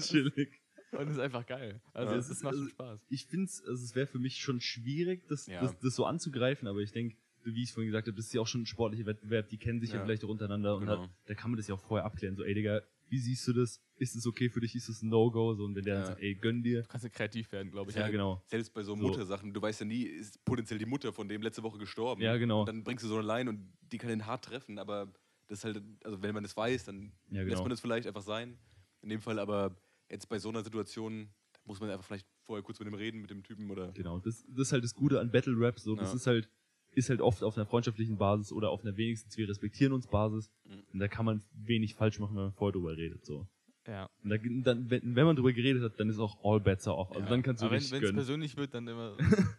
Chillig. 0.00 0.60
und 0.92 1.06
es 1.08 1.12
ist 1.12 1.18
einfach 1.20 1.46
geil. 1.46 1.80
Also 1.94 2.12
Ja, 2.12 2.18
es, 2.18 2.26
es 2.28 2.38
es 2.38 2.42
macht 2.42 2.54
schon 2.54 2.62
also- 2.64 2.70
Spaß. 2.70 3.00
Ich 3.08 3.26
finde 3.26 3.46
es, 3.46 3.62
also 3.64 3.82
es 3.84 3.94
wäre 3.94 4.06
für 4.06 4.18
mich 4.18 4.36
schon 4.38 4.60
schwierig, 4.60 5.26
das, 5.28 5.46
Ja. 5.46 5.60
das, 5.60 5.78
das 5.78 5.94
so 5.94 6.04
anzugreifen, 6.04 6.68
aber 6.68 6.80
ich 6.80 6.92
denke, 6.92 7.16
wie 7.44 7.62
ich 7.62 7.72
vorhin 7.72 7.88
gesagt 7.90 8.06
habe, 8.06 8.16
das 8.16 8.26
ist 8.26 8.34
ja 8.34 8.40
auch 8.40 8.46
schon 8.46 8.62
ein 8.62 8.66
sportlicher 8.66 9.06
Wettbewerb, 9.06 9.48
die 9.48 9.58
kennen 9.58 9.80
sich 9.80 9.90
ja, 9.90 9.96
Ja. 9.96 10.04
vielleicht 10.04 10.24
auch 10.24 10.28
untereinander 10.28 10.74
und 10.76 10.82
Genau. 10.86 11.02
hat, 11.02 11.10
da 11.26 11.34
kann 11.34 11.50
man 11.50 11.56
das 11.58 11.66
ja 11.66 11.74
auch 11.74 11.80
vorher 11.80 12.04
abklären, 12.04 12.36
so, 12.36 12.44
ey 12.44 12.54
Digga, 12.54 12.82
wie 13.08 13.18
siehst 13.18 13.46
du 13.48 13.52
das? 13.52 13.80
Ist 13.98 14.16
es 14.16 14.26
okay 14.26 14.48
für 14.48 14.60
dich? 14.60 14.74
Ist 14.74 14.88
es 14.88 15.02
ein 15.02 15.10
No-Go? 15.10 15.54
So, 15.54 15.64
und 15.64 15.74
wenn 15.74 15.84
der 15.84 15.94
dann 15.94 16.02
Ja. 16.04 16.08
sagt, 16.08 16.22
ey, 16.22 16.34
gönn 16.34 16.62
dir. 16.62 16.80
Du 16.82 16.88
kannst 16.88 17.04
ja 17.04 17.10
kreativ 17.10 17.52
werden, 17.52 17.70
glaube 17.70 17.90
ich. 17.90 17.96
Ja, 17.96 18.08
genau. 18.08 18.42
Selbst 18.46 18.72
bei 18.72 18.82
so 18.82 18.96
So. 18.96 19.02
Muttersachen, 19.02 19.52
du 19.52 19.60
weißt 19.60 19.80
ja 19.80 19.86
nie, 19.86 20.04
ist 20.04 20.42
potenziell 20.46 20.78
die 20.78 20.86
Mutter 20.86 21.12
von 21.12 21.28
dem 21.28 21.42
letzte 21.42 21.62
Woche 21.62 21.78
gestorben. 21.78 22.22
Ja, 22.22 22.36
genau. 22.38 22.60
Und 22.60 22.68
dann 22.68 22.84
bringst 22.84 23.04
du 23.04 23.08
so 23.08 23.18
eine 23.18 23.26
Line 23.26 23.50
und 23.50 23.70
die 23.92 23.98
kann 23.98 24.08
den 24.08 24.24
hart 24.24 24.44
treffen, 24.46 24.78
aber 24.78 25.12
das 25.48 25.58
ist 25.58 25.64
halt, 25.66 25.82
also 26.04 26.22
wenn 26.22 26.32
man 26.32 26.42
das 26.42 26.56
weiß, 26.56 26.86
dann 26.86 27.12
Ja, 27.28 27.40
lässt 27.42 27.48
genau. 27.50 27.60
man 27.62 27.70
das 27.70 27.80
vielleicht 27.82 28.06
einfach 28.06 28.22
sein. 28.22 28.56
In 29.02 29.08
dem 29.10 29.20
Fall 29.20 29.38
aber 29.38 29.76
jetzt 30.08 30.28
bei 30.28 30.38
so 30.38 30.48
einer 30.48 30.62
Situation, 30.62 31.28
muss 31.64 31.80
man 31.80 31.90
einfach 31.90 32.04
vielleicht 32.04 32.26
vorher 32.42 32.62
kurz 32.62 32.78
mit 32.80 32.86
dem 32.86 32.94
reden, 32.94 33.20
mit 33.20 33.30
dem 33.30 33.42
Typen 33.42 33.70
oder. 33.70 33.92
Genau. 33.92 34.18
Das, 34.20 34.44
das 34.48 34.68
ist 34.68 34.72
halt 34.72 34.84
das 34.84 34.94
Gute 34.94 35.20
an 35.20 35.30
Battle 35.30 35.58
Rap, 35.58 35.78
so, 35.78 35.94
das 35.94 36.10
Ja. 36.10 36.16
ist 36.16 36.26
halt, 36.26 36.48
ist 36.94 37.08
halt 37.10 37.20
oft 37.20 37.42
auf 37.42 37.56
einer 37.56 37.66
freundschaftlichen 37.66 38.16
Basis 38.18 38.52
oder 38.52 38.70
auf 38.70 38.82
einer 38.84 38.96
wenigstens 38.96 39.36
wir 39.38 39.48
respektieren 39.48 39.92
uns 39.92 40.06
Basis. 40.06 40.50
Mhm. 40.64 40.82
Und 40.92 40.98
da 40.98 41.08
kann 41.08 41.24
man 41.24 41.42
wenig 41.52 41.94
falsch 41.94 42.18
machen, 42.18 42.36
wenn 42.36 42.44
man 42.44 42.52
vorher 42.52 42.72
drüber 42.72 42.96
redet, 42.96 43.24
so. 43.24 43.46
Ja. 43.86 44.08
Und 44.22 44.30
da, 44.30 44.36
dann, 44.38 44.90
wenn, 44.90 45.16
wenn 45.16 45.24
man 45.26 45.34
drüber 45.34 45.52
geredet 45.52 45.82
hat, 45.82 45.98
dann 45.98 46.08
ist 46.08 46.18
auch 46.18 46.38
all 46.44 46.60
bets 46.60 46.86
are 46.86 46.96
off. 46.96 47.10
Also 47.10 47.22
Ja. 47.22 47.28
dann 47.30 47.42
kannst 47.42 47.62
du 47.62 47.66
Aber 47.66 47.74
wenn 47.74 47.82
es 47.82 47.90
persönlich 47.90 48.56
wird, 48.56 48.74
dann 48.74 48.86
immer. 48.86 49.16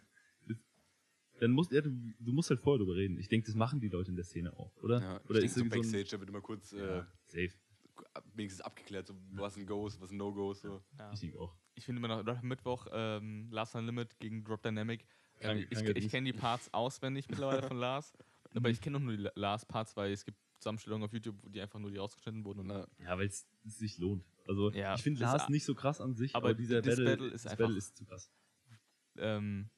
Dann 1.40 1.50
musst 1.50 1.72
ja, 1.72 1.80
du, 1.80 1.90
du 2.20 2.32
musst 2.32 2.48
halt 2.50 2.60
vorher 2.60 2.78
drüber 2.78 2.94
reden. 2.94 3.18
Ich 3.18 3.28
denke, 3.28 3.46
das 3.46 3.56
machen 3.56 3.80
die 3.80 3.88
Leute 3.88 4.10
in 4.10 4.16
der 4.16 4.24
Szene 4.24 4.56
auch, 4.56 4.74
oder? 4.76 5.00
Ja, 5.00 5.20
oder 5.28 5.42
ich 5.42 5.46
denke, 5.46 5.48
so 5.48 5.48
es 5.48 5.54
so 5.54 5.62
ein- 5.62 5.68
Backstage, 5.68 6.08
da 6.12 6.20
wird 6.20 6.30
immer 6.30 6.40
kurz 6.40 6.72
äh, 6.72 6.78
Ja, 6.78 7.06
safe. 7.26 7.50
Wenigstens 8.34 8.60
abgeklärt, 8.64 9.06
so, 9.06 9.14
was 9.32 9.56
ein 9.56 9.66
Goes, 9.66 10.00
was 10.00 10.10
ein 10.10 10.16
No-Goes. 10.16 10.62
So. 10.62 10.82
Ja. 10.98 11.12
Ich 11.12 11.20
denke 11.20 11.38
auch. 11.40 11.54
Ich 11.74 11.84
finde 11.84 12.00
immer 12.04 12.22
noch 12.22 12.42
Mittwoch, 12.42 12.86
ähm, 12.92 13.48
Last 13.50 13.74
Unlimited 13.74 14.18
gegen 14.20 14.44
Drop 14.44 14.62
Dynamic. 14.62 15.04
Krank- 15.40 15.60
ich 15.62 15.70
kranker 15.70 15.88
ich 15.90 15.94
Dienst. 15.94 16.10
kenne 16.10 16.32
die 16.32 16.38
Parts 16.38 16.72
auswendig 16.72 17.28
mittlerweile 17.28 17.62
von 17.62 17.76
Lars. 17.76 18.12
Aber 18.54 18.70
ich 18.70 18.80
kenne 18.80 18.98
auch 18.98 19.00
nur 19.02 19.16
die 19.16 19.22
La- 19.24 19.32
Lars-Parts, 19.34 19.96
weil 19.96 20.12
es 20.12 20.24
gibt 20.24 20.38
Zusammenstellungen 20.60 21.04
auf 21.06 21.12
YouTube, 21.12 21.36
die 21.50 21.60
einfach 21.60 21.80
nur 21.80 21.90
die 21.90 21.96
rausgeschnitten 21.96 22.44
wurden. 22.44 22.60
Und 22.60 22.66
Na, 22.68 22.86
Ja, 23.02 23.18
weil 23.18 23.26
es 23.26 23.46
sich 23.64 23.98
lohnt. 23.98 24.24
Also 24.46 24.70
Ja, 24.70 24.94
ich 24.94 25.02
finde 25.02 25.20
Lars 25.22 25.48
nicht 25.48 25.64
so 25.64 25.74
krass 25.74 26.00
an 26.00 26.14
sich, 26.14 26.34
aber 26.36 26.50
aber, 26.50 26.54
dieser 26.54 26.80
Battle, 26.82 27.04
Battle 27.04 27.28
ist 27.28 27.46
einfach- 27.46 27.58
Battle 27.58 27.76
ist 27.78 27.96
zu 27.96 28.04
krass. 28.04 28.30
ähm, 29.16 29.70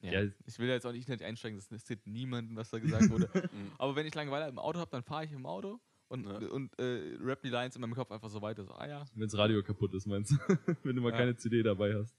ja. 0.00 0.22
Ja. 0.22 0.30
Ich 0.46 0.58
will 0.58 0.66
da 0.68 0.72
jetzt 0.74 0.86
auch 0.86 0.92
nicht 0.92 1.10
einsteigen, 1.10 1.58
das 1.58 1.66
interessiert 1.70 2.06
niemanden, 2.06 2.56
was 2.56 2.70
da 2.70 2.78
gesagt 2.78 3.10
wurde. 3.10 3.28
Aber 3.78 3.96
wenn 3.96 4.06
ich 4.06 4.14
Langeweile 4.14 4.48
im 4.48 4.58
Auto 4.58 4.78
habe, 4.78 4.90
dann 4.90 5.02
fahre 5.02 5.26
ich 5.26 5.32
im 5.32 5.44
Auto 5.44 5.78
und, 6.10 6.24
Ja. 6.26 6.36
und 6.50 6.78
äh, 6.78 7.16
rap 7.20 7.40
die 7.42 7.48
Lines 7.48 7.74
in 7.76 7.80
meinem 7.80 7.94
Kopf 7.94 8.10
einfach 8.10 8.28
so 8.28 8.42
weiter. 8.42 8.64
So, 8.64 8.72
ah 8.74 8.86
ja. 8.86 9.04
Wenn 9.14 9.22
das 9.28 9.36
Radio 9.38 9.62
kaputt 9.62 9.94
ist, 9.94 10.06
meinst 10.06 10.32
du? 10.32 10.36
Wenn 10.84 10.96
du 10.96 11.02
mal 11.02 11.12
Ja. 11.12 11.16
keine 11.18 11.36
CD 11.36 11.62
dabei 11.62 11.94
hast. 11.94 12.14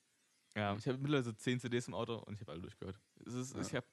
Ja, 0.56 0.76
ich 0.76 0.88
habe 0.88 0.98
mittlerweile 0.98 1.24
so 1.24 1.32
10 1.32 1.60
CDs 1.60 1.88
im 1.88 1.94
Auto 1.94 2.16
und 2.18 2.34
ich 2.34 2.42
habe 2.42 2.52
alle 2.54 2.62
durchgehört. 2.62 3.00
Es 3.26 3.34
ist, 3.34 3.56
Ja. 3.56 3.62
Ich 3.62 3.74
habe 3.76 3.86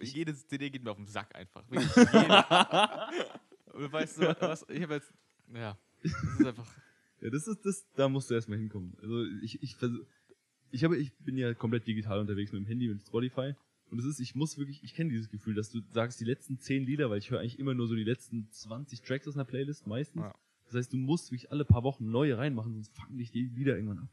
jede 0.00 0.34
CD 0.34 0.70
geht 0.70 0.82
mir 0.84 0.90
auf 0.92 0.96
den 0.96 1.06
Sack 1.08 1.34
einfach. 1.34 1.64
Und 3.74 3.92
weißt 3.92 4.18
du 4.22 4.36
was? 4.40 4.64
Ich 4.68 4.82
habe 4.82 4.94
jetzt 4.94 5.12
ja, 5.52 5.76
das 6.02 6.12
ist 6.12 6.46
einfach 6.46 6.66
Ja, 7.20 7.30
das 7.30 7.48
ist 7.48 7.64
das, 7.66 7.84
da 7.94 8.08
musst 8.08 8.30
du 8.30 8.34
erstmal 8.34 8.58
hinkommen. 8.58 8.96
Also 9.02 9.24
ich, 9.42 9.60
ich 9.60 9.74
versuch, 9.74 10.04
ich 10.70 10.84
habe, 10.84 10.96
ich 10.96 11.12
bin 11.18 11.36
ja 11.36 11.52
komplett 11.54 11.84
digital 11.86 12.20
unterwegs 12.20 12.52
mit 12.52 12.60
dem 12.62 12.66
Handy, 12.66 12.86
mit 12.86 13.02
Spotify. 13.02 13.54
Und 13.90 13.98
es 13.98 14.04
ist, 14.04 14.20
ich 14.20 14.34
muss 14.34 14.58
wirklich, 14.58 14.82
ich 14.84 14.94
kenne 14.94 15.10
dieses 15.10 15.28
Gefühl, 15.30 15.54
dass 15.54 15.70
du 15.70 15.80
sagst, 15.90 16.20
die 16.20 16.24
letzten 16.24 16.58
10 16.58 16.84
Lieder, 16.84 17.08
weil 17.10 17.18
ich 17.18 17.30
höre 17.30 17.40
eigentlich 17.40 17.58
immer 17.58 17.74
nur 17.74 17.86
so 17.88 17.94
die 17.94 18.04
letzten 18.04 18.50
20 18.50 19.00
Tracks 19.02 19.26
aus 19.28 19.34
einer 19.34 19.44
Playlist 19.44 19.86
meistens. 19.86 20.22
Ja. 20.22 20.34
Das 20.66 20.74
heißt, 20.74 20.92
du 20.92 20.98
musst 20.98 21.30
wirklich 21.30 21.50
alle 21.50 21.64
paar 21.64 21.82
Wochen 21.82 22.10
neue 22.10 22.36
reinmachen, 22.36 22.74
sonst 22.74 22.94
fangen 22.94 23.16
dich 23.16 23.30
die 23.30 23.44
Lieder 23.46 23.74
irgendwann 23.76 24.00
ab. 24.00 24.10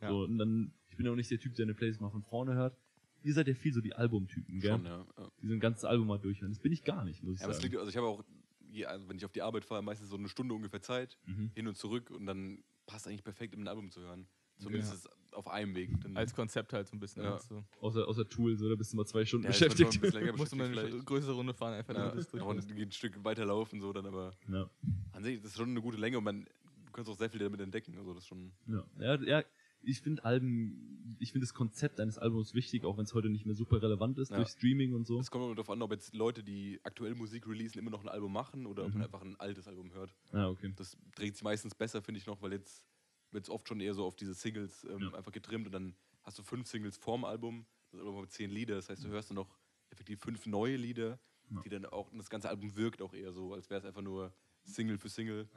Ja. 0.00 0.08
So, 0.08 0.22
und 0.24 0.38
dann, 0.38 0.72
ich 0.90 0.96
bin 0.96 1.06
auch 1.06 1.14
nicht 1.14 1.30
der 1.30 1.38
Typ, 1.38 1.54
der 1.54 1.64
eine 1.66 1.74
Playlist 1.74 2.00
mal 2.00 2.10
von 2.10 2.22
vorne 2.24 2.54
hört. 2.54 2.76
Ihr 3.22 3.32
seid 3.34 3.46
ja 3.46 3.54
viel 3.54 3.72
so 3.72 3.80
die 3.80 3.94
Albumtypen, 3.94 4.58
gell? 4.58 4.72
Schon, 4.72 4.84
ja. 4.84 5.06
ja. 5.16 5.30
Die 5.40 5.46
so 5.46 5.52
ein 5.52 5.60
ganzes 5.60 5.84
Album 5.84 6.08
mal 6.08 6.18
durchhören. 6.18 6.50
Das 6.50 6.58
bin 6.60 6.72
ich 6.72 6.82
gar 6.82 7.04
nicht, 7.04 7.22
muss 7.22 7.36
ich 7.36 7.40
Ja, 7.42 7.52
sagen. 7.52 7.62
liegt, 7.62 7.76
also 7.76 7.88
ich 7.88 7.96
habe 7.96 8.08
auch, 8.08 8.24
also 8.86 9.08
wenn 9.08 9.16
ich 9.16 9.24
auf 9.24 9.30
die 9.30 9.42
Arbeit 9.42 9.64
fahre, 9.64 9.82
meistens 9.82 10.08
so 10.08 10.16
eine 10.16 10.28
Stunde 10.28 10.54
ungefähr 10.54 10.82
Zeit, 10.82 11.16
Mhm. 11.26 11.52
hin 11.54 11.68
und 11.68 11.76
zurück 11.76 12.10
und 12.10 12.26
dann 12.26 12.64
passt 12.86 13.06
eigentlich 13.06 13.22
perfekt, 13.22 13.54
um 13.54 13.60
ein 13.62 13.68
Album 13.68 13.90
zu 13.92 14.00
hören. 14.00 14.26
Zumindest 14.62 14.92
Ja. 14.92 14.96
ist 14.96 15.34
auf 15.34 15.48
einem 15.48 15.74
Weg. 15.74 15.90
Dann, 16.02 16.16
als 16.16 16.34
Konzept 16.34 16.72
halt 16.72 16.86
so 16.86 16.94
ein 16.96 17.00
bisschen. 17.00 17.22
Ja. 17.22 17.34
Also, 17.34 17.64
Außer, 17.80 18.06
außer 18.06 18.28
Tool, 18.28 18.56
so, 18.56 18.68
da 18.68 18.74
bist 18.74 18.92
du 18.92 18.96
mal 18.96 19.06
zwei 19.06 19.24
Stunden 19.24 19.44
ja, 19.46 19.50
ist 19.50 19.58
schon 19.58 19.68
beschäftigt. 19.68 20.14
ein 20.16 20.34
musst 20.36 20.52
du 20.52 20.56
mal 20.56 20.66
eine 20.66 20.74
vielleicht. 20.88 21.06
größere 21.06 21.32
Runde 21.32 21.54
fahren, 21.54 21.74
einfach 21.74 21.94
Ja, 21.94 22.10
das 22.14 22.28
dann 22.28 22.58
geht 22.76 22.88
ein 22.88 22.92
Stück 22.92 23.24
weiter 23.24 23.44
laufen, 23.46 23.80
so 23.80 23.92
dann, 23.92 24.06
aber 24.06 24.32
ja. 24.50 24.68
an 25.12 25.22
sich 25.24 25.36
ist 25.36 25.44
das 25.44 25.54
schon 25.56 25.70
eine 25.70 25.80
gute 25.80 25.96
Länge 25.96 26.18
und 26.18 26.24
man, 26.24 26.44
du 26.84 26.92
kannst 26.92 27.10
auch 27.10 27.16
sehr 27.16 27.30
viel 27.30 27.40
damit 27.40 27.60
entdecken. 27.60 27.96
Also 27.96 28.12
das 28.12 28.24
ist 28.24 28.28
schon. 28.28 28.52
Ja, 28.66 28.84
ja, 28.98 29.14
ja 29.22 29.44
ich 29.84 30.00
finde 30.00 30.24
Alben, 30.24 31.16
ich 31.18 31.32
finde 31.32 31.44
das 31.44 31.54
Konzept 31.54 31.98
eines 31.98 32.16
Albums 32.16 32.54
wichtig, 32.54 32.84
auch 32.84 32.96
wenn 32.98 33.04
es 33.04 33.14
heute 33.14 33.28
nicht 33.30 33.46
mehr 33.46 33.56
super 33.56 33.82
relevant 33.82 34.16
ist 34.18 34.30
Ja. 34.30 34.36
durch 34.36 34.50
Streaming 34.50 34.92
und 34.92 35.06
so. 35.08 35.18
Es 35.18 35.28
kommt 35.30 35.44
immer 35.44 35.54
darauf 35.56 35.70
an, 35.70 35.82
ob 35.82 35.90
jetzt 35.90 36.14
Leute, 36.14 36.44
die 36.44 36.78
aktuell 36.84 37.14
Musik 37.16 37.48
releasen, 37.48 37.80
immer 37.80 37.90
noch 37.90 38.02
ein 38.02 38.08
Album 38.08 38.32
machen 38.32 38.66
oder 38.66 38.82
ob 38.84 38.90
Mhm. 38.90 38.94
man 38.98 39.02
einfach 39.06 39.22
ein 39.22 39.34
altes 39.40 39.66
Album 39.66 39.92
hört. 39.92 40.14
Ah, 40.30 40.48
okay. 40.50 40.72
Das 40.76 40.96
dreht 41.16 41.34
sich 41.34 41.42
meistens 41.42 41.74
besser, 41.74 42.00
finde 42.00 42.18
ich 42.20 42.26
noch, 42.26 42.40
weil 42.42 42.52
jetzt 42.52 42.84
wird 43.32 43.44
es 43.44 43.50
oft 43.50 43.68
schon 43.68 43.80
eher 43.80 43.94
so 43.94 44.04
auf 44.04 44.16
diese 44.16 44.34
Singles 44.34 44.84
ähm, 44.84 45.00
Ja. 45.02 45.14
einfach 45.14 45.32
getrimmt 45.32 45.66
und 45.66 45.72
dann 45.72 45.94
hast 46.22 46.38
du 46.38 46.42
fünf 46.42 46.66
Singles 46.68 46.96
vorm 46.96 47.24
Album, 47.24 47.66
das 47.90 48.00
Album 48.00 48.20
mit 48.20 48.30
zehn 48.30 48.50
Lieder, 48.50 48.76
das 48.76 48.88
heißt, 48.88 49.04
du 49.04 49.08
hörst 49.08 49.30
dann 49.30 49.36
noch 49.36 49.58
effektiv 49.90 50.20
fünf 50.20 50.46
neue 50.46 50.76
Lieder, 50.76 51.18
Ja. 51.50 51.60
die 51.64 51.68
dann 51.68 51.84
auch, 51.86 52.10
und 52.12 52.18
das 52.18 52.30
ganze 52.30 52.48
Album 52.48 52.76
wirkt 52.76 53.02
auch 53.02 53.12
eher 53.14 53.32
so, 53.32 53.52
als 53.54 53.68
wäre 53.70 53.80
es 53.80 53.84
einfach 53.86 54.02
nur 54.02 54.32
Single 54.64 54.98
für 54.98 55.08
Single. 55.08 55.48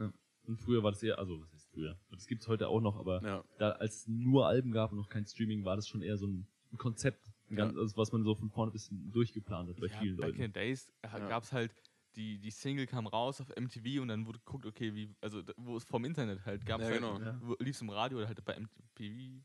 Und 0.47 0.57
früher 0.59 0.83
war 0.83 0.91
das 0.91 1.01
eher, 1.01 1.17
also 1.17 1.41
was 1.41 1.51
heißt 1.53 1.69
früher? 1.71 1.97
Das 2.11 2.27
gibt 2.27 2.41
es 2.43 2.47
heute 2.47 2.67
auch 2.67 2.79
noch, 2.81 2.97
aber 2.97 3.21
Ja, 3.23 3.43
da 3.57 3.71
als 3.71 3.95
es 4.01 4.07
nur 4.07 4.45
Alben 4.47 4.71
gab 4.71 4.91
und 4.91 4.97
noch 4.99 5.09
kein 5.09 5.25
Streaming, 5.25 5.65
war 5.65 5.75
das 5.75 5.87
schon 5.87 6.01
eher 6.01 6.17
so 6.17 6.27
ein, 6.27 6.47
Konzept, 6.77 7.31
ein 7.49 7.57
Ja. 7.57 7.65
ganz, 7.65 7.77
also 7.77 7.95
was 7.97 8.11
man 8.11 8.23
so 8.23 8.35
von 8.35 8.49
vorne 8.51 8.71
bis 8.71 8.89
hinten 8.89 9.11
durchgeplant 9.11 9.69
hat 9.69 9.77
bei 9.79 9.87
ja, 9.87 9.97
vielen 9.99 10.17
back 10.17 10.29
in 10.35 10.41
Leuten. 10.41 10.53
the 10.53 10.53
days 10.53 10.89
äh, 11.03 11.07
Ja. 11.07 11.27
gab 11.27 11.43
es 11.43 11.51
halt, 11.53 11.73
die, 12.15 12.39
die 12.39 12.51
Single 12.51 12.87
kam 12.87 13.07
raus 13.07 13.41
auf 13.41 13.49
MTV 13.49 14.01
und 14.01 14.07
dann 14.07 14.25
wurde 14.25 14.39
geguckt, 14.39 14.65
okay, 14.65 14.93
wie, 14.95 15.09
also 15.21 15.41
wo 15.57 15.75
es 15.77 15.83
vom 15.83 16.05
Internet 16.05 16.45
halt 16.45 16.65
gab, 16.65 16.79
Ja, 16.81 16.87
halt, 16.87 16.95
genau. 17.01 17.19
Ja. 17.19 17.39
lief 17.59 17.75
es 17.75 17.81
im 17.81 17.89
Radio 17.89 18.17
oder 18.19 18.27
halt 18.27 18.43
bei 18.45 18.55
MTV 18.59 19.41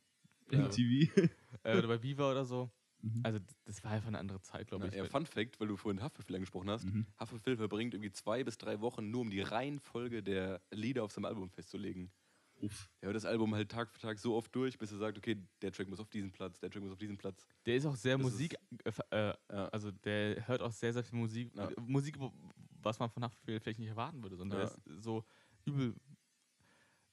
Ja. 0.51 0.59
MTV. 0.59 0.79
äh, 1.65 1.79
oder 1.79 1.89
bei 1.89 2.03
Viva 2.03 2.31
oder 2.31 2.45
so. 2.45 2.71
Mhm. 3.03 3.21
Also 3.25 3.39
das 3.65 3.83
war 3.83 3.93
einfach 3.93 4.09
eine 4.09 4.19
andere 4.19 4.41
Zeit, 4.43 4.67
glaube 4.69 4.89
ich. 4.89 4.95
ja, 4.95 5.05
Fun 5.05 5.25
Fact, 5.25 5.59
weil 5.59 5.69
du 5.69 5.77
vorhin 5.77 6.03
Haftbefehl 6.03 6.37
angesprochen 6.37 6.69
hast. 6.71 6.85
Mhm. 6.85 7.07
Haftbefehl 7.19 7.57
verbringt 7.57 7.95
irgendwie 7.95 8.11
zwei 8.13 8.45
bis 8.45 8.59
drei 8.59 8.81
Wochen 8.81 9.11
nur, 9.11 9.23
um 9.23 9.31
die 9.31 9.41
Reihenfolge 9.41 10.23
der 10.23 10.61
Lieder 10.71 11.03
auf 11.05 11.13
seinem 11.13 11.25
Album 11.25 11.49
festzulegen. 11.51 12.11
Uff. 12.57 12.91
Er 13.01 13.07
hört 13.07 13.17
das 13.17 13.25
Album 13.25 13.55
halt 13.55 13.71
Tag 13.71 13.91
für 13.91 14.01
Tag 14.01 14.19
so 14.19 14.35
oft 14.37 14.55
durch, 14.55 14.77
bis 14.77 14.93
er 14.93 14.99
sagt, 14.99 15.17
okay, 15.17 15.39
der 15.63 15.73
Track 15.73 15.89
muss 15.89 15.99
auf 15.99 16.11
diesen 16.11 16.31
Platz, 16.31 16.61
der 16.61 16.69
Track 16.71 16.83
muss 16.83 16.93
auf 16.93 16.99
diesen 16.99 17.17
Platz. 17.17 17.47
Der 17.65 17.77
ist 17.77 17.87
auch 17.87 17.97
sehr 17.97 18.19
Das 18.19 18.23
Musik, 18.23 18.55
äh, 18.85 18.93
ver- 18.93 19.07
äh, 19.11 19.35
Ja. 19.51 19.69
also 19.69 19.91
der 19.91 20.47
hört 20.47 20.61
auch 20.61 20.73
sehr, 20.73 20.93
sehr 20.93 21.03
viel 21.03 21.19
Musik. 21.19 21.51
Ja. 21.57 21.71
äh, 21.71 21.75
Musik, 21.81 22.21
wo- 22.21 22.35
was 22.83 22.99
man 22.99 23.11
von 23.11 23.23
Haftbefehl 23.25 23.61
vielleicht 23.61 23.79
nicht 23.79 23.89
erwarten 23.89 24.23
würde, 24.23 24.37
sondern 24.37 24.61
Ja. 24.61 24.65
ist 24.67 24.81
so 25.03 25.25
übel 25.67 25.95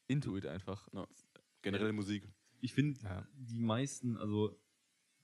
into 0.08 0.38
it 0.38 0.46
einfach. 0.46 0.88
Generell 1.62 1.94
Musik. 1.94 2.28
Ich 2.62 2.74
finde, 2.74 3.00
Ja. 3.04 3.28
die 3.36 3.60
meisten, 3.60 4.18
also 4.18 4.58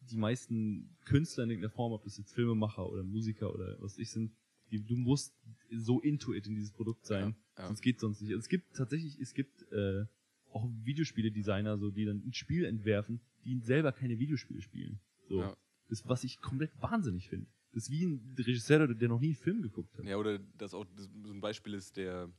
die 0.02 0.18
meisten 0.18 0.98
Künstler 1.06 1.46
in 1.46 1.52
irgendeiner 1.52 1.74
Form, 1.74 1.94
ob 1.94 2.04
das 2.04 2.18
jetzt 2.18 2.34
Filmemacher 2.34 2.88
oder 2.90 3.04
Musiker 3.04 3.54
oder 3.54 3.78
was 3.82 3.98
ich 3.98 4.12
sind, 4.12 4.36
die, 4.72 4.84
du 4.84 4.96
musst 4.98 5.34
so 5.72 6.02
into 6.02 6.34
it 6.34 6.48
in 6.48 6.56
dieses 6.56 6.72
Produkt 6.72 7.06
sein. 7.06 7.36
Ja, 7.58 7.62
ja. 7.64 7.68
Sonst 7.68 7.82
geht 7.82 8.00
sonst 8.00 8.22
nicht. 8.22 8.32
Also 8.32 8.40
es 8.40 8.50
gibt 8.50 8.76
tatsächlich, 8.76 9.18
es 9.20 9.34
gibt 9.34 9.62
äh, 9.72 10.06
auch 10.52 10.68
Videospiele-Designer, 10.84 11.78
so, 11.78 11.90
die 11.92 12.06
dann 12.06 12.18
ein 12.26 12.34
Spiel 12.34 12.66
entwerfen, 12.66 13.22
die 13.46 13.60
selber 13.60 13.92
keine 13.92 14.20
Videospiele 14.20 14.62
spielen. 14.62 15.00
So. 15.28 15.40
Ja. 15.42 15.58
Das, 15.90 16.08
was 16.08 16.24
ich 16.24 16.40
komplett 16.42 16.72
wahnsinnig 16.82 17.30
finde. 17.30 17.48
Das 17.74 17.84
ist 17.84 17.90
wie 17.92 18.06
ein 18.06 18.36
Regisseur, 18.38 18.88
der 18.88 19.08
noch 19.10 19.20
nie 19.20 19.28
einen 19.28 19.36
Film 19.36 19.62
geguckt 19.62 19.98
hat. 19.98 20.06
Ja, 20.06 20.18
oder 20.18 20.40
das 20.58 20.74
auch 20.74 20.86
so 20.96 21.32
ein 21.32 21.42
Beispiel 21.42 21.74
ist 21.74 21.98
der, 21.98 22.30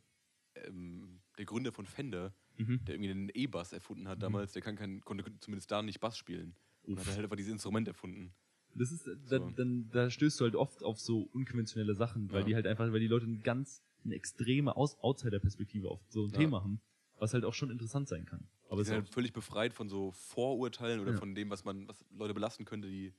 ähm, 0.54 1.20
der 1.38 1.44
Gründer 1.44 1.72
von 1.72 1.86
Fender, 1.86 2.34
Mhm. 2.56 2.84
der 2.84 2.94
irgendwie 2.94 3.08
den 3.08 3.30
E-Bass 3.34 3.72
erfunden 3.72 4.06
hat 4.06 4.22
damals, 4.22 4.52
der 4.52 4.62
kann 4.62 4.76
kein, 4.76 5.00
konnte 5.00 5.24
zumindest 5.40 5.70
da 5.72 5.82
nicht 5.82 5.98
Bass 6.00 6.16
spielen. 6.16 6.54
Und 6.84 6.98
hat 6.98 7.06
Uff. 7.08 7.14
halt 7.14 7.24
einfach 7.24 7.36
dieses 7.36 7.52
Instrument 7.52 7.88
erfunden. 7.88 8.32
Das 8.76 8.92
ist, 8.92 9.06
da, 9.06 9.38
So. 9.38 9.50
dann, 9.50 9.88
da 9.90 10.10
stößt 10.10 10.38
du 10.40 10.44
halt 10.44 10.54
oft 10.56 10.82
auf 10.84 11.00
so 11.00 11.22
unkonventionelle 11.32 11.94
Sachen, 11.94 12.30
weil 12.30 12.40
Ja. 12.40 12.46
die 12.46 12.54
halt 12.54 12.66
einfach, 12.66 12.92
weil 12.92 13.00
die 13.00 13.06
Leute 13.08 13.26
eine 13.26 13.38
ganz, 13.38 13.82
eine 14.04 14.14
extreme 14.14 14.76
Aus 14.76 14.98
Outsider-Perspektive 15.00 15.88
auf 15.88 16.00
so 16.08 16.24
ein 16.26 16.30
Ja. 16.30 16.38
Thema 16.38 16.62
haben. 16.62 16.80
was 17.16 17.32
halt 17.32 17.44
auch 17.44 17.54
schon 17.54 17.70
interessant 17.70 18.08
sein 18.08 18.24
kann. 18.26 18.48
Aber 18.66 18.76
Die 18.76 18.82
es 18.82 18.88
sind 18.88 18.96
ist 18.96 19.04
halt 19.04 19.08
völlig 19.08 19.32
befreit 19.32 19.72
von 19.72 19.88
so 19.88 20.10
Vorurteilen 20.10 20.98
oder 21.00 21.12
Ja. 21.12 21.18
von 21.18 21.32
dem, 21.36 21.48
was 21.48 21.64
man, 21.64 21.86
was 21.86 22.04
Leute 22.10 22.34
belasten 22.34 22.64
könnte, 22.64 22.88
die 22.88 23.14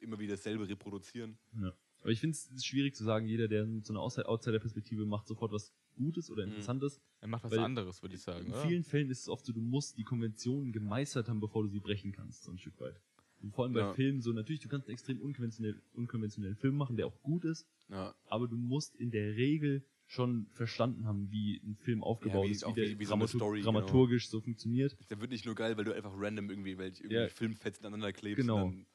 immer 0.00 0.18
wieder 0.18 0.34
dasselbe 0.34 0.68
reproduzieren. 0.68 1.38
Ja. 1.60 1.72
Aber 2.00 2.10
ich 2.12 2.20
finde 2.20 2.36
es 2.36 2.64
schwierig 2.64 2.94
zu 2.94 3.02
sagen, 3.04 3.26
jeder, 3.26 3.48
der 3.48 3.66
so 3.82 3.92
eine 3.92 4.00
Outside- 4.00 4.28
Outsider-Perspektive 4.28 5.06
macht, 5.06 5.26
sofort 5.26 5.52
was 5.52 5.72
Gutes 5.96 6.30
oder 6.30 6.44
Mhm. 6.44 6.50
Interessantes. 6.52 7.00
Er 7.20 7.28
macht 7.28 7.44
was 7.44 7.52
Weil 7.52 7.60
anderes, 7.60 8.02
würde 8.02 8.14
ich 8.14 8.20
sagen. 8.22 8.46
In 8.46 8.52
Oder? 8.52 8.62
vielen 8.62 8.84
Fällen 8.84 9.10
ist 9.10 9.20
es 9.22 9.28
oft 9.28 9.44
so, 9.46 9.52
du 9.52 9.60
musst 9.62 9.96
die 9.96 10.04
Konventionen 10.04 10.72
gemeistert 10.72 11.28
haben, 11.28 11.40
bevor 11.40 11.62
du 11.62 11.68
sie 11.70 11.80
brechen 11.80 12.12
kannst, 12.12 12.44
so 12.44 12.50
ein 12.52 12.58
Stück 12.58 12.78
weit. 12.80 13.00
Und 13.42 13.52
vor 13.54 13.64
allem 13.64 13.72
bei 13.74 13.80
Ja. 13.80 13.92
Filmen 13.94 14.20
so, 14.20 14.32
natürlich, 14.32 14.60
du 14.60 14.68
kannst 14.68 14.86
einen 14.88 14.92
extrem 14.94 15.20
unkonventionell, 15.20 15.80
unkonventionellen 15.94 16.56
Film 16.56 16.76
machen, 16.76 16.96
der 16.96 17.06
auch 17.06 17.22
gut 17.22 17.44
ist, 17.44 17.66
Ja, 17.88 18.14
aber 18.26 18.46
du 18.48 18.56
musst 18.56 18.94
in 18.96 19.10
der 19.10 19.34
Regel 19.36 19.84
schon 20.06 20.46
verstanden 20.52 21.06
haben, 21.06 21.30
wie 21.32 21.60
ein 21.64 21.76
Film 21.76 22.02
aufgebaut 22.04 22.46
wie- 22.46 22.52
ist, 22.52 22.64
wie 22.66 22.76
wie- 22.76 22.98
wie 23.00 23.04
so 23.04 23.14
eine 23.14 23.24
dramatur- 23.24 23.38
Story, 23.38 23.58
genau. 23.60 23.72
dramaturgisch 23.72 24.28
so 24.28 24.40
funktioniert. 24.40 24.96
der 25.10 25.20
wird 25.20 25.30
nicht 25.30 25.44
nur 25.46 25.54
geil, 25.54 25.76
weil 25.76 25.84
du 25.84 25.92
einfach 25.94 26.12
random 26.14 26.48
irgendwie 26.50 26.78
welche 26.78 27.02
irgendwie 27.02 27.16
Ja. 27.22 27.28
Filmfetzen 27.28 27.84
aneinander 27.86 28.12
klebst. 28.12 28.36
Genau. 28.40 28.66
Und 28.66 28.76
dann, 28.76 28.86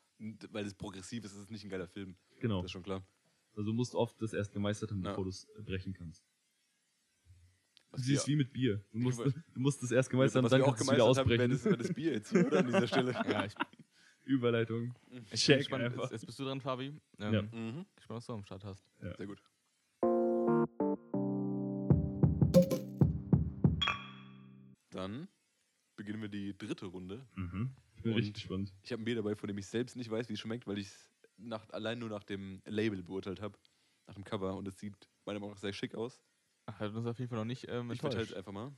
weil 0.52 0.66
es 0.66 0.74
progressiv 0.74 1.24
ist, 1.26 1.32
ist 1.34 1.40
es 1.40 1.50
nicht 1.50 1.64
ein 1.64 1.70
geiler 1.70 1.88
Film. 1.88 2.16
Genau. 2.40 2.58
Das 2.58 2.66
ist 2.66 2.72
schon 2.72 2.84
klar. 2.84 3.04
Also 3.56 3.64
du 3.70 3.74
musst 3.74 3.96
oft 3.96 4.22
das 4.22 4.34
erst 4.34 4.54
gemeistert 4.54 4.92
haben, 4.92 5.04
Ja. 5.04 5.10
bevor 5.12 5.24
du 5.26 5.30
es 5.30 5.48
brechen 5.66 5.94
kannst. 5.94 6.24
Was 7.92 8.04
Sie 8.04 8.14
ist 8.14 8.28
wie 8.28 8.36
mit 8.38 8.54
Bier. 8.54 8.84
Du 8.92 9.00
musst, 9.00 9.20
du 9.54 9.60
musst 9.60 9.84
das 9.84 9.92
erst 9.92 10.10
gemeistert 10.10 10.44
haben, 10.44 10.50
dann 10.50 10.62
kannst 10.62 10.80
du 10.82 10.86
es 10.86 10.92
wieder 10.92 10.98
gemeistert 11.06 11.26
haben, 11.26 11.52
ausbrechen. 11.52 11.78
das, 11.80 11.88
das 11.88 11.94
Bier 11.96 12.12
jetzt 12.14 12.30
hier, 12.32 12.46
oder? 12.48 12.60
An 12.60 12.66
dieser 12.68 12.88
Stelle. 12.88 13.12
Ja, 13.12 13.46
ich, 13.46 13.54
Überleitung. 14.24 14.94
ich 15.32 15.42
Check 15.44 15.58
gespannt. 15.58 15.84
einfach. 15.84 16.04
Jetzt, 16.04 16.12
jetzt 16.14 16.26
bist 16.26 16.40
du 16.40 16.46
dran, 16.46 16.62
Fabi. 16.62 16.94
Ähm, 17.20 17.34
Ja. 17.34 17.42
Mhm. 17.42 17.86
Gespannt, 17.96 18.18
was 18.18 18.26
du 18.28 18.34
am 18.34 18.44
Start 18.46 18.64
hast. 18.64 18.86
Sehr 19.00 19.28
gut. 19.28 19.42
Dann 24.92 25.28
beginnen 25.96 26.22
wir 26.22 26.30
die 26.30 26.58
dritte 26.58 26.86
Runde. 26.88 27.26
Mhm. 27.36 27.72
Ich 28.02 28.04
bin 28.04 28.14
Und- 28.14 28.18
richtig 28.18 28.34
gespannt. 28.34 28.74
Ich 28.82 28.92
habe 28.92 29.04
ein 29.04 29.06
Bier 29.06 29.14
dabei, 29.14 29.36
von 29.36 29.48
dem 29.48 29.60
ich 29.60 29.68
selbst 29.68 29.96
nicht 29.96 30.10
weiß, 30.10 30.28
wie 30.28 30.34
es 30.34 30.40
schmeckt, 30.40 30.66
weil 30.66 30.80
ich 30.80 30.88
es 30.88 31.12
allein 31.70 32.00
nur 32.00 32.10
nach 32.10 32.24
dem 32.24 32.64
Label 32.66 33.04
beurteilt 33.04 33.42
habe. 33.42 33.60
Nach 34.08 34.16
dem 34.16 34.24
Cover. 34.24 34.56
Und 34.56 34.68
es 34.68 34.80
sieht 34.80 34.96
meiner 35.26 35.40
Meinung 35.40 35.54
nach 35.54 35.62
sehr 35.62 35.72
schick 35.72 35.94
aus. 35.94 36.20
Ach, 36.66 36.80
Hat 36.80 36.96
uns 36.96 37.06
auf 37.06 37.20
jeden 37.20 37.30
Fall 37.30 37.38
noch 37.38 37.46
nicht 37.46 37.68
ähm, 37.70 37.92
Ich 37.92 38.00
verteile 38.00 38.24
es 38.24 38.32
enttäuscht. 38.32 38.38
einfach 38.38 38.52
mal. 38.54 38.76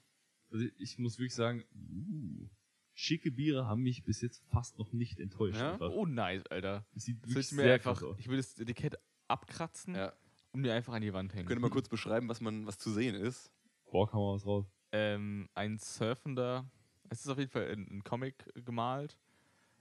Also 0.52 0.66
ich 0.78 1.00
muss 1.00 1.18
wirklich 1.20 1.34
sagen, 1.36 1.64
uh, 1.74 2.50
schicke 2.94 3.32
Biere 3.32 3.66
haben 3.66 3.82
mich 3.82 4.04
bis 4.04 4.20
jetzt 4.22 4.44
fast 4.50 4.78
noch 4.78 4.92
nicht 4.92 5.22
enttäuscht. 5.22 5.56
Ja? 5.60 5.80
Oh, 5.80 6.06
nice, 6.06 6.46
Alter. 6.48 6.86
Es 6.94 7.06
sieht 7.06 7.24
Das 7.24 7.30
wirklich 7.30 7.52
mir 7.54 7.62
sehr 7.64 7.74
einfach, 7.76 8.02
aus. 8.04 8.20
ich 8.20 8.28
will 8.28 8.36
das 8.38 8.60
Etikett 8.60 8.98
abkratzen 9.30 9.96
Ja. 9.96 10.14
und 10.52 10.60
mir 10.62 10.74
einfach 10.74 10.94
an 10.94 11.02
die 11.02 11.14
Wand 11.14 11.34
hängen. 11.34 11.48
Könnt 11.48 11.60
ihr 11.60 11.62
mal 11.62 11.70
kurz 11.70 11.88
beschreiben, 11.88 12.28
was 12.28 12.42
man 12.42 12.68
was 12.68 12.78
zu 12.78 12.92
sehen 12.92 13.16
ist? 13.16 13.52
Boah, 13.90 14.10
kann 14.10 14.20
man 14.20 14.36
was 14.36 14.46
raus. 14.46 14.66
ähm, 14.92 15.48
ein 15.56 15.80
surfender, 15.80 16.70
es 17.10 17.22
ist 17.22 17.28
auf 17.28 17.38
jeden 17.38 17.52
Fall 17.52 17.70
ein, 17.72 18.04
Comic 18.04 18.36
gemalt. 18.66 19.18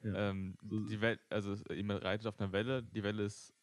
Ja. 0.03 0.31
Ähm, 0.31 0.57
die 0.63 1.01
Welt, 1.01 1.21
also 1.31 1.55
jemand 1.73 2.03
reitet 2.05 2.27
auf 2.27 2.39
einer 2.41 2.53
Welle, 2.53 2.83
die 2.83 3.03
Welle 3.03 3.23
ist 3.25 3.55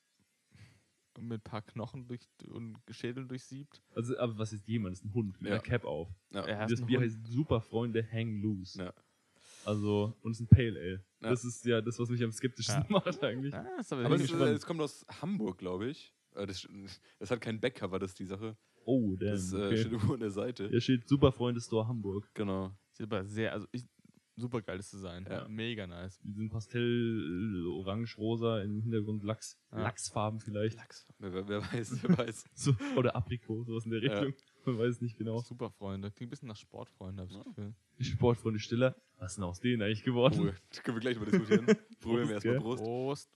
mit 1.19 1.39
ein 1.39 1.43
paar 1.43 1.61
Knochen 1.61 2.07
durch 2.07 2.21
und 2.47 2.77
Schädeln 2.91 3.27
durchsiebt. 3.27 3.81
Also, 3.93 4.17
aber 4.17 4.37
was 4.37 4.53
ist 4.53 4.65
jemand? 4.67 4.93
Das 4.93 4.99
ist 5.01 5.05
ein 5.05 5.13
Hund 5.13 5.41
mit 5.41 5.49
Ja. 5.49 5.55
einer 5.55 5.63
Cap 5.63 5.83
auf. 5.83 6.07
Ja. 6.31 6.45
Er 6.45 6.65
das 6.65 6.81
Bier 6.85 6.99
Hund. 6.99 7.07
heißt 7.09 7.27
Super 7.27 7.59
Freunde 7.59 8.07
Hang 8.09 8.41
Loose. 8.41 8.79
Ja. 8.81 8.93
Also, 9.65 10.15
und 10.21 10.31
es 10.31 10.39
ist 10.39 10.45
ein 10.45 10.55
Pale 10.55 10.79
Ale. 10.79 11.03
Ja. 11.21 11.29
Das 11.29 11.43
ist 11.43 11.65
ja 11.65 11.81
das, 11.81 11.99
was 11.99 12.09
mich 12.09 12.23
am 12.23 12.31
skeptischsten 12.31 12.83
Ja. 12.83 12.89
macht 12.89 13.21
eigentlich. 13.23 13.53
Ah, 13.53 13.65
ist 13.79 13.91
aber 13.91 14.05
Aber 14.05 14.15
es, 14.15 14.31
es 14.31 14.65
kommt 14.65 14.79
aus 14.79 15.05
Hamburg, 15.21 15.57
glaube 15.57 15.89
ich. 15.89 16.13
Äh, 16.35 16.45
Das, 16.47 16.65
das 17.19 17.31
hat 17.31 17.41
kein 17.41 17.59
Backcover, 17.59 17.99
das 17.99 18.11
ist 18.11 18.19
die 18.19 18.25
Sache. 18.25 18.55
Oh, 18.85 19.17
damn. 19.17 19.31
Das 19.31 19.51
äh, 19.51 19.57
okay. 19.57 19.77
steht 19.77 19.91
irgendwo 19.91 20.13
an 20.13 20.21
der 20.21 20.31
Seite. 20.31 20.69
Hier 20.69 20.79
steht 20.79 21.07
Super 21.07 21.33
Freunde 21.33 21.59
Store 21.59 21.85
Hamburg. 21.87 22.29
Genau. 22.33 22.71
Sieht 22.99 23.11
aber 23.11 23.25
sehr, 23.25 23.53
also 23.53 23.65
ich, 23.71 23.85
super 24.35 24.61
geiles 24.61 24.89
Design. 24.91 25.25
Ja. 25.29 25.47
Mega 25.47 25.87
nice. 25.87 26.19
Die 26.23 26.33
sind 26.33 26.49
Pastell, 26.49 26.81
äh, 27.65 27.67
orange, 27.67 28.17
rosa, 28.17 28.61
im 28.61 28.81
Hintergrund 28.81 29.23
Lachs, 29.23 29.57
Ja. 29.71 29.81
Lachsfarben 29.83 30.39
vielleicht. 30.39 30.77
Lachs. 30.77 31.07
Wer, 31.17 31.47
wer- 31.47 31.61
weiß, 31.61 32.03
wer 32.03 32.17
weiß. 32.17 32.45
So, 32.53 32.73
oder 32.95 33.15
Aprikot, 33.15 33.63
sowas 33.63 33.85
in 33.85 33.91
der 33.91 34.03
Ja. 34.03 34.19
Richtung. 34.19 34.33
Man 34.65 34.77
weiß 34.77 34.95
es 34.95 35.01
nicht 35.01 35.17
genau. 35.17 35.39
Super 35.39 35.69
Freunde. 35.71 36.11
Klingt 36.11 36.27
ein 36.27 36.31
bisschen 36.31 36.47
nach 36.49 36.55
Sportfreunde, 36.57 37.21
habe 37.23 37.31
ich 37.31 37.37
Ja. 37.37 37.43
das 37.43 37.55
Gefühl. 37.55 37.73
Sportfreunde 38.01 38.59
Stiller. 38.59 38.95
Was 39.17 39.31
ist 39.31 39.35
denn 39.37 39.43
aus 39.45 39.59
denen 39.59 39.81
eigentlich 39.81 40.03
geworden? 40.03 40.39
Oh, 40.49 40.53
das 40.69 40.83
können 40.83 40.97
wir 40.97 41.01
gleich 41.01 41.17
mal 41.19 41.25
diskutieren. 41.25 41.65
Probieren 41.99 42.27
wir 42.27 42.35
erstmal? 42.35 42.59
Prost. 42.59 42.83
Prost. 42.83 43.29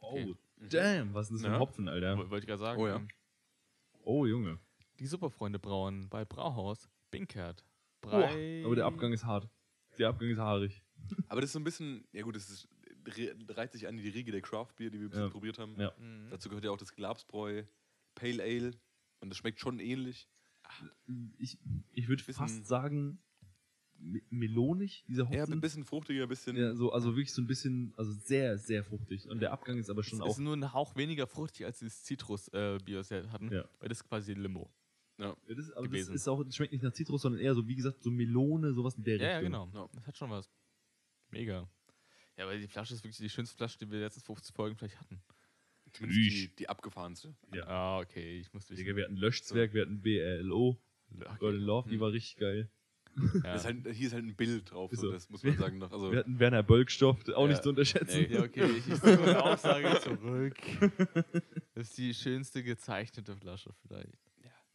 Oh, 0.00 0.14
Okay. 0.18 0.34
damn, 0.68 1.14
was 1.14 1.30
ist 1.30 1.30
denn 1.30 1.36
das 1.36 1.42
für 1.42 1.46
ein 1.48 1.52
Ja. 1.54 1.58
Hopfen, 1.60 1.88
Alter? 1.88 2.18
Wollte 2.18 2.38
ich 2.38 2.46
gerade 2.46 2.58
sagen. 2.60 2.80
Oh 2.80 2.86
ja. 2.86 2.96
ähm, 2.96 3.08
Oh, 4.04 4.26
Junge. 4.26 4.58
Die 4.98 5.06
Superfreunde 5.06 5.58
brauen 5.58 6.08
bei 6.08 6.24
Brauhaus 6.24 6.88
Binkert. 7.10 7.64
Boah, 8.00 8.30
aber 8.64 8.74
der 8.76 8.86
Abgang 8.86 9.12
ist 9.12 9.24
hart. 9.24 9.48
Der 9.98 10.08
Abgang 10.08 10.30
ist 10.30 10.38
haarig. 10.38 10.82
Aber 11.28 11.40
das 11.40 11.48
ist 11.48 11.52
so 11.54 11.60
ein 11.60 11.64
bisschen, 11.64 12.04
ja 12.12 12.22
gut, 12.22 12.36
das 12.36 12.48
ist, 12.50 12.68
re- 13.06 13.34
reiht 13.50 13.72
sich 13.72 13.86
an 13.86 13.96
die 13.96 14.08
Riege 14.08 14.32
der 14.32 14.40
Craft 14.40 14.68
Beer, 14.76 14.90
die 14.90 15.00
wir 15.00 15.08
bisher 15.08 15.24
Ja. 15.24 15.30
probiert 15.30 15.58
haben. 15.58 15.78
Ja. 15.80 15.92
Mhm. 15.98 16.28
Dazu 16.30 16.48
gehört 16.48 16.64
ja 16.64 16.70
auch 16.70 16.76
das 16.78 16.94
Glabsbräu 16.94 17.64
Pale 18.14 18.42
Ale. 18.42 18.72
Und 19.20 19.28
das 19.30 19.36
schmeckt 19.38 19.60
schon 19.60 19.78
ähnlich. 19.80 20.28
Ich, 21.38 21.58
ich 21.92 22.08
würde 22.08 22.22
fast 22.24 22.66
sagen, 22.66 23.22
me- 23.98 24.22
melonig, 24.30 25.04
dieser 25.06 25.24
Ja, 25.30 25.40
Hopfen. 25.42 25.54
ein 25.54 25.60
bisschen 25.60 25.84
fruchtiger, 25.84 26.22
ein 26.24 26.28
bisschen. 26.28 26.56
Ja, 26.56 26.74
so, 26.74 26.92
also 26.92 27.10
wirklich 27.12 27.32
so 27.32 27.42
ein 27.42 27.46
bisschen, 27.46 27.92
also 27.96 28.12
sehr, 28.12 28.58
sehr 28.58 28.82
fruchtig. 28.84 29.28
Und 29.28 29.40
der 29.40 29.52
Abgang 29.52 29.78
ist 29.78 29.90
aber 29.90 30.02
schon 30.02 30.18
Es 30.18 30.24
auch. 30.24 30.30
ist 30.30 30.38
nur 30.38 30.54
ein 30.56 30.72
Hauch 30.72 30.96
weniger 30.96 31.26
fruchtig 31.26 31.66
als 31.66 31.80
das 31.80 32.02
Zitrus-Bier, 32.04 32.96
das 32.98 33.10
wir 33.10 33.30
hatten. 33.30 33.52
Ja. 33.52 33.64
Weil 33.80 33.88
das 33.88 33.98
ist 33.98 34.08
quasi 34.08 34.34
Limo. 34.34 34.70
Ja. 35.18 35.36
Ja, 35.46 35.54
das, 35.54 35.70
aber 35.72 35.82
das 35.82 35.90
gewesen. 35.92 36.14
ist 36.14 36.28
auch, 36.28 36.42
das 36.42 36.56
schmeckt 36.56 36.72
nicht 36.72 36.82
nach 36.82 36.92
Zitrus, 36.92 37.22
sondern 37.22 37.40
eher 37.40 37.54
so, 37.54 37.66
wie 37.68 37.74
gesagt, 37.76 38.02
so 38.02 38.10
Melone, 38.10 38.72
sowas 38.72 38.94
in 38.96 39.04
der 39.04 39.16
Ja, 39.16 39.22
ja, 39.22 39.38
Richtung. 39.38 39.70
genau. 39.70 39.70
Ja. 39.84 39.88
Das 39.94 40.06
hat 40.06 40.16
schon 40.16 40.30
was. 40.30 40.50
Mega. 41.30 41.68
Ja, 42.36 42.46
weil 42.46 42.60
die 42.60 42.66
Flasche 42.68 42.94
ist 42.94 43.04
wirklich 43.04 43.18
die 43.18 43.28
schönste 43.28 43.56
Flasche, 43.56 43.78
die 43.78 43.90
wir 43.90 43.98
die 43.98 44.04
letzten 44.04 44.20
50 44.22 44.54
Folgen 44.54 44.76
vielleicht 44.76 44.98
hatten. 44.98 45.22
Zumindest 45.92 46.20
die, 46.20 46.54
die 46.56 46.68
abgefahrenste. 46.68 47.34
Ja. 47.54 47.66
Ah, 47.66 48.00
okay, 48.00 48.38
ich 48.40 48.52
muss 48.54 48.68
wissen. 48.70 48.78
Digga, 48.82 48.96
wir 48.96 49.04
hatten 49.04 49.16
Löschzwerg, 49.16 49.74
wir 49.74 49.82
hatten 49.82 50.00
BRLO, 50.00 50.80
Okay. 51.14 51.36
Golden 51.40 51.60
Love, 51.60 51.88
die 51.90 51.96
Hm. 51.96 52.00
war 52.00 52.12
richtig 52.12 52.36
geil. 52.36 52.70
Ja. 53.34 53.40
Das 53.42 53.60
ist 53.60 53.64
halt, 53.66 53.86
hier 53.94 54.06
ist 54.06 54.14
halt 54.14 54.24
ein 54.24 54.34
Bild 54.34 54.70
drauf, 54.70 54.90
Ist 54.90 55.00
so, 55.00 55.12
das 55.12 55.28
muss 55.28 55.42
man 55.42 55.58
sagen. 55.58 55.76
Noch. 55.76 55.92
Also, 55.92 56.10
Wir 56.10 56.20
hatten 56.20 56.38
Werner 56.38 56.62
Bölkstoff, 56.62 57.28
auch 57.28 57.42
Ja. 57.42 57.48
nicht 57.48 57.62
zu 57.62 57.68
unterschätzen. 57.68 58.24
Ey. 58.24 58.32
ja, 58.32 58.42
okay, 58.42 58.64
ich, 58.70 58.88
ich 58.88 58.94
suche 58.94 59.22
eine 59.22 59.42
Aussage 59.44 60.00
zurück. 60.00 60.56
Das 61.74 61.88
ist 61.88 61.98
die 61.98 62.14
schönste 62.14 62.62
gezeichnete 62.62 63.36
Flasche 63.36 63.74
vielleicht. 63.82 64.16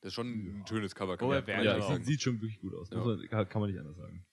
Das 0.07 0.11
ist 0.11 0.15
schon 0.15 0.59
ein 0.61 0.65
schönes 0.67 0.95
Cover. 0.95 1.17
Oh, 1.21 1.31
er 1.31 1.41
kann 1.41 1.47
wäre 1.47 1.57
man 1.57 1.65
Ja, 1.65 1.71
Ja, 1.71 1.77
nicht 1.77 1.83
es 1.83 1.89
sagen. 1.89 2.03
sieht 2.05 2.21
schon 2.21 2.35
wirklich 2.41 2.59
gut 2.59 2.73
aus. 2.73 2.89
Ja. 2.89 3.03
Man, 3.03 3.27
kann, 3.27 3.61
man 3.61 3.69
nicht 3.69 3.79
anders 3.79 3.97
sagen. 3.97 4.25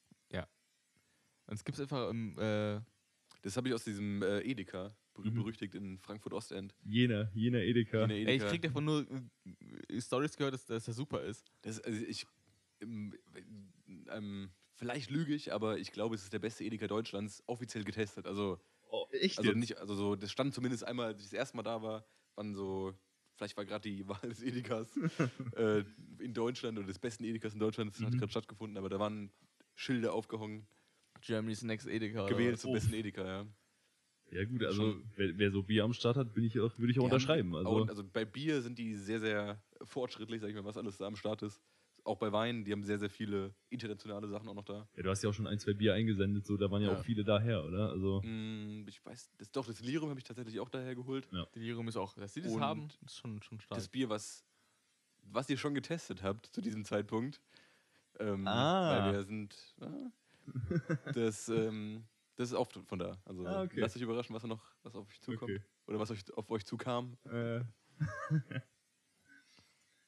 Und 1.47 1.55
es 1.57 1.63
gibt 1.65 1.79
einfach 1.79 2.09
im, 2.09 2.39
äh, 2.39 2.81
Das 3.43 3.55
habe 3.59 3.69
ich 3.69 3.75
aus 3.75 3.85
diesem 3.85 4.23
äh, 4.23 4.41
Edeka, 4.41 4.97
berüh- 5.15 5.31
Mhm. 5.31 5.35
berüchtigt 5.35 5.75
in 5.75 5.99
Frankfurt-Ostend. 5.99 6.75
Jener, 6.83 7.31
jener 7.35 7.59
Edeka. 7.61 8.01
Jener 8.07 8.15
ey, 8.15 8.21
ich 8.23 8.29
Edeka. 8.29 8.49
krieg 8.49 8.63
davon 8.63 8.85
nur 8.87 9.07
äh, 9.91 10.01
Stories 10.01 10.37
gehört, 10.39 10.55
dass, 10.55 10.65
dass 10.65 10.87
der 10.87 10.95
super 10.95 11.23
ist. 11.23 11.45
Das, 11.61 11.81
also 11.83 12.03
ich, 12.07 12.25
ähm, 12.81 13.15
ähm, 14.09 14.51
vielleicht 14.73 15.11
lüge 15.11 15.35
ich, 15.35 15.53
aber 15.53 15.77
ich 15.79 15.93
glaube, 15.93 16.15
es 16.15 16.23
ist 16.23 16.33
der 16.33 16.39
beste 16.39 16.65
Edeka 16.65 16.87
Deutschlands 16.87 17.43
offiziell 17.47 17.85
getestet. 17.85 18.27
Also, 18.27 18.59
Oh, 18.91 19.07
echt 19.11 19.39
also 19.39 19.53
nicht, 19.53 19.77
also 19.77 19.95
so, 19.95 20.17
das 20.17 20.31
stand 20.33 20.55
zumindest 20.55 20.85
einmal, 20.85 21.09
als 21.09 21.19
ich 21.19 21.25
das 21.27 21.33
erste 21.35 21.57
Mal 21.59 21.65
da 21.65 21.83
war, 21.83 22.07
wann 22.37 22.55
so, 22.55 22.95
vielleicht 23.37 23.57
war 23.57 23.65
gerade 23.65 23.89
die 23.89 24.07
Wahl 24.09 24.29
des 24.29 24.43
Edekas 24.43 24.97
äh, 25.57 25.85
in 26.21 26.35
Deutschland 26.35 26.79
oder 26.79 26.87
des 26.87 26.99
besten 26.99 27.25
Edekas 27.25 27.55
in 27.55 27.61
Deutschland, 27.61 27.95
das 27.95 28.03
hat 28.03 28.13
Mhm. 28.13 28.19
gerade 28.19 28.31
stattgefunden, 28.31 28.77
aber 28.79 28.89
da 28.89 28.99
waren 28.99 29.31
Schilder 29.75 30.13
aufgehangen, 30.13 30.67
Germany's 31.21 31.63
Next 31.63 31.87
Edeka. 31.87 32.29
gewählt 32.29 32.59
zum 32.59 32.71
Uff. 32.71 32.79
besten 32.79 32.95
Edeka, 32.95 33.25
ja. 33.27 33.47
Ja 34.31 34.45
gut, 34.45 34.65
also 34.65 34.97
wer, 35.17 35.39
wer 35.39 35.51
so 35.51 35.63
Bier 35.63 35.85
am 35.85 35.93
Start 35.93 36.17
hat, 36.17 36.35
bin 36.35 36.45
ich 36.45 36.59
auch, 36.59 36.77
würde 36.79 36.91
ich 36.91 36.99
auch 36.99 37.03
Die 37.03 37.07
haben 37.11 37.15
unterschreiben. 37.15 37.55
Also, 37.55 37.83
Auch, 37.83 37.89
also 37.89 38.05
bei 38.05 38.25
Bier 38.25 38.63
sind 38.63 38.79
die 38.79 38.95
sehr, 38.97 39.21
sehr 39.21 39.63
fortschrittlich, 39.83 40.41
sag 40.41 40.49
ich 40.49 40.55
mal, 40.55 40.65
was 40.65 40.77
alles 40.77 40.97
da 40.99 41.07
am 41.07 41.17
Start 41.17 41.43
ist. 41.43 41.63
Auch 42.05 42.19
bei 42.19 42.31
Wein, 42.33 42.65
die 42.65 42.73
haben 42.73 42.85
sehr, 42.85 42.99
sehr 42.99 43.09
viele 43.09 43.55
internationale 43.71 44.29
Sachen 44.29 44.47
auch 44.49 44.55
noch 44.55 44.65
da. 44.65 44.87
ja, 44.95 45.03
du 45.03 45.09
hast 45.11 45.23
ja 45.23 45.31
auch 45.31 45.35
schon 45.35 45.47
ein, 45.47 45.59
zwei 45.59 45.73
Bier 45.73 45.95
eingesendet, 45.95 46.45
so 46.45 46.57
da 46.59 46.71
waren 46.71 46.83
ja, 46.83 46.93
Ja. 46.93 46.99
auch 46.99 47.03
viele 47.03 47.25
daher, 47.25 47.65
oder? 47.65 47.91
Also 47.91 48.21
Mm, 48.23 48.85
ich 48.87 49.05
weiß, 49.05 49.31
das, 49.39 49.51
doch, 49.51 49.67
das 49.67 49.81
Lirum 49.81 50.11
habe 50.11 50.21
ich 50.21 50.25
tatsächlich 50.25 50.61
auch 50.61 50.69
daher 50.69 50.95
geholt. 50.95 51.29
Delirium 51.55 51.89
ist 51.89 51.97
auch, 51.97 52.13
dass 52.15 52.35
sie 52.35 52.43
das 52.43 52.53
Und 52.53 52.61
haben, 52.61 52.89
ist 53.07 53.17
schon, 53.17 53.43
schon 53.43 53.59
stark. 53.61 53.79
Das 53.79 53.89
Bier, 53.89 54.11
was, 54.11 54.45
was 55.23 55.49
ihr 55.49 55.57
schon 55.57 55.73
getestet 55.75 56.23
habt 56.23 56.47
zu 56.47 56.61
diesem 56.61 56.85
Zeitpunkt. 56.85 57.41
Ähm, 58.19 58.47
Ah. 58.47 58.91
Weil 59.07 59.13
wir 59.15 59.25
sind. 59.25 59.75
Ah, 59.81 60.11
das, 61.15 61.49
ähm, 61.49 62.05
das 62.37 62.51
ist 62.51 62.55
auch 62.55 62.71
von 62.87 62.99
da. 62.99 63.17
Also 63.25 63.47
Ah, 63.47 63.63
okay. 63.63 63.81
lasst 63.81 63.97
euch 63.97 64.03
überraschen, 64.03 64.35
was 64.37 64.45
noch 64.45 64.63
was 64.83 64.95
auf 64.95 65.09
euch 65.09 65.21
zukommt. 65.23 65.53
Okay. 65.53 65.63
Oder 65.87 65.99
was 65.99 66.11
euch, 66.11 66.23
auf 66.37 66.51
euch 66.51 66.67
zukam. 66.67 67.17
Äh. 67.25 67.61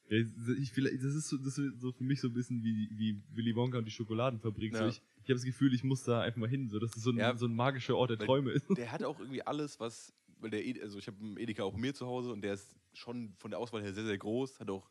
Ja, 0.09 0.17
ich, 0.17 0.71
das, 0.73 1.15
ist 1.15 1.29
so, 1.29 1.37
das 1.37 1.57
ist 1.57 1.81
so 1.81 1.91
für 1.91 2.03
mich 2.03 2.21
so 2.21 2.27
ein 2.29 2.33
bisschen 2.33 2.63
wie, 2.63 2.89
wie 2.93 3.21
Willy 3.33 3.55
Wonka 3.55 3.77
und 3.77 3.85
die 3.85 3.91
Schokoladenfabrik. 3.91 4.73
So 4.75 4.83
Ja. 4.83 4.89
ich 4.89 5.01
ich 5.27 5.29
habe 5.29 5.39
das 5.39 5.43
Gefühl, 5.43 5.73
ich 5.73 5.83
muss 5.83 6.03
da 6.03 6.21
einfach 6.21 6.39
mal 6.39 6.47
hin, 6.47 6.69
so 6.69 6.79
dass 6.79 6.95
es 6.95 7.03
so 7.03 7.09
ein, 7.09 7.17
Ja, 7.17 7.35
so 7.35 7.47
ein 7.47 7.53
magischer 7.53 7.97
Ort 7.97 8.11
der 8.11 8.17
Träume 8.17 8.51
ist. 8.51 8.65
Der 8.77 8.93
hat 8.93 9.03
auch 9.03 9.19
irgendwie 9.19 9.41
alles, 9.41 9.77
was. 9.77 10.13
Weil 10.39 10.51
der, 10.51 10.61
also 10.81 10.99
ich 10.99 11.07
habe 11.07 11.19
einen 11.19 11.35
Edeka 11.35 11.63
auch 11.63 11.75
mir 11.75 11.93
zu 11.93 12.05
Hause 12.07 12.31
und 12.31 12.41
der 12.43 12.53
ist 12.53 12.73
schon 12.93 13.33
von 13.35 13.51
der 13.51 13.59
Auswahl 13.59 13.81
her 13.81 13.91
sehr, 13.91 14.05
sehr 14.05 14.17
groß. 14.17 14.61
Hat 14.61 14.69
auch 14.69 14.89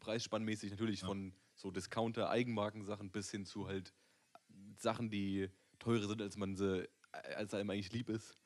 preisspannmäßig 0.00 0.72
natürlich 0.72 1.02
Ja. 1.02 1.06
von 1.06 1.32
so 1.54 1.70
Discounter, 1.70 2.30
Eigenmarkensachen 2.30 3.12
bis 3.12 3.30
hin 3.30 3.44
zu 3.44 3.68
halt 3.68 3.94
Sachen, 4.76 5.08
die 5.08 5.50
teurer 5.78 6.08
sind, 6.08 6.20
als 6.20 6.36
man 6.36 6.56
sie, 6.56 6.88
als 7.36 7.54
einem 7.54 7.70
eigentlich 7.70 7.92
lieb 7.92 8.08
ist. 8.08 8.36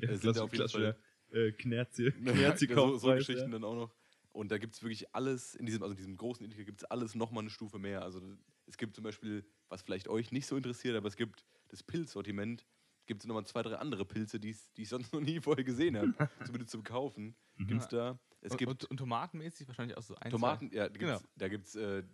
Ja, 0.00 0.16
sind 0.16 0.36
da 0.36 0.42
auf 0.42 0.52
jeden 0.52 0.68
klassischer, 0.68 0.96
äh, 1.32 1.52
Knerzi, 1.52 2.04
Ja, 2.24 2.32
Knerzi 2.32 2.66
so, 2.66 2.96
so 2.96 3.12
Geschichten 3.12 3.42
ja. 3.42 3.58
dann 3.58 3.64
auch 3.64 3.74
noch. 3.74 3.94
Und 4.38 4.52
da 4.52 4.58
gibt 4.58 4.76
es 4.76 4.82
wirklich 4.84 5.12
alles, 5.16 5.56
in 5.56 5.66
diesem, 5.66 5.82
also 5.82 5.90
in 5.94 5.96
diesem 5.96 6.16
großen 6.16 6.46
Edeka 6.46 6.62
gibt 6.62 6.82
es 6.82 6.84
alles 6.84 7.16
nochmal 7.16 7.42
eine 7.42 7.50
Stufe 7.50 7.80
mehr. 7.80 8.02
Also 8.02 8.22
es 8.66 8.76
gibt 8.76 8.94
zum 8.94 9.02
Beispiel, 9.02 9.44
was 9.68 9.82
vielleicht 9.82 10.06
euch 10.06 10.30
nicht 10.30 10.46
so 10.46 10.56
interessiert, 10.56 10.96
aber 10.96 11.08
es 11.08 11.16
gibt 11.16 11.44
das 11.66 11.82
Pilzsortiment, 11.82 12.64
gibt 13.06 13.22
es 13.22 13.26
nochmal 13.26 13.46
zwei, 13.46 13.62
drei 13.62 13.74
andere 13.74 14.04
Pilze, 14.04 14.38
die 14.38 14.50
ich 14.76 14.88
sonst 14.88 15.12
noch 15.12 15.20
nie 15.20 15.40
vorher 15.40 15.64
gesehen 15.64 15.96
habe. 15.96 16.12
Zumindest 16.44 16.70
zum 16.70 16.84
Kaufen 16.84 17.34
gibt 17.66 17.80
es 17.80 17.88
da. 17.88 18.20
Es 18.40 18.52
und, 18.52 18.58
gibt 18.58 18.70
und, 18.70 18.84
und 18.84 18.96
tomatenmäßig 18.98 19.66
wahrscheinlich 19.66 19.96
auch 19.98 20.04
so 20.04 20.14
ein, 20.14 20.30
Tomaten, 20.30 20.70
ja, 20.72 20.88
da 20.88 20.96
Genau. 20.96 21.18
gibt's, 21.18 21.28
da 21.34 21.48
gibt's, 21.48 21.74
äh, 21.74 22.04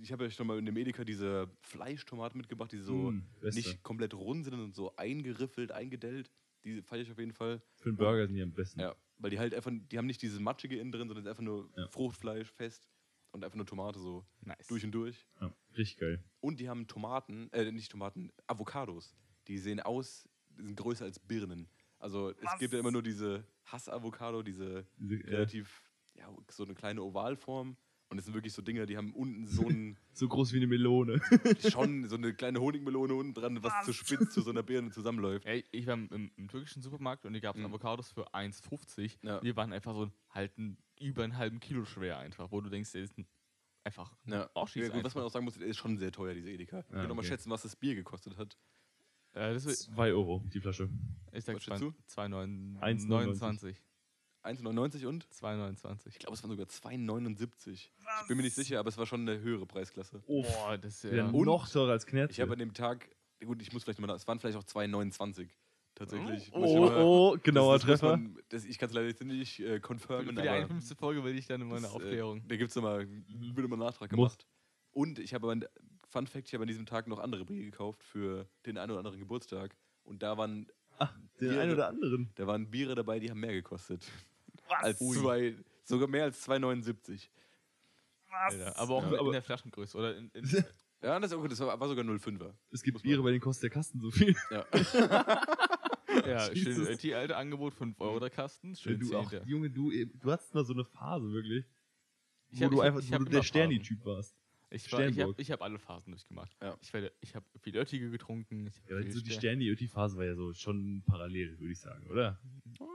ich 0.00 0.12
habe 0.12 0.22
ja 0.22 0.30
schon 0.30 0.46
mal 0.46 0.60
in 0.60 0.66
dem 0.66 0.76
Edeka 0.76 1.02
diese 1.02 1.50
Fleischtomaten 1.62 2.38
mitgebracht, 2.38 2.70
die 2.70 2.78
so 2.78 3.10
Mm, 3.10 3.18
nicht 3.50 3.82
komplett 3.82 4.14
rund 4.14 4.44
sind 4.44 4.54
und 4.54 4.72
so 4.76 4.94
eingeriffelt, 4.94 5.72
eingedellt. 5.72 6.30
Die 6.64 6.80
feiere 6.82 7.02
ich 7.02 7.10
auf 7.10 7.18
jeden 7.18 7.32
Fall. 7.32 7.60
Für 7.80 7.88
einen 7.88 7.96
Burger 7.98 8.26
sind 8.26 8.36
die 8.36 8.42
am 8.42 8.52
besten. 8.52 8.80
Ja, 8.80 8.94
weil 9.22 9.30
die 9.30 9.38
halt 9.38 9.54
einfach, 9.54 9.70
die 9.72 9.98
haben 9.98 10.06
nicht 10.06 10.20
dieses 10.20 10.40
matschige 10.40 10.76
innen 10.78 10.92
drin, 10.92 11.08
sondern 11.08 11.18
es 11.18 11.24
ist 11.26 11.30
einfach 11.30 11.42
nur 11.44 11.70
Ja. 11.76 11.88
Fruchtfleisch 11.88 12.50
fest 12.50 12.88
und 13.30 13.44
einfach 13.44 13.56
nur 13.56 13.66
Tomate 13.66 13.98
so. 13.98 14.26
Nice. 14.40 14.66
durch 14.66 14.84
und 14.84 14.92
durch. 14.92 15.26
Ja, 15.40 15.54
richtig 15.76 15.96
geil. 15.98 16.22
Und 16.40 16.60
die 16.60 16.68
haben 16.68 16.86
Tomaten, 16.88 17.48
äh, 17.52 17.70
nicht 17.70 17.90
Tomaten, 17.90 18.32
Avocados. 18.46 19.16
Die 19.46 19.58
sehen 19.58 19.80
aus, 19.80 20.28
die 20.50 20.64
sind 20.64 20.76
größer 20.76 21.04
als 21.04 21.18
Birnen. 21.18 21.68
Also 21.98 22.30
es 22.30 22.58
gibt 22.58 22.74
ja 22.74 22.80
immer 22.80 22.90
nur 22.90 23.02
diese 23.02 23.46
Hass-Avocado, 23.64 24.42
diese 24.42 24.86
Diese, 24.98 25.24
relativ, 25.24 25.82
ja, 26.14 26.28
so 26.50 26.64
eine 26.64 26.74
kleine 26.74 27.02
Ovalform. 27.02 27.76
Und 28.12 28.18
es 28.18 28.26
sind 28.26 28.34
wirklich 28.34 28.52
so 28.52 28.60
Dinger, 28.60 28.84
die 28.84 28.98
haben 28.98 29.14
unten 29.14 29.46
so 29.46 29.66
ein, 29.66 29.96
so 30.12 30.28
groß 30.28 30.52
wie 30.52 30.58
eine 30.58 30.66
Melone. 30.66 31.18
schon 31.70 32.06
so 32.10 32.16
eine 32.16 32.34
kleine 32.34 32.60
Honigmelone 32.60 33.14
unten 33.14 33.32
dran, 33.32 33.62
was, 33.62 33.86
zu 33.86 33.94
spitz 33.94 34.34
zu 34.34 34.42
so 34.42 34.50
einer 34.50 34.62
Birne 34.62 34.90
zusammenläuft. 34.90 35.46
Ey, 35.46 35.64
ich 35.72 35.86
war 35.86 35.94
im, 35.94 36.30
im 36.36 36.48
türkischen 36.48 36.82
Supermarkt 36.82 37.24
und 37.24 37.32
hier 37.32 37.40
gab 37.40 37.56
es 37.56 37.60
Mhm. 37.62 37.68
Avocados 37.68 38.12
für 38.12 38.34
1,50. 38.34 39.16
Ja. 39.22 39.40
Die 39.40 39.56
waren 39.56 39.72
einfach 39.72 39.94
so 39.94 40.12
halt 40.28 40.58
ein, 40.58 40.76
über 41.00 41.24
einen 41.24 41.38
halben 41.38 41.58
Kilo 41.58 41.86
schwer 41.86 42.18
einfach, 42.18 42.52
wo 42.52 42.60
du 42.60 42.68
denkst, 42.68 42.92
der 42.92 43.02
ist 43.02 43.16
ein, 43.16 43.26
einfach 43.82 44.14
Ja. 44.26 44.50
auch 44.52 44.68
Ja, 44.74 44.88
gut, 44.90 45.04
was 45.04 45.14
man 45.14 45.24
auch 45.24 45.30
sagen 45.30 45.46
muss, 45.46 45.54
der 45.54 45.66
ist 45.66 45.78
schon 45.78 45.96
sehr 45.96 46.12
teuer, 46.12 46.34
diese 46.34 46.50
Edeka. 46.50 46.80
Ich 46.80 46.88
kann 46.88 47.08
nochmal 47.08 47.20
okay. 47.20 47.28
schätzen, 47.28 47.50
was 47.50 47.62
das 47.62 47.76
Bier 47.76 47.94
gekostet 47.94 48.36
hat. 48.36 48.58
äh, 49.32 49.54
das 49.54 49.64
ist, 49.64 49.84
2 49.84 50.12
Euro 50.12 50.44
die 50.52 50.60
Flasche. 50.60 50.90
ich 51.32 51.46
sag 51.46 51.56
Was 51.56 51.62
schätzt 51.64 51.80
du? 51.80 51.94
2,29. 52.10 53.74
1,99. 54.44 55.02
1,99 55.02 55.06
und? 55.06 55.26
2,29. 55.28 56.06
Ich 56.08 56.18
glaube, 56.18 56.34
es 56.34 56.42
waren 56.42 56.50
sogar 56.50 56.66
2,79. 56.66 57.70
Ich 57.72 57.92
bin 58.28 58.36
mir 58.36 58.42
nicht 58.42 58.54
sicher, 58.54 58.78
aber 58.80 58.88
es 58.88 58.98
war 58.98 59.06
schon 59.06 59.20
eine 59.28 59.40
höhere 59.40 59.66
Preisklasse. 59.66 60.20
Boah, 60.26 60.76
das 60.78 61.04
ist 61.04 61.10
Ja, 61.12 61.18
ja. 61.18 61.26
Und- 61.26 61.44
noch 61.46 61.68
teurer 61.68 61.92
als 61.92 62.06
Knerzi. 62.06 62.32
Ich 62.32 62.40
habe 62.40 62.52
an 62.52 62.58
dem 62.58 62.72
Tag, 62.74 63.08
gut, 63.44 63.60
ich 63.62 63.72
muss 63.72 63.84
vielleicht 63.84 64.00
mal, 64.00 64.06
nach- 64.06 64.16
es 64.16 64.26
waren 64.26 64.38
vielleicht 64.40 64.58
auch 64.58 64.64
2,29. 64.64 65.48
Tatsächlich. 65.94 66.50
Oh, 66.52 66.60
Muss 66.60 66.70
oh, 66.70 66.80
mal- 66.80 67.02
oh, 67.02 67.36
genauer 67.42 67.74
das, 67.74 67.82
das 67.82 67.90
muss 67.90 68.00
Treffer. 68.00 68.16
Man, 68.16 68.38
das, 68.48 68.64
ich 68.64 68.78
kann 68.78 68.88
es 68.88 68.94
leider 68.94 69.08
jetzt 69.08 69.22
nicht 69.22 69.60
äh, 69.60 69.78
confirmen, 69.78 70.26
für 70.34 70.42
die 70.42 70.48
aber 70.48 70.58
51. 70.58 70.96
Folge 70.98 71.22
will 71.22 71.36
ich 71.36 71.46
dann 71.46 71.60
immer 71.60 71.74
eine 71.76 71.82
das, 71.82 71.92
Aufklärung. 71.92 72.38
Äh, 72.38 72.48
da 72.48 72.56
gibt 72.56 72.70
es 72.70 72.76
nochmal, 72.76 73.06
wird 73.08 73.58
immer 73.66 73.76
Nachtrag 73.76 74.10
Muss. 74.12 74.32
gemacht. 74.38 74.46
Und 74.92 75.18
ich 75.18 75.34
habe, 75.34 75.50
aber- 75.50 75.66
Fun 76.08 76.26
Fact, 76.26 76.48
ich 76.48 76.54
habe 76.54 76.62
an 76.64 76.68
diesem 76.68 76.86
Tag 76.86 77.06
noch 77.08 77.18
andere 77.18 77.44
Bier 77.44 77.62
gekauft 77.64 78.02
für 78.04 78.46
den 78.66 78.76
einen 78.78 78.90
oder 78.90 78.98
anderen 79.00 79.18
Geburtstag. 79.18 79.76
Und 80.04 80.22
da 80.22 80.36
waren, 80.38 80.66
Ach, 80.98 81.14
den 81.40 81.58
einen 81.58 81.72
oder 81.74 81.88
anderen. 81.88 82.30
da 82.36 82.46
waren 82.46 82.70
Biere 82.70 82.94
dabei, 82.94 83.18
die 83.20 83.30
haben 83.30 83.40
mehr 83.40 83.52
gekostet. 83.52 84.02
Was? 84.72 84.84
Als 84.84 85.00
Ui. 85.00 85.16
zwei, 85.16 85.56
sogar 85.84 86.08
mehr 86.08 86.24
als 86.24 86.46
2,79. 86.48 87.28
Alter, 88.30 88.76
aber 88.78 88.94
auch 88.94 89.02
Ja. 89.02 89.08
in, 89.10 89.14
Aber- 89.18 89.26
in 89.26 89.32
der 89.32 89.42
Flaschengröße. 89.42 89.96
Oder 89.98 90.16
in, 90.16 90.30
in, 90.30 90.44
Ja, 91.02 91.18
das, 91.18 91.32
ist 91.32 91.36
auch 91.36 91.42
gut, 91.42 91.50
das 91.50 91.58
war, 91.60 91.78
war 91.80 91.88
sogar 91.88 92.04
0,5er. 92.04 92.54
Es 92.70 92.82
gibt 92.82 93.02
Biere, 93.02 93.22
bei 93.22 93.30
denen 93.30 93.40
kostet 93.40 93.64
der 93.64 93.70
Kasten 93.70 93.98
so 94.00 94.10
viel. 94.12 94.36
Ja. 94.50 94.64
ja, 96.26 96.54
schön, 96.56 96.86
äh, 96.86 96.96
die 96.96 97.14
alte 97.14 97.36
Angebot 97.36 97.74
5 97.74 98.00
Euro 98.00 98.20
der 98.20 98.30
Kasten. 98.30 98.76
Schön 98.76 99.00
du, 99.00 99.16
auch, 99.16 99.32
ja. 99.32 99.42
Junge, 99.44 99.68
du, 99.70 99.90
du 99.90 100.30
hattest 100.30 100.54
mal 100.54 100.64
so 100.64 100.72
eine 100.72 100.84
Phase, 100.84 101.30
wirklich. 101.32 101.64
Ich 102.50 102.60
wo 102.60 102.64
hab- 102.66 102.70
du 102.70 102.76
ich 102.76 102.82
einfach 102.84 103.00
ich 103.00 103.10
wo 103.10 103.14
hab 103.14 103.24
du 103.24 103.30
der. 103.30 103.42
Sterni-Typ 103.42 104.04
warst. 104.04 104.36
Ich, 104.70 104.90
war, 104.92 105.00
ich 105.06 105.20
habe 105.20 105.34
ich 105.36 105.50
hab 105.50 105.60
alle 105.60 105.78
Phasen 105.78 106.12
durchgemacht. 106.12 106.56
Ja. 106.62 106.76
Ich, 106.80 106.92
werde, 106.94 107.12
ich 107.20 107.34
habe 107.34 107.44
viel 107.60 107.76
Oettige 107.76 108.08
getrunken. 108.10 108.66
Ich 108.68 108.76
hab 108.78 108.90
Ja, 108.90 109.02
viel 109.02 109.12
so 109.12 109.20
die 109.20 109.26
Stern- 109.30 109.40
Sterni-Öti-Phase 109.40 110.16
war 110.16 110.24
ja 110.24 110.34
so 110.34 110.54
schon 110.54 111.02
parallel, 111.04 111.58
würde 111.58 111.72
ich 111.72 111.80
sagen, 111.80 112.06
oder? 112.08 112.38
War, 112.78 112.86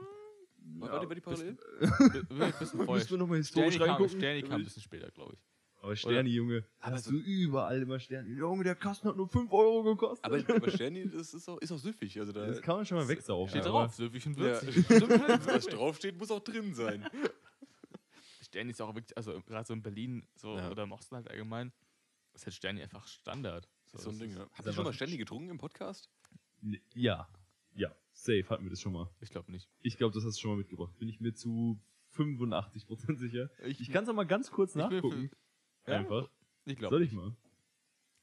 war 0.82 1.00
die, 1.02 1.08
war 1.08 1.16
die 1.16 1.22
parallel? 1.22 1.58
Müssen 1.80 3.10
wir 3.12 3.18
nochmal 3.18 3.44
Sterni 3.44 3.72
historisch 3.72 3.78
kam, 3.78 3.90
reingucken? 3.90 4.18
Sterni 4.18 4.42
kam 4.44 4.52
ein 4.62 4.64
bisschen 4.64 4.82
später, 4.84 5.12
glaube 5.12 5.34
ich. 5.36 5.40
Aber 5.80 5.96
Sterni, 5.96 6.32
Junge, 6.32 6.66
Aber 6.80 6.96
hast 6.96 7.06
so- 7.06 7.12
du 7.12 7.18
überall 7.18 7.82
immer 7.82 8.00
Sterni. 8.00 8.32
Junge, 8.34 8.64
der 8.64 8.76
Kasten 8.76 9.08
hat 9.10 9.16
nur 9.16 9.28
5 9.30 9.52
Euro 9.52 9.84
gekostet. 9.84 10.26
Aber, 10.26 10.38
aber 10.56 10.72
Sterni, 10.72 11.08
das 11.10 11.34
ist 11.34 11.48
auch, 11.48 11.60
ist 11.60 11.72
auch 11.72 11.78
süffig. 11.78 12.20
Also 12.20 12.32
da, 12.34 12.48
das 12.48 12.62
kann 12.62 12.78
man 12.78 12.86
schon 12.86 12.98
mal 12.98 13.08
wegsaufen. 13.08 13.50
Steht 13.50 13.62
aber- 13.68 13.84
drauf, 13.84 13.94
süffig 13.94 14.26
und 14.26 14.38
ja, 14.38 14.44
würzig. 14.44 14.90
was 15.48 15.66
draufsteht, 15.68 16.18
muss 16.18 16.32
auch 16.32 16.40
drin 16.40 16.74
sein. 16.74 17.08
Sterni 18.42 18.72
ist 18.72 18.82
auch 18.82 18.94
wirklich, 18.96 19.16
also 19.18 19.40
gerade 19.46 19.68
so 19.68 19.74
in 19.74 19.82
Berlin 19.82 20.26
so, 20.36 20.56
Ja. 20.58 20.72
oder 20.72 20.84
im 20.84 20.92
Osten 20.92 21.16
halt 21.16 21.30
allgemein, 21.30 21.72
ist 22.34 22.46
halt 22.46 22.56
Sterni 22.56 22.82
einfach 22.82 23.06
Standard. 23.08 23.68
Das 23.92 23.96
ist 23.96 24.04
so 24.04 24.10
ein 24.10 24.20
Ding, 24.20 24.32
ja. 24.36 24.48
Habt 24.54 24.66
ihr 24.66 24.74
schon 24.74 24.84
mal 24.84 24.94
Sterni 24.94 25.18
getrunken 25.18 25.50
im 25.50 25.58
Podcast? 25.58 26.10
Ja, 26.96 27.28
ja, 27.76 27.94
safe 28.18 28.46
hatten 28.50 28.64
wir 28.64 28.70
das 28.72 28.82
schon 28.82 28.94
mal. 28.94 29.10
Ich 29.22 29.30
glaube 29.30 29.52
nicht. 29.52 29.70
Ich 29.82 29.98
glaube, 29.98 30.14
das 30.14 30.26
hast 30.26 30.38
du 30.38 30.42
schon 30.42 30.52
mal 30.52 30.58
mitgebracht. 30.58 30.98
Bin 31.00 31.08
ich 31.08 31.20
mir 31.20 31.34
zu 31.34 31.80
85% 32.16 33.18
sicher. 33.18 33.50
Ich- 33.66 33.80
Ich 33.82 33.92
kann 33.92 34.04
es 34.04 34.10
auch 34.10 34.14
mal 34.16 34.26
ganz 34.26 34.52
kurz 34.52 34.76
nachgucken. 34.76 35.30
Ja, 35.86 36.00
Einfach. 36.00 36.30
Ich 36.66 36.76
glaube 36.78 36.96
Soll 36.96 37.04
ich 37.04 37.12
mal? 37.12 37.36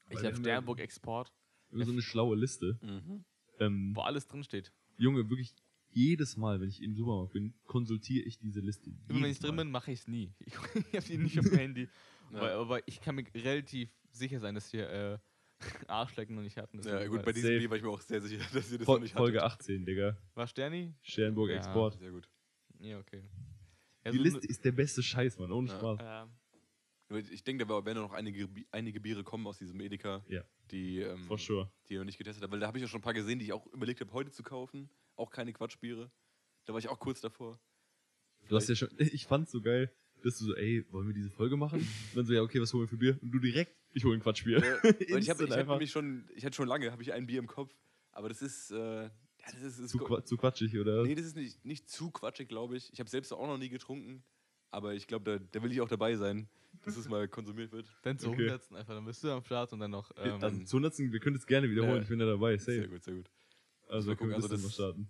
Ich 0.09 0.23
habe 0.23 0.35
Sternburg 0.35 0.79
Export, 0.79 1.33
So 1.71 1.91
eine 1.91 2.01
schlaue 2.01 2.35
Liste. 2.35 2.77
Mhm. 2.81 3.25
Ähm, 3.59 3.95
wo 3.95 4.01
alles 4.01 4.27
drin 4.27 4.43
steht. 4.43 4.71
Junge, 4.97 5.29
wirklich 5.29 5.55
jedes 5.91 6.35
Mal, 6.37 6.59
wenn 6.59 6.67
ich 6.69 6.81
im 6.83 6.93
Supermarkt 6.93 7.33
bin, 7.33 7.53
konsultiere 7.65 8.25
ich 8.25 8.37
diese 8.37 8.59
Liste. 8.59 8.91
Immer 9.07 9.23
wenn 9.23 9.31
ich 9.31 9.39
drin 9.39 9.55
bin, 9.55 9.71
mache 9.71 9.91
ich 9.93 10.01
es 10.01 10.07
nie. 10.07 10.33
Ich, 10.39 10.53
ich 10.53 10.95
habe 10.95 11.07
die 11.07 11.17
nicht 11.17 11.39
auf 11.39 11.45
dem 11.45 11.57
Handy. 11.57 11.89
Ja. 12.31 12.37
Aber, 12.37 12.51
aber 12.53 12.87
ich 12.87 13.01
kann 13.01 13.15
mir 13.15 13.25
relativ 13.33 13.89
sicher 14.11 14.39
sein, 14.39 14.55
dass 14.55 14.69
hier 14.69 14.89
äh, 14.89 15.17
Arschlecken 15.87 16.35
noch 16.35 16.41
nicht 16.43 16.57
hatten. 16.57 16.81
Ja, 16.83 17.05
gut, 17.07 17.23
bei 17.23 17.31
diesem 17.31 17.49
Safe. 17.49 17.59
Bier 17.59 17.69
war 17.69 17.77
ich 17.77 17.83
mir 17.83 17.89
auch 17.89 18.01
sehr 18.01 18.21
sicher, 18.21 18.43
dass 18.53 18.71
ihr 18.71 18.77
das 18.77 18.85
Fol 18.85 18.95
noch 18.95 19.03
nicht 19.03 19.13
Folge 19.15 19.41
hattet. 19.41 19.61
18, 19.61 19.85
Digga. 19.85 20.17
War 20.33 20.47
Sterni? 20.47 20.93
Sternburg 21.01 21.49
Ja. 21.49 21.57
Export. 21.57 21.97
Sehr 21.99 22.11
gut. 22.11 22.29
Ja, 22.79 22.99
okay. 22.99 23.23
Ja, 24.03 24.11
Die 24.11 24.17
so 24.17 24.23
Liste 24.23 24.47
ist 24.47 24.63
der 24.65 24.71
beste 24.73 25.01
Scheiß, 25.01 25.39
Mann. 25.39 25.51
Ohne 25.51 25.69
Ja. 25.69 25.77
Spaß. 25.77 25.99
äh, 27.11 27.19
Ich 27.31 27.43
denke, 27.43 27.65
da 27.65 27.85
werden 27.85 28.01
noch 28.01 28.11
einige, 28.13 28.49
einige 28.71 28.99
Biere 28.99 29.23
kommen 29.23 29.47
aus 29.47 29.57
diesem 29.57 29.79
Edeka, 29.79 30.23
Ja. 30.27 30.43
die, 30.71 30.99
ähm, 31.01 31.23
For 31.25 31.37
sure. 31.37 31.71
die 31.87 31.93
ich 31.93 31.97
noch 31.99 32.05
nicht 32.05 32.17
getestet 32.17 32.43
habe. 32.43 32.51
Weil 32.53 32.59
da 32.59 32.67
habe 32.67 32.77
ich 32.77 32.81
ja 32.81 32.87
schon 32.87 32.99
ein 32.99 33.03
paar 33.03 33.13
gesehen, 33.13 33.39
die 33.39 33.45
ich 33.45 33.53
auch 33.53 33.65
überlegt 33.67 34.01
habe, 34.01 34.11
heute 34.11 34.31
zu 34.31 34.43
kaufen. 34.43 34.89
Auch 35.15 35.29
keine 35.31 35.53
Quatschbiere. 35.53 36.11
Da 36.65 36.73
war 36.73 36.79
ich 36.79 36.89
auch 36.89 36.99
kurz 36.99 37.21
davor. 37.21 37.59
Du 38.49 38.55
hast 38.55 38.67
ja 38.67 38.75
schon, 38.75 38.89
ich 38.97 39.25
fand's 39.25 39.51
so 39.51 39.61
geil, 39.61 39.91
dass 40.25 40.37
du 40.39 40.45
so, 40.45 40.55
ey, 40.55 40.85
wollen 40.91 41.07
wir 41.07 41.13
diese 41.13 41.29
Folge 41.29 41.55
machen? 41.57 41.79
Und 42.11 42.15
dann 42.17 42.25
so, 42.25 42.33
ja, 42.33 42.41
okay, 42.41 42.59
was 42.61 42.73
holen 42.73 42.83
wir 42.83 42.87
für 42.87 42.97
Bier? 42.97 43.17
Und 43.21 43.31
du 43.31 43.39
direkt, 43.39 43.75
ich 43.93 44.03
hole 44.03 44.15
ein 44.15 44.21
Quatschbier. 44.21 44.59
Ja, 44.59 44.83
weil 44.83 44.95
ich 44.99 45.09
ich 45.17 45.29
hab 45.29 45.39
einfach. 45.39 45.73
nämlich 45.73 45.91
schon, 45.91 46.27
ich 46.35 46.45
hatte 46.45 46.55
schon 46.55 46.67
lange, 46.67 46.91
habe 46.91 47.01
ich 47.01 47.13
ein 47.13 47.25
Bier 47.27 47.39
im 47.39 47.47
Kopf. 47.47 47.73
Aber 48.11 48.29
das 48.29 48.41
ist, 48.41 48.71
äh, 48.71 49.03
ja, 49.03 49.11
das 49.51 49.61
ist, 49.61 49.79
ist 49.79 49.91
Zu, 49.91 49.99
qua 49.99 50.23
zu 50.23 50.37
quatschig, 50.37 50.77
oder? 50.77 51.03
Nee, 51.03 51.15
das 51.15 51.25
ist 51.25 51.35
nicht, 51.35 51.63
nicht 51.65 51.89
zu 51.89 52.09
quatschig, 52.11 52.47
glaube 52.47 52.77
ich. 52.77 52.91
Ich 52.93 52.99
habe 52.99 53.09
selbst 53.09 53.31
auch 53.33 53.45
noch 53.47 53.57
nie 53.57 53.69
getrunken. 53.69 54.23
Aber 54.71 54.93
ich 54.93 55.07
glaube, 55.07 55.39
da, 55.39 55.45
da 55.51 55.63
will 55.63 55.71
ich 55.71 55.79
auch 55.81 55.87
dabei 55.87 56.15
sein, 56.15 56.49
dass 56.83 56.97
es 56.97 57.07
mal 57.07 57.27
konsumiert 57.27 57.71
wird. 57.71 57.85
dann 58.01 58.17
zur 58.17 58.31
Okay. 58.31 58.49
100. 58.49 58.71
einfach, 58.73 58.93
dann 58.95 59.05
bist 59.05 59.23
du 59.23 59.29
am 59.31 59.43
Start 59.45 59.71
und 59.73 59.79
dann 59.79 59.91
noch. 59.91 60.11
Ähm, 60.17 60.41
also 60.41 60.63
zu 60.63 60.77
100. 60.77 60.97
wir 61.11 61.19
können 61.19 61.35
es 61.35 61.45
gerne 61.45 61.69
wiederholen, 61.69 61.97
Ja. 61.97 62.01
ich 62.01 62.09
bin 62.09 62.19
da 62.19 62.25
dabei, 62.25 62.57
Sehr 62.57 62.77
safe. 62.81 62.89
gut, 62.89 63.03
sehr 63.03 63.13
gut. 63.15 63.29
Also 63.87 64.07
wir 64.09 64.15
gucken, 64.15 64.31
das 64.33 64.43
also 64.43 64.47
dann 64.49 64.61
mal 64.61 64.63
das- 64.67 64.73
starten. 64.73 65.07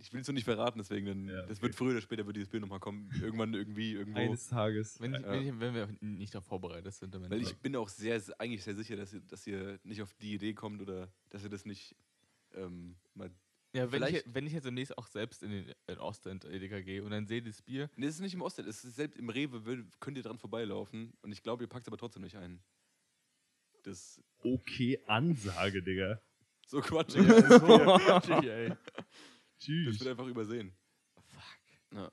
Ich 0.00 0.12
will 0.12 0.20
es 0.22 0.26
noch 0.28 0.34
nicht 0.34 0.44
verraten, 0.44 0.78
deswegen, 0.78 1.06
dann, 1.06 1.28
Ja, 1.28 1.42
das 1.42 1.58
okay. 1.58 1.62
wird 1.62 1.74
früher 1.74 1.90
oder 1.92 2.00
später 2.00 2.24
wird 2.26 2.36
dieses 2.36 2.48
Bild 2.48 2.62
nochmal 2.62 2.80
kommen. 2.80 3.10
Irgendwann 3.20 3.52
irgendwie, 3.54 3.92
irgendwo. 3.92 4.18
Eines 4.18 4.48
Tages. 4.48 4.98
wenn, 5.00 5.12
Ja. 5.14 5.22
wenn, 5.30 5.42
ich, 5.46 5.60
wenn 5.60 5.74
wir 5.74 5.88
nicht 6.00 6.34
darauf 6.34 6.46
vorbereitet 6.46 6.94
sind. 6.94 7.14
Weil 7.30 7.42
ich 7.42 7.54
bin 7.58 7.76
auch 7.76 7.88
sehr, 7.88 8.20
eigentlich 8.38 8.64
sehr 8.64 8.74
sicher, 8.74 8.96
dass 8.96 9.12
ihr, 9.12 9.20
dass 9.20 9.46
ihr 9.46 9.78
nicht 9.84 10.00
auf 10.02 10.12
die 10.14 10.34
Idee 10.34 10.54
kommt 10.54 10.80
oder 10.80 11.12
dass 11.28 11.42
ihr 11.44 11.50
das 11.50 11.64
nicht 11.66 11.94
ähm, 12.54 12.96
mal. 13.14 13.30
ja, 13.74 13.92
wenn, 13.92 14.02
ich, 14.04 14.24
wenn 14.26 14.46
ich 14.46 14.52
jetzt 14.54 14.64
demnächst 14.64 14.96
auch 14.98 15.06
selbst 15.06 15.42
in 15.42 15.50
den 15.50 15.74
in 15.86 15.98
Ostend 15.98 16.44
Edeka 16.46 16.80
gehe 16.80 17.04
und 17.04 17.10
dann 17.10 17.26
sehe 17.26 17.42
das 17.42 17.60
Bier, 17.62 17.90
Nee, 17.96 18.06
das 18.06 18.14
ist 18.16 18.20
nicht 18.22 18.34
im 18.34 18.42
Osten, 18.42 18.66
es 18.66 18.82
ist 18.84 18.96
selbst 18.96 19.18
im 19.18 19.28
Rewe 19.28 19.84
könnt 20.00 20.16
ihr 20.16 20.22
dran 20.22 20.38
vorbeilaufen 20.38 21.12
und 21.22 21.30
ich 21.30 21.42
glaube, 21.42 21.62
ihr 21.64 21.68
packt 21.68 21.82
es 21.84 21.88
aber 21.88 21.98
trotzdem 21.98 22.22
nicht 22.22 22.36
ein. 22.36 22.62
Das 23.82 24.20
Okay, 24.42 24.98
Ansage, 25.06 25.82
Digga. 25.82 26.20
so 26.66 26.80
quatschig. 26.80 27.26
das 27.26 27.60
Bier. 28.40 28.52
ey. 28.54 28.72
Das 29.60 29.66
Tschüss. 29.66 30.00
wird 30.00 30.10
einfach 30.10 30.26
übersehen. 30.26 30.72
Fuck. 31.26 31.42
Ja. 31.92 32.10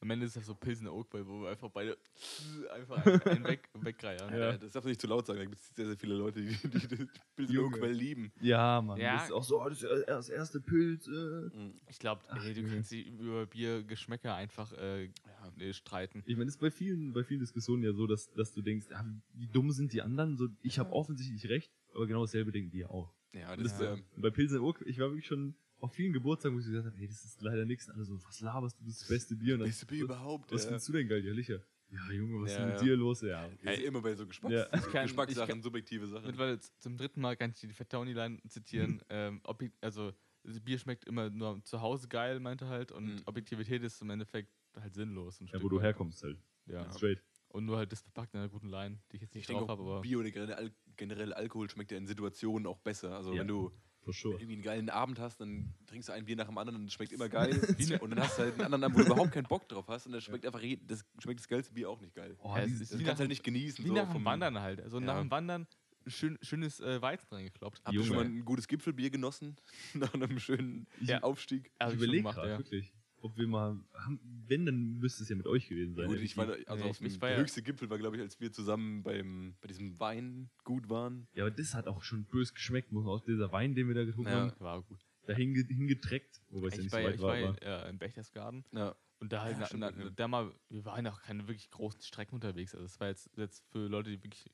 am 0.00 0.10
Ende 0.10 0.26
ist 0.26 0.36
das 0.36 0.44
so 0.44 0.54
Pilsen 0.54 0.88
Oakville, 0.88 1.26
wo 1.26 1.42
wir 1.42 1.50
einfach 1.50 1.70
beide 1.70 1.96
einfach 2.70 3.06
einen, 3.06 3.22
einen 3.24 3.44
weg, 3.44 3.70
wegreiern. 3.72 4.30
Ja. 4.30 4.58
Das 4.58 4.72
darf 4.72 4.84
man 4.84 4.90
nicht 4.90 5.00
zu 5.00 5.06
laut 5.06 5.26
sagen, 5.26 5.38
da 5.38 5.46
gibt 5.46 5.58
es 5.58 5.74
sehr, 5.74 5.86
sehr 5.86 5.96
viele 5.96 6.14
Leute, 6.16 6.42
die, 6.42 6.54
die, 6.54 6.88
die 6.88 6.96
das 6.96 7.08
Pilsen. 7.34 7.58
Oakwell 7.58 7.92
lieben. 7.92 8.30
Ja, 8.42 8.82
Mann. 8.82 9.00
Ja. 9.00 9.14
Das 9.14 9.24
ist 9.24 9.32
auch 9.32 9.44
so, 9.44 9.62
oh, 9.62 9.68
das 9.70 9.82
ist 9.82 10.06
das 10.06 10.28
erste 10.28 10.60
Pilz. 10.60 11.06
Äh. 11.06 11.72
Ich 11.88 11.98
glaube, 11.98 12.22
du 12.28 12.68
kannst 12.68 12.92
dich 12.92 13.06
über 13.06 13.46
Biergeschmäcker 13.46 14.34
einfach 14.34 14.70
äh, 14.74 15.08
nee, 15.56 15.72
streiten. 15.72 16.22
Ich 16.26 16.36
meine, 16.36 16.46
das 16.46 16.56
ist 16.56 16.60
bei 16.60 16.70
vielen, 16.70 17.14
bei 17.14 17.24
vielen 17.24 17.40
Diskussionen 17.40 17.84
ja 17.84 17.94
so, 17.94 18.06
dass, 18.06 18.30
dass 18.32 18.52
du 18.52 18.60
denkst, 18.60 18.88
ah, 18.92 19.04
wie 19.32 19.46
dumm 19.46 19.70
sind 19.70 19.94
die 19.94 20.02
anderen? 20.02 20.36
So, 20.36 20.48
ich 20.60 20.78
habe 20.78 20.92
offensichtlich 20.92 21.48
recht, 21.48 21.72
aber 21.94 22.06
genau 22.06 22.20
dasselbe 22.20 22.52
denken 22.52 22.70
die 22.70 22.80
ja 22.80 22.90
auch. 22.90 23.14
Ja, 23.32 23.56
das, 23.56 23.78
das, 23.78 23.98
äh, 23.98 24.02
bei 24.18 24.28
Pilsen 24.28 24.60
Urk, 24.60 24.82
ich 24.84 24.98
war 24.98 25.08
wirklich 25.08 25.26
schon 25.26 25.54
auf 25.82 25.92
vielen 25.94 26.12
Geburtstagen, 26.12 26.56
wo 26.56 26.60
ich 26.60 26.66
gesagt 26.66 26.86
habe, 26.86 26.96
hey, 26.96 27.06
das 27.08 27.24
ist 27.24 27.42
leider 27.42 27.64
nichts. 27.64 27.88
Und 27.88 27.94
alle 27.96 28.04
so, 28.04 28.24
was 28.24 28.40
laberst 28.40 28.78
du, 28.80 28.84
das 28.84 28.94
ist 28.94 29.02
das 29.02 29.08
beste 29.08 29.36
Bier. 29.36 29.54
Und 29.54 29.64
beste 29.64 29.84
Bier 29.86 30.04
überhaupt. 30.04 30.50
Was 30.52 30.62
ja. 30.62 30.68
findest 30.68 30.88
du 30.88 30.92
denn 30.92 31.08
geil? 31.08 31.24
Ja, 31.24 31.32
Licher. 31.32 31.60
Ja, 31.90 32.10
Junge, 32.12 32.40
was 32.42 32.50
ist 32.52 32.56
Ja, 32.56 32.60
denn 32.64 32.68
mit 32.72 32.78
ja. 32.78 32.84
dir 32.84 32.96
los? 32.96 33.20
Ja, 33.20 33.48
Das 33.62 33.76
ist 33.78 33.84
immer 33.84 34.00
bei 34.00 34.14
so 34.14 34.26
Geschmacks 34.26 34.54
Ja. 34.54 34.64
Ich 34.64 34.70
kann- 34.92 35.02
Geschmackssachen, 35.02 35.42
ich 35.48 35.54
kann- 35.56 35.62
subjektive 35.62 36.06
Sachen. 36.06 36.24
Mittlerweile 36.26 36.58
zum 36.78 36.96
dritten 36.96 37.20
Mal 37.20 37.36
kann 37.36 37.50
ich 37.50 37.60
die 37.60 37.68
Fat 37.68 37.90
Tony-Line 37.90 38.40
zitieren. 38.48 39.02
ähm, 39.10 39.40
obje- 39.44 39.72
also, 39.82 40.12
das 40.44 40.58
Bier 40.60 40.78
schmeckt 40.78 41.04
immer 41.04 41.28
nur 41.28 41.62
zu 41.64 41.82
Hause 41.82 42.08
geil, 42.08 42.40
meinte 42.40 42.66
halt, 42.68 42.92
und 42.92 43.04
Mhm. 43.16 43.22
Objektivität 43.26 43.82
ist 43.82 44.00
im 44.00 44.08
Endeffekt 44.10 44.50
halt 44.80 44.94
sinnlos. 44.94 45.38
ein 45.40 45.44
ja, 45.44 45.48
Stück 45.50 45.62
wo 45.64 45.68
du 45.68 45.80
herkommst 45.82 46.22
halt. 46.22 46.38
Ja. 46.66 46.90
Straight. 46.92 47.22
Und 47.48 47.66
nur 47.66 47.76
halt 47.76 47.92
das 47.92 48.00
verpackt 48.00 48.32
in 48.32 48.40
einer 48.40 48.48
guten 48.48 48.68
Line, 48.70 48.98
die 49.10 49.16
ich 49.16 49.22
jetzt 49.22 49.32
ich 49.32 49.40
nicht 49.40 49.48
denke 49.50 49.66
drauf 49.66 49.78
habe. 49.78 50.00
Bier 50.00 50.18
oder 50.20 50.30
generell, 50.30 50.54
Al 50.54 50.72
generell 50.96 51.32
Alkohol 51.34 51.68
schmeckt 51.68 51.90
ja 51.90 51.98
in 51.98 52.06
Situationen 52.06 52.66
auch 52.66 52.78
besser. 52.78 53.14
Also 53.14 53.34
Ja. 53.34 53.40
wenn 53.40 53.48
du 53.48 53.70
For 54.04 54.12
sure. 54.12 54.34
irgendwie 54.34 54.54
einen 54.54 54.62
geilen 54.62 54.90
Abend 54.90 55.18
hast, 55.20 55.40
dann 55.40 55.72
trinkst 55.86 56.08
du 56.08 56.12
ein 56.12 56.24
Bier 56.24 56.36
nach 56.36 56.46
dem 56.46 56.58
anderen 56.58 56.80
und 56.80 56.86
es 56.86 56.92
schmeckt 56.92 57.12
immer 57.12 57.28
geil. 57.28 57.50
Ne- 57.78 57.98
und 58.00 58.10
dann 58.10 58.20
hast 58.20 58.38
du 58.38 58.42
halt 58.42 58.54
einen 58.54 58.62
anderen 58.64 58.84
Abend, 58.84 58.96
wo 58.96 59.00
du 59.00 59.06
überhaupt 59.06 59.32
keinen 59.32 59.46
Bock 59.46 59.68
drauf 59.68 59.86
hast 59.88 60.06
und 60.06 60.12
dann 60.12 60.20
schmeckt 60.20 60.44
einfach 60.46 60.60
das, 60.86 61.04
schmeckt 61.20 61.40
das 61.40 61.48
geilste 61.48 61.72
Bier 61.72 61.88
auch 61.88 62.00
nicht 62.00 62.14
geil. 62.14 62.36
Oh, 62.42 62.54
Ja, 62.56 62.62
Das 62.62 62.70
wie 62.70 62.76
kannst 62.78 62.92
nach 62.92 63.12
du 63.14 63.18
halt 63.20 63.28
nicht 63.28 63.44
genießen. 63.44 63.84
Wie 63.84 63.88
so 63.88 63.94
nach 63.94 64.12
dem 64.12 64.24
Wandern 64.24 64.58
halt. 64.60 64.80
Also 64.80 64.98
nach 65.00 65.14
Ja. 65.14 65.20
dem 65.20 65.30
Wandern 65.30 65.66
schön, 66.06 66.36
schönes 66.42 66.80
äh, 66.80 67.00
Weizen 67.00 67.28
reingekloppt. 67.32 67.80
Habt 67.84 67.94
ihr 67.94 68.04
schon 68.04 68.16
mal 68.16 68.24
ein 68.24 68.44
gutes 68.44 68.66
Gipfelbier 68.66 69.10
genossen? 69.10 69.56
nach 69.94 70.12
einem 70.14 70.38
schönen 70.40 70.86
Ja. 71.00 71.22
Aufstieg? 71.22 71.70
Hab 71.78 71.90
ich 71.90 71.96
überlege 71.96 72.28
ja. 72.28 72.58
wirklich, 72.58 72.92
ob 73.22 73.36
wir 73.36 73.46
mal, 73.48 73.78
haben, 73.94 74.20
wenn, 74.46 74.66
dann 74.66 74.98
müsste 74.98 75.22
es 75.22 75.28
ja 75.28 75.36
mit 75.36 75.46
euch 75.46 75.68
gewesen 75.68 75.94
sein. 75.94 76.04
Ja, 76.08 76.14
gut, 76.14 76.22
ich 76.22 76.36
war 76.36 76.48
also 76.66 76.84
Nee, 76.84 76.90
auf 76.90 77.00
ich- 77.00 77.18
der 77.18 77.30
ja- 77.30 77.36
höchste 77.38 77.62
Gipfel 77.62 77.88
war, 77.88 77.98
glaube 77.98 78.16
ich, 78.16 78.22
als 78.22 78.38
wir 78.40 78.52
zusammen 78.52 79.02
beim, 79.02 79.54
bei 79.60 79.68
diesem 79.68 79.98
Weingut 80.00 80.88
waren. 80.90 81.26
ja, 81.32 81.44
aber 81.44 81.50
das 81.50 81.74
hat 81.74 81.86
auch 81.86 82.02
schon 82.02 82.24
bös 82.24 82.52
geschmeckt, 82.54 82.92
muss 82.92 83.04
man 83.04 83.14
aus 83.14 83.24
dieser 83.24 83.50
Wein, 83.52 83.74
den 83.74 83.88
wir 83.88 83.94
da 83.94 84.04
getrunken 84.04 84.30
Ja. 84.30 84.50
haben, 84.50 84.60
War 84.60 84.82
gut. 84.82 85.06
da 85.26 85.34
hinge, 85.34 85.62
hingetreckt, 85.64 86.42
wobei 86.50 86.66
es 86.68 86.74
ja 86.74 86.78
Ich 86.80 86.84
nicht 86.86 86.92
war, 86.92 87.00
so 87.02 87.06
weit 87.06 87.14
ich 87.14 87.20
war. 87.22 87.28
war 87.30 87.62
ja, 87.62 87.82
äh, 87.86 87.90
im 87.90 87.98
Berchtesgaden 87.98 88.64
Ja. 88.72 88.94
und 89.20 89.32
da 89.32 89.42
halt, 89.42 89.58
Ja, 89.58 89.68
na, 89.76 89.90
na, 89.96 90.10
da 90.10 90.28
mal, 90.28 90.52
wir 90.68 90.84
waren 90.84 91.06
auch 91.06 91.22
keine 91.22 91.46
wirklich 91.46 91.70
großen 91.70 92.02
Strecken 92.02 92.34
unterwegs. 92.34 92.74
Also 92.74 92.84
es 92.86 92.98
war 93.00 93.08
jetzt, 93.08 93.30
jetzt 93.36 93.64
für 93.70 93.86
Leute, 93.88 94.10
die 94.10 94.22
wirklich, 94.22 94.50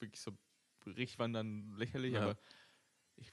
wirklich 0.00 0.20
so 0.20 0.32
richtig 0.86 1.18
wandern, 1.18 1.74
lächerlich, 1.76 2.14
Ja. 2.14 2.22
aber 2.22 2.38
ich, 3.16 3.30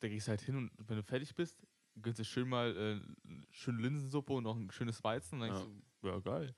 da 0.00 0.08
gehst 0.08 0.26
du 0.26 0.30
halt 0.30 0.40
hin 0.40 0.56
und 0.56 0.70
wenn 0.88 0.96
du 0.96 1.02
fertig 1.02 1.34
bist, 1.34 1.62
gönnst 2.02 2.18
du 2.20 2.24
schön 2.24 2.48
mal 2.48 2.76
äh, 2.76 3.30
schöne 3.50 3.80
Linsensuppe 3.82 4.32
und 4.32 4.44
noch 4.44 4.56
ein 4.56 4.70
schönes 4.70 5.02
Weizen 5.04 5.36
und 5.36 5.40
dann 5.48 5.56
Ja. 5.56 5.62
denkst 5.64 5.80
du, 6.02 6.08
ja 6.08 6.18
geil. 6.20 6.54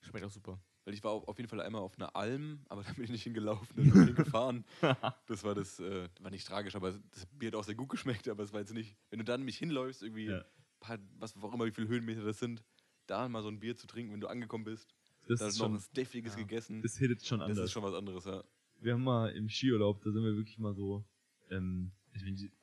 Schmeckt 0.00 0.24
auch 0.24 0.30
super. 0.30 0.60
Weil 0.84 0.94
ich 0.94 1.04
war 1.04 1.12
auf, 1.12 1.36
jeden 1.38 1.50
Fall 1.50 1.60
einmal 1.60 1.82
auf 1.82 1.96
einer 1.98 2.16
Alm, 2.16 2.64
aber 2.68 2.82
da 2.82 2.92
bin 2.92 3.04
ich 3.04 3.10
nicht 3.10 3.22
hingelaufen, 3.24 3.76
da 3.76 3.82
bin 3.82 3.90
ich 3.92 4.06
hingefahren. 4.16 4.64
Das 5.26 5.44
war 5.44 5.54
das, 5.54 5.78
äh, 5.80 6.08
war 6.20 6.30
nicht 6.30 6.46
tragisch, 6.46 6.74
aber 6.76 6.92
das 7.10 7.26
Bier 7.26 7.48
hat 7.48 7.56
auch 7.56 7.64
sehr 7.64 7.74
gut 7.74 7.90
geschmeckt, 7.90 8.28
aber 8.28 8.42
es 8.42 8.52
war 8.52 8.60
jetzt 8.60 8.72
nicht, 8.72 8.96
wenn 9.10 9.18
du 9.18 9.24
dann 9.24 9.42
mich 9.42 9.58
hinläufst, 9.58 10.02
irgendwie, 10.02 10.26
Ja. 10.26 10.44
paar, 10.80 10.98
was 11.18 11.36
auch 11.36 11.52
immer, 11.52 11.66
wie 11.66 11.72
viele 11.72 11.88
Höhenmeter 11.88 12.22
das 12.22 12.38
sind, 12.38 12.64
da 13.06 13.28
mal 13.28 13.42
so 13.42 13.48
ein 13.48 13.60
Bier 13.60 13.76
zu 13.76 13.86
trinken, 13.86 14.12
wenn 14.12 14.20
du 14.20 14.28
angekommen 14.28 14.64
bist, 14.64 14.94
Das 15.26 15.40
da 15.40 15.48
ist 15.48 15.58
noch 15.58 15.72
was 15.72 15.90
Deftiges 15.90 16.34
ja. 16.34 16.40
gegessen, 16.40 16.80
das 16.80 16.96
hittet 16.96 17.26
schon 17.26 17.40
das 17.40 17.50
anders. 17.50 17.64
ist 17.66 17.72
schon 17.72 17.82
was 17.82 17.94
anderes, 17.94 18.24
ja. 18.24 18.42
wir 18.80 18.94
haben 18.94 19.04
mal 19.04 19.30
im 19.32 19.48
Skiurlaub, 19.50 20.00
da 20.02 20.10
sind 20.10 20.22
wir 20.24 20.36
wirklich 20.36 20.58
mal 20.58 20.72
so, 20.74 21.04
ähm, 21.50 21.92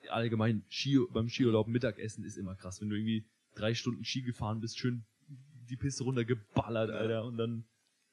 allgemein 0.09 0.63
Ski, 0.69 0.99
beim 1.11 1.29
Skiurlaub 1.29 1.67
Mittagessen 1.67 2.23
ist 2.23 2.37
immer 2.37 2.55
krass. 2.55 2.81
Wenn 2.81 2.89
du 2.89 2.95
irgendwie 2.95 3.25
drei 3.55 3.73
Stunden 3.73 4.03
Ski 4.03 4.21
gefahren 4.21 4.59
bist, 4.61 4.77
schön 4.79 5.05
die 5.69 5.77
Piste 5.77 6.03
runtergeballert, 6.03 6.89
Ja. 6.89 6.95
Alter, 6.97 7.25
und 7.25 7.37
dann 7.37 7.65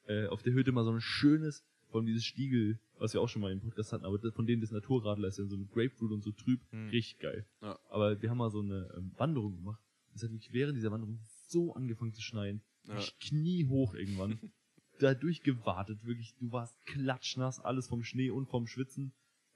äh, 0.07 0.27
auf 0.27 0.41
der 0.43 0.53
Hütte 0.53 0.71
mal 0.71 0.83
so 0.83 0.91
ein 0.91 1.01
schönes, 1.01 1.63
allem 1.91 2.05
dieses 2.07 2.25
Stiegel, 2.25 2.79
was 2.97 3.13
wir 3.13 3.21
auch 3.21 3.29
schon 3.29 3.41
mal 3.43 3.51
im 3.51 3.59
Podcast 3.61 3.93
hatten, 3.93 4.05
aber 4.05 4.19
von 4.31 4.47
denen 4.47 4.61
das 4.61 4.71
Naturradler 4.71 5.27
ist 5.27 5.37
ja 5.37 5.45
so 5.45 5.57
mit 5.57 5.71
Grapefruit 5.71 6.11
und 6.11 6.23
so 6.23 6.31
trüb, 6.31 6.59
Hm. 6.71 6.89
richtig 6.89 7.19
geil. 7.19 7.45
Ja. 7.61 7.77
Aber 7.89 8.19
wir 8.21 8.29
haben 8.31 8.37
mal 8.39 8.49
so 8.49 8.61
eine 8.61 8.91
ähm, 8.97 9.11
Wanderung 9.17 9.55
gemacht. 9.55 9.79
Es 10.15 10.23
hat 10.23 10.31
wirklich 10.31 10.51
während 10.53 10.75
dieser 10.77 10.91
Wanderung 10.91 11.19
so 11.47 11.73
angefangen 11.75 12.13
zu 12.13 12.21
schneien. 12.21 12.61
Ja. 12.85 12.95
Wirklich 12.95 13.19
kniehoch 13.19 13.93
irgendwann. 13.93 14.39
da 14.99 15.13
durchgewartet, 15.13 16.03
wirklich, 16.05 16.33
du 16.39 16.51
warst 16.51 16.83
klatschnass, 16.85 17.59
alles 17.59 17.87
vom 17.87 18.03
Schnee 18.03 18.29
und 18.31 18.47
vom 18.47 18.65
Schwitzen, 18.67 19.11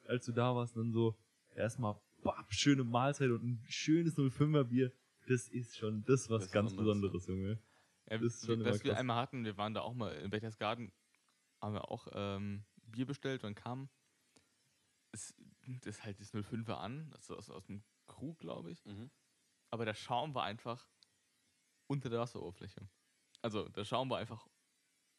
als 0.06 0.26
du 0.26 0.32
da 0.34 0.56
warst, 0.56 0.76
dann 0.78 0.92
so 0.92 1.16
erstmal 1.58 2.00
bap, 2.24 2.54
schöne 2.54 2.84
Mahlzeit 2.84 3.30
und 3.30 3.44
ein 3.44 3.64
schönes 3.68 4.18
05er 4.18 4.64
Bier. 4.64 4.92
Das 5.28 5.50
ist 5.50 5.78
schon, 5.78 6.04
das 6.06 6.30
was 6.30 6.44
Das 6.44 6.52
ganz 6.52 6.76
Besonderes, 6.76 7.28
Junge. 7.28 7.60
Ja, 8.10 8.18
Das 8.18 8.36
ist 8.36 8.46
schon 8.46 8.64
was 8.64 8.84
wir 8.84 8.92
krass. 8.92 9.00
einmal 9.00 9.18
hatten, 9.18 9.44
wir 9.44 9.58
waren 9.58 9.74
da 9.74 9.82
auch 9.82 9.94
mal 9.94 10.14
in 10.16 10.30
Berchtesgaden, 10.30 10.92
haben 11.62 11.74
wir 11.74 11.92
auch 11.92 12.08
ähm, 12.14 12.64
Bier 12.84 13.06
bestellt 13.06 13.44
und 13.44 13.50
dann 13.50 13.56
kam 13.56 13.90
es, 15.12 15.34
das 15.84 16.04
halt 16.04 16.20
das 16.20 16.34
05er 16.34 16.76
an, 16.76 17.12
also 17.14 17.36
aus, 17.36 17.50
aus 17.50 17.66
dem 17.66 17.84
Krug, 18.06 18.40
glaube 18.40 18.72
ich. 18.72 18.86
Mhm. 18.86 19.10
Aber 19.70 19.84
der 19.84 19.94
Schaum 19.96 20.34
war 20.34 20.44
einfach 20.44 20.88
unter 21.88 22.10
der 22.10 22.20
Wasseroberfläche. 22.20 22.88
Also 23.42 23.68
der 23.70 23.84
Schaum 23.84 24.10
war 24.10 24.20
einfach 24.20 24.48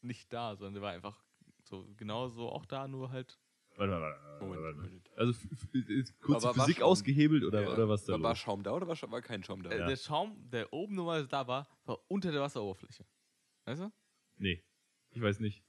nicht 0.01 0.33
da, 0.33 0.57
sondern 0.57 0.75
der 0.75 0.83
war 0.83 0.93
einfach 0.93 1.23
so 1.65 1.87
genauso 1.97 2.51
auch 2.51 2.65
da, 2.65 2.89
nur 2.89 3.11
halt. 3.11 3.39
Warte, 3.79 3.93
warte, 3.93 4.03
warte, 4.03 4.45
Moment, 4.45 4.63
warte. 4.63 4.77
Moment. 4.77 5.11
Also 5.17 5.33
kurz 6.21 6.45
Aber 6.45 6.55
Physik 6.55 6.77
schon- 6.77 6.85
ausgehebelt 6.85 7.45
oder, 7.45 7.63
Ja. 7.63 7.73
oder 7.73 7.89
was 7.89 8.05
da 8.05 8.15
war, 8.15 8.23
war? 8.23 8.37
Schaum 8.37 8.63
da 8.63 8.73
oder 8.73 8.87
war, 8.89 8.97
war 9.11 9.23
kein 9.23 9.43
Schaum 9.43 9.63
da? 9.63 9.71
Äh, 9.71 9.79
Ja. 9.79 9.87
Der 9.87 9.97
Schaum, 9.97 10.51
der 10.51 10.73
oben 10.73 10.95
normalerweise 10.95 11.29
da 11.29 11.47
war, 11.47 11.67
war 11.85 11.99
unter 12.09 12.31
der 12.33 12.41
Wasseroberfläche. 12.41 13.05
Weißt 13.65 13.83
du? 13.83 13.93
Nee, 14.37 14.63
ich 15.11 15.21
weiß 15.23 15.41
nicht. 15.41 15.65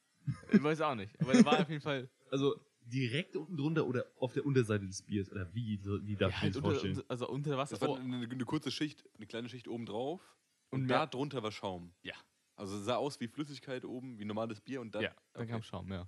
Ich 0.52 0.62
weiß 0.62 0.82
auch 0.82 0.96
nicht. 0.96 1.20
Aber 1.22 1.34
der 1.34 1.46
war 1.46 1.60
auf 1.62 1.70
jeden 1.70 1.82
Fall. 1.82 2.10
Also 2.32 2.60
direkt 2.82 3.36
unten 3.36 3.58
drunter 3.58 3.88
oder 3.88 4.06
auf 4.18 4.34
der 4.34 4.46
Unterseite 4.46 4.86
des 4.86 5.02
Biers 5.02 5.32
oder 5.32 5.52
wie, 5.54 5.78
so- 5.78 6.06
wie 6.06 6.16
darf 6.16 6.32
Ja, 6.32 6.38
ich 6.38 6.42
halt 6.42 6.44
mir 6.44 6.50
das 6.50 6.56
unter, 6.58 6.70
vorstellen? 6.70 6.96
unter, 6.98 7.10
also 7.12 7.28
unter 7.30 7.50
der 7.50 7.58
Das 7.58 7.82
war 7.82 7.98
eine, 8.00 8.18
eine 8.30 8.46
kurze 8.46 8.70
Schicht, 8.72 9.04
eine 9.18 9.26
kleine 9.26 9.50
Schicht 9.50 9.68
oben 9.68 9.86
drauf 9.88 10.22
und, 10.70 10.82
Und 10.84 10.88
da 10.88 11.08
drunter 11.08 11.42
war 11.42 11.52
Schaum. 11.52 11.94
Ja. 12.04 12.14
Also 12.56 12.78
es 12.78 12.86
sah 12.86 12.98
aus 12.98 13.20
wie 13.20 13.28
Flüssigkeit 13.28 13.84
oben, 13.86 14.20
wie 14.20 14.26
normales 14.26 14.62
Bier 14.62 14.80
und 14.82 14.94
dann. 14.94 15.02
Ja, 15.04 15.16
dann 15.34 15.44
okay. 15.44 15.52
kam 15.54 15.64
Schaum, 15.64 15.92
ja. 15.92 16.08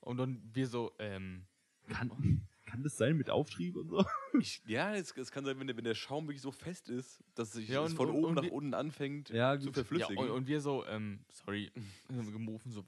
Und 0.00 0.16
dann 0.16 0.42
wir 0.52 0.66
so, 0.66 0.92
ähm, 0.98 1.46
kann, 1.88 2.46
kann 2.66 2.82
das 2.82 2.96
sein 2.96 3.16
mit 3.16 3.30
Auftrieb 3.30 3.76
und 3.76 3.88
so? 3.88 4.04
Ich, 4.40 4.62
ja, 4.66 4.94
es, 4.94 5.16
es 5.16 5.30
kann 5.30 5.44
sein, 5.44 5.58
wenn 5.58 5.66
der, 5.66 5.76
wenn 5.76 5.84
der 5.84 5.94
Schaum 5.94 6.26
wirklich 6.26 6.42
so 6.42 6.50
fest 6.52 6.88
ist, 6.90 7.22
dass 7.34 7.52
sich 7.52 7.68
Ja, 7.68 7.82
es 7.84 7.90
und- 7.92 7.96
von 7.96 8.08
und- 8.10 8.14
oben 8.16 8.24
und 8.26 8.34
nach 8.34 8.42
wir- 8.42 8.52
unten 8.52 8.74
anfängt 8.74 9.30
Ja, 9.30 9.58
zu 9.58 9.66
gut. 9.66 9.76
ja, 9.76 9.82
verflüssigen. 9.84 10.18
und, 10.18 10.30
und 10.30 10.46
wir 10.46 10.60
so, 10.60 10.84
ähm, 10.86 11.24
sorry, 11.30 11.70
gerufen, 12.08 12.70
so, 12.70 12.84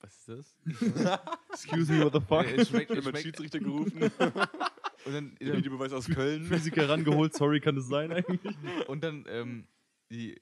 was 0.00 0.16
ist 0.16 0.28
das? 0.28 0.56
Excuse 1.52 1.92
me, 1.92 2.04
what 2.04 2.12
the 2.12 2.20
fuck? 2.20 2.46
Es 2.46 2.68
schmeckt, 2.68 2.90
es 2.90 2.96
Jemand 2.96 3.04
schmeckt, 3.18 3.18
Schiedsrichter 3.22 3.58
gerufen, 3.60 4.02
und 5.04 5.12
dann, 5.12 5.36
der 5.40 5.56
Videobeweis 5.56 5.92
aus 5.92 6.06
Köln. 6.06 6.44
Physiker 6.44 6.88
rangeholt, 6.88 7.34
sorry, 7.34 7.60
kann 7.60 7.76
das 7.76 7.86
sein 7.88 8.12
eigentlich? 8.12 8.40
Und 8.88 9.02
dann, 9.02 9.24
ähm, 9.28 9.66
die, 10.12 10.38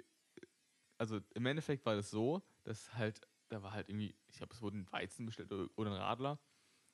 also 0.99 1.21
im 1.35 1.47
Endeffekt 1.47 1.85
war 1.87 1.97
das 1.97 2.11
so, 2.11 2.43
dass 2.65 2.93
halt, 2.95 3.21
da 3.49 3.63
war 3.63 3.73
halt 3.73 3.89
irgendwie, 3.89 4.15
ich 4.29 4.37
glaube, 4.37 4.53
es 4.55 4.63
wurde 4.63 4.79
ein 4.79 4.93
Weizen 4.93 5.27
bestellt 5.27 5.51
oder, 5.53 5.91
ein 5.91 5.97
Radler, 5.97 6.39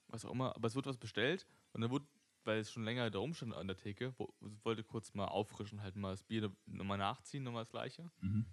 was 0.08 0.24
auch 0.24 0.32
immer, 0.32 0.54
aber 0.56 0.66
es 0.66 0.74
wurde 0.74 0.88
was 0.88 0.98
bestellt 0.98 1.46
und 1.72 1.80
dann 1.80 1.90
wurde, 1.90 2.06
weil 2.44 2.58
es 2.58 2.72
schon 2.72 2.84
länger 2.84 3.10
da 3.10 3.18
rumstand 3.18 3.54
an 3.54 3.66
der 3.66 3.76
Theke, 3.76 4.14
wo, 4.18 4.34
wollte 4.40 4.82
kurz 4.82 5.14
mal 5.14 5.26
auffrischen, 5.26 5.82
halt 5.82 5.96
mal 5.96 6.10
das 6.10 6.22
Bier 6.22 6.54
nochmal 6.66 6.98
nachziehen, 6.98 7.42
nochmal 7.42 7.62
das 7.62 7.70
gleiche. 7.70 8.10
Mhm. 8.20 8.46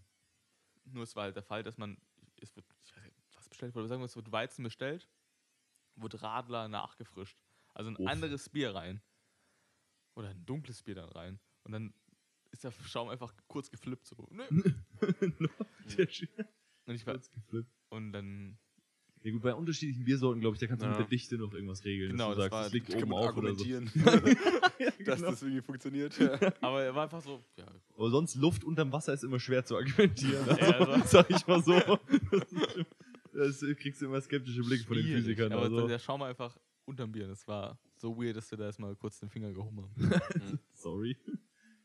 Nur 0.86 1.04
es 1.04 1.16
war 1.16 1.24
halt 1.24 1.36
der 1.36 1.44
Fall, 1.44 1.64
dass 1.64 1.78
man, 1.78 1.98
es 2.40 2.56
wird, 2.56 2.66
ich 2.86 2.96
weiß 2.96 3.04
nicht, 3.04 3.16
was 3.36 3.50
bestellt 3.50 3.76
wurde, 3.76 3.88
sagen 3.88 4.02
wir, 4.02 4.06
es 4.06 4.16
wird 4.16 4.32
Weizen 4.32 4.64
bestellt, 4.64 5.10
wurde 5.96 6.22
Radler 6.22 6.68
nachgefrischt. 6.68 7.38
Also 7.74 7.92
ein 7.92 7.98
Uff. 7.98 8.08
anderes 8.08 8.50
Bier 8.50 8.74
rein. 8.74 9.02
Oder 10.16 10.30
ein 10.30 10.46
dunkles 10.46 10.82
Bier 10.82 10.96
dann 10.96 11.10
rein. 11.10 11.40
Und 11.64 11.74
dann 11.74 11.94
ist 12.52 12.64
der 12.64 12.72
Schaum 12.72 13.10
einfach 13.10 13.34
kurz 13.48 13.70
geflippt. 13.70 14.08
So. 14.08 14.28
Nö. 14.32 14.44
Der 15.98 16.08
Und 16.88 16.96
ich 16.96 17.06
war, 17.06 17.14
Kurz 17.14 17.30
geflippt. 17.32 17.70
und 17.90 18.12
dann, 18.14 18.58
Ja 19.24 19.32
gut, 19.32 19.42
bei 19.42 19.54
unterschiedlichen 19.54 20.04
Biersorten, 20.06 20.40
glaube 20.42 20.56
ich, 20.56 20.60
da 20.62 20.68
kannst 20.68 20.82
du 20.82 20.86
Ja. 20.86 20.92
mit 20.92 21.00
der 21.02 21.08
Dichte 21.08 21.38
noch 21.38 21.54
irgendwas 21.54 21.84
regeln. 21.84 22.12
Genau, 22.12 22.34
dass 22.34 22.36
du 22.36 22.42
das 22.42 22.44
sagst, 22.46 22.52
war- 22.54 22.64
das 22.64 22.74
liegt 22.74 22.90
Ich 22.90 22.96
kann 22.96 23.04
oben 23.04 23.12
man 23.12 23.30
auf 23.30 23.38
oder 23.38 23.56
so. 23.56 23.64
argumentieren, 23.64 23.92
Ja, 24.80 24.92
dass 25.06 25.18
genau. 25.20 25.32
das 25.32 25.42
irgendwie 25.42 25.62
funktioniert. 25.62 26.18
Ja. 26.20 26.40
aber 26.62 26.84
er 26.84 26.96
war 26.96 27.04
einfach 27.04 27.22
so, 27.22 27.44
ja, 27.58 27.66
Aber 27.96 28.10
sonst 28.10 28.36
Luft 28.36 28.64
unterm 28.64 28.92
Wasser 28.94 29.14
ist 29.14 29.24
immer 29.24 29.40
schwer 29.40 29.66
zu 29.66 29.76
argumentieren. 29.76 30.48
Also, 30.48 30.62
Ja, 30.62 30.78
also- 30.80 31.08
sag 31.08 31.30
ich 31.30 31.46
mal 31.48 31.62
so. 31.62 31.74
Das, 33.34 33.60
kriegst 33.78 34.02
du 34.02 34.06
immer 34.06 34.22
skeptische 34.22 34.62
Blicke 34.64 34.84
von 34.86 34.98
den. 34.98 35.06
Physikern. 35.06 35.52
Aber 35.52 35.64
Also, 35.64 35.88
der 35.88 36.00
Schaum 36.00 36.22
einfach 36.24 36.58
unterm 36.86 37.12
Bier. 37.12 37.28
Das 37.28 37.48
war 37.48 37.80
so 37.98 38.16
weird, 38.18 38.36
dass 38.38 38.50
wir 38.50 38.58
da 38.58 38.66
erstmal 38.66 38.96
kurz 38.96 39.20
den 39.20 39.30
Finger 39.30 39.52
gehoben 39.52 39.82
haben. 39.82 40.60
sorry. 40.74 41.18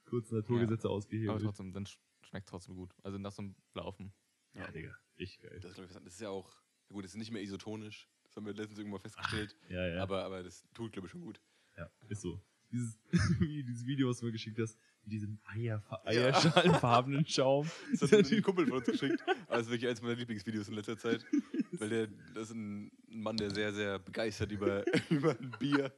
kurz 0.04 0.30
Naturgesetze 0.30 0.86
Aber 0.88 0.94
ausgehebelt. 0.96 1.42
trotzdem, 1.42 1.72
dann 1.72 1.86
schmeckt 2.22 2.48
trotzdem 2.48 2.74
gut. 2.76 2.94
Also 3.02 3.18
nach 3.18 3.32
so 3.32 3.42
einem 3.42 3.54
Laufen. 3.74 4.12
Ja, 4.54 4.70
Digga. 4.70 4.94
Richtig 5.18 5.42
geil. 5.42 5.60
Das, 5.60 5.78
ich, 5.78 5.86
das 5.86 6.14
ist 6.14 6.20
ja 6.20 6.28
auch, 6.28 6.50
gut, 6.88 7.04
das 7.04 7.12
ist 7.12 7.18
nicht 7.18 7.30
mehr 7.30 7.42
isotonisch. 7.42 8.08
Das 8.24 8.36
haben 8.36 8.46
wir 8.46 8.54
letztens 8.54 8.78
irgendwann 8.78 8.98
mal 8.98 9.02
festgestellt. 9.02 9.56
Ja, 9.68 9.86
ja. 9.86 10.02
Aber, 10.02 10.24
aber 10.24 10.42
das 10.42 10.66
tut, 10.74 10.92
glaube 10.92 11.06
ich, 11.06 11.12
schon 11.12 11.20
gut. 11.20 11.40
ja, 11.76 11.90
ist 12.08 12.22
so. 12.22 12.40
Dieses, 12.70 12.98
dieses 13.40 13.84
Video, 13.84 14.08
was 14.08 14.18
du 14.18 14.26
mir 14.26 14.32
geschickt 14.32 14.58
hast, 14.58 14.78
mit 15.02 15.12
diesem 15.12 15.38
Eier, 15.44 15.82
eierschalenfarbenen 16.04 17.26
Schaum. 17.26 17.70
Das 18.00 18.10
hat 18.10 18.30
ein 18.30 18.42
Kumpel 18.42 18.66
von 18.66 18.78
uns 18.78 18.86
geschickt. 18.86 19.22
Aber 19.26 19.58
das 19.58 19.66
ist 19.66 19.70
wirklich 19.70 19.88
eines 19.88 20.00
meiner 20.00 20.14
Lieblingsvideos 20.14 20.68
in 20.68 20.74
letzter 20.74 20.96
Zeit. 20.96 21.24
Weil 21.72 21.88
der, 21.88 22.06
das 22.34 22.48
ist 22.48 22.54
ein 22.54 22.90
Mann, 23.08 23.36
der 23.36 23.50
sehr, 23.50 23.72
sehr 23.74 23.98
begeistert 23.98 24.50
über, 24.52 24.84
über 25.10 25.38
ein 25.38 25.50
Bier 25.58 25.92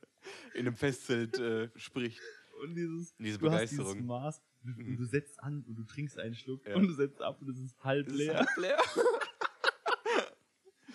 in 0.55 0.67
einem 0.67 0.77
Festzelt 0.77 1.39
äh, 1.39 1.71
spricht. 1.77 2.21
Und 2.63 2.75
dieses, 2.75 3.15
Diese 3.19 3.39
du 3.39 3.51
hast 3.51 3.71
dieses. 3.71 3.95
Maß, 3.95 4.43
du, 4.65 4.71
Mhm. 4.83 4.97
du 4.97 5.05
setzt 5.05 5.41
an 5.43 5.63
und 5.67 5.77
du 5.77 5.85
trinkst 5.85 6.19
einen 6.19 6.35
Schluck 6.35 6.67
Ja. 6.67 6.77
und 6.77 6.87
du 6.89 6.93
setzt 6.93 7.21
ab 7.23 7.41
und 7.41 7.49
es 7.51 7.59
ist 7.61 7.83
halb 7.85 8.07
Das 8.07 8.15
ist 8.15 8.19
leer. 8.21 8.39
halb 8.39 8.57
leer. 8.59 8.79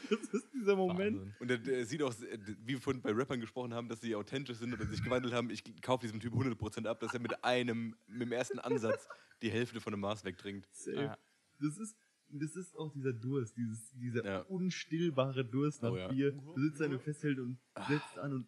Das 0.09 0.21
ist 0.33 0.47
dieser 0.55 0.75
Moment. 0.75 1.17
Wahnsinn. 1.19 1.35
Und 1.39 1.67
der 1.67 1.85
sieht 1.85 2.01
auch, 2.01 2.11
äh, 2.21 2.39
wie 2.63 2.73
wir 2.73 2.81
vorhin 2.81 2.99
bei 3.01 3.11
Rappern 3.11 3.39
gesprochen 3.39 3.75
haben, 3.75 3.87
dass 3.89 4.01
sie 4.01 4.15
authentisch 4.15 4.57
sind 4.57 4.73
oder 4.73 4.85
sich 4.87 5.03
gewandelt 5.03 5.33
haben. 5.35 5.51
Ich 5.51 5.63
kaufe 5.83 6.01
diesem 6.01 6.19
Typ 6.19 6.33
100% 6.33 6.87
ab, 6.87 6.99
dass 6.99 7.13
er 7.13 7.19
mit 7.19 7.43
einem, 7.43 7.95
mit 8.07 8.21
dem 8.23 8.31
ersten 8.31 8.57
Ansatz 8.57 9.07
die 9.43 9.51
Hälfte 9.51 9.79
von 9.79 9.93
einem 9.93 10.01
Maß 10.01 10.25
wegtrinkt. 10.25 10.67
Safe. 10.73 10.95
Ja. 10.99 11.17
Das 11.59 11.77
ist, 11.77 11.95
das 12.29 12.55
ist 12.55 12.75
auch 12.75 12.91
dieser 12.91 13.13
Durst, 13.13 13.55
dieses, 13.55 13.91
dieser 13.93 14.25
Ja. 14.25 14.39
unstillbare 14.41 15.45
Durst 15.45 15.83
nach 15.83 15.91
Oh 15.91 15.97
ja. 15.97 16.07
Bier. 16.07 16.31
Du 16.31 16.59
sitzt 16.59 16.79
da 16.81 16.85
in 16.85 16.91
einem 16.91 17.01
Festhält 17.01 17.37
und 17.37 17.59
setzt 17.87 18.17
an 18.17 18.33
und, 18.33 18.47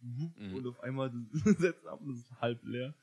Mhm. 0.00 0.54
und 0.54 0.66
auf 0.66 0.80
einmal 0.80 1.10
du 1.32 1.52
setzt 1.58 1.86
ab 1.86 2.00
und 2.00 2.14
es 2.14 2.20
ist 2.20 2.40
halb 2.40 2.62
leer. 2.64 2.94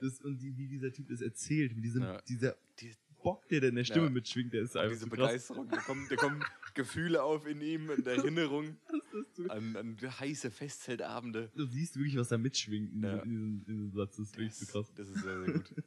Das, 0.00 0.20
und 0.20 0.38
die, 0.38 0.56
wie 0.56 0.66
dieser 0.68 0.92
Typ 0.92 1.08
das 1.08 1.20
erzählt, 1.20 1.74
mit 1.74 1.84
diesem, 1.84 2.02
Ja. 2.02 2.20
dieser 2.22 2.56
Die- 2.80 2.94
Bock, 3.22 3.48
der 3.48 3.62
da 3.62 3.68
in 3.68 3.76
der 3.76 3.84
Stimme 3.84 4.06
Ja. 4.06 4.10
mitschwingt, 4.10 4.52
der 4.52 4.62
ist 4.62 4.76
einfach 4.76 4.90
diese 4.90 5.04
so 5.04 5.06
krass. 5.08 5.16
Begeisterung, 5.28 5.68
da 5.70 5.76
kommen, 5.78 6.06
da 6.10 6.16
kommen 6.16 6.44
Gefühle 6.74 7.22
auf 7.22 7.46
in 7.46 7.62
ihm 7.62 7.88
Erinnerung 7.88 8.76
Das 9.12 9.28
ist 9.28 9.36
so- 9.36 9.48
an, 9.48 9.76
an 9.76 9.96
heiße 10.20 10.50
Festzeltabende. 10.50 11.50
Du 11.56 11.64
siehst 11.64 11.96
wirklich, 11.96 12.16
was 12.18 12.28
da 12.28 12.36
mitschwingt 12.36 12.92
in, 12.92 13.02
Ja. 13.02 13.14
diesem, 13.16 13.30
in, 13.30 13.58
diesem, 13.60 13.84
in 13.86 13.92
Satz. 13.92 14.16
Das 14.16 14.26
ist 14.26 14.36
wirklich 14.36 14.54
so 14.54 14.66
krass. 14.66 14.92
Das 14.94 15.08
ist 15.08 15.22
sehr, 15.22 15.42
sehr 15.44 15.54
gut. 15.54 15.74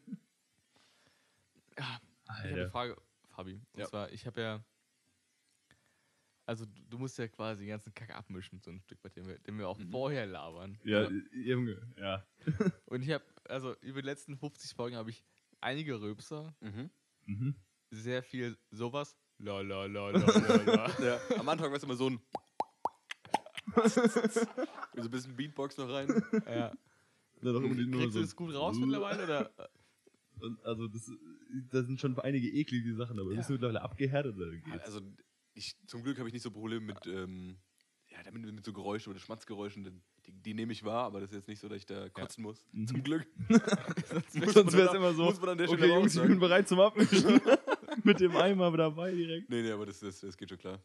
Ja, 1.77 1.99
ich 2.23 2.29
habe 2.29 2.43
Alter. 2.43 2.55
eine 2.55 2.69
Frage, 2.71 2.97
Fabi. 3.35 3.53
Und 3.73 3.79
Ja. 3.79 3.85
zwar, 3.85 4.11
ich 4.11 4.25
habe 4.25 4.41
ja. 4.41 4.63
Also, 6.45 6.65
du, 6.65 6.81
du 6.89 6.97
musst 6.97 7.17
ja 7.17 7.27
quasi 7.27 7.63
den 7.63 7.69
ganzen 7.69 7.93
Kack 7.93 8.15
abmischen, 8.15 8.59
so 8.61 8.71
ein 8.71 8.79
Stück, 8.79 9.01
bei 9.01 9.09
dem 9.09 9.27
wir, 9.27 9.37
den 9.39 9.57
wir 9.57 9.67
auch 9.67 9.77
Mhm. 9.77 9.91
vorher 9.91 10.25
labern. 10.25 10.79
Ja, 10.83 11.09
Junge, 11.33 11.77
ja. 11.97 12.25
Und 12.85 13.01
ich 13.03 13.11
habe, 13.11 13.23
also 13.49 13.75
über 13.81 14.01
die 14.01 14.05
letzten 14.07 14.37
50 14.37 14.73
Folgen 14.75 14.95
habe 14.95 15.09
ich 15.09 15.23
einige 15.61 15.99
Röpser, 16.01 16.55
Mhm. 16.61 16.89
Mhm. 17.25 17.55
sehr 17.91 18.23
viel 18.23 18.57
sowas. 18.71 19.15
La 19.39 19.61
la 19.61 19.85
la 19.85 20.09
la 20.09 20.19
la 20.19 20.55
la. 20.65 20.99
Ja, 21.03 21.19
am 21.39 21.47
Anfang 21.49 21.69
war 21.69 21.77
es 21.77 21.83
immer 21.83 21.95
so 21.95 22.09
ein. 22.09 22.19
so 23.85 24.01
ein 25.03 25.11
bisschen 25.11 25.35
Beatbox 25.35 25.77
noch 25.77 25.89
rein. 25.89 26.07
ja. 26.47 26.71
Da 27.41 27.51
doch 27.51 27.61
immer 27.61 27.75
die- 27.75 27.85
nur 27.85 28.01
Kriegst 28.01 28.13
so- 28.13 28.19
du 28.19 28.25
das 28.25 28.35
gut 28.35 28.53
raus 28.55 28.77
mittlerweile? 28.77 29.23
Oder? 29.23 29.69
Und 30.39 30.63
also 30.65 30.87
das, 30.87 31.11
das 31.71 31.85
sind 31.85 31.99
schon 31.99 32.17
einige 32.19 32.47
eklige 32.49 32.95
Sachen, 32.95 33.19
aber 33.19 33.31
Ja. 33.31 33.37
bist 33.37 33.49
du 33.49 33.53
mittlerweile 33.53 33.81
abgehärtet 33.81 34.35
oder 34.35 34.51
geht's? 34.51 34.85
Also, 34.85 35.01
ich, 35.53 35.75
zum 35.87 36.03
Glück 36.03 36.17
habe 36.19 36.29
ich 36.29 36.33
nicht 36.33 36.43
so 36.43 36.51
Probleme 36.51 36.85
mit, 36.85 37.05
ähm, 37.07 37.57
ja, 38.17 38.23
damit 38.23 38.51
mit 38.51 38.65
so 38.65 38.73
Geräuschen 38.73 39.11
oder 39.11 39.19
Schmatzgeräuschen. 39.19 39.83
Die, 39.83 40.31
die 40.31 40.53
nehme 40.53 40.73
ich 40.73 40.83
wahr, 40.83 41.05
aber 41.05 41.21
das 41.21 41.29
ist 41.29 41.35
jetzt 41.35 41.47
nicht 41.47 41.59
so, 41.59 41.69
dass 41.69 41.77
ich 41.77 41.85
da 41.85 42.09
kotzen 42.09 42.43
muss. 42.43 42.65
Mhm. 42.71 42.87
Zum 42.87 43.03
Glück. 43.03 43.27
Sonst 44.29 44.73
wäre 44.75 44.89
es 44.89 44.93
immer 44.93 45.13
so, 45.13 45.25
muss 45.25 45.39
man 45.39 45.49
an 45.51 45.57
der 45.57 45.67
Stelle 45.67 45.83
okay 45.83 45.93
Jungs, 45.93 46.15
ich 46.15 46.21
bin 46.21 46.39
bereit 46.39 46.67
zum 46.67 46.79
Abmischen. 46.79 47.39
Mit 48.03 48.19
dem 48.19 48.35
Eimer 48.35 48.75
dabei 48.75 49.11
direkt. 49.11 49.49
Nee, 49.49 49.61
nee, 49.61 49.71
aber 49.71 49.85
das, 49.85 49.99
das, 49.99 50.19
das 50.19 50.37
geht 50.37 50.49
schon 50.49 50.57
klar. 50.57 50.79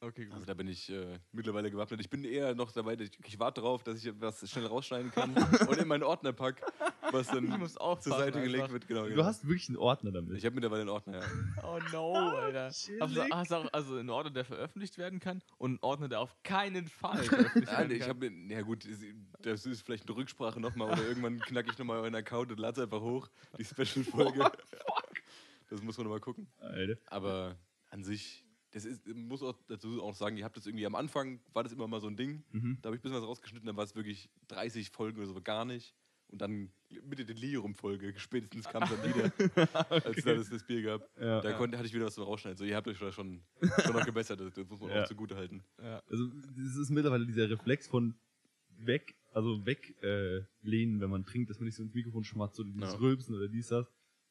Okay, 0.00 0.26
gut. 0.26 0.34
Also 0.34 0.46
da 0.46 0.54
bin 0.54 0.68
ich 0.68 0.88
äh, 0.90 1.18
mittlerweile 1.32 1.72
gewappnet. 1.72 2.00
Ich 2.00 2.08
bin 2.08 2.22
eher 2.22 2.54
noch 2.54 2.70
dabei, 2.70 2.94
ich, 2.94 3.10
ich 3.26 3.38
warte 3.40 3.60
darauf, 3.60 3.82
dass 3.82 3.96
ich 4.04 4.12
was 4.20 4.48
schnell 4.48 4.66
rausschneiden 4.66 5.10
kann 5.10 5.34
und 5.68 5.76
in 5.76 5.88
meinen 5.88 6.04
Ordner 6.04 6.32
pack, 6.32 6.62
was 7.10 7.26
dann 7.26 7.50
Ich 7.50 7.58
muss 7.58 7.76
aufpassen 7.76 8.10
zur 8.12 8.18
Seite 8.20 8.40
gelegt 8.40 8.62
einfach. 8.62 8.74
wird. 8.74 8.86
Genau, 8.86 9.02
Du 9.04 9.10
genau. 9.10 9.24
hast 9.24 9.42
wirklich 9.48 9.68
einen 9.68 9.76
Ordner 9.78 10.12
damit. 10.12 10.36
ich 10.38 10.44
habe 10.44 10.54
mittlerweile 10.54 10.82
einen 10.82 10.90
Ordner, 10.90 11.18
ja. 11.18 11.26
Oh 11.64 11.80
no, 11.90 12.12
Alter. 12.14 12.66
Hast 12.66 12.86
du, 12.88 13.06
chillig. 13.06 13.32
hast 13.32 13.52
auch 13.52 13.72
also 13.72 13.96
einen 13.96 14.10
Ordner, 14.10 14.30
der 14.30 14.44
veröffentlicht 14.44 14.98
werden 14.98 15.18
kann 15.18 15.42
und 15.58 15.70
einen 15.70 15.78
Ordner, 15.82 16.08
der 16.08 16.20
auf 16.20 16.36
keinen 16.44 16.86
Fall 16.86 17.24
veröffentlicht 17.24 17.72
werden 17.76 17.90
ich 17.90 17.98
kann? 18.00 18.08
habe, 18.10 18.30
ja 18.30 18.62
gut, 18.62 18.86
das 19.42 19.66
ist 19.66 19.82
vielleicht 19.82 20.06
eine 20.08 20.16
Rücksprache 20.16 20.60
nochmal 20.60 20.92
oder 20.92 21.02
irgendwann 21.08 21.40
knacke 21.40 21.72
ich 21.72 21.78
nochmal 21.78 21.98
euren 21.98 22.14
Account 22.14 22.52
und 22.52 22.60
lade 22.60 22.84
einfach 22.84 23.00
hoch, 23.00 23.28
die 23.58 23.64
Special-Folge. 23.64 24.48
das 25.70 25.82
muss 25.82 25.96
man 25.98 26.04
nochmal 26.06 26.20
gucken. 26.20 26.46
Alter. 26.60 26.94
Aber 27.06 27.56
an 27.90 28.04
sich, 28.04 28.44
das 28.72 28.84
ist, 28.84 29.06
muss 29.14 29.42
auch 29.42 29.54
dazu 29.66 30.02
auch 30.02 30.14
sagen, 30.14 30.36
ihr 30.36 30.44
habt 30.44 30.56
das 30.56 30.66
irgendwie 30.66 30.86
am 30.86 30.94
Anfang, 30.94 31.40
war 31.52 31.62
das 31.62 31.72
immer 31.72 31.86
mal 31.88 32.00
so 32.00 32.06
ein 32.08 32.16
Ding. 32.16 32.42
Mhm. 32.52 32.78
Da 32.82 32.88
habe 32.88 32.96
ich 32.96 33.00
ein 33.00 33.02
bisschen 33.02 33.16
was 33.20 33.26
rausgeschnitten, 33.28 33.66
dann 33.66 33.76
war 33.76 33.84
es 33.84 33.94
wirklich 33.94 34.28
30 34.48 34.90
Folgen 34.90 35.18
oder 35.18 35.26
so 35.26 35.40
gar 35.40 35.64
nicht. 35.64 35.94
Und 36.30 36.42
dann 36.42 36.70
mit 37.04 37.18
der 37.18 37.24
Delirium-Folge, 37.24 38.12
spätestens 38.18 38.68
kam 38.68 38.82
es 38.82 38.90
dann 38.90 39.02
wieder, 39.14 39.32
als 39.90 40.22
da 40.24 40.34
das, 40.34 40.50
das 40.50 40.62
Bier 40.66 40.82
gab. 40.82 41.08
Ja. 41.18 41.40
Da 41.40 41.52
konnte, 41.54 41.78
hatte 41.78 41.86
ich 41.86 41.94
wieder 41.94 42.04
was 42.04 42.14
zum 42.16 42.24
Rausschneiden. 42.24 42.58
So, 42.58 42.64
ihr 42.66 42.76
habt 42.76 42.86
euch 42.86 42.98
da 42.98 43.10
schon, 43.10 43.40
schon 43.82 43.94
noch 43.94 44.04
gebessert, 44.04 44.38
das, 44.40 44.52
das 44.52 44.68
muss 44.68 44.78
man 44.80 44.90
Ja. 44.90 45.02
auch 45.04 45.08
zugute 45.08 45.36
halten. 45.36 45.64
ja. 45.82 46.02
Also 46.06 46.26
das 46.26 46.76
ist 46.76 46.90
mittlerweile 46.90 47.24
dieser 47.24 47.48
Reflex 47.48 47.86
von 47.86 48.14
weg, 48.76 49.16
also 49.32 49.64
weglehnen, 49.64 50.98
äh, 50.98 51.00
wenn 51.00 51.10
man 51.10 51.24
trinkt, 51.24 51.48
dass 51.48 51.58
man 51.60 51.64
nicht 51.66 51.76
so 51.76 51.82
ins 51.82 51.94
Mikrofon 51.94 52.24
schmatzt 52.24 52.60
oder 52.60 52.68
dieses. 52.70 53.00
Rülpsen 53.00 53.34
oder 53.34 53.48
dies, 53.48 53.68
das. 53.68 53.86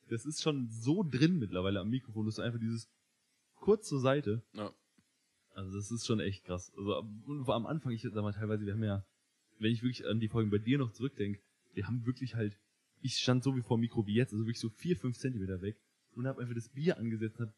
Das 0.09 0.25
ist 0.25 0.41
schon 0.43 0.69
so 0.69 1.03
drin 1.03 1.39
mittlerweile 1.39 1.79
am 1.79 1.89
Mikrofon, 1.89 2.27
dass 2.27 2.35
du 2.35 2.41
einfach 2.43 2.59
dieses 2.59 2.87
kurz 3.59 3.87
zur 3.87 3.99
Seite. 3.99 4.43
Ja. 4.53 4.71
Also 5.53 5.75
das 5.75 5.89
ist 5.91 6.05
schon 6.05 6.19
echt 6.19 6.43
krass. 6.45 6.71
Also 6.77 6.95
am- 6.95 7.65
Anfang, 7.65 7.91
ich 7.91 8.01
sag 8.03 8.13
mal 8.15 8.31
teilweise, 8.33 8.65
wir 8.65 8.73
haben 8.73 8.83
ja, 8.83 9.03
wenn 9.59 9.71
ich 9.71 9.81
wirklich 9.81 10.05
an 10.07 10.19
die 10.19 10.27
Folgen 10.27 10.49
bei 10.51 10.59
dir 10.59 10.77
noch 10.77 10.91
zurückdenke, 10.91 11.39
wir 11.73 11.87
haben 11.87 12.05
wirklich 12.05 12.35
halt, 12.35 12.57
ich 13.01 13.17
stand 13.17 13.43
so 13.43 13.55
wie 13.55 13.61
vor 13.61 13.77
dem 13.77 13.81
Mikro 13.81 14.05
wie 14.05 14.13
jetzt, 14.15 14.33
also 14.33 14.45
wirklich 14.45 14.59
so 14.59 14.69
vier, 14.69 14.95
fünf 14.97 15.17
Zentimeter 15.17 15.61
weg 15.61 15.77
und 16.15 16.27
habe 16.27 16.41
einfach 16.41 16.53
das 16.55 16.69
Bier 16.69 16.97
angesetzt 16.97 17.39
und 17.39 17.47
hab 17.47 17.53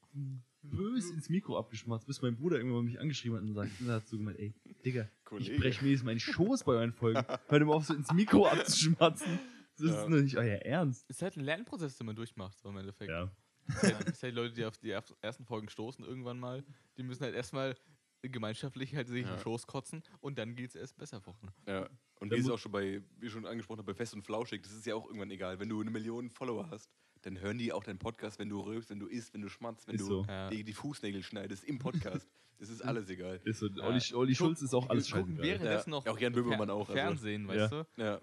bös 0.61 1.09
ins 1.11 1.29
Mikro 1.29 1.57
abgeschmatzt, 1.57 2.07
bis 2.07 2.21
mein 2.21 2.35
Bruder 2.35 2.57
irgendwann 2.57 2.83
mal 2.83 2.89
mich 2.89 2.99
angeschrieben 2.99 3.37
hat 3.37 3.43
und 3.43 3.53
sagt, 3.53 3.71
und 3.81 3.87
hat 3.89 4.07
so 4.07 4.17
gemeint, 4.17 4.39
ey, 4.39 4.53
Digga, 4.85 5.09
Kollege. 5.25 5.53
ich 5.53 5.59
brech 5.59 5.81
mir 5.81 5.89
jetzt 5.91 6.03
meinen 6.03 6.19
Schoß 6.19 6.63
bei 6.65 6.73
euren 6.73 6.91
Folgen. 6.93 7.25
Hört 7.47 7.61
immer 7.61 7.73
auf, 7.75 7.85
so 7.85 7.93
ins 7.93 8.11
Mikro 8.13 8.47
abzuschmatzen. 8.47 9.39
Das 9.77 9.87
Ja. 9.89 10.01
ist 10.03 10.09
nur 10.09 10.21
nicht 10.21 10.35
euer 10.37 10.57
Ernst. 10.57 11.09
Ist 11.09 11.21
halt 11.21 11.37
ein 11.37 11.43
Lernprozess, 11.45 11.97
den 11.97 12.07
man 12.07 12.15
durchmacht, 12.17 12.59
so 12.59 12.67
im 12.69 12.77
Endeffekt. 12.77 13.09
Ja. 13.09 13.31
Es 13.69 13.83
ist 14.13 14.23
halt, 14.23 14.35
Leute, 14.35 14.53
die 14.53 14.65
auf 14.65 14.77
die 14.77 14.91
ersten 14.91 15.45
Folgen 15.45 15.69
stoßen 15.69 16.03
irgendwann 16.03 16.39
mal, 16.39 16.63
die 16.97 17.03
müssen 17.03 17.23
halt 17.23 17.35
erstmal 17.35 17.75
gemeinschaftlich 18.21 18.95
halt 18.95 19.07
sich 19.07 19.25
Ja. 19.25 19.33
im 19.35 19.39
Schoß 19.39 19.65
kotzen 19.67 20.03
und 20.19 20.37
dann 20.37 20.55
geht 20.55 20.69
es 20.69 20.75
erst 20.75 20.97
besser 20.97 21.21
voran. 21.21 21.51
Ja. 21.67 21.89
Und 22.19 22.31
wie 22.31 22.39
es 22.39 22.49
auch 22.49 22.57
schon 22.59 22.71
bei, 22.73 23.01
wie 23.17 23.27
ich 23.27 23.31
schon 23.31 23.45
angesprochen 23.45 23.79
habe, 23.79 23.93
bei 23.93 23.95
Fest 23.97 24.13
und 24.13 24.23
Flauschig, 24.23 24.61
das 24.63 24.73
ist 24.73 24.85
ja 24.85 24.95
auch 24.95 25.05
irgendwann 25.05 25.31
egal. 25.31 25.59
Wenn 25.59 25.69
du 25.69 25.79
eine 25.79 25.89
Million 25.91 26.29
Follower 26.29 26.69
hast, 26.69 26.89
dann 27.21 27.39
hören 27.39 27.57
die 27.57 27.71
auch 27.71 27.83
deinen 27.83 27.99
Podcast, 27.99 28.37
wenn 28.39 28.49
du 28.49 28.59
rülpst, 28.59 28.89
wenn 28.89 28.99
du 28.99 29.07
isst, 29.07 29.33
wenn 29.33 29.41
du 29.41 29.49
schmatzt, 29.49 29.87
wenn 29.87 29.95
Ist 29.95 30.01
du 30.01 30.05
so. 30.07 30.25
Ja. 30.25 30.49
die, 30.49 30.63
die 30.65 30.73
Fußnägel 30.73 31.23
schneidest 31.23 31.63
im 31.63 31.79
Podcast. 31.79 32.27
Das 32.57 32.69
ist 32.69 32.81
alles 32.81 33.09
egal. 33.09 33.39
Ist 33.45 33.59
so, 33.59 33.67
Ja. 33.67 33.85
Olli, 33.87 34.01
Olli 34.13 34.35
Schulz 34.35 34.61
ist 34.61 34.73
auch 34.73 34.89
alles 34.89 35.07
scheißegal. 35.07 35.41
währenddessen 35.41 35.91
Ja. 35.91 35.95
noch 35.97 36.05
Auch 36.07 36.19
Jan 36.19 36.33
Böhmermann 36.33 36.69
auch, 36.69 36.89
also. 36.89 36.93
Fernsehen, 36.93 37.43
Ja. 37.43 37.47
weißt 37.55 37.71
du? 37.71 37.87
Ja. 38.03 38.21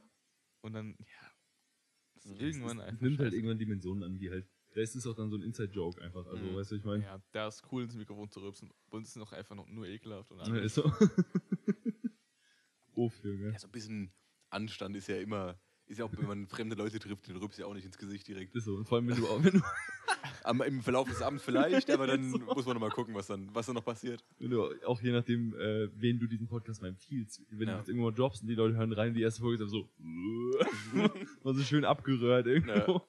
Und 0.60 0.74
dann, 0.74 0.94
ja. 0.98 1.30
Das 2.16 2.24
ist 2.26 2.32
Das 2.34 2.40
irgendwann 2.42 2.78
Es 2.80 2.84
einfach. 2.86 3.00
nimmt 3.02 3.18
halt 3.20 3.32
irgendwann 3.32 3.58
Dimensionen 3.58 4.02
an, 4.04 4.18
die 4.18 4.30
halt. 4.30 4.46
Da 4.76 4.82
ist 4.82 4.94
es 4.94 5.06
auch 5.06 5.14
dann 5.14 5.30
so 5.30 5.36
ein 5.38 5.42
Inside-Joke 5.42 6.02
einfach. 6.02 6.26
Also, 6.26 6.44
Mhm. 6.44 6.54
weißt 6.56 6.70
du, 6.70 6.74
ich 6.76 6.84
meine. 6.84 7.02
Ja, 7.02 7.18
da 7.32 7.48
ist 7.48 7.62
cool 7.72 7.84
ins 7.84 7.94
Mikrofon 7.94 8.30
zu 8.30 8.40
rülpsen. 8.40 8.70
Bei 8.90 8.98
uns 8.98 9.08
ist 9.08 9.16
es 9.16 9.20
noch 9.20 9.32
einfach 9.32 9.54
noch 9.56 9.66
nur 9.68 9.86
ekelhaft. 9.86 10.30
Und 10.30 10.38
Ja, 10.40 10.44
alles. 10.52 10.66
ist 10.66 10.74
so. 10.74 10.84
Uff, 12.94 13.12
Junge. 13.24 13.52
ja, 13.52 13.58
so 13.58 13.68
ein 13.68 13.72
bisschen 13.72 14.12
Anstand 14.50 14.96
ist 14.96 15.08
ja 15.08 15.16
immer, 15.16 15.58
ist 15.86 15.98
ja 15.98 16.04
auch, 16.04 16.12
wenn 16.16 16.26
man 16.26 16.46
fremde 16.48 16.76
Leute 16.76 16.98
trifft, 16.98 17.26
den 17.28 17.36
rülpst 17.36 17.58
ja 17.58 17.66
auch 17.66 17.74
nicht 17.74 17.84
ins 17.86 17.98
Gesicht 17.98 18.26
direkt. 18.28 18.54
Ist 18.54 18.64
so. 18.64 18.74
Und 18.74 18.86
vor 18.86 18.96
allem, 18.98 19.08
wenn 19.08 19.16
du, 19.16 19.26
auch- 19.28 19.42
wenn 19.42 19.54
du, 19.54 19.60
Am, 20.44 20.60
Im 20.62 20.80
Verlauf 20.80 21.08
des 21.08 21.22
Abends 21.22 21.42
vielleicht, 21.42 21.90
aber 21.90 22.06
dann 22.06 22.30
So. 22.30 22.38
muss 22.38 22.66
man 22.66 22.74
nochmal 22.74 22.90
gucken, 22.90 23.14
was 23.14 23.26
dann, 23.26 23.52
was 23.54 23.66
dann 23.66 23.74
noch 23.74 23.84
passiert. 23.84 24.24
wenn 24.38 24.50
du 24.50 24.62
auch 24.86 25.00
je 25.02 25.10
nachdem, 25.10 25.54
äh, 25.58 25.88
wen 26.00 26.20
du 26.20 26.26
diesen 26.28 26.46
Podcast 26.46 26.82
mal 26.82 26.88
empfiehlst, 26.88 27.42
wenn 27.50 27.66
Ja. 27.66 27.74
du 27.74 27.78
jetzt 27.80 27.88
irgendwo 27.88 28.10
droppst 28.12 28.42
und 28.42 28.48
die 28.48 28.54
Leute 28.54 28.76
hören 28.76 28.92
rein, 28.92 29.12
die 29.14 29.22
erste 29.22 29.40
Folge 29.40 29.64
ist 29.64 29.72
einfach 29.74 29.88
so, 30.92 31.38
mal 31.42 31.54
so 31.54 31.62
schön 31.62 31.84
abgerührt 31.84 32.46
irgendwo. 32.46 33.02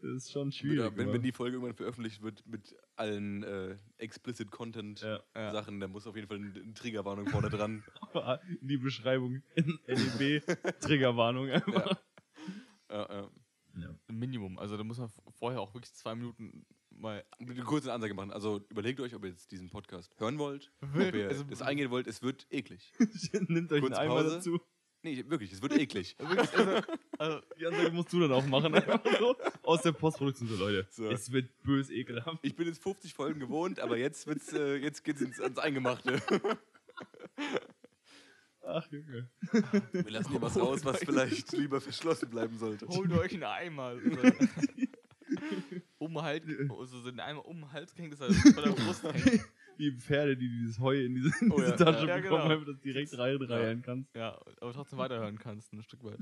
Das 0.00 0.10
ist 0.10 0.30
schon 0.32 0.52
schwierig. 0.52 0.96
Wenn, 0.96 1.12
wenn 1.12 1.22
die 1.22 1.32
Folge 1.32 1.56
irgendwann 1.56 1.74
veröffentlicht 1.76 2.22
wird 2.22 2.46
mit 2.46 2.76
allen 2.96 3.42
äh, 3.42 3.76
explicit 3.96 4.50
Content 4.50 5.00
ja. 5.00 5.20
Sachen, 5.52 5.80
da 5.80 5.88
muss 5.88 6.06
auf 6.06 6.14
jeden 6.14 6.28
Fall 6.28 6.36
eine, 6.36 6.74
Triggerwarnung 6.74 7.26
vorne 7.26 7.50
dran. 7.50 7.82
in 8.60 8.68
die 8.68 8.76
Beschreibung 8.76 9.42
NEB 9.56 10.44
Triggerwarnung 10.80 11.50
einfach. 11.50 12.00
ja, 12.90 13.12
ja. 13.22 13.30
Ja. 13.76 13.94
Minimum. 14.08 14.58
Also 14.58 14.76
da 14.76 14.84
muss 14.84 14.98
man 14.98 15.08
vorher 15.38 15.60
auch 15.60 15.74
wirklich 15.74 15.92
zwei 15.94 16.14
Minuten 16.14 16.66
mal. 16.90 17.24
Eine 17.38 17.54
kurze 17.62 17.92
Ansage 17.92 18.14
machen. 18.14 18.32
Also 18.32 18.64
überlegt 18.70 18.98
euch, 19.00 19.14
ob 19.14 19.22
ihr 19.24 19.30
jetzt 19.30 19.50
diesen 19.52 19.70
Podcast 19.70 20.18
hören 20.18 20.38
wollt, 20.38 20.72
ob 20.80 21.14
ihr 21.14 21.28
Also- 21.28 21.44
das 21.44 21.62
eingehen 21.62 21.90
wollt. 21.90 22.06
Es 22.06 22.22
wird 22.22 22.46
eklig. 22.50 22.92
Nimmt 23.48 23.72
euch 23.72 23.80
Kurze 23.80 23.98
einen 23.98 24.10
Eimer 24.10 24.22
Pause. 24.22 24.34
dazu. 24.36 24.60
Nee, 25.02 25.24
wirklich, 25.28 25.52
es 25.52 25.62
wird 25.62 25.78
eklig. 25.78 26.16
Wirklich, 26.20 26.52
also, 26.58 26.82
also, 27.18 27.40
Die 27.58 27.66
Ansage 27.66 27.92
musst 27.92 28.12
du 28.12 28.20
dann 28.20 28.32
auch 28.32 28.44
machen. 28.46 28.74
Einfach 28.76 29.00
so 29.18 29.36
aus 29.62 29.82
der 29.82 29.92
Postproduktion 29.92 30.48
so, 30.48 30.56
Leute. 30.56 30.88
So. 30.90 31.08
Es 31.08 31.30
wird 31.30 31.50
bös 31.62 31.88
ekelhaft. 31.90 32.40
Ich 32.42 32.56
bin 32.56 32.66
jetzt 32.66 32.82
50 32.82 33.14
Folgen 33.14 33.38
gewohnt, 33.38 33.78
aber 33.78 33.96
jetzt, 33.96 34.26
wird's, 34.26 34.52
äh, 34.52 34.76
jetzt 34.76 35.04
geht's 35.04 35.20
ins, 35.20 35.40
ans 35.40 35.58
Eingemachte. 35.58 36.20
Ach, 38.66 38.86
Junge. 38.90 39.30
Wir 39.92 40.10
lassen 40.10 40.30
hier 40.30 40.42
was 40.42 40.56
raus, 40.58 40.84
was 40.84 40.98
vielleicht 40.98 41.52
lieber 41.52 41.80
verschlossen 41.80 42.28
bleiben 42.28 42.58
sollte. 42.58 42.86
holt 42.88 43.12
euch 43.12 43.32
einen 43.32 43.44
Eimer. 43.44 43.94
Um 45.98 46.20
halt, 46.20 46.44
also 46.70 47.00
so 47.00 47.10
den 47.10 47.20
Eimer 47.20 47.46
um 47.46 47.60
den 47.60 47.72
Hals 47.72 47.94
gehängt, 47.94 48.14
dass 48.14 48.20
er 48.20 48.34
vor 48.52 48.62
der 48.62 48.72
Brust 48.72 49.04
hängt. 49.04 49.44
Die 49.78 49.92
Pferde, 49.92 50.36
die 50.36 50.48
dieses 50.48 50.80
Heu 50.80 50.96
in 51.04 51.14
diese, 51.14 51.28
in 51.40 51.50
Oh 51.50 51.60
diese 51.60 51.70
ja. 51.70 51.76
Tasche 51.76 52.06
Ja, 52.06 52.18
bekommen, 52.18 52.44
genau. 52.44 52.52
einfach 52.52 52.66
das 52.66 52.80
direkt 52.80 53.16
reinreihen 53.16 53.82
kannst. 53.82 54.14
Ja, 54.14 54.40
aber 54.60 54.72
trotzdem 54.72 54.98
weiterhören 54.98 55.38
kannst, 55.38 55.72
ein 55.72 55.82
Stück 55.82 56.02
weit. 56.04 56.20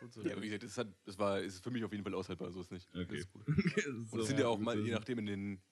So 0.00 0.08
zu 0.08 0.22
Ja, 0.22 0.40
wie 0.40 0.46
gesagt, 0.46 0.62
das, 0.62 0.78
hat, 0.78 0.88
das 1.04 1.18
war, 1.18 1.40
ist 1.40 1.62
für 1.62 1.70
mich 1.70 1.84
auf 1.84 1.92
jeden 1.92 2.04
Fall 2.04 2.14
aushaltbar, 2.14 2.50
so 2.52 2.60
ist 2.60 2.70
nicht. 2.70 2.88
Das 2.92 3.00
Okay. 3.00 3.20
ist 3.20 3.32
gut. 3.32 3.46
Okay, 3.48 3.80
ist 3.80 4.10
Und 4.10 4.10
so 4.10 4.20
es 4.20 4.26
sind 4.26 4.38
ja 4.38 4.46
auch 4.46 4.58
mal, 4.58 4.78
je 4.78 4.92
nachdem, 4.92 5.18
in 5.18 5.26
den 5.26 5.62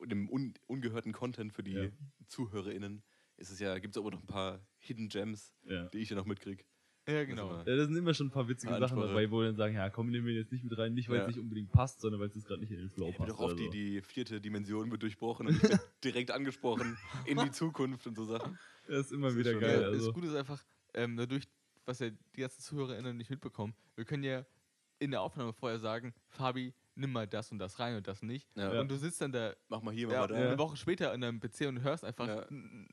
in 0.00 0.08
dem 0.08 0.28
un, 0.28 0.54
ungehörten 0.66 1.12
Content 1.12 1.52
für 1.52 1.62
die 1.62 1.74
Ja. 1.74 1.90
ZuhörerInnen, 2.28 3.02
ist 3.36 3.50
es 3.50 3.58
ja, 3.58 3.78
gibt 3.78 3.96
es 3.96 4.00
aber 4.00 4.10
noch 4.10 4.20
ein 4.20 4.26
paar 4.26 4.66
Hidden 4.78 5.08
Gems, 5.08 5.54
Ja. 5.64 5.88
die 5.92 5.98
ich 5.98 6.10
ja 6.10 6.16
noch 6.16 6.26
mitkriege. 6.26 6.64
Ja, 7.06 7.24
genau. 7.24 7.48
Also, 7.50 7.70
Ja, 7.70 7.76
da 7.76 7.84
sind 7.84 7.96
immer 7.96 8.14
schon 8.14 8.28
ein 8.28 8.30
paar 8.30 8.48
witzige 8.48 8.72
Ja, 8.72 8.78
Sachen 8.78 8.98
dabei, 8.98 9.30
wo 9.30 9.40
wir 9.40 9.46
dann 9.46 9.56
sagen, 9.56 9.74
ja, 9.74 9.90
komm, 9.90 10.10
nehmen 10.10 10.26
wir 10.26 10.34
jetzt 10.34 10.52
nicht 10.52 10.64
mit 10.64 10.76
rein, 10.78 10.94
nicht 10.94 11.08
weil 11.08 11.16
es 11.18 11.22
Ja. 11.22 11.26
nicht 11.28 11.38
unbedingt 11.38 11.70
passt, 11.70 12.00
sondern 12.00 12.20
weil 12.20 12.28
es 12.28 12.34
jetzt 12.34 12.46
gerade 12.46 12.60
nicht 12.60 12.70
in 12.72 12.78
den 12.78 12.88
Flow 12.90 13.06
Wird 13.06 13.18
passt. 13.18 13.30
auch 13.32 13.40
oft 13.40 13.54
oder 13.54 13.70
die, 13.70 13.70
die 13.70 14.00
vierte 14.02 14.40
Dimension 14.40 14.90
wird 14.90 15.02
durchbrochen 15.02 15.46
und 15.48 15.62
ich 15.62 15.62
direkt 16.04 16.30
angesprochen 16.30 16.96
in 17.26 17.38
die 17.38 17.50
Zukunft 17.50 18.06
und 18.06 18.16
so 18.16 18.24
Sachen. 18.24 18.58
Das 18.86 19.06
ist 19.06 19.12
immer 19.12 19.26
Das 19.26 19.34
ist 19.34 19.38
wieder 19.40 19.52
schon 19.52 19.60
geil. 19.60 19.80
Ja, 19.82 19.86
Also. 19.88 20.06
Das 20.06 20.14
Gute 20.14 20.26
ist 20.28 20.34
einfach, 20.34 20.64
ähm, 20.94 21.16
dadurch, 21.16 21.44
was 21.84 21.98
ja 21.98 22.08
die 22.10 22.40
ganzen 22.40 22.62
ZuhörerInnen 22.62 23.16
nicht 23.16 23.28
mitbekommen, 23.30 23.74
wir 23.96 24.04
können 24.06 24.22
ja 24.24 24.46
in 24.98 25.10
der 25.10 25.20
Aufnahme 25.20 25.52
vorher 25.52 25.78
sagen, 25.80 26.14
Fabi, 26.28 26.72
nimm 26.94 27.12
mal 27.12 27.26
das 27.26 27.50
und 27.52 27.58
das 27.58 27.78
rein 27.80 27.96
und 27.96 28.06
das 28.06 28.22
nicht. 28.22 28.48
Ja. 28.56 28.80
Und 28.80 28.88
du 28.90 28.96
sitzt 28.96 29.20
dann 29.20 29.32
da 29.32 29.52
Mach 29.68 29.82
mal 29.82 29.92
hier, 29.92 30.06
mach 30.06 30.14
ja, 30.14 30.20
mal 30.20 30.26
da. 30.28 30.34
eine 30.36 30.58
Woche 30.58 30.76
später 30.76 31.12
in 31.12 31.20
deinem 31.20 31.40
PC 31.40 31.66
und 31.68 31.82
hörst 31.82 32.04
einfach 32.04 32.26
Ja. 32.28 32.46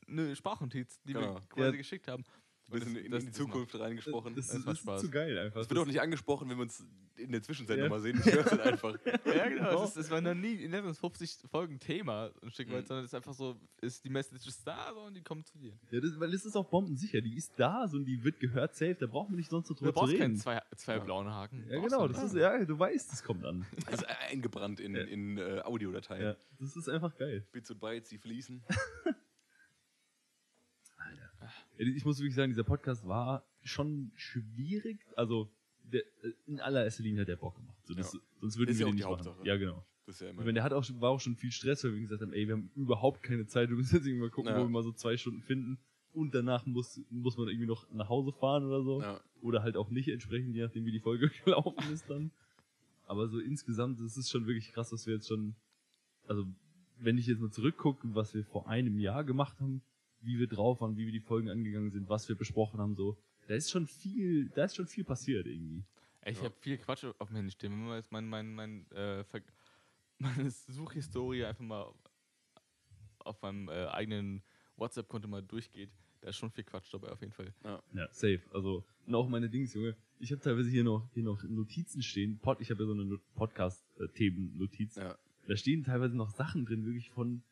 eine 0.08 0.34
Sprachnotiz, 0.36 1.00
die 1.04 1.12
Genau. 1.14 1.34
wir 1.36 1.40
quasi 1.48 1.70
Ja. 1.70 1.76
geschickt 1.76 2.08
haben. 2.08 2.24
Ein 2.72 2.80
bisschen 2.80 2.94
das- 2.94 3.02
in, 3.04 3.10
das- 3.10 3.20
in 3.22 3.26
die 3.26 3.32
das 3.32 3.40
macht- 3.40 3.52
Zukunft 3.52 3.78
reingesprochen. 3.78 4.34
Das, 4.34 4.48
Es 4.48 4.54
ist, 4.54 4.58
macht 4.58 4.66
das 4.68 4.74
ist 4.78 4.82
Spaß. 4.82 5.00
zu 5.02 5.10
geil 5.10 5.38
einfach. 5.38 5.68
wird 5.68 5.78
auch 5.80 5.86
nicht 5.86 6.00
angesprochen, 6.00 6.48
wenn 6.50 6.56
wir 6.56 6.62
uns 6.62 6.84
in 7.16 7.30
der 7.30 7.42
Zwischenzeit 7.42 7.76
Ja. 7.78 7.84
nochmal 7.84 8.00
sehen. 8.00 8.20
Ich 8.24 8.32
höre 8.32 8.44
es 8.44 8.50
halt 8.50 8.60
einfach. 8.62 8.96
Ja, 9.36 9.48
genau. 9.48 9.84
Es, 9.84 9.90
ist, 9.90 9.96
es 9.96 10.10
war 10.10 10.20
noch 10.20 10.34
nie 10.34 10.54
in 10.54 10.72
den 10.72 10.84
letzten 10.84 10.94
50 10.94 11.38
Folgen 11.50 11.78
Thema, 11.78 12.30
ein 12.42 12.50
Stück 12.50 12.70
weit, 12.72 12.82
Mhm. 12.82 12.86
sondern 12.86 13.04
es 13.04 13.10
ist 13.10 13.14
einfach 13.14 13.34
so, 13.34 13.56
ist 13.80 14.04
die 14.04 14.10
Message 14.10 14.46
ist 14.46 14.66
da 14.66 14.92
so, 14.94 15.00
und 15.02 15.14
die 15.14 15.22
kommt 15.22 15.46
zu 15.46 15.58
dir. 15.58 15.72
Ja, 15.90 16.00
das, 16.00 16.18
weil 16.18 16.30
das 16.30 16.44
ist 16.44 16.56
auch 16.56 16.68
bombensicher. 16.68 17.20
Die 17.20 17.36
ist 17.36 17.52
da 17.56 17.86
so 17.88 17.96
und 17.98 18.04
die 18.06 18.22
wird 18.24 18.40
gehört 18.40 18.74
safe. 18.74 18.96
Da 18.98 19.06
braucht 19.06 19.28
man 19.30 19.38
nicht 19.38 19.50
sonst 19.50 19.68
so 19.68 19.74
Du 19.74 19.80
drüber 19.80 19.92
zu 19.92 20.00
brauchst 20.00 20.12
keinen 20.18 20.22
reden. 20.32 20.36
zwei, 20.36 20.60
zwei 20.76 20.94
Ja. 20.96 21.04
blauen 21.04 21.28
Haken. 21.28 21.64
Ja, 21.68 21.80
genau. 21.80 22.06
du 22.08 22.14
Das 22.14 22.24
ist, 22.24 22.34
ja, 22.34 22.64
du 22.64 22.78
weißt, 22.78 23.12
das 23.12 23.22
kommt 23.22 23.44
an. 23.44 23.64
Das 23.86 24.00
ist 24.00 24.06
eingebrannt 24.30 24.80
in, 24.80 24.94
Ja. 24.94 25.02
in 25.02 25.38
äh, 25.38 25.60
Audiodateien. 25.64 26.22
Ja, 26.22 26.36
das 26.58 26.76
ist 26.76 26.88
einfach 26.88 27.16
geil. 27.16 27.44
Bits 27.52 27.70
und 27.70 27.80
Bytes, 27.80 28.08
die 28.08 28.18
fließen. 28.18 28.62
Ich 31.88 32.04
muss 32.04 32.18
wirklich 32.18 32.34
sagen, 32.34 32.50
dieser 32.50 32.64
Podcast 32.64 33.06
war 33.06 33.44
schon 33.62 34.10
schwierig. 34.14 34.98
Also, 35.16 35.48
der, 35.84 36.02
in 36.46 36.60
allererster 36.60 37.02
Linie 37.02 37.22
hat 37.22 37.28
der 37.28 37.36
Bock 37.36 37.56
gemacht. 37.56 37.76
So, 37.84 37.94
das, 37.94 38.12
Ja. 38.12 38.20
Sonst 38.40 38.58
würden 38.58 38.70
Ist 38.70 38.78
wir 38.78 38.86
ja 38.86 38.90
den 38.90 38.94
nicht 38.96 39.04
die 39.06 39.10
machen. 39.10 39.26
Hauptsache. 39.26 39.46
Ja, 39.46 39.56
genau. 39.56 39.84
Das 40.06 40.16
ist 40.16 40.20
ja 40.20 40.26
Ich 40.28 40.32
immer. 40.32 40.42
meine, 40.42 40.54
der 40.54 40.62
hat 40.64 40.72
auch, 40.72 40.84
war 41.00 41.10
auch 41.10 41.20
schon 41.20 41.36
viel 41.36 41.52
Stress, 41.52 41.84
weil 41.84 41.94
wir 41.94 42.00
gesagt 42.00 42.22
haben, 42.22 42.32
ey, 42.32 42.46
wir 42.46 42.54
haben 42.54 42.70
überhaupt 42.74 43.22
keine 43.22 43.46
Zeit, 43.46 43.68
wir 43.68 43.76
müssen 43.76 43.96
jetzt 43.96 44.06
irgendwie 44.06 44.22
mal 44.22 44.30
gucken, 44.30 44.50
Ja. 44.52 44.58
wo 44.58 44.64
wir 44.64 44.68
mal 44.70 44.82
so 44.82 44.92
zwei 44.92 45.16
Stunden 45.16 45.42
finden. 45.42 45.78
Und 46.12 46.34
danach 46.34 46.66
muss, 46.66 47.00
muss 47.10 47.36
man 47.38 47.48
irgendwie 47.48 47.66
noch 47.66 47.90
nach 47.90 48.08
Hause 48.08 48.32
fahren 48.32 48.64
oder 48.64 48.82
so. 48.82 49.00
Ja. 49.00 49.20
Oder 49.40 49.62
halt 49.62 49.76
auch 49.76 49.90
nicht 49.90 50.08
entsprechend, 50.08 50.54
je 50.54 50.62
nachdem, 50.62 50.84
wie 50.84 50.92
die 50.92 51.00
Folge 51.00 51.30
gelaufen 51.44 51.92
ist 51.92 52.08
dann. 52.10 52.30
Aber 53.06 53.28
so 53.28 53.38
insgesamt, 53.38 54.00
das 54.00 54.16
ist 54.16 54.30
schon 54.30 54.46
wirklich 54.46 54.72
krass, 54.72 54.92
was 54.92 55.06
wir 55.06 55.14
jetzt 55.14 55.28
schon, 55.28 55.54
also 56.26 56.46
wenn 56.98 57.18
ich 57.18 57.26
jetzt 57.26 57.40
mal 57.40 57.50
zurückgucke, 57.50 58.14
was 58.14 58.34
wir 58.34 58.44
vor 58.44 58.68
einem 58.68 58.98
Jahr 58.98 59.24
gemacht 59.24 59.58
haben, 59.60 59.82
wie 60.22 60.38
wir 60.38 60.46
drauf 60.46 60.80
waren, 60.80 60.96
wie 60.96 61.04
wir 61.06 61.12
die 61.12 61.20
Folgen 61.20 61.48
angegangen 61.50 61.90
sind, 61.90 62.08
was 62.08 62.28
wir 62.28 62.36
besprochen 62.36 62.80
haben, 62.80 62.94
so, 62.94 63.16
da 63.48 63.54
ist 63.54 63.70
schon 63.70 63.86
viel, 63.86 64.48
da 64.50 64.64
ist 64.64 64.76
schon 64.76 64.86
viel 64.86 65.04
passiert 65.04 65.46
irgendwie. 65.46 65.84
Ich 66.24 66.38
Ja. 66.38 66.44
habe 66.44 66.54
viel 66.60 66.78
Quatsch 66.78 67.04
auf 67.18 67.28
dem 67.28 67.36
Handy 67.36 67.50
stehen. 67.50 67.72
Wenn 67.72 67.86
man 67.86 67.96
jetzt 67.96 68.12
mein, 68.12 68.28
mein, 68.28 68.54
mein, 68.54 68.86
äh, 68.92 69.24
meine 70.18 70.50
Suchhistorie 70.50 71.44
einfach 71.44 71.64
mal 71.64 71.92
auf 73.18 73.42
meinem 73.42 73.68
äh, 73.68 73.86
eigenen 73.86 74.42
WhatsApp-Konto 74.76 75.26
mal 75.28 75.42
durchgeht, 75.42 75.90
da 76.20 76.28
ist 76.28 76.36
schon 76.36 76.50
viel 76.52 76.62
Quatsch 76.64 76.92
dabei 76.92 77.08
auf 77.10 77.20
jeden 77.20 77.32
Fall. 77.32 77.52
Ja, 77.64 77.82
safe. 78.12 78.40
Also, 78.52 78.84
und 79.06 79.14
auch 79.16 79.28
meine 79.28 79.48
Dings, 79.50 79.74
Junge. 79.74 79.96
Ich 80.20 80.30
habe 80.30 80.40
teilweise 80.40 80.70
hier 80.70 80.84
noch, 80.84 81.08
hier 81.14 81.24
noch 81.24 81.42
Notizen 81.42 82.00
stehen. 82.02 82.38
Pod, 82.38 82.60
ich 82.60 82.70
habe 82.70 82.84
ja 82.84 82.86
so 82.86 82.92
eine 82.92 83.18
Podcast-Themen-Notiz. 83.34 84.96
Ja. 84.96 85.18
Da 85.48 85.56
stehen 85.56 85.82
teilweise 85.82 86.16
noch 86.16 86.30
Sachen 86.30 86.64
drin, 86.64 86.84
wirklich 86.84 87.10
von, 87.10 87.42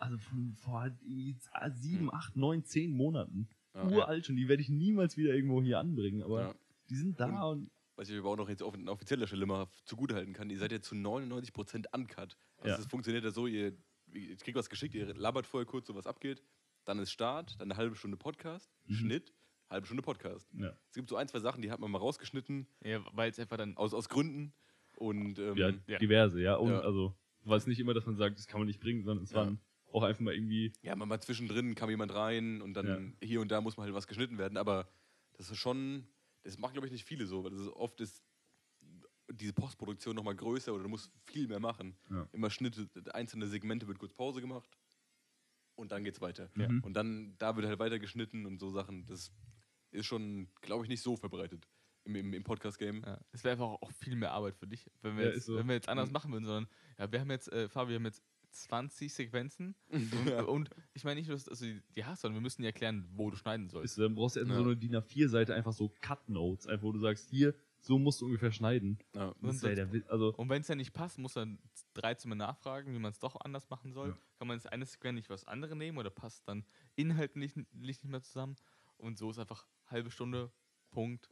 also 0.00 0.18
von 0.18 0.52
vor 0.54 0.86
irgendwie 1.02 1.36
sieben, 1.74 2.08
Hm. 2.08 2.14
acht, 2.14 2.36
neun, 2.36 2.64
zehn 2.64 2.90
Monaten. 2.92 3.48
Ja. 3.74 3.84
Uralt 3.86 4.26
schon, 4.26 4.36
die 4.36 4.48
werde 4.48 4.62
ich 4.62 4.68
niemals 4.68 5.16
wieder 5.16 5.32
irgendwo 5.34 5.62
hier 5.62 5.78
anbringen, 5.78 6.22
aber 6.22 6.40
Ja. 6.48 6.54
die 6.88 6.96
sind 6.96 7.20
da 7.20 7.44
und, 7.44 7.70
Was 7.96 8.08
ich 8.08 8.18
aber 8.18 8.30
auch 8.30 8.36
noch 8.36 8.48
jetzt 8.48 8.62
auf, 8.62 8.72
an 8.74 8.88
offizieller 8.88 9.26
Stelle 9.26 9.44
mal 9.46 9.68
zugutehalten 9.84 10.32
kann, 10.32 10.48
ihr 10.48 10.58
seid 10.58 10.72
ja 10.72 10.80
zu 10.80 10.94
99% 10.94 11.86
uncut. 11.92 12.36
Also 12.56 12.68
Ja. 12.68 12.78
es 12.78 12.86
funktioniert 12.86 13.24
ja 13.24 13.30
so, 13.30 13.46
ihr, 13.46 13.76
ihr 14.14 14.36
kriegt 14.38 14.56
was 14.56 14.70
geschickt, 14.70 14.94
ihr 14.94 15.14
labert 15.14 15.46
vorher 15.46 15.66
kurz, 15.66 15.86
so 15.86 15.94
was 15.94 16.06
abgeht, 16.06 16.42
dann 16.86 16.98
ist 16.98 17.10
Start, 17.12 17.60
dann 17.60 17.70
eine 17.70 17.76
halbe 17.76 17.94
Stunde 17.96 18.16
Podcast, 18.16 18.72
Mhm. 18.86 18.94
Schnitt, 18.94 19.34
halbe 19.68 19.86
Stunde 19.86 20.02
Podcast. 20.02 20.48
ja, 20.54 20.72
Es 20.88 20.94
gibt 20.94 21.08
so 21.10 21.16
ein, 21.16 21.28
zwei 21.28 21.40
Sachen, 21.40 21.60
die 21.62 21.70
hat 21.70 21.78
man 21.78 21.90
mal 21.90 21.98
rausgeschnitten, 21.98 22.66
Ja, 22.82 23.04
weil 23.12 23.30
es 23.30 23.38
einfach 23.38 23.58
dann. 23.58 23.76
aus, 23.76 23.92
aus 23.94 24.08
Gründen. 24.08 24.52
Und 24.96 25.38
ähm, 25.38 25.56
ja, 25.56 25.70
ja. 25.86 25.98
diverse, 25.98 26.40
ja. 26.42 26.56
Und 26.56 26.70
Ja. 26.72 26.80
also, 26.80 27.14
war 27.44 27.56
es 27.58 27.66
nicht 27.66 27.78
immer, 27.80 27.94
dass 27.94 28.04
man 28.06 28.16
sagt, 28.16 28.38
das 28.38 28.46
kann 28.46 28.60
man 28.60 28.66
nicht 28.66 28.80
bringen, 28.80 29.02
sondern 29.04 29.24
es 29.24 29.30
Ja. 29.30 29.36
waren 29.36 29.60
auch 29.92 30.02
einfach 30.02 30.20
mal 30.20 30.34
irgendwie, 30.34 30.72
ja, 30.82 30.94
mal, 30.96 31.06
mal 31.06 31.20
zwischendrin 31.20 31.74
kam 31.74 31.90
jemand 31.90 32.14
rein 32.14 32.60
und 32.62 32.74
dann 32.74 33.16
hier 33.22 33.40
und 33.40 33.50
da 33.50 33.60
muss 33.60 33.76
mal 33.76 33.84
halt 33.84 33.94
was 33.94 34.06
geschnitten 34.06 34.38
werden, 34.38 34.56
aber 34.56 34.88
das 35.34 35.50
ist 35.50 35.58
schon, 35.58 36.06
das 36.42 36.58
machen 36.58 36.72
glaube 36.74 36.86
ich 36.86 36.92
nicht 36.92 37.04
viele 37.04 37.26
so, 37.26 37.42
weil 37.44 37.50
das 37.50 37.60
ist 37.60 37.68
oft 37.68 38.00
ist 38.00 38.22
diese 39.32 39.52
Postproduktion 39.52 40.16
nochmal 40.16 40.34
größer 40.34 40.72
oder 40.74 40.82
du 40.82 40.88
musst 40.88 41.12
viel 41.26 41.46
mehr 41.46 41.60
machen. 41.60 41.96
Ja. 42.10 42.28
Immer 42.32 42.50
Schnitte, 42.50 42.88
einzelne 43.14 43.46
Segmente 43.46 43.86
wird 43.86 43.98
kurz 43.98 44.12
Pause 44.12 44.40
gemacht 44.40 44.68
und 45.76 45.92
dann 45.92 46.02
geht's 46.04 46.20
weiter. 46.20 46.50
Ja. 46.56 46.66
Und 46.82 46.94
dann, 46.94 47.36
da 47.38 47.54
wird 47.56 47.66
halt 47.66 47.78
weiter 47.78 47.98
geschnitten 48.00 48.44
und 48.44 48.58
so 48.58 48.70
Sachen. 48.70 49.06
Das 49.06 49.32
ist 49.92 50.06
schon, 50.06 50.48
glaube 50.62 50.84
ich, 50.84 50.88
nicht 50.88 51.02
so 51.02 51.16
verbreitet 51.16 51.68
im, 52.04 52.16
im, 52.16 52.32
im 52.32 52.42
Podcast-Game. 52.42 53.02
Ja, 53.06 53.20
es 53.30 53.44
wäre 53.44 53.52
einfach 53.52 53.66
auch 53.80 53.92
viel 53.92 54.16
mehr 54.16 54.32
Arbeit 54.32 54.56
für 54.56 54.66
dich, 54.66 54.90
wenn 55.02 55.16
wir, 55.16 55.28
Ja, 55.28 55.34
jetzt, 55.34 55.46
so. 55.46 55.56
wenn 55.56 55.68
wir 55.68 55.74
jetzt 55.74 55.88
anders 55.88 56.08
Mhm. 56.08 56.12
machen 56.12 56.32
würden, 56.32 56.44
sondern 56.44 56.68
ja, 56.98 57.12
wir 57.12 57.20
haben 57.20 57.30
jetzt, 57.30 57.52
äh, 57.52 57.68
Fabi, 57.68 57.90
wir 57.90 57.96
haben 57.96 58.04
jetzt 58.06 58.22
20 58.50 59.12
Sequenzen 59.12 59.74
und, 59.88 60.12
Ja. 60.28 60.42
und 60.42 60.70
ich 60.94 61.04
meine 61.04 61.20
nicht 61.20 61.28
nur, 61.28 61.36
dass 61.36 61.48
also 61.48 61.66
hast, 62.02 62.20
sondern 62.22 62.36
wir 62.36 62.42
müssen 62.42 62.62
dir 62.62 62.68
erklären, 62.68 63.08
wo 63.14 63.30
du 63.30 63.36
schneiden 63.36 63.68
sollst. 63.68 63.98
dann 63.98 64.14
brauchst 64.14 64.36
du 64.36 64.40
erstmal 64.40 64.58
Ja. 64.58 64.64
so 64.64 64.70
eine 64.70 64.76
DIN 64.78 64.96
A4-Seite, 64.96 65.54
einfach 65.54 65.72
so 65.72 65.88
Cut-Notes, 66.00 66.66
einfach 66.66 66.82
wo 66.84 66.92
du 66.92 66.98
sagst, 66.98 67.28
hier, 67.30 67.54
so 67.80 67.98
musst 67.98 68.20
du 68.20 68.26
ungefähr 68.26 68.52
schneiden. 68.52 68.98
Ja. 69.14 69.34
Das 69.40 69.62
Und 69.62 69.76
ja 69.78 69.86
also, 70.08 70.34
Und 70.34 70.48
wenn 70.50 70.60
es 70.60 70.68
ja 70.68 70.74
nicht 70.74 70.92
passt, 70.92 71.18
muss 71.18 71.32
dann 71.34 71.58
13 71.94 72.28
Mal 72.28 72.34
nachfragen, 72.34 72.92
wie 72.92 72.98
man 72.98 73.12
es 73.12 73.18
doch 73.18 73.36
anders 73.40 73.70
machen 73.70 73.92
soll. 73.92 74.10
Ja. 74.10 74.18
Kann 74.38 74.48
man 74.48 74.56
jetzt 74.58 74.70
eine 74.70 74.84
Sequenz 74.84 75.16
nicht 75.16 75.30
was 75.30 75.46
andere 75.46 75.74
nehmen 75.76 75.96
oder 75.98 76.10
passt 76.10 76.46
dann 76.48 76.64
inhaltlich 76.96 77.56
nicht, 77.56 77.74
nicht 77.74 78.04
mehr 78.04 78.22
zusammen? 78.22 78.56
Und 78.98 79.16
so 79.16 79.30
ist 79.30 79.38
einfach 79.38 79.66
halbe 79.86 80.10
Stunde, 80.10 80.52
Punkt, 80.90 81.30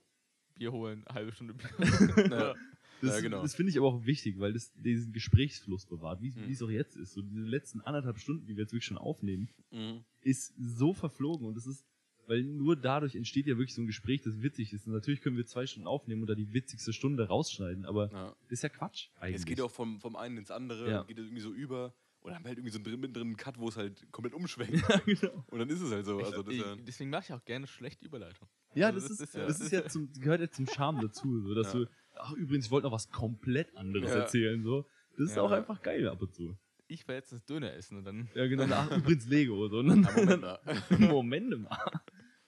Bier 0.54 0.72
holen, 0.72 1.04
halbe 1.12 1.32
Stunde 1.32 1.52
Bier 1.54 1.70
holen. 1.78 1.78
Ja. 2.32 2.54
Das, 3.00 3.14
Ja, 3.16 3.20
genau. 3.20 3.42
das 3.42 3.54
finde 3.54 3.70
ich 3.70 3.78
aber 3.78 3.86
auch 3.88 4.04
wichtig, 4.06 4.38
weil 4.38 4.52
das 4.52 4.72
diesen 4.74 5.12
Gesprächsfluss 5.12 5.86
bewahrt, 5.86 6.20
wie 6.22 6.30
Mhm. 6.30 6.50
es 6.50 6.62
auch 6.62 6.70
jetzt 6.70 6.96
ist. 6.96 7.12
So 7.14 7.22
diese 7.22 7.40
letzten 7.42 7.80
anderthalb 7.80 8.18
Stunden, 8.18 8.46
die 8.46 8.56
wir 8.56 8.62
jetzt 8.62 8.72
wirklich 8.72 8.84
schon 8.86 8.98
aufnehmen, 8.98 9.48
Mhm. 9.70 10.04
ist 10.22 10.54
so 10.58 10.92
verflogen 10.94 11.46
und 11.46 11.56
das 11.56 11.66
ist, 11.66 11.84
weil 12.26 12.42
nur 12.42 12.76
dadurch 12.76 13.14
entsteht 13.14 13.46
ja 13.46 13.56
wirklich 13.56 13.74
so 13.74 13.80
ein 13.82 13.86
Gespräch, 13.86 14.20
das 14.22 14.42
witzig 14.42 14.72
ist. 14.72 14.86
Und 14.86 14.92
natürlich 14.92 15.20
können 15.22 15.36
wir 15.36 15.46
zwei 15.46 15.66
Stunden 15.66 15.86
aufnehmen 15.86 16.20
und 16.22 16.28
da 16.28 16.34
die 16.34 16.52
witzigste 16.52 16.92
Stunde 16.92 17.26
rausschneiden, 17.28 17.86
aber 17.86 18.10
Ja. 18.12 18.26
das 18.42 18.52
ist 18.52 18.62
ja 18.62 18.68
Quatsch 18.68 19.08
eigentlich. 19.20 19.36
Es 19.36 19.46
geht 19.46 19.60
auch 19.60 19.70
vom, 19.70 20.00
vom 20.00 20.14
einen 20.16 20.36
ins 20.38 20.50
andere, 20.50 20.90
Ja. 20.90 21.02
geht 21.04 21.18
irgendwie 21.18 21.40
so 21.40 21.52
über. 21.52 21.94
Oder 22.28 22.36
haben 22.36 22.44
wir 22.44 22.48
halt 22.48 22.58
irgendwie 22.58 22.70
so 22.72 22.78
einen 22.78 22.84
drin, 22.84 23.00
mittendrin 23.00 23.26
einen 23.28 23.36
Cut, 23.36 23.58
wo 23.58 23.68
es 23.68 23.76
halt 23.76 24.10
komplett 24.12 24.34
umschwenkt. 24.34 24.72
ja, 24.88 24.98
genau. 25.04 25.44
Und 25.48 25.58
dann 25.58 25.68
ist 25.68 25.80
es 25.80 25.90
halt 25.90 26.06
so. 26.06 26.18
Also 26.18 26.42
das 26.42 26.54
ist 26.54 26.60
ja, 26.60 26.74
Ich- 26.74 26.84
Deswegen 26.84 27.10
mache 27.10 27.24
ich 27.26 27.32
auch 27.32 27.44
gerne 27.44 27.66
schlechte 27.66 28.04
Überleitung. 28.06 28.48
Ja, 28.74 28.88
Also 28.88 29.00
das, 29.00 29.08
das 29.08 29.20
ist, 29.20 29.28
ist 29.28 29.34
ja- 29.34 29.46
das 29.46 29.60
ist 29.60 29.72
ja 29.72 29.86
zum, 29.88 30.12
gehört 30.20 30.40
ja 30.40 30.50
zum 30.50 30.66
Charme 30.66 31.00
dazu, 31.02 31.40
so, 31.40 31.54
dass 31.54 31.72
Ja. 31.72 31.80
du, 31.80 31.86
ach 32.16 32.32
übrigens, 32.34 32.66
ich 32.66 32.70
wollte 32.70 32.86
noch 32.86 32.92
was 32.92 33.10
komplett 33.10 33.74
anderes 33.76 34.10
Ja. 34.10 34.16
erzählen, 34.20 34.62
so. 34.62 34.86
Das 35.16 35.30
ist 35.30 35.36
Ja. 35.36 35.42
auch 35.42 35.50
einfach 35.50 35.82
geil 35.82 36.06
ab 36.08 36.20
und 36.22 36.32
zu. 36.34 36.56
Ich 36.86 37.06
war 37.08 37.14
jetzt 37.16 37.32
das 37.32 37.44
Döner 37.44 37.72
essen 37.74 37.98
und 37.98 38.04
dann. 38.04 38.28
Ja, 38.34 38.46
genau, 38.46 38.64
ach, 38.70 38.90
übrigens 38.96 39.26
Lego, 39.26 39.68
so. 39.68 39.78
Und 39.80 39.88
dann, 39.88 40.02
Moment 40.02 40.40
mal. 40.42 40.58
Moment 40.98 41.60
mal. 41.62 42.00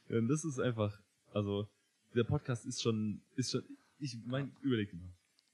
Ja, 0.08 0.18
und 0.18 0.28
das 0.28 0.44
ist 0.44 0.58
einfach, 0.58 0.98
also, 1.32 1.68
der 2.14 2.24
Podcast 2.24 2.64
ist 2.66 2.80
schon, 2.82 3.22
ist 3.36 3.50
schon, 3.52 3.62
ich 3.98 4.16
mein, 4.24 4.52
überleg 4.62 4.90
dir 4.90 4.96
mal. 4.96 5.12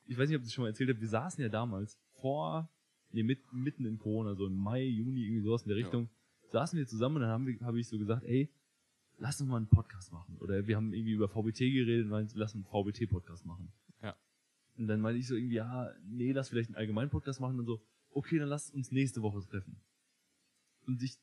Ich 0.08 0.16
weiß 0.16 0.28
nicht, 0.28 0.36
ob 0.36 0.42
ich 0.42 0.46
das 0.48 0.54
schon 0.54 0.62
mal 0.62 0.68
erzählt 0.68 0.88
habe, 0.90 1.00
wir 1.00 1.08
saßen 1.08 1.42
ja 1.42 1.48
damals 1.48 1.98
vor, 2.20 2.70
nee, 3.16 3.22
mit, 3.22 3.40
mitten 3.52 3.84
in 3.86 3.98
Corona, 3.98 4.34
so 4.34 4.46
im 4.46 4.56
Mai, 4.56 4.84
Juni, 4.84 5.24
irgendwie 5.24 5.42
sowas 5.42 5.62
in 5.62 5.68
der 5.68 5.78
Ja. 5.78 5.84
Richtung, 5.84 6.08
saßen 6.52 6.78
wir 6.78 6.86
zusammen 6.86 7.16
und 7.16 7.22
dann 7.22 7.30
haben 7.30 7.46
wir, 7.46 7.58
habe 7.60 7.80
ich 7.80 7.88
so 7.88 7.98
gesagt, 7.98 8.24
ey, 8.24 8.48
lass 9.18 9.40
uns 9.40 9.48
mal 9.50 9.56
einen 9.56 9.68
Podcast 9.68 10.12
machen. 10.12 10.36
Oder 10.38 10.66
wir 10.66 10.76
haben 10.76 10.92
irgendwie 10.92 11.12
über 11.12 11.28
VBT 11.28 11.58
geredet 11.58 12.04
und 12.04 12.10
meinten, 12.10 12.38
lass 12.38 12.54
uns 12.54 12.66
einen 12.66 12.84
VBT-Podcast 12.84 13.46
machen. 13.46 13.72
Ja. 14.02 14.14
Und 14.76 14.86
dann 14.88 15.00
meinte 15.00 15.18
ich 15.18 15.26
so 15.26 15.34
irgendwie, 15.34 15.56
ja, 15.56 15.90
nee, 16.04 16.32
lass 16.32 16.50
vielleicht 16.50 16.68
einen 16.68 16.76
allgemeinen 16.76 17.10
Podcast 17.10 17.40
machen 17.40 17.58
und 17.58 17.66
so, 17.66 17.80
okay, 18.10 18.38
dann 18.38 18.48
lass 18.48 18.70
uns 18.70 18.92
nächste 18.92 19.22
Woche 19.22 19.40
treffen. 19.48 19.80
Und 20.86 21.02
ich, 21.02 21.18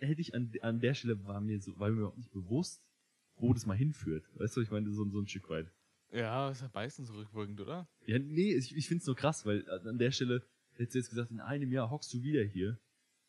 hätte 0.00 0.20
ich 0.20 0.34
an, 0.34 0.50
an 0.62 0.80
der 0.80 0.94
Stelle 0.94 1.22
war 1.24 1.40
mir 1.40 1.60
so, 1.60 1.78
war 1.78 1.90
mir 1.90 1.98
überhaupt 1.98 2.18
nicht 2.18 2.32
bewusst, 2.32 2.82
wo 3.36 3.52
das 3.52 3.66
mal 3.66 3.76
hinführt. 3.76 4.24
Weißt 4.38 4.56
du, 4.56 4.60
ich 4.62 4.70
meine, 4.70 4.90
so, 4.90 5.08
so 5.08 5.20
ein 5.20 5.28
Stück 5.28 5.48
weit. 5.50 5.70
Ja, 6.12 6.50
ist 6.50 6.62
ja 6.62 6.70
meistens 6.72 7.12
rückwirkend, 7.12 7.60
oder? 7.60 7.88
Ja, 8.06 8.18
nee, 8.18 8.54
ich, 8.54 8.74
ich 8.76 8.86
find's 8.86 9.06
nur 9.06 9.16
krass, 9.16 9.44
weil 9.46 9.68
an 9.68 9.98
der 9.98 10.12
Stelle 10.12 10.46
hättest 10.76 10.94
du 10.94 10.98
jetzt 10.98 11.10
gesagt, 11.10 11.30
in 11.30 11.40
einem 11.40 11.70
Jahr 11.72 11.90
hockst 11.90 12.12
du 12.14 12.22
wieder 12.22 12.42
hier. 12.44 12.78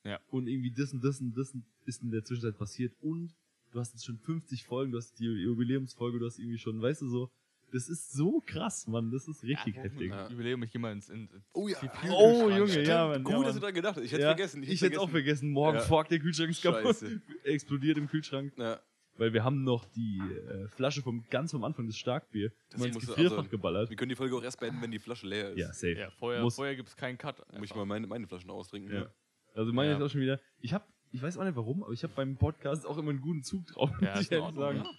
Ja. 0.03 0.19
Und 0.29 0.47
irgendwie 0.47 0.71
das 0.71 0.93
und 0.93 1.03
das 1.03 1.19
und 1.21 1.35
das 1.35 1.53
ist 1.85 2.03
in 2.03 2.11
der 2.11 2.23
Zwischenzeit 2.23 2.57
passiert 2.57 2.93
und 3.01 3.35
du 3.71 3.79
hast 3.79 3.93
jetzt 3.93 4.05
schon 4.05 4.17
50 4.19 4.63
Folgen, 4.63 4.91
du 4.91 4.97
hast 4.97 5.19
die 5.19 5.25
Jubiläumsfolge, 5.25 6.19
du 6.19 6.25
hast 6.25 6.39
irgendwie 6.39 6.57
schon, 6.59 6.81
weißt 6.81 7.01
du 7.01 7.07
so, 7.07 7.31
das 7.71 7.89
ist 7.89 8.13
so 8.13 8.41
krass, 8.45 8.87
Mann, 8.87 9.11
das 9.11 9.27
ist 9.27 9.43
richtig 9.43 9.75
ja, 9.75 9.81
heftig. 9.83 10.09
Ja. 10.11 10.29
Überlege 10.29 10.57
mich 10.57 10.73
immer 10.75 10.91
ins, 10.91 11.09
ins, 11.09 11.33
ins 11.33 11.43
Oh 11.53 11.67
ja. 11.67 11.77
Kühlschrank. 11.79 12.13
Oh, 12.15 12.49
Junge, 12.49 12.69
Stimmt, 12.69 12.87
ja, 12.87 13.07
Mann. 13.07 13.23
Gut, 13.23 13.33
ja, 13.33 13.37
dass 13.39 13.45
Mann. 13.47 13.53
du 13.55 13.59
daran 13.61 13.73
gedacht 13.75 13.95
hast. 13.97 14.03
Ich 14.03 14.11
hätte 14.11 14.21
Ja, 14.21 14.27
vergessen. 14.29 14.63
Ich 14.63 14.81
hätte 14.81 15.01
auch 15.01 15.09
vergessen, 15.09 15.49
morgen 15.49 15.77
Ja. 15.77 15.83
fuck, 15.83 16.07
der 16.07 16.19
Kühlschrank 16.19 16.51
ist 16.51 16.61
kaputt. 16.61 16.97
Explodiert 17.43 17.97
im 17.97 18.07
Kühlschrank. 18.07 18.53
Ja. 18.57 18.79
Weil 19.17 19.31
wir 19.33 19.43
haben 19.45 19.63
noch 19.63 19.85
die 19.85 20.19
äh, 20.19 20.67
Flasche 20.67 21.01
vom 21.01 21.23
ganz 21.29 21.51
vom 21.51 21.63
Anfang 21.63 21.87
des 21.87 21.97
Starkbier 21.97 22.51
Das 22.69 22.79
mal 22.81 22.87
ins 22.87 22.99
Gefrierfach 22.99 23.37
also, 23.37 23.49
geballert. 23.49 23.89
Wir 23.89 23.95
können 23.95 24.09
die 24.09 24.15
Folge 24.15 24.35
auch 24.35 24.43
erst 24.43 24.59
beenden, 24.59 24.81
wenn 24.81 24.91
die 24.91 24.99
Flasche 24.99 25.25
leer 25.27 25.51
ist. 25.51 25.57
Ja, 25.59 25.67
safe. 25.71 25.93
Ja, 25.97 26.09
vorher, 26.11 26.41
Muss- 26.41 26.55
vorher 26.55 26.75
gibt 26.75 26.89
es 26.89 26.97
keinen 26.97 27.17
Cut. 27.17 27.37
Muss 27.39 27.47
ich 27.49 27.61
einfach. 27.61 27.75
mal 27.77 27.85
meine, 27.85 28.07
meine 28.07 28.27
Flaschen 28.27 28.49
austrinken. 28.51 28.91
Ja. 28.93 28.99
ne? 29.01 29.13
Also 29.53 29.71
meine 29.71 29.91
Ja. 29.91 29.97
ist 29.97 30.03
auch 30.03 30.09
schon 30.09 30.19
wieder. 30.21 30.39
Ich 30.59 30.73
habe, 30.73 30.83
ich 31.11 31.21
weiß 31.21 31.37
auch 31.37 31.45
nicht 31.45 31.55
warum, 31.55 31.83
aber 31.83 31.93
ich 31.93 32.03
habe 32.03 32.13
beim 32.13 32.35
Podcast 32.37 32.85
auch 32.85 32.97
immer 32.97 33.11
einen 33.11 33.21
guten 33.21 33.43
Zug 33.43 33.65
drauf, 33.67 33.89
Ja, 34.01 34.15
muss 34.15 34.25
ich 34.25 34.31
ehrlich 34.33 34.53
sagen. 34.55 34.77
ja. 34.79 34.91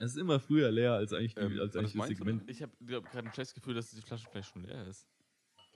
Es 0.00 0.12
ist 0.12 0.18
immer 0.18 0.38
früher 0.38 0.70
leer 0.70 0.92
als 0.92 1.12
eigentlich, 1.12 1.34
die, 1.34 1.40
Ähm, 1.40 1.58
als 1.60 1.74
eigentlich 1.76 1.94
das 1.94 2.08
Segment. 2.08 2.48
Ich 2.50 2.62
habe 2.62 2.72
gerade 2.84 3.26
ein 3.26 3.32
schlechtes 3.32 3.54
Gefühl, 3.54 3.74
dass 3.74 3.90
die 3.90 4.00
Flasche 4.02 4.28
vielleicht 4.30 4.50
schon 4.52 4.62
leer 4.64 4.86
ist. 4.86 5.08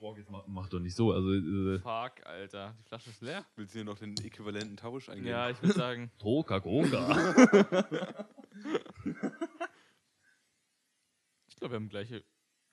Boah, 0.03 0.17
jetzt 0.17 0.29
mach, 0.29 0.45
mach 0.47 0.67
doch 0.67 0.81
nicht 0.81 0.97
so. 0.97 1.13
Also 1.13 1.31
äh, 1.31 1.79
Fuck, 1.79 2.25
Alter. 2.25 2.75
Die 2.77 2.83
Flasche 2.83 3.09
ist 3.09 3.21
leer? 3.21 3.45
Willst 3.55 3.73
du 3.73 3.77
hier 3.79 3.85
noch 3.85 3.97
den 3.97 4.17
äquivalenten 4.17 4.75
Tausch 4.75 5.07
eingeben? 5.07 5.29
Ja, 5.29 5.49
ich 5.49 5.61
würde 5.61 5.75
sagen, 5.75 6.11
Coca-Cola. 6.21 7.29
ich 11.47 11.55
glaube, 11.55 11.71
wir 11.71 11.75
haben 11.77 11.87
gleiche. 11.87 12.25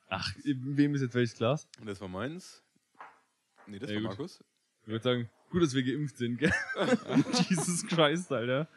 Ach, 0.08 0.34
wem 0.42 0.96
ist 0.96 1.02
jetzt 1.02 1.14
welches 1.14 1.36
Glas? 1.36 1.68
Und 1.78 1.86
das 1.86 2.00
war 2.00 2.08
meins. 2.08 2.64
Nee, 3.68 3.78
das 3.78 3.90
Ja, 3.90 3.94
war 3.94 4.02
gut. 4.02 4.10
Markus. 4.10 4.42
Ich 4.82 4.88
würde 4.88 5.04
sagen, 5.04 5.30
gut, 5.50 5.62
dass 5.62 5.72
wir 5.72 5.84
geimpft 5.84 6.16
sind, 6.16 6.36
gell? 6.36 6.52
Jesus 7.48 7.86
Christ, 7.86 8.32
Alter. 8.32 8.68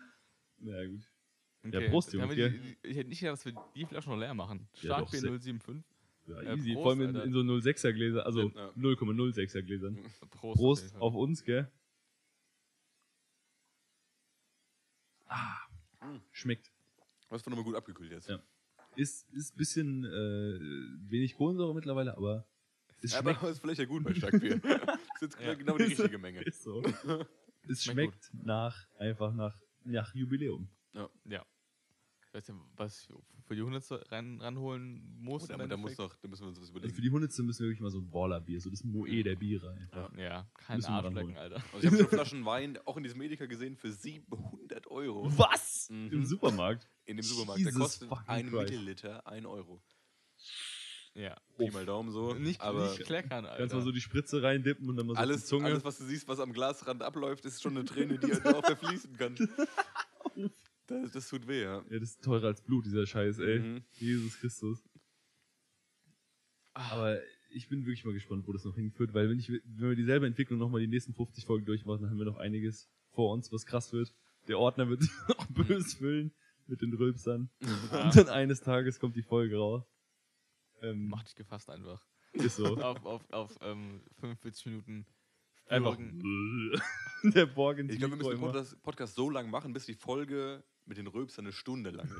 Na 0.60 0.80
ja, 0.80 0.88
gut. 0.92 1.10
Ja, 1.72 1.90
Prost, 1.90 2.14
Jungs, 2.14 2.36
wir 2.36 2.52
die, 2.52 2.78
ich 2.84 2.98
hätte 2.98 3.10
nicht 3.10 3.20
gedacht, 3.20 3.34
dass 3.40 3.46
wir 3.46 3.56
die 3.74 3.88
Flasche 3.88 4.10
noch 4.12 4.18
leer 4.18 4.36
machen. 4.36 4.70
Ja, 4.82 5.00
doch, 5.00 5.08
Starkbier 5.10 5.20
sehr- 5.22 5.40
075. 5.40 5.84
Ja, 6.28 6.41
Ja, 6.41 6.54
easy. 6.56 6.74
Prost, 6.74 6.84
Vor 6.84 6.91
allem 6.91 7.16
in, 7.16 7.22
in 7.22 7.34
so 7.34 7.40
06er 7.41 7.91
Gläser, 7.94 8.26
also 8.26 8.50
Ja. 8.50 8.70
0,06er 8.78 9.62
Gläsern. 9.62 9.98
Prost. 10.32 10.58
Prost 10.60 10.95
auf 10.98 11.16
uns, 11.16 11.44
gell? 11.44 11.70
Ah, 15.28 15.58
schmeckt. 16.32 16.72
Das 17.30 17.45
war 17.45 17.50
nochmal 17.52 17.64
gut 17.66 17.76
abgekühlt 17.76 18.12
jetzt. 18.12 18.30
Ja. 18.30 18.41
Ist, 18.95 19.30
ist 19.32 19.56
ein 19.56 19.58
bisschen 19.58 20.04
äh, 20.06 21.10
wenig 21.10 21.36
Kohlensäure 21.36 21.74
mittlerweile, 21.74 22.16
aber 22.16 22.48
es 23.02 23.14
Ja, 23.14 23.22
schmeckt. 23.22 23.40
aber 23.40 23.50
ist 23.50 23.60
vielleicht 23.60 23.80
ja 23.80 23.86
gut 23.86 24.04
bei 24.04 24.14
Starkbier. 24.14 24.60
das 24.60 24.74
ist 25.16 25.22
jetzt 25.22 25.40
Ja. 25.41 25.54
genau 25.56 25.78
die 25.78 25.84
richtige 25.86 26.20
Menge. 26.20 26.41
Ist 26.44 26.62
so. 26.62 26.82
es 27.68 27.84
Schmeckt 27.84 28.26
schmeckt 28.26 28.45
nach, 28.45 28.88
einfach 29.00 29.34
nach, 29.34 29.60
nach 29.84 30.14
Jubiläum. 30.14 30.70
Ja. 30.94 31.10
Ich 31.26 31.32
weiß 32.34 32.47
ja, 32.47 32.55
was 32.76 33.01
ich 33.01 33.07
für 33.45 33.55
die 33.55 33.61
100 33.61 34.11
ran, 34.11 34.41
ranholen 34.41 35.18
muss. 35.19 35.49
Oh, 35.49 35.53
im 35.53 35.69
da, 35.69 35.77
muss 35.77 35.95
doch, 35.95 36.15
da 36.15 36.27
müssen 36.27 36.43
wir 36.43 36.47
uns 36.49 36.57
was 36.57 36.64
Also 36.64 36.72
überlegen. 36.72 36.95
für 36.95 37.01
die 37.01 37.10
Hundertste 37.11 37.43
müssen 37.43 37.60
wir 37.61 37.68
wirklich 37.68 37.81
mal 37.81 37.91
so 37.91 37.99
ein 37.99 38.10
Ballerbier, 38.10 38.60
so 38.60 38.69
das 38.69 38.84
Moe 38.84 39.23
der 39.23 39.35
Biere 39.35 39.72
einfach. 39.73 40.15
Ja, 40.18 40.47
kein 40.57 40.77
Müssen 40.77 40.89
wir 40.89 40.95
Arschlecken. 40.95 41.38
Alter. 41.38 41.55
Also 41.73 41.80
ich 41.80 41.85
habe 41.85 41.97
schon 41.97 42.07
Flaschen 42.07 42.45
Wein 42.45 42.80
auch 42.85 42.97
in 42.97 43.03
diesem 43.03 43.22
Edeka 43.22 43.45
gesehen 43.45 43.76
für 43.76 43.91
700 43.91 44.88
Euro. 44.88 45.31
Was? 45.38 45.89
Mhm. 45.89 46.11
Im 46.11 46.26
Supermarkt? 46.26 46.89
In 47.05 47.18
dem 47.18 47.23
Supermarkt. 47.23 47.60
Der 47.60 47.65
Jesus 47.68 47.81
kostet 47.81 48.10
fucking 48.10 48.27
ein 48.27 48.49
Christ. 48.49 48.72
Milliliter 48.72 49.27
1 49.27 49.45
Euro. 49.45 49.81
Ja. 51.15 51.38
Pi 51.57 51.69
mal 51.69 51.85
Daumen 51.85 52.11
so. 52.11 52.34
Nicht, 52.34 52.60
aber 52.61 52.89
nicht 52.89 53.03
kleckern, 53.05 53.45
Alter. 53.45 53.57
Kannst 53.57 53.76
mal 53.76 53.81
so 53.84 53.91
die 53.91 54.01
Spritze 54.01 54.41
reindippen 54.41 54.89
und 54.89 54.95
dann 54.95 55.05
mal 55.05 55.14
so 55.14 55.19
alles, 55.19 55.41
die 55.41 55.47
Zunge. 55.47 55.65
alles, 55.65 55.84
was 55.84 55.99
du 55.99 56.05
siehst, 56.05 56.27
was 56.27 56.39
am 56.39 56.53
Glasrand 56.53 57.03
abläuft, 57.03 57.45
ist 57.45 57.61
schon 57.61 57.77
eine 57.77 57.85
Träne, 57.85 58.18
die 58.18 58.31
da 58.31 58.55
auch 58.55 58.65
verfließen 58.65 59.15
kann. 59.18 59.35
Das, 61.02 61.11
das 61.11 61.30
tut 61.30 61.48
weh, 61.48 61.64
ja. 61.64 61.84
ja, 61.90 61.99
das 61.99 62.11
ist 62.11 62.24
teurer 62.24 62.48
als 62.48 62.61
Blut, 62.61 62.86
dieser 62.86 63.06
Scheiß, 63.06 63.40
ey. 63.40 63.60
Mhm. 63.60 63.84
Jesus 63.94 64.40
Christus. 64.40 64.84
Ah. 66.74 66.91
Aber 66.91 67.20
ich 67.52 67.70
bin 67.70 67.86
wirklich 67.86 68.06
mal 68.06 68.14
gespannt, 68.14 68.48
wo 68.48 68.53
das 68.53 68.65
noch 68.65 68.76
hinführt, 68.76 69.14
weil 69.14 69.30
wenn, 69.30 69.40
ich, 69.40 69.49
wenn 69.49 69.90
wir 69.90 69.95
dieselbe 69.95 70.26
Entwicklung 70.26 70.60
nochmal 70.60 70.82
die 70.82 70.88
nächsten 70.88 71.14
50 71.14 71.45
Folgen 71.45 71.65
durchmachen, 71.65 72.02
dann 72.02 72.11
haben 72.11 72.18
wir 72.18 72.26
noch 72.26 72.38
einiges 72.38 72.90
vor 73.11 73.32
uns, 73.32 73.52
was 73.52 73.65
krass 73.65 73.94
wird. 73.94 74.14
Der 74.48 74.60
Ordner 74.60 74.90
wird 74.90 75.02
sich 75.02 75.11
noch 75.28 75.48
bös 75.48 75.94
füllen 75.95 76.34
mit 76.68 76.82
den 76.82 76.94
Rülpsern. 76.94 77.49
Und 77.61 78.15
dann 78.15 78.30
eines 78.30 78.61
Tages 78.61 78.99
kommt 78.99 79.15
die 79.15 79.22
Folge 79.22 79.57
raus. 79.57 79.84
Ähm, 80.82 81.07
Mach 81.07 81.24
dich 81.24 81.36
gefasst 81.36 81.70
einfach. 81.70 82.06
ist 82.34 82.57
so. 82.57 82.78
auf 82.78 83.06
auf, 83.06 83.32
auf 83.32 83.57
ähm, 83.61 84.02
45 84.20 84.65
Minuten. 84.68 85.06
Einfach. 85.68 85.98
Der 87.24 87.45
Borg 87.45 87.78
ins 87.78 87.94
Ich 87.94 87.99
glaube, 87.99 88.18
wir 88.20 88.38
müssen 88.38 88.53
den 88.53 88.82
Podcast 88.82 89.15
so 89.15 89.30
lang 89.30 89.49
machen, 89.49 89.72
bis 89.72 89.86
die 89.86 89.94
Folge 89.94 90.64
mit 90.85 90.97
den 90.97 91.07
Röpsern 91.07 91.45
eine 91.45 91.53
Stunde 91.53 91.89
lang 91.91 92.05
ist. 92.07 92.15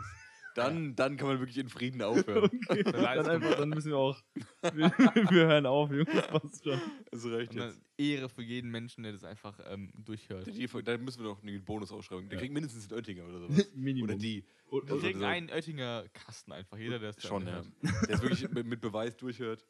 Dann, 0.56 0.96
dann 0.96 1.18
kann 1.18 1.28
man 1.30 1.40
wirklich 1.40 1.58
in 1.58 1.68
Frieden 1.68 2.02
aufhören. 2.04 2.52
Okay, 2.70 2.84
dann, 2.84 3.28
einfach, 3.28 3.56
dann 3.58 3.70
müssen 3.70 3.90
wir 3.90 3.98
auch. 3.98 4.22
Wir, 4.74 4.92
wir 4.92 5.48
hören 5.48 5.66
auf, 5.66 5.92
Jungs, 5.92 6.10
passt 6.28 6.64
schon. 6.64 6.80
Das 7.12 7.26
reicht 7.26 7.54
jetzt. 7.56 7.82
Ehre 7.98 8.30
für 8.30 8.44
jeden 8.44 8.70
Menschen, 8.72 9.04
der 9.04 9.12
das 9.14 9.24
einfach 9.24 9.60
ähm, 9.68 9.92
durchhört. 9.98 10.48
Da 10.48 10.98
müssen 10.98 11.22
wir 11.24 11.30
noch 11.30 11.42
einen 11.44 11.66
Bonus 11.66 11.92
ausschreiben. 11.92 12.30
Der 12.30 12.38
Ja. 12.38 12.40
kriegt 12.42 12.54
mindestens 12.54 12.86
einen 12.90 12.98
Oettinger 13.00 13.26
oder 13.28 13.40
sowas. 13.40 13.72
Minimum. 13.76 14.10
Oder 14.10 14.18
die. 14.18 14.46
Und, 14.68 14.90
Wir 14.90 15.00
kriegen 15.00 15.20
so- 15.20 15.26
einen 15.26 15.50
Oettinger 15.50 16.06
Kasten 16.14 16.52
einfach. 16.54 16.78
Jeder, 16.78 17.00
der 17.00 17.10
es 17.10 17.22
Schon, 17.28 17.46
ja. 17.48 17.62
Der 18.08 18.10
ist 18.12 18.22
wirklich 18.22 18.48
mit, 18.52 18.66
mit 18.68 18.80
Beweis 18.80 19.18
durchhört. 19.18 19.66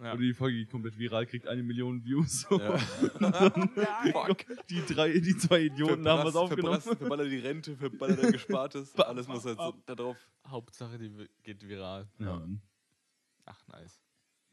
Ja. 0.00 0.12
oder 0.14 0.22
die 0.22 0.32
Folge 0.34 0.56
geht 0.58 0.70
komplett 0.70 0.98
viral, 0.98 1.26
kriegt 1.26 1.46
eine 1.46 1.62
Million 1.62 2.02
Views. 2.04 2.40
So. 2.48 2.58
Ja. 2.58 2.78
Fuck. 4.12 4.44
Die 4.70 4.82
drei, 4.86 5.12
die 5.18 5.36
zwei 5.36 5.62
Idioten 5.64 6.06
haben 6.08 6.24
was 6.24 6.34
aufgenommen. 6.34 6.78
verbrass- 6.80 6.96
Verballer 6.96 7.28
die 7.28 7.38
Rente, 7.38 7.76
verballer 7.76 8.16
dein 8.16 8.32
Gespartes. 8.32 8.94
Alles 8.98 9.28
muss 9.28 9.44
halt 9.44 9.58
so 9.58 9.74
da 9.86 9.94
drauf. 9.94 10.16
Hauptsache, 10.46 10.98
die 10.98 11.10
geht 11.42 11.66
viral. 11.68 12.08
Ja. 12.18 12.42
Ach, 13.44 13.66
nice. 13.68 14.00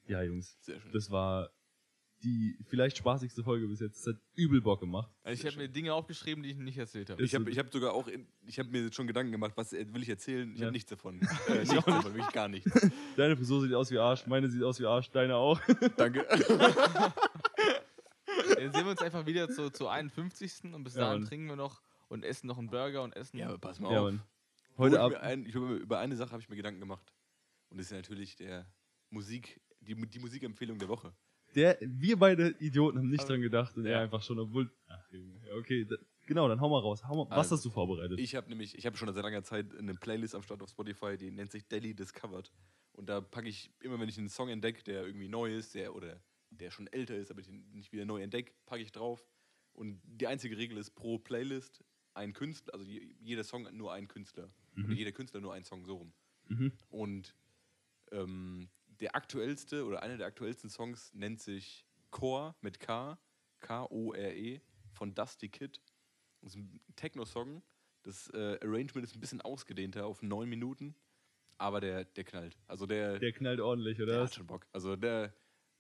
ja, 0.08 0.22
Jungs, 0.24 0.58
Sehr 0.62 0.80
schön. 0.80 0.92
das 0.92 1.10
war 1.10 1.50
die 2.24 2.58
vielleicht 2.66 2.98
spaßigste 2.98 3.44
Folge 3.44 3.68
bis 3.68 3.80
jetzt. 3.80 4.06
Das 4.06 4.14
hat 4.16 4.22
übel 4.36 4.62
Bock 4.62 4.80
gemacht. 4.82 5.10
Also 5.24 5.40
ich 5.42 5.46
habe 5.52 5.62
mir 5.62 5.70
Dinge 5.70 5.94
aufgeschrieben, 5.94 6.44
die 6.44 6.52
ich 6.52 6.58
nicht 6.58 6.78
erzählt 6.78 7.10
habe. 7.10 7.24
Ich 7.24 7.34
habe 7.34 7.50
ich 7.50 7.58
hab 7.58 7.72
sogar 7.72 7.94
auch, 7.94 8.08
in, 8.08 8.28
ich 8.46 8.60
habe 8.60 8.70
mir 8.70 8.84
jetzt 8.84 8.96
schon 8.96 9.08
Gedanken 9.08 9.32
gemacht, 9.32 9.54
was 9.56 9.72
äh, 9.74 9.86
will 9.94 10.02
ich 10.04 10.10
erzählen? 10.10 10.52
Ich 10.54 10.60
Ja. 10.60 10.66
habe 10.66 10.74
nichts 10.74 10.90
davon. 10.90 11.20
Äh, 11.48 11.60
nichts 11.60 11.74
davon, 11.74 12.04
wirklich 12.04 12.28
gar 12.32 12.48
nichts. 12.50 12.70
Deine 13.16 13.38
Frisur 13.38 13.62
sieht 13.62 13.74
aus 13.74 13.90
wie 13.92 13.98
Arsch, 14.00 14.28
meine 14.28 14.50
sieht 14.50 14.64
aus 14.64 14.80
wie 14.80 14.86
Arsch, 14.86 15.10
deine 15.12 15.36
auch. 15.38 15.60
Danke. 15.98 16.26
Dann 18.56 18.72
sehen 18.74 18.84
wir 18.86 18.92
uns 18.92 19.02
einfach 19.02 19.26
wieder 19.26 19.50
zu, 19.50 19.70
zu 19.70 19.88
51. 19.88 20.74
und 20.74 20.84
bis 20.84 20.96
Ja, 20.96 21.02
dahin 21.02 21.22
Mann. 21.22 21.30
trinken 21.30 21.48
wir 21.48 21.56
noch 21.56 21.82
und 22.10 22.24
essen 22.26 22.48
noch 22.48 22.58
einen 22.58 22.70
Burger 22.70 23.04
und 23.04 23.16
essen. 23.16 23.38
Ja, 23.38 23.48
aber 23.48 23.58
pass 23.58 23.80
mal 23.80 23.92
Ja, 23.94 24.00
auf. 24.02 24.12
Mann. 24.12 24.22
Heute 24.78 24.96
ich 24.96 25.02
ab. 25.02 25.12
mir 25.12 25.22
ein, 25.22 25.46
ich, 25.46 25.56
über 25.56 26.00
eine 26.00 26.16
Sache 26.16 26.32
habe 26.32 26.42
ich 26.42 26.50
mir 26.50 26.56
Gedanken 26.56 26.80
gemacht. 26.80 27.14
Und 27.70 27.78
das 27.78 27.88
ist 27.88 27.92
natürlich 27.94 28.36
der 28.36 28.66
Musik, 29.10 29.60
die, 29.82 29.96
die 29.96 30.20
Musikempfehlung 30.20 30.78
der 30.80 30.88
Woche. 30.90 31.14
Der, 31.56 31.78
wir 31.82 32.18
beide 32.18 32.50
Idioten 32.60 32.98
haben 33.00 33.10
nicht 33.10 33.22
Aber- 33.22 33.30
dran 33.34 33.42
gedacht 33.42 33.78
und 33.78 33.86
er 33.86 33.92
Ja. 33.94 34.02
einfach 34.02 34.22
schon, 34.22 34.40
obwohl. 34.40 34.72
Ach, 34.88 35.04
okay, 35.58 35.86
da, 35.86 35.96
genau, 36.28 36.48
dann 36.48 36.60
hau 36.62 36.70
mal 36.70 36.80
raus. 36.80 37.04
Hau 37.08 37.16
mal, 37.26 37.30
was 37.30 37.38
Also, 37.38 37.56
hast 37.56 37.66
du 37.66 37.70
vorbereitet? 37.70 38.20
Ich 38.20 38.36
habe 38.36 38.50
nämlich, 38.50 38.78
ich 38.78 38.86
habe 38.86 38.96
schon 38.98 39.12
seit 39.14 39.24
langer 39.24 39.44
Zeit 39.44 39.76
eine 39.76 39.94
Playlist 39.96 40.36
am 40.36 40.44
Start 40.44 40.62
auf 40.62 40.70
Spotify, 40.70 41.18
die 41.18 41.32
nennt 41.32 41.52
sich 41.52 41.68
Delhi 41.68 41.94
Discovered. 41.96 42.52
Und 42.94 43.08
da 43.10 43.22
packe 43.22 43.48
ich 43.48 43.72
immer, 43.82 44.00
wenn 44.00 44.10
ich 44.10 44.18
einen 44.18 44.30
Song 44.30 44.50
entdecke, 44.50 44.84
der 44.84 45.06
irgendwie 45.06 45.28
neu 45.30 45.56
ist, 45.56 45.74
der 45.76 45.96
oder 45.96 46.22
der 46.52 46.72
schon 46.72 46.88
älter 46.88 47.16
ist, 47.16 47.32
aber 47.32 47.40
ich 47.42 47.48
ihn 47.48 47.70
nicht 47.72 47.92
wieder 47.92 48.06
neu 48.06 48.22
entdecke, 48.22 48.54
packe 48.66 48.82
ich 48.82 48.92
drauf. 48.92 49.26
Und 49.74 50.02
die 50.04 50.28
einzige 50.28 50.58
Regel 50.58 50.78
ist 50.78 50.92
pro 50.96 51.18
Playlist 51.20 51.84
ein 52.16 52.34
Künstler, 52.34 52.74
also 52.74 52.86
je- 52.86 53.16
jeder 53.20 53.44
Song 53.44 53.68
nur 53.78 53.94
ein 53.94 54.08
Künstler. 54.08 54.52
Oder 54.78 54.94
jeder 54.94 55.12
Künstler 55.12 55.42
nur 55.42 55.54
ein 55.54 55.64
Song, 55.64 55.86
so 55.86 55.98
rum. 55.98 56.14
Mhm. 56.48 56.72
Und 56.90 57.36
ähm, 58.12 58.70
der 59.00 59.16
aktuellste 59.16 59.86
oder 59.86 60.02
einer 60.04 60.18
der 60.18 60.28
aktuellsten 60.28 60.70
Songs 60.70 61.14
nennt 61.14 61.42
sich 61.42 61.86
Core 62.12 62.56
mit 62.62 62.80
K, 62.80 63.18
K-O-R-E, 63.60 64.56
E, 64.56 64.62
von 64.92 65.14
Dusty 65.14 65.50
Kid. 65.50 65.82
Das 66.42 66.52
ist 66.52 66.58
ein 66.58 66.80
Techno-Song. 66.96 67.62
Das 68.04 68.30
äh, 68.34 68.58
Arrangement 68.62 69.04
ist 69.04 69.16
ein 69.16 69.20
bisschen 69.20 69.42
ausgedehnter 69.42 70.06
auf 70.06 70.22
neun 70.22 70.48
Minuten, 70.50 70.96
aber 71.58 71.82
der, 71.82 72.06
der 72.06 72.24
knallt. 72.24 72.58
Also 72.68 72.86
der, 72.86 73.20
Der 73.20 73.32
knallt 73.34 73.60
ordentlich, 73.60 73.98
der 73.98 74.08
oder? 74.08 74.24
hat 74.24 74.34
schon 74.34 74.48
Bock. 74.48 74.66
Also 74.72 74.96
der, 74.96 75.34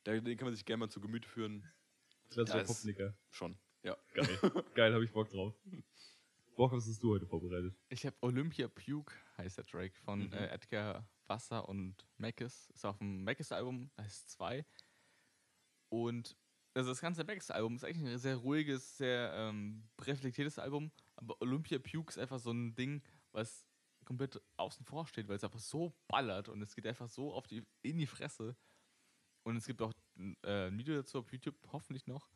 der, 0.05 0.19
den 0.21 0.37
kann 0.37 0.45
man 0.47 0.53
sich 0.55 0.65
gerne 0.65 0.79
mal 0.81 0.89
zu 0.89 0.99
Gemüte 0.99 1.27
führen. 1.27 1.65
Klassischer 2.29 2.57
Ja, 2.57 2.63
ist- 2.63 2.67
Popnicker. 2.67 3.17
Schon, 3.31 3.57
ja. 3.83 3.97
Geil. 4.13 4.27
Geil, 4.75 4.93
hab 4.93 5.01
ich 5.01 5.11
Bock 5.11 5.29
drauf. 5.29 5.55
Bock, 6.55 6.73
was 6.73 6.85
hast 6.87 7.01
du 7.01 7.11
heute 7.13 7.25
vorbereitet? 7.25 7.73
Ich 7.87 8.05
habe 8.05 8.15
Olympia 8.19 8.67
Puke, 8.67 9.13
heißt 9.37 9.57
der 9.57 9.65
Track, 9.65 9.95
von 10.03 10.27
Mhm. 10.27 10.33
äh, 10.33 10.47
Edgar 10.49 11.07
Wasser 11.29 11.67
und 11.69 12.05
Mackes. 12.17 12.69
Ist 12.73 12.85
auf 12.85 12.97
dem 12.97 13.23
Mackes-Album, 13.23 13.91
heißt 13.97 14.31
2. 14.31 14.65
Und 15.89 16.35
also 16.73 16.89
das 16.89 17.01
ganze 17.01 17.23
Mackes-Album 17.23 17.75
ist 17.75 17.83
eigentlich 17.83 18.05
ein 18.05 18.17
sehr 18.17 18.37
ruhiges, 18.37 18.97
sehr 18.97 19.31
ähm, 19.33 19.87
reflektiertes 20.01 20.59
Album. 20.59 20.91
Aber 21.15 21.39
Olympia 21.41 21.79
Puke 21.79 22.09
ist 22.09 22.17
einfach 22.17 22.39
so 22.39 22.51
ein 22.51 22.75
Ding, 22.75 23.01
was 23.31 23.65
komplett 24.05 24.41
außen 24.57 24.85
vor 24.85 25.05
steht, 25.07 25.27
weil 25.27 25.35
es 25.35 25.43
einfach 25.43 25.59
so 25.59 25.93
ballert 26.07 26.49
und 26.49 26.61
es 26.61 26.73
geht 26.75 26.87
einfach 26.87 27.09
so 27.09 27.33
auf 27.33 27.47
die, 27.47 27.63
in 27.81 27.97
die 27.97 28.07
Fresse. 28.07 28.55
Und 29.43 29.55
es 29.55 29.65
gibt 29.65 29.81
auch 29.81 29.93
äh, 30.17 30.67
ein 30.67 30.77
Video 30.77 30.95
dazu 30.95 31.19
auf 31.19 31.31
YouTube, 31.31 31.55
hoffentlich 31.71 32.07
noch. 32.07 32.29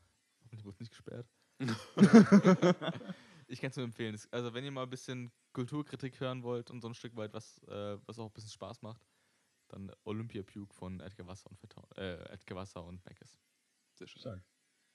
Hoffentlich 0.43 0.65
wird 0.65 0.75
es 0.75 0.79
nicht 0.79 0.91
gesperrt. 0.91 1.27
ich 3.47 3.61
kann 3.61 3.69
es 3.69 3.75
nur 3.75 3.85
empfehlen. 3.85 4.19
Also, 4.31 4.53
wenn 4.53 4.63
ihr 4.63 4.71
mal 4.71 4.83
ein 4.83 4.89
bisschen 4.89 5.31
Kulturkritik 5.53 6.19
hören 6.19 6.43
wollt 6.43 6.69
und 6.71 6.81
so 6.81 6.87
ein 6.87 6.93
Stück 6.95 7.15
weit 7.15 7.33
was, 7.33 7.61
äh, 7.67 7.97
was 8.05 8.19
auch 8.19 8.27
ein 8.27 8.33
bisschen 8.33 8.49
Spaß 8.51 8.81
macht, 8.81 9.01
dann 9.69 9.91
Olympia 10.03 10.43
Puke 10.43 10.73
von 10.73 10.99
Edgar 10.99 11.27
Wasser 11.27 11.49
und, 11.49 11.57
Vertau 11.59 11.87
äh, 11.95 12.15
Edgar 12.33 12.57
Wasser 12.57 12.83
und 12.83 13.03
Mackes. 13.05 13.39
Sehr 13.93 14.07
schön. 14.07 14.19
Stark. 14.21 14.43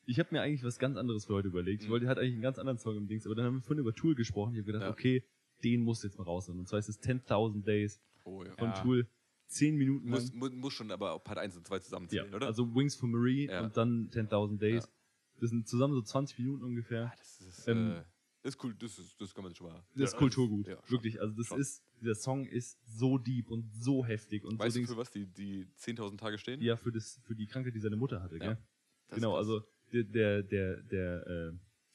Ich 0.05 0.18
habe 0.18 0.28
mir 0.32 0.40
eigentlich 0.43 0.64
was 0.64 0.78
ganz 0.78 0.97
anderes 0.97 1.26
für 1.26 1.35
heute 1.35 1.48
überlegt. 1.48 1.82
Ich 1.82 1.89
Mhm. 1.89 1.93
wollte, 1.93 2.09
hatte 2.09 2.20
eigentlich 2.20 2.35
einen 2.35 2.43
ganz 2.43 2.59
anderen 2.59 2.78
Song 2.78 2.97
im 2.97 3.06
Dings, 3.09 3.26
aber 3.26 3.35
dann 3.35 3.44
haben 3.47 3.55
wir 3.56 3.62
vorhin 3.62 3.80
über 3.80 3.94
Tool 3.94 4.14
gesprochen. 4.14 4.55
Ich 4.55 4.59
habe 4.60 4.66
gedacht, 4.66 4.82
Ja. 4.85 4.90
okay, 4.90 5.24
den 5.64 5.82
musst 5.82 6.02
du 6.02 6.09
jetzt 6.09 6.16
mal 6.18 6.24
raushauen. 6.24 6.59
Und 6.59 6.66
zwar 6.68 6.78
ist 6.78 6.89
es 6.89 7.01
10.000 7.01 7.64
Days 7.64 8.01
Oh 8.24 8.43
ja. 8.43 8.52
von 8.52 8.70
Ja. 8.70 8.82
Tool. 8.82 9.09
Zehn 9.48 9.76
Minuten 9.76 10.09
Muss, 10.10 10.30
lang. 10.30 10.39
mu 10.39 10.51
muss 10.51 10.74
schon 10.74 10.90
aber 10.90 11.12
auch 11.12 11.24
Part 11.24 11.39
1 11.39 11.56
und 11.56 11.66
2 11.66 11.76
Ja, 11.76 11.80
zusammenzählen, 11.80 12.35
oder? 12.35 12.47
also 12.47 12.74
Wings 12.74 12.94
for 12.97 13.09
Marie 13.09 13.47
Ja. 13.48 13.62
und 13.62 13.76
dann 13.76 14.09
10.000 14.10 14.59
Days. 14.60 14.89
Das 15.40 15.51
sind 15.51 15.66
zusammen 15.68 15.94
so 15.94 16.02
20 16.02 16.39
Minuten 16.39 16.64
ungefähr. 16.64 17.06
Ah, 17.12 17.16
das 17.16 17.40
ist, 17.40 17.68
Ähm, 17.68 17.93
äh, 17.93 18.05
ist 18.43 18.62
cool, 18.65 18.74
das, 18.78 18.98
ist, 18.98 19.20
das 19.20 19.35
kann 19.35 19.44
man 19.44 19.55
schon 19.55 19.66
mal. 19.69 19.82
Das 19.94 20.12
ist 20.12 20.16
Kulturgut. 20.16 20.66
ja, 20.69 20.77
schon. 20.82 20.90
Wirklich. 20.93 21.20
Also 21.20 21.35
das 21.36 21.47
Schon. 21.48 21.60
ist, 21.60 21.82
dieser 22.01 22.15
Song 22.15 22.47
ist 22.47 22.78
so 22.86 23.19
deep 23.19 23.51
und 23.51 23.70
so 23.74 24.05
heftig 24.05 24.44
und 24.44 24.59
Weißt 24.59 24.74
so 24.74 24.78
du, 24.81 24.86
Dings. 24.86 24.90
für 24.93 24.97
was 24.97 25.10
die, 25.10 25.27
die 25.27 25.66
10.000 25.78 26.16
Tage 26.19 26.39
stehen? 26.39 26.60
Ja, 26.60 26.77
für, 26.77 26.93
das, 26.93 27.20
für 27.24 27.35
die 27.35 27.47
Krankheit, 27.47 27.74
die 27.74 27.81
seine 27.81 27.97
Mutter 27.97 28.23
hatte, 28.23 28.36
Ja. 28.39 28.56
Genau, 29.10 29.36
also 29.36 29.62
der, 29.93 30.05
der, 30.05 30.43
der, 30.43 30.82
der 30.82 31.27
äh, 31.27 31.52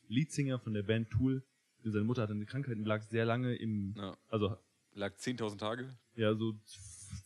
Leadsinger 0.07 0.59
von 0.59 0.73
der 0.73 0.83
Band 0.83 1.09
Tool, 1.11 1.43
seine 1.83 2.03
Mutter 2.03 2.23
hatte 2.23 2.33
eine 2.33 2.45
Krankheit 2.45 2.77
und 2.77 2.85
lag 2.85 3.01
sehr 3.03 3.25
lange 3.25 3.55
im, 3.55 3.93
Ja. 3.97 4.17
also 4.29 4.57
Lag 4.95 5.13
10.000 5.15 5.57
Tage. 5.57 5.95
ja, 6.15 6.33
so 6.35 6.53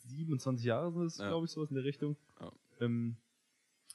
27 0.10 0.66
Jahre 0.66 0.92
sind 0.92 1.06
es, 1.06 1.18
Ja. 1.18 1.30
glaube 1.30 1.46
ich, 1.46 1.52
sowas 1.52 1.70
in 1.70 1.76
der 1.76 1.84
Richtung. 1.86 2.18
Ja. 2.40 2.52
Ähm, 2.82 3.18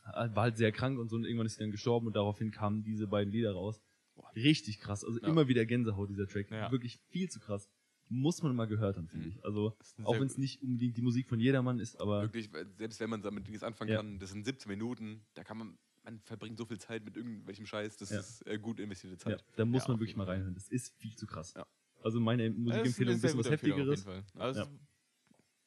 war 0.05 0.35
halt 0.45 0.57
sehr 0.57 0.73
krank 0.73 0.99
und 0.99 1.09
so 1.09 1.17
und 1.17 1.25
irgendwann 1.25 1.47
ist 1.47 1.55
sie 1.55 1.61
dann 1.61 1.71
gestorben 1.71 2.07
und 2.09 2.17
daraufhin 2.17 2.51
kamen 2.51 2.83
diese 2.83 3.07
beiden 3.07 3.33
Lieder 3.33 3.53
raus. 3.53 3.81
Boah. 4.15 4.31
Richtig 4.35 4.79
krass, 4.79 5.05
also 5.05 5.21
Ja. 5.21 5.29
immer 5.29 5.49
wieder 5.49 5.65
Gänsehaut, 5.67 6.11
dieser 6.11 6.27
Track. 6.27 6.51
Ja. 6.51 6.71
Wirklich 6.71 6.99
viel 7.09 7.29
zu 7.31 7.41
krass. 7.41 7.69
Muss 8.09 8.43
man 8.43 8.55
mal 8.55 8.67
gehört 8.67 8.97
haben, 8.99 9.09
finde 9.09 9.27
Mhm. 9.27 9.33
ich. 9.39 9.45
Also, 9.45 9.75
ist 9.81 9.99
auch 10.05 10.15
wenn 10.15 10.27
es 10.27 10.37
nicht 10.37 10.61
unbedingt 10.63 10.97
die 10.99 11.03
Musik 11.03 11.29
von 11.29 11.41
jedermann 11.41 11.79
ist, 11.79 11.99
aber 12.01 12.23
Wirklich, 12.23 12.51
selbst 12.77 13.01
wenn 13.01 13.09
man 13.09 13.23
damit 13.23 13.49
nichts 13.49 13.63
anfangen 13.63 13.91
Ja. 13.91 13.97
kann, 13.99 14.19
das 14.19 14.31
sind 14.31 14.45
17 14.45 14.69
Minuten, 14.69 15.25
da 15.35 15.45
kann 15.45 15.57
man, 15.57 15.79
man 16.03 16.21
verbringt 16.21 16.59
so 16.59 16.67
viel 16.67 16.79
Zeit 16.79 17.05
mit 17.05 17.17
irgendwelchem 17.17 17.65
Scheiß, 17.65 17.97
das 17.97 18.11
Ja. 18.11 18.21
ist 18.21 18.47
äh, 18.47 18.59
gut 18.59 18.81
investierte 18.81 19.15
ja, 19.15 19.37
Zeit. 19.39 19.45
da 19.57 19.65
muss 19.65 19.85
Ja, 19.85 19.89
man 19.93 20.01
wirklich 20.01 20.17
mal 20.17 20.25
reinhören. 20.27 20.53
Das 20.55 20.69
ist 20.69 20.95
viel 20.99 21.17
zu 21.17 21.27
krass. 21.27 21.55
Ja. 21.57 21.67
Also 22.03 22.21
meine 22.21 22.47
ist 22.49 22.59
Musikempfehlung 22.59 23.15
ist 23.15 23.19
ein 23.21 23.23
bisschen 23.23 23.39
was 23.39 23.47
Empfehlung 23.47 23.81
auf 23.81 23.87
Heftigeres. 23.89 24.05
jeden 24.05 24.25
Fall. 24.33 24.43
Also, 24.43 24.61
Ja. 24.61 24.69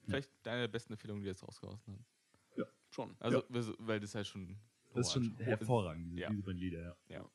Vielleicht 0.08 0.48
eine 0.48 0.62
der 0.62 0.68
besten 0.68 0.94
Empfehlungen, 0.94 1.22
die 1.24 1.28
jetzt 1.28 1.42
rausgehauen 1.42 1.80
haben. 1.88 2.06
Schon. 2.92 3.16
Also, 3.20 3.44
weil 3.80 4.00
das 4.00 4.14
halt 4.16 4.28
schon. 4.28 4.56
Das 4.94 5.08
ist 5.08 5.14
schon 5.14 5.36
hervorragend, 5.38 6.06
diese, 6.12 6.22
Ja. 6.22 6.30
diese 6.30 6.44
beiden 6.44 6.60
Lieder, 6.62 6.82
ja. 6.82 6.96
Ja. 7.10 7.30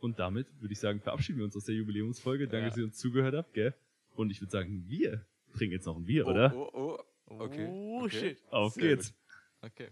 Und 0.00 0.18
damit 0.18 0.46
würde 0.60 0.72
ich 0.72 0.80
sagen, 0.80 1.00
verabschieden 1.00 1.38
wir 1.38 1.44
uns 1.44 1.56
aus 1.56 1.64
der 1.64 1.74
Jubiläumsfolge. 1.74 2.46
Danke, 2.48 2.64
Ja. 2.64 2.68
dass 2.70 2.78
ihr 2.78 2.84
uns 2.84 2.96
zugehört 2.98 3.34
habt, 3.34 3.52
gell? 3.54 3.74
Und 4.14 4.30
ich 4.30 4.40
würde 4.40 4.50
sagen, 4.50 4.84
wir 4.88 5.24
trinken 5.54 5.72
jetzt 5.74 5.86
noch 5.86 5.96
ein 5.96 6.04
Bier, 6.04 6.26
Oh, 6.26 6.30
oder? 6.30 6.54
Oh, 6.56 6.70
oh. 6.72 6.98
Okay. 7.38 7.66
Oh, 7.70 8.02
okay. 8.04 8.18
shit. 8.18 8.38
Auf 8.50 8.72
Sehr 8.74 8.96
geht's. 8.96 9.12
gut. 9.12 9.70
Okay. 9.70 9.88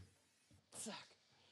Zack. 0.73 0.95